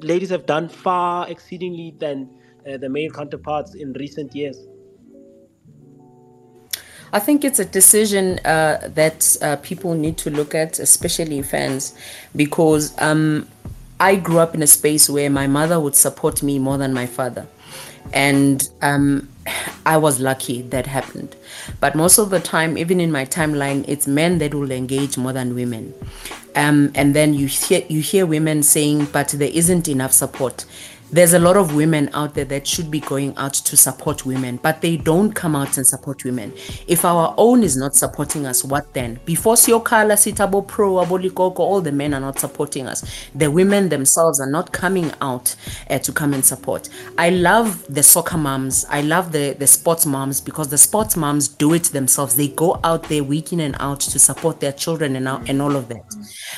ladies 0.00 0.30
have 0.30 0.46
done 0.46 0.68
far 0.68 1.28
exceedingly 1.28 1.94
than 1.98 2.30
uh, 2.66 2.76
the 2.76 2.88
male 2.88 3.10
counterparts 3.10 3.74
in 3.74 3.92
recent 3.94 4.34
years. 4.34 4.66
I 7.12 7.18
think 7.20 7.44
it's 7.44 7.58
a 7.58 7.64
decision 7.64 8.40
uh, 8.40 8.88
that 8.88 9.36
uh, 9.40 9.56
people 9.56 9.94
need 9.94 10.18
to 10.18 10.30
look 10.30 10.54
at, 10.54 10.78
especially 10.78 11.40
fans, 11.42 11.96
because 12.34 12.92
um, 13.00 13.48
I 14.00 14.16
grew 14.16 14.38
up 14.38 14.54
in 14.54 14.62
a 14.62 14.66
space 14.66 15.08
where 15.08 15.30
my 15.30 15.46
mother 15.46 15.78
would 15.80 15.94
support 15.94 16.42
me 16.42 16.58
more 16.58 16.76
than 16.76 16.92
my 16.92 17.06
father. 17.06 17.46
And 18.12 18.68
um, 18.82 19.28
I 19.86 19.96
was 19.96 20.20
lucky 20.20 20.62
that 20.62 20.86
happened. 20.86 21.36
But 21.80 21.94
most 21.94 22.18
of 22.18 22.30
the 22.30 22.40
time, 22.40 22.76
even 22.76 23.00
in 23.00 23.12
my 23.12 23.24
timeline, 23.24 23.84
it's 23.88 24.06
men 24.06 24.38
that 24.38 24.54
will 24.54 24.70
engage 24.70 25.16
more 25.16 25.32
than 25.32 25.54
women. 25.54 25.94
Um, 26.56 26.90
and 26.94 27.14
then 27.14 27.34
you 27.34 27.46
hear 27.46 27.82
you 27.88 28.00
hear 28.00 28.26
women 28.26 28.62
saying, 28.62 29.08
"But 29.12 29.28
there 29.28 29.50
isn't 29.52 29.88
enough 29.88 30.12
support." 30.12 30.64
There's 31.10 31.34
a 31.34 31.38
lot 31.38 31.56
of 31.56 31.74
women 31.74 32.10
out 32.14 32.34
there 32.34 32.44
that 32.46 32.66
should 32.66 32.90
be 32.90 33.00
going 33.00 33.36
out 33.36 33.54
to 33.54 33.76
support 33.76 34.26
women, 34.26 34.58
but 34.62 34.80
they 34.80 34.96
don't 34.96 35.32
come 35.32 35.54
out 35.54 35.76
and 35.76 35.86
support 35.86 36.24
women. 36.24 36.52
If 36.86 37.04
our 37.04 37.34
own 37.36 37.62
is 37.62 37.76
not 37.76 37.94
supporting 37.94 38.46
us, 38.46 38.64
what 38.64 38.92
then? 38.92 39.20
Before 39.24 39.54
Siokala, 39.54 40.18
Sitabo 40.18 40.66
Pro, 40.66 40.94
Abolikoko, 40.94 41.60
all 41.60 41.80
the 41.80 41.92
men 41.92 42.12
are 42.12 42.20
not 42.20 42.38
supporting 42.38 42.86
us. 42.86 43.28
The 43.34 43.50
women 43.50 43.88
themselves 43.88 44.40
are 44.40 44.50
not 44.50 44.72
coming 44.72 45.12
out 45.20 45.54
uh, 45.88 45.98
to 46.00 46.12
come 46.12 46.34
and 46.34 46.44
support. 46.44 46.88
I 47.18 47.30
love 47.30 47.84
the 47.88 48.02
soccer 48.02 48.38
moms. 48.38 48.84
I 48.90 49.02
love 49.02 49.32
the, 49.32 49.54
the 49.58 49.66
sports 49.66 50.06
moms 50.06 50.40
because 50.40 50.68
the 50.68 50.78
sports 50.78 51.16
moms 51.16 51.48
do 51.48 51.74
it 51.74 51.84
themselves. 51.84 52.34
They 52.34 52.48
go 52.48 52.80
out 52.82 53.04
there 53.04 53.22
week 53.22 53.52
in 53.52 53.60
and 53.60 53.76
out 53.78 54.00
to 54.00 54.18
support 54.18 54.60
their 54.60 54.72
children 54.72 55.14
and, 55.16 55.28
and 55.48 55.62
all 55.62 55.76
of 55.76 55.88
that. 55.88 56.04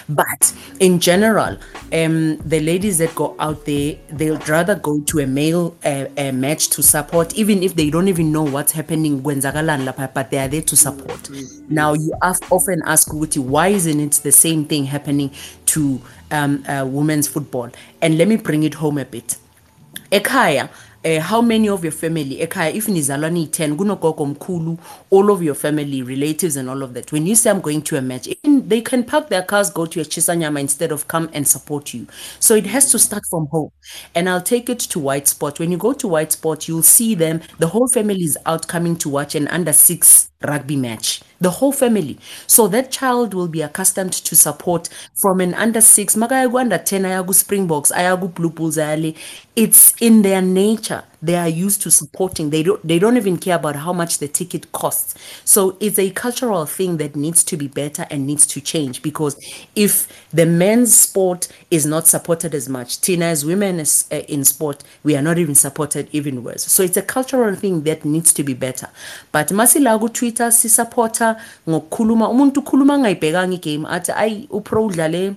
But 0.09 0.55
in 0.81 1.01
general, 1.01 1.59
um, 1.93 2.39
the 2.39 2.61
ladies 2.61 2.99
that 2.99 3.15
go 3.15 3.37
out 3.39 3.65
there, 3.67 3.97
they'll 4.11 4.38
would 4.39 4.49
rather 4.49 4.75
go 4.77 5.01
to 5.01 5.19
a 5.21 5.27
male 5.27 5.77
uh, 5.85 6.07
uh, 6.17 6.33
match 6.33 6.69
to 6.71 6.83
support, 6.83 7.35
even 7.35 7.63
if 7.63 7.75
they 7.75 7.91
don't 7.91 8.09
even 8.09 8.31
know 8.33 8.43
what's 8.43 8.73
happening 8.73 9.23
but 9.23 10.31
they 10.31 10.39
are 10.39 10.49
there 10.49 10.63
to 10.63 10.77
support. 10.77 11.29
Now 11.69 11.95
you 11.95 12.15
often 12.23 12.83
ask 12.87 13.09
Guti, 13.09 13.39
why 13.39 13.69
isn't 13.69 14.01
it 14.01 14.13
the 14.23 14.33
same 14.33 14.65
thing 14.65 14.85
happening 14.85 15.31
to 15.67 16.01
um, 16.31 16.65
uh, 16.69 16.87
women's 16.87 17.27
football? 17.27 17.71
And 18.01 18.17
let 18.17 18.29
me 18.29 18.37
bring 18.37 18.63
it 18.63 18.75
home 18.75 18.99
a 18.99 19.05
bit. 19.05 19.37
Ekaya, 20.13 20.71
uh, 21.09 21.21
how 21.21 21.41
many 21.41 21.69
of 21.69 21.85
your 21.85 21.93
family 21.93 22.41
ekhaya 22.41 22.75
if 22.75 22.89
nizalwa 22.89 23.31
niyi-10 23.31 23.77
kunogogo 23.77 24.27
mkhulu 24.27 24.79
all 25.11 25.31
of 25.31 25.43
your 25.43 25.55
family 25.55 26.03
relatives 26.03 26.57
and 26.57 26.69
all 26.69 26.83
of 26.83 26.93
that. 26.93 27.13
When 27.13 27.27
you 27.27 27.37
say 27.37 27.51
i'm 27.51 27.61
going 27.61 27.81
to 27.83 27.97
a 27.97 28.03
match 28.03 28.29
they 28.45 28.81
can 28.81 29.05
park 29.05 29.29
their 29.29 29.43
cars 29.43 29.73
go 29.73 29.87
to 29.87 30.01
a 30.01 30.05
chisanyama 30.05 30.61
instead 30.61 30.93
of 30.93 31.07
come 31.09 31.29
and 31.33 31.47
support 31.47 31.95
you. 31.95 32.07
So 32.41 32.55
it 32.55 32.67
has 32.67 32.91
to 32.93 32.99
start 32.99 33.23
from 33.31 33.47
home. 33.47 33.71
And 34.15 34.29
i'll 34.29 34.43
take 34.43 34.69
it 34.69 34.79
to 34.81 34.99
white 34.99 35.29
spot 35.29 35.59
when 35.59 35.73
you 35.73 35.79
go 35.79 35.93
to 35.93 36.09
white 36.09 36.33
spot 36.33 36.69
you'll 36.69 36.83
see 36.83 37.15
them. 37.15 37.41
The 37.59 37.69
whole 37.69 37.89
family 37.89 38.25
is 38.25 38.39
out 38.47 38.69
coming 38.69 38.97
to 38.97 39.09
watch 39.09 39.35
an 39.35 39.49
under 39.49 39.73
six 39.73 40.28
rugby 40.43 40.77
match 40.77 41.21
the 41.41 41.51
whole 41.51 41.73
family. 41.73 42.19
So 42.47 42.69
that 42.69 42.91
child 42.91 43.35
will 43.35 43.49
be 43.49 43.63
accustomed 43.63 44.13
to 44.13 44.37
support 44.37 44.89
from 45.15 45.41
an 45.41 45.55
under 45.55 45.81
six. 45.81 46.17
Makaya 46.17 46.53
under 46.59 46.79
10 46.79 47.05
aya 47.05 47.33
springboks 47.33 47.93
aya 47.93 48.17
blue 48.17 48.51
bulls 48.51 48.79
it's 49.57 49.95
in 50.01 50.23
their 50.23 50.43
nature 50.43 51.05
they 51.21 51.35
are 51.35 51.49
used 51.49 51.83
to 51.83 51.91
supporting. 51.91 52.51
They 52.51 52.63
don't 52.63 52.87
they 52.87 52.99
don't 52.99 53.17
even 53.17 53.39
care 53.39 53.57
about 53.57 53.77
how 53.77 53.93
much 53.93 54.19
the 54.19 54.29
ticket 54.29 54.71
costs. 54.73 55.15
So 55.45 55.77
it's 55.81 55.99
a 55.99 56.11
cultural 56.11 56.67
thing 56.67 56.99
that 56.99 57.17
needs 57.17 57.43
to 57.45 57.57
be 57.57 57.69
better 57.69 58.07
and 58.11 58.27
needs 58.27 58.47
to 58.49 58.61
change 58.61 59.03
because 59.03 59.37
if 59.75 60.09
the 60.31 60.47
men's 60.47 60.97
sport 60.97 61.49
is 61.71 61.85
not 61.87 62.07
supported 62.07 62.55
as 62.55 62.69
much 62.69 63.01
tina 63.01 63.27
as 63.27 63.45
women 63.45 63.81
is, 63.81 64.07
uh, 64.13 64.17
in 64.29 64.45
sport 64.45 64.85
we 65.03 65.17
are 65.17 65.23
not 65.23 65.39
even 65.39 65.55
supported 65.55 66.09
even 66.13 66.45
worse. 66.45 66.65
So 66.65 66.83
it's 66.83 66.97
a 66.97 67.03
cultural 67.03 67.55
thing 67.55 67.83
that 67.83 68.05
needs 68.05 68.33
to 68.35 68.45
be 68.45 68.55
better. 68.55 68.89
But 69.33 69.49
masila 69.49 69.99
ku-twitter 69.99 70.51
sisupporta 70.51 71.41
ngokukhuluma 71.69 72.29
umuntu 72.29 72.61
ukhuluma 72.61 72.95
angayibhekanga 72.95 73.55
igame 73.55 73.89
athi 73.89 74.13
ayi 74.13 74.49
upro 74.51 74.87
udlale 74.87 75.35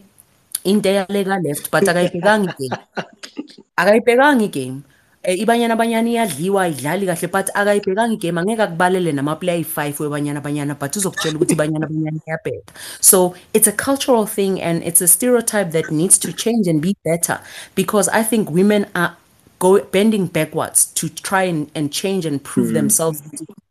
into 0.63 0.89
eyaleka 0.89 1.43
left 1.43 1.71
but 1.71 1.83
akayibhekanga 1.83 2.53
igame. 2.53 2.77
Akayibhekanga 3.77 4.43
igame 4.43 4.81
ibanyana 5.23 5.75
banyana 5.75 6.09
iyadliwa 6.09 6.63
ayidlali 6.63 7.05
kahle 7.05 7.27
but 7.27 7.49
akayibhekanga 7.53 8.13
igame 8.13 8.41
angeke 8.41 8.61
akubalele 8.61 9.11
namaplayer 9.11 9.55
ayi-five 9.55 10.03
webanyana 10.03 10.41
banyana 10.41 10.75
but 10.75 10.95
uzokutshela 10.95 11.35
ukuthi 11.35 11.53
ibanyana 11.53 11.87
banyana 11.87 12.19
iyabheda 12.27 12.73
so 12.99 13.33
it's 13.53 13.67
a 13.67 13.71
cultural 13.71 14.25
thing 14.25 14.61
and 14.61 14.83
it's 14.83 15.01
a 15.01 15.07
stereotype 15.07 15.71
that 15.71 15.91
needs 15.91 16.19
to 16.19 16.33
change 16.33 16.69
and 16.69 16.81
be 16.81 16.95
better 17.03 17.39
because 17.75 18.09
i 18.13 18.23
think 18.23 18.49
women 18.49 18.85
are 18.95 19.13
go 19.59 19.79
bending 19.91 20.25
backwards 20.25 20.93
to 20.93 21.07
try 21.09 21.43
and, 21.43 21.69
and 21.75 21.91
change 21.91 22.25
and 22.25 22.43
prove 22.43 22.69
mm. 22.69 22.73
themselves 22.73 23.21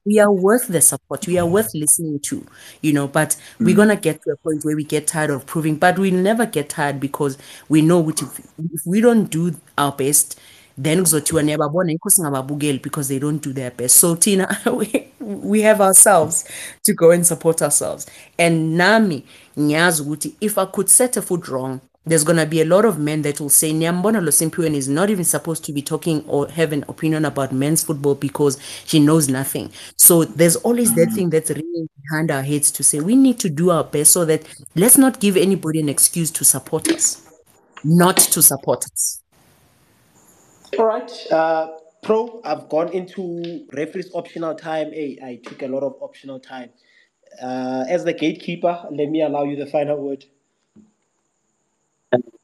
we 0.07 0.19
are 0.19 0.33
worth 0.33 0.67
the 0.69 0.81
support. 0.81 1.27
We 1.27 1.39
are 1.39 1.47
worth 1.47 1.75
listening 1.75 2.21
to, 2.21 2.45
you 2.81 2.93
know. 2.93 3.07
But 3.07 3.37
mm. 3.59 3.67
we're 3.67 3.77
gonna 3.77 3.97
get 3.97 4.23
to 4.23 4.33
a 4.33 4.37
point 4.37 4.65
where 4.65 4.75
we 4.75 4.83
get 4.83 5.07
tired 5.07 5.31
of 5.31 5.47
proving. 5.47 5.77
But 5.77 5.99
we 5.99 6.11
never 6.11 6.47
get 6.47 6.71
tired 6.71 7.01
because 7.01 7.37
we 7.69 7.83
know 7.83 8.01
which 8.01 8.23
if, 8.23 8.39
if 8.41 8.81
we 8.87 9.01
don't 9.01 9.31
do 9.31 9.55
our 9.77 9.93
best, 9.93 10.41
then 10.83 11.01
kuzothiwa 11.01 11.43
niyababona 11.43 11.93
yikho 11.93 12.11
singababukeli 12.11 12.79
because 12.79 13.09
they 13.09 13.19
don't 13.19 13.45
do 13.45 13.53
their 13.53 13.73
best 13.77 13.97
so 13.97 14.17
tina 14.17 14.57
we, 14.77 15.09
we 15.21 15.63
have 15.63 15.85
ourselves 15.85 16.45
to 16.83 16.95
go 16.95 17.11
and 17.11 17.25
support 17.25 17.63
ourselves 17.63 18.07
and 18.39 18.77
nami 18.77 19.25
ngiyazi 19.59 20.03
ukuthi 20.03 20.35
if 20.41 20.59
i 20.59 20.67
could 20.67 20.89
set 20.89 21.17
a 21.17 21.23
foot 21.23 21.49
wrong 21.49 21.79
there's 22.07 22.25
going 22.25 22.39
to 22.39 22.47
be 22.47 22.61
a 22.61 22.65
lot 22.65 22.85
of 22.85 22.99
men 22.99 23.23
that 23.23 23.41
will 23.41 23.51
say 23.51 23.73
Nyambona 23.73 24.21
Losimpiwen 24.23 24.75
is 24.75 24.89
not 24.89 25.11
even 25.11 25.25
supposed 25.25 25.65
to 25.67 25.73
be 25.73 25.83
talking 25.83 26.25
or 26.27 26.49
have 26.49 26.73
an 26.73 26.85
opinion 26.89 27.27
about 27.27 27.53
men's 27.53 27.85
football 27.85 28.15
because 28.15 28.59
she 28.87 28.99
knows 28.99 29.29
nothing. 29.29 29.71
So 29.97 30.25
there's 30.25 30.57
always 30.57 30.95
that 30.95 31.11
mm. 31.11 31.15
thing 31.15 31.31
that's 31.31 31.51
ringing 31.51 31.89
behind 32.03 32.31
our 32.31 32.43
heads 32.43 32.71
to 32.73 32.83
say 32.83 33.01
we 33.01 33.17
need 33.17 33.39
to 33.41 33.51
do 33.51 33.71
our 33.71 33.85
best 33.85 34.13
so 34.13 34.25
that 34.25 34.43
let's 34.75 34.97
not 34.97 35.21
give 35.21 35.37
anybody 35.37 35.79
an 35.79 35.91
excuse 35.91 36.31
to 36.33 36.45
support 36.45 36.89
us, 36.89 37.29
not 37.85 38.17
to 38.17 38.43
support 38.43 38.85
us. 38.87 39.20
All 40.79 40.87
right. 40.87 41.13
Uh, 41.33 41.69
pro, 42.03 42.41
I've 42.45 42.69
gone 42.69 42.93
into 42.93 43.67
referee's 43.73 44.11
optional 44.15 44.55
time. 44.55 44.93
Hey, 44.93 45.19
I 45.23 45.41
took 45.45 45.63
a 45.63 45.69
lot 45.69 45.83
of 45.83 45.97
optional 46.01 46.41
time. 46.41 46.71
Uh, 47.43 47.85
as 47.89 48.05
the 48.05 48.13
gatekeeper, 48.13 48.87
let 48.91 49.09
me 49.11 49.23
allow 49.23 49.45
you 49.45 49.57
the 49.57 49.67
final 49.67 50.03
word. 50.03 50.25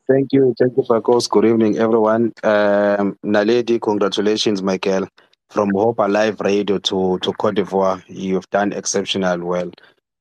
Thank 0.09 0.29
you. 0.33 0.55
Thank 0.59 0.77
you, 0.77 0.85
Fakos. 0.85 1.29
Good 1.29 1.47
evening, 1.47 1.79
everyone. 1.79 2.33
Um, 2.45 3.19
Naledi, 3.25 3.81
congratulations, 3.81 4.63
Michael. 4.63 5.09
From 5.51 5.71
Hope 5.75 5.99
Alive 6.01 6.41
Radio 6.41 6.79
to, 6.79 7.19
to 7.21 7.33
Cote 7.35 7.57
d'Ivoire, 7.57 8.03
you've 8.09 8.49
done 8.51 8.73
exceptional 8.73 9.41
well. 9.45 9.71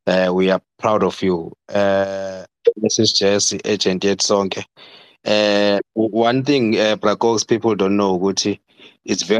Uh, 0.08 0.32
we 0.34 0.52
are 0.52 0.62
proud 0.80 1.04
of 1.04 1.22
you. 1.22 1.52
Uh, 1.70 2.46
this 2.78 3.00
is 3.00 3.14
Jesse, 3.14 3.60
agent 3.66 4.04
yet 4.04 4.22
song. 4.22 4.52
Uh, 5.26 5.80
one 5.94 6.44
thing, 6.44 6.78
uh, 6.80 6.96
people 7.48 7.76
don't 7.76 7.98
know, 7.98 8.20
Guti, 8.20 8.60
it's 9.06 9.24
very, 9.24 9.40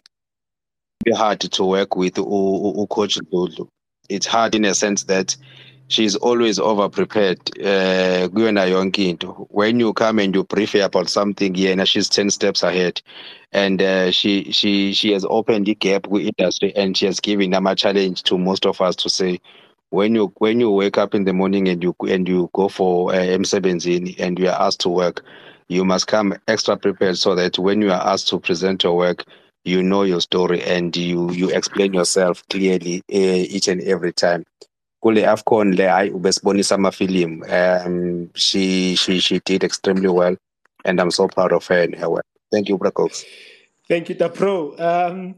hard 1.14 1.40
to 1.40 1.64
work 1.64 1.96
with 1.96 2.16
Coach. 2.16 3.20
It's 4.10 4.26
hard 4.26 4.56
in 4.56 4.66
a 4.66 4.74
sense 4.74 5.04
that 5.04 5.36
she's 5.88 6.16
always 6.16 6.58
over 6.58 6.90
prepared 6.90 7.40
uh 7.64 8.28
when 8.30 9.80
you 9.80 9.94
come 9.94 10.20
and 10.20 10.34
you 10.36 10.44
brief 10.44 10.72
her 10.74 10.82
about 10.84 11.10
something 11.10 11.54
yeah 11.56 11.72
and 11.72 11.88
she's 11.88 12.10
10 12.10 12.32
steps 12.32 12.64
ahead 12.64 13.00
and 13.52 13.82
uh, 13.84 14.10
she 14.12 14.52
she 14.52 14.94
she 14.94 15.12
has 15.12 15.26
opened 15.30 15.68
the 15.68 15.76
gap 15.76 16.08
with 16.08 16.24
industry 16.38 16.74
and 16.76 16.98
she 16.98 17.06
has 17.06 17.20
given 17.20 17.52
them 17.52 17.68
a 17.68 17.76
challenge 17.76 18.24
to 18.24 18.38
most 18.38 18.66
of 18.66 18.82
us 18.82 18.96
to 18.96 19.10
say 19.10 19.40
when 19.92 20.16
you 20.16 20.34
when 20.40 20.60
you 20.60 20.72
wake 20.72 20.98
up 20.98 21.14
in 21.14 21.24
the 21.26 21.34
morning 21.34 21.68
and 21.68 21.84
you 21.84 21.96
and 22.10 22.28
you 22.28 22.50
go 22.54 22.68
for 22.68 23.14
uh, 23.14 23.18
M17 23.18 24.16
and 24.20 24.40
you 24.40 24.48
are 24.50 24.60
asked 24.62 24.82
to 24.82 24.90
work 24.90 25.24
you 25.70 25.84
must 25.86 26.08
come 26.08 26.36
extra 26.48 26.78
prepared 26.78 27.18
so 27.18 27.36
that 27.36 27.58
when 27.58 27.82
you 27.82 27.92
are 27.92 28.08
asked 28.08 28.28
to 28.30 28.40
present 28.40 28.84
your 28.84 28.96
work 28.96 29.26
you 29.64 29.82
know 29.82 30.04
your 30.04 30.22
story 30.22 30.62
and 30.64 30.96
you 30.96 31.32
you 31.32 31.50
explain 31.50 31.94
yourself 31.94 32.44
clearly 32.50 33.02
uh, 33.12 33.44
each 33.56 33.68
and 33.68 33.82
every 33.82 34.14
time 34.14 34.44
kule 35.02 35.26
afcon 35.26 35.76
le 35.76 35.88
hayi 35.88 36.12
ubesibonisa 36.12 36.76
amafilimu 36.76 37.46
um 37.46 38.30
she 38.36 38.96
she 38.96 39.20
she 39.20 39.42
did 39.46 39.64
extremely 39.64 40.08
well 40.08 40.38
and 40.86 41.02
i'm 41.02 41.12
so 41.12 41.28
proud 41.28 41.54
of 41.54 41.68
her 41.68 41.84
and 41.84 41.96
her 41.96 42.10
work 42.10 42.26
thank 42.52 42.70
you 42.70 42.78
Bracox. 42.78 43.26
thank 43.88 44.10
you 44.10 44.16
tapro 44.16 44.76
um 44.80 45.36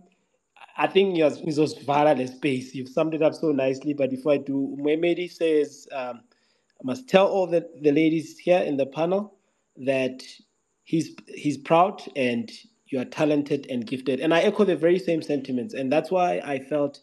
I 0.80 0.86
think 0.86 1.16
ngizosivala 1.16 2.16
le 2.16 2.28
space. 2.28 2.76
You've 2.76 2.90
summed 2.90 3.16
it 3.16 3.24
up 3.24 3.34
so 3.34 3.52
nicely. 3.52 3.94
But 3.94 4.12
before 4.12 4.34
I 4.34 4.38
do, 4.38 4.78
Mwemedi 4.80 5.28
says, 5.28 5.88
um, 5.91 6.22
I 6.80 6.84
must 6.84 7.10
tell 7.10 7.26
all 7.28 7.48
the, 7.48 7.68
the 7.82 7.91
ladies 7.91 8.38
here 8.38 8.60
in 8.60 8.78
the 8.78 8.86
panel 8.86 9.36
that 9.86 10.24
he's 10.84 11.16
he's 11.28 11.58
proud 11.58 12.02
and 12.16 12.52
you 12.88 12.99
are 12.99 13.06
talented 13.06 13.68
and 13.70 13.86
gifted. 13.86 14.20
And 14.20 14.34
I 14.34 14.41
echo 14.41 14.64
the 14.64 14.76
very 14.76 14.99
same 14.99 15.22
sentiments. 15.22 15.74
And 15.74 15.91
that's 15.91 16.10
why 16.10 16.41
I 16.44 16.60
felt 16.60 16.99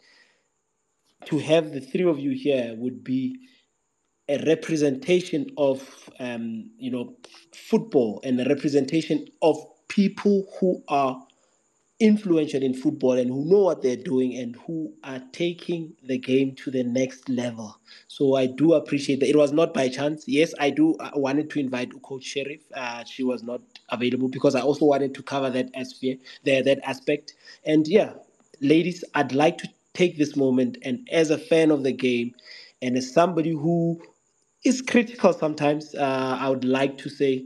to 1.25 1.39
have 1.39 1.71
the 1.71 1.81
three 1.81 2.05
of 2.05 2.19
you 2.19 2.31
here 2.31 2.73
would 2.77 3.03
be 3.03 3.37
a 4.27 4.43
representation 4.45 5.47
of 5.57 6.09
um, 6.19 6.71
you 6.77 6.91
know 6.91 7.15
football 7.53 8.19
and 8.23 8.39
a 8.39 8.45
representation 8.45 9.27
of 9.41 9.57
people 9.87 10.47
who 10.59 10.83
are 10.87 11.24
influential 11.99 12.61
in 12.61 12.73
football 12.73 13.13
and 13.13 13.29
who 13.29 13.45
know 13.45 13.59
what 13.59 13.81
they're 13.81 13.95
doing 13.95 14.35
and 14.37 14.55
who 14.67 14.93
are 15.03 15.21
taking 15.31 15.93
the 16.03 16.17
game 16.17 16.53
to 16.55 16.69
the 16.69 16.83
next 16.83 17.29
level. 17.29 17.79
So 18.07 18.35
I 18.35 18.47
do 18.47 18.73
appreciate 18.73 19.21
that. 19.21 19.29
It 19.29 19.37
was 19.37 19.53
not 19.53 19.73
by 19.73 19.87
chance. 19.87 20.25
Yes, 20.27 20.53
I 20.59 20.71
do 20.71 20.95
I 20.99 21.11
wanted 21.15 21.49
to 21.51 21.59
invite 21.59 21.91
Coach 22.03 22.23
Sheriff. 22.25 22.61
Uh, 22.73 23.05
she 23.05 23.23
was 23.23 23.43
not 23.43 23.61
available 23.89 24.27
because 24.27 24.55
I 24.55 24.61
also 24.61 24.85
wanted 24.85 25.13
to 25.15 25.23
cover 25.23 25.49
that 25.51 25.69
aspect, 25.73 26.23
there 26.43 26.61
that 26.63 26.79
aspect. 26.83 27.33
And 27.65 27.87
yeah, 27.87 28.13
ladies, 28.59 29.03
I'd 29.13 29.33
like 29.33 29.57
to 29.59 29.69
take 29.93 30.17
this 30.17 30.35
moment 30.35 30.77
and 30.81 31.07
as 31.11 31.29
a 31.29 31.37
fan 31.37 31.71
of 31.71 31.83
the 31.83 31.93
game 31.93 32.35
and 32.81 32.97
as 32.97 33.13
somebody 33.13 33.51
who 33.51 34.01
is 34.65 34.81
critical 34.81 35.33
sometimes, 35.33 35.95
uh, 35.95 36.37
I 36.39 36.49
would 36.49 36.65
like 36.65 36.97
to 36.99 37.09
say 37.09 37.45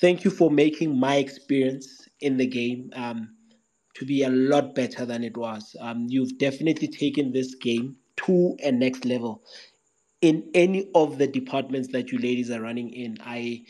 thank 0.00 0.24
you 0.24 0.30
for 0.30 0.50
making 0.50 0.98
my 0.98 1.16
experience 1.16 2.08
in 2.20 2.36
the 2.36 2.46
game 2.46 2.90
um, 2.94 3.30
to 3.94 4.04
be 4.06 4.22
a 4.24 4.30
lot 4.30 4.74
better 4.74 5.04
than 5.06 5.24
it 5.24 5.36
was. 5.36 5.76
Um, 5.80 6.06
you've 6.08 6.38
definitely 6.38 6.88
taken 6.88 7.32
this 7.32 7.54
game 7.56 7.96
to 8.18 8.56
a 8.62 8.72
next 8.72 9.04
level. 9.04 9.42
In 10.22 10.50
any 10.54 10.90
of 10.94 11.18
the 11.18 11.26
departments 11.26 11.88
that 11.92 12.12
you 12.12 12.18
ladies 12.18 12.50
are 12.50 12.60
running 12.60 12.90
in. 12.90 13.18
I 13.22 13.64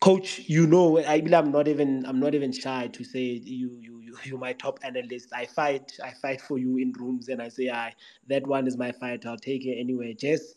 coach 0.00 0.40
you 0.46 0.66
know 0.66 0.98
i 1.00 1.22
i'm 1.34 1.50
not 1.52 1.68
even 1.68 2.06
i'm 2.06 2.20
not 2.20 2.34
even 2.34 2.52
shy 2.52 2.88
to 2.88 3.04
say 3.04 3.20
you 3.20 3.76
you 3.80 4.00
you 4.00 4.16
you're 4.24 4.38
my 4.38 4.52
top 4.54 4.78
analyst. 4.82 5.30
I 5.34 5.46
fight 5.46 5.92
i 6.04 6.12
fight 6.22 6.40
for 6.40 6.58
you 6.58 6.78
in 6.78 6.92
rooms 6.98 7.28
and 7.28 7.42
i 7.42 7.48
say 7.48 7.70
i 7.70 7.92
that 8.28 8.46
one 8.46 8.66
is 8.66 8.76
my 8.76 8.92
fight. 8.92 9.26
I'll 9.26 9.38
take 9.38 9.66
it 9.66 9.78
anyway. 9.78 10.14
Just 10.14 10.56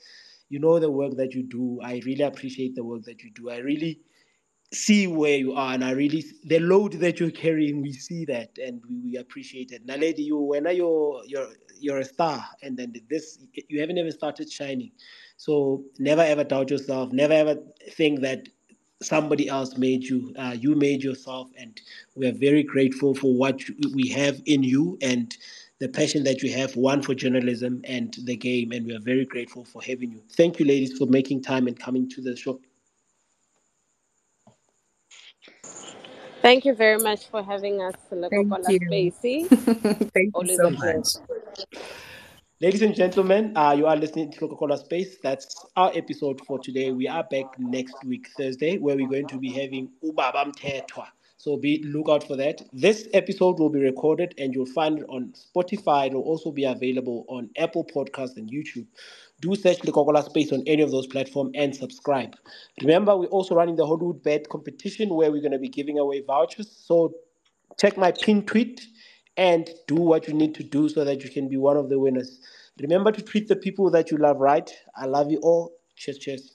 you 0.50 0.60
know 0.60 0.80
the 0.80 0.92
work 0.92 1.18
that 1.18 1.34
you 1.34 1.44
do. 1.44 1.80
I 1.84 2.02
really 2.06 2.24
appreciate 2.24 2.76
the 2.76 2.84
work 2.84 3.04
that 3.06 3.24
you 3.24 3.32
do. 3.32 3.50
I 3.50 3.58
really 3.58 4.02
see 4.74 5.08
where 5.08 5.38
you 5.38 5.54
are 5.54 5.74
and 5.74 5.86
i 5.86 5.92
really 5.92 6.26
the 6.46 6.60
load 6.60 6.94
that 6.94 7.20
you're 7.20 7.32
carrying 7.32 7.82
we 7.82 7.92
see 7.92 8.26
that 8.26 8.50
and 8.58 8.82
we, 8.90 9.00
we 9.00 9.18
appreciate 9.18 9.72
it 9.72 9.86
now 9.86 9.96
lady 9.96 10.24
you 10.24 10.38
when 10.38 10.66
you're 10.76 11.22
you're 11.26 11.50
you're 11.80 12.00
a 12.00 12.06
star 12.06 12.44
and 12.64 12.76
then 12.76 12.94
this 13.10 13.40
you 13.68 13.80
haven't 13.80 13.98
even 13.98 14.12
started 14.12 14.52
shining 14.52 14.92
so 15.38 15.84
never 16.00 16.22
ever 16.22 16.44
doubt 16.44 16.70
yourself 16.72 17.12
never 17.12 17.34
ever 17.34 17.56
think 17.92 18.22
that 18.22 18.48
somebody 19.04 19.48
else 19.50 19.78
made 19.78 20.04
you. 20.04 20.34
Uh, 20.38 20.56
you 20.58 20.76
made 20.76 21.04
yourself, 21.04 21.50
and 21.58 21.80
we 22.16 22.28
are 22.28 22.32
very 22.34 22.64
grateful 22.64 23.14
for 23.14 23.34
what 23.34 23.62
we 23.94 24.10
have 24.10 24.42
in 24.46 24.64
you 24.64 24.98
and 25.02 25.36
the 25.80 25.90
passion 25.90 26.24
that 26.24 26.42
you 26.42 26.52
have, 26.54 26.76
one 26.76 27.02
for 27.02 27.14
journalism 27.14 27.82
and 27.84 28.16
the 28.24 28.36
game. 28.36 28.72
And 28.72 28.86
we 28.86 28.96
are 28.96 29.02
very 29.02 29.26
grateful 29.26 29.66
for 29.66 29.82
having 29.84 30.12
you. 30.12 30.24
Thank 30.32 30.60
you, 30.60 30.66
ladies, 30.66 30.98
for 30.98 31.08
making 31.08 31.42
time 31.42 31.68
and 31.68 31.78
coming 31.78 32.10
to 32.12 32.22
the 32.22 32.36
show. 32.36 32.60
Thank 36.44 36.66
you 36.66 36.74
very 36.74 36.98
much 36.98 37.28
for 37.28 37.42
having 37.42 37.82
us, 37.82 37.96
Thank 38.10 38.34
you. 38.68 39.48
Thank 39.48 40.34
you 40.42 40.56
so 40.58 40.70
much. 40.72 41.08
Ladies 42.60 42.82
and 42.82 42.94
gentlemen, 42.94 43.56
uh, 43.56 43.74
you 43.78 43.86
are 43.86 43.96
listening 43.96 44.30
to 44.30 44.40
Coca 44.40 44.58
Cola 44.58 44.78
Space. 44.78 45.20
That's 45.24 45.66
our 45.78 45.94
episode 45.96 46.42
for 46.46 46.60
today. 46.60 46.92
We 46.92 47.08
are 47.08 47.24
back 47.24 47.58
next 47.58 47.96
week, 48.04 48.28
Thursday, 48.36 48.78
where 48.78 48.98
we're 48.98 49.08
going 49.08 49.28
to 49.28 49.38
be 49.38 49.52
having 49.52 49.90
Ubabam 50.04 50.54
Tetwa. 50.54 51.08
So 51.38 51.56
be 51.56 51.82
look 51.84 52.10
out 52.10 52.28
for 52.28 52.36
that. 52.36 52.62
This 52.74 53.08
episode 53.14 53.60
will 53.60 53.70
be 53.70 53.80
recorded 53.80 54.36
and 54.38 54.54
you'll 54.54 54.66
find 54.66 55.00
it 55.00 55.06
on 55.08 55.34
Spotify. 55.34 56.08
It 56.08 56.14
will 56.14 56.24
also 56.24 56.52
be 56.52 56.66
available 56.66 57.26
on 57.30 57.50
Apple 57.58 57.86
Podcasts 57.86 58.36
and 58.36 58.50
YouTube. 58.50 58.88
Do 59.44 59.56
search 59.56 59.80
the 59.80 59.92
Coca 59.92 60.14
Cola 60.14 60.24
Space 60.24 60.54
on 60.54 60.64
any 60.66 60.82
of 60.82 60.90
those 60.92 61.06
platforms 61.06 61.52
and 61.54 61.76
subscribe. 61.76 62.34
Remember, 62.82 63.18
we're 63.18 63.26
also 63.26 63.56
running 63.56 63.76
the 63.76 63.86
Hollywood 63.86 64.24
Bet 64.24 64.48
competition 64.48 65.10
where 65.10 65.34
we're 65.34 65.42
going 65.42 65.52
to 65.52 65.60
be 65.60 65.68
giving 65.68 66.00
away 66.00 66.22
vouchers. 66.26 66.72
So 66.72 67.14
check 67.78 67.98
my 67.98 68.14
pin 68.14 68.46
tweet 68.46 68.80
and 69.36 69.70
do 69.90 69.96
what 69.96 70.30
you 70.30 70.34
need 70.34 70.56
to 70.56 70.64
do 70.64 70.88
so 70.88 71.04
that 71.04 71.26
you 71.26 71.30
can 71.30 71.50
be 71.50 71.58
one 71.58 71.76
of 71.76 71.90
the 71.90 72.00
winners. 72.00 72.40
Remember 72.80 73.12
to 73.12 73.22
treat 73.22 73.50
the 73.50 73.58
people 73.58 73.92
that 73.92 74.12
you 74.12 74.18
love 74.18 74.38
right. 74.38 74.74
I 74.96 75.08
love 75.08 75.30
you 75.30 75.40
all. 75.40 75.74
Cheers, 75.98 76.20
cheers. 76.20 76.53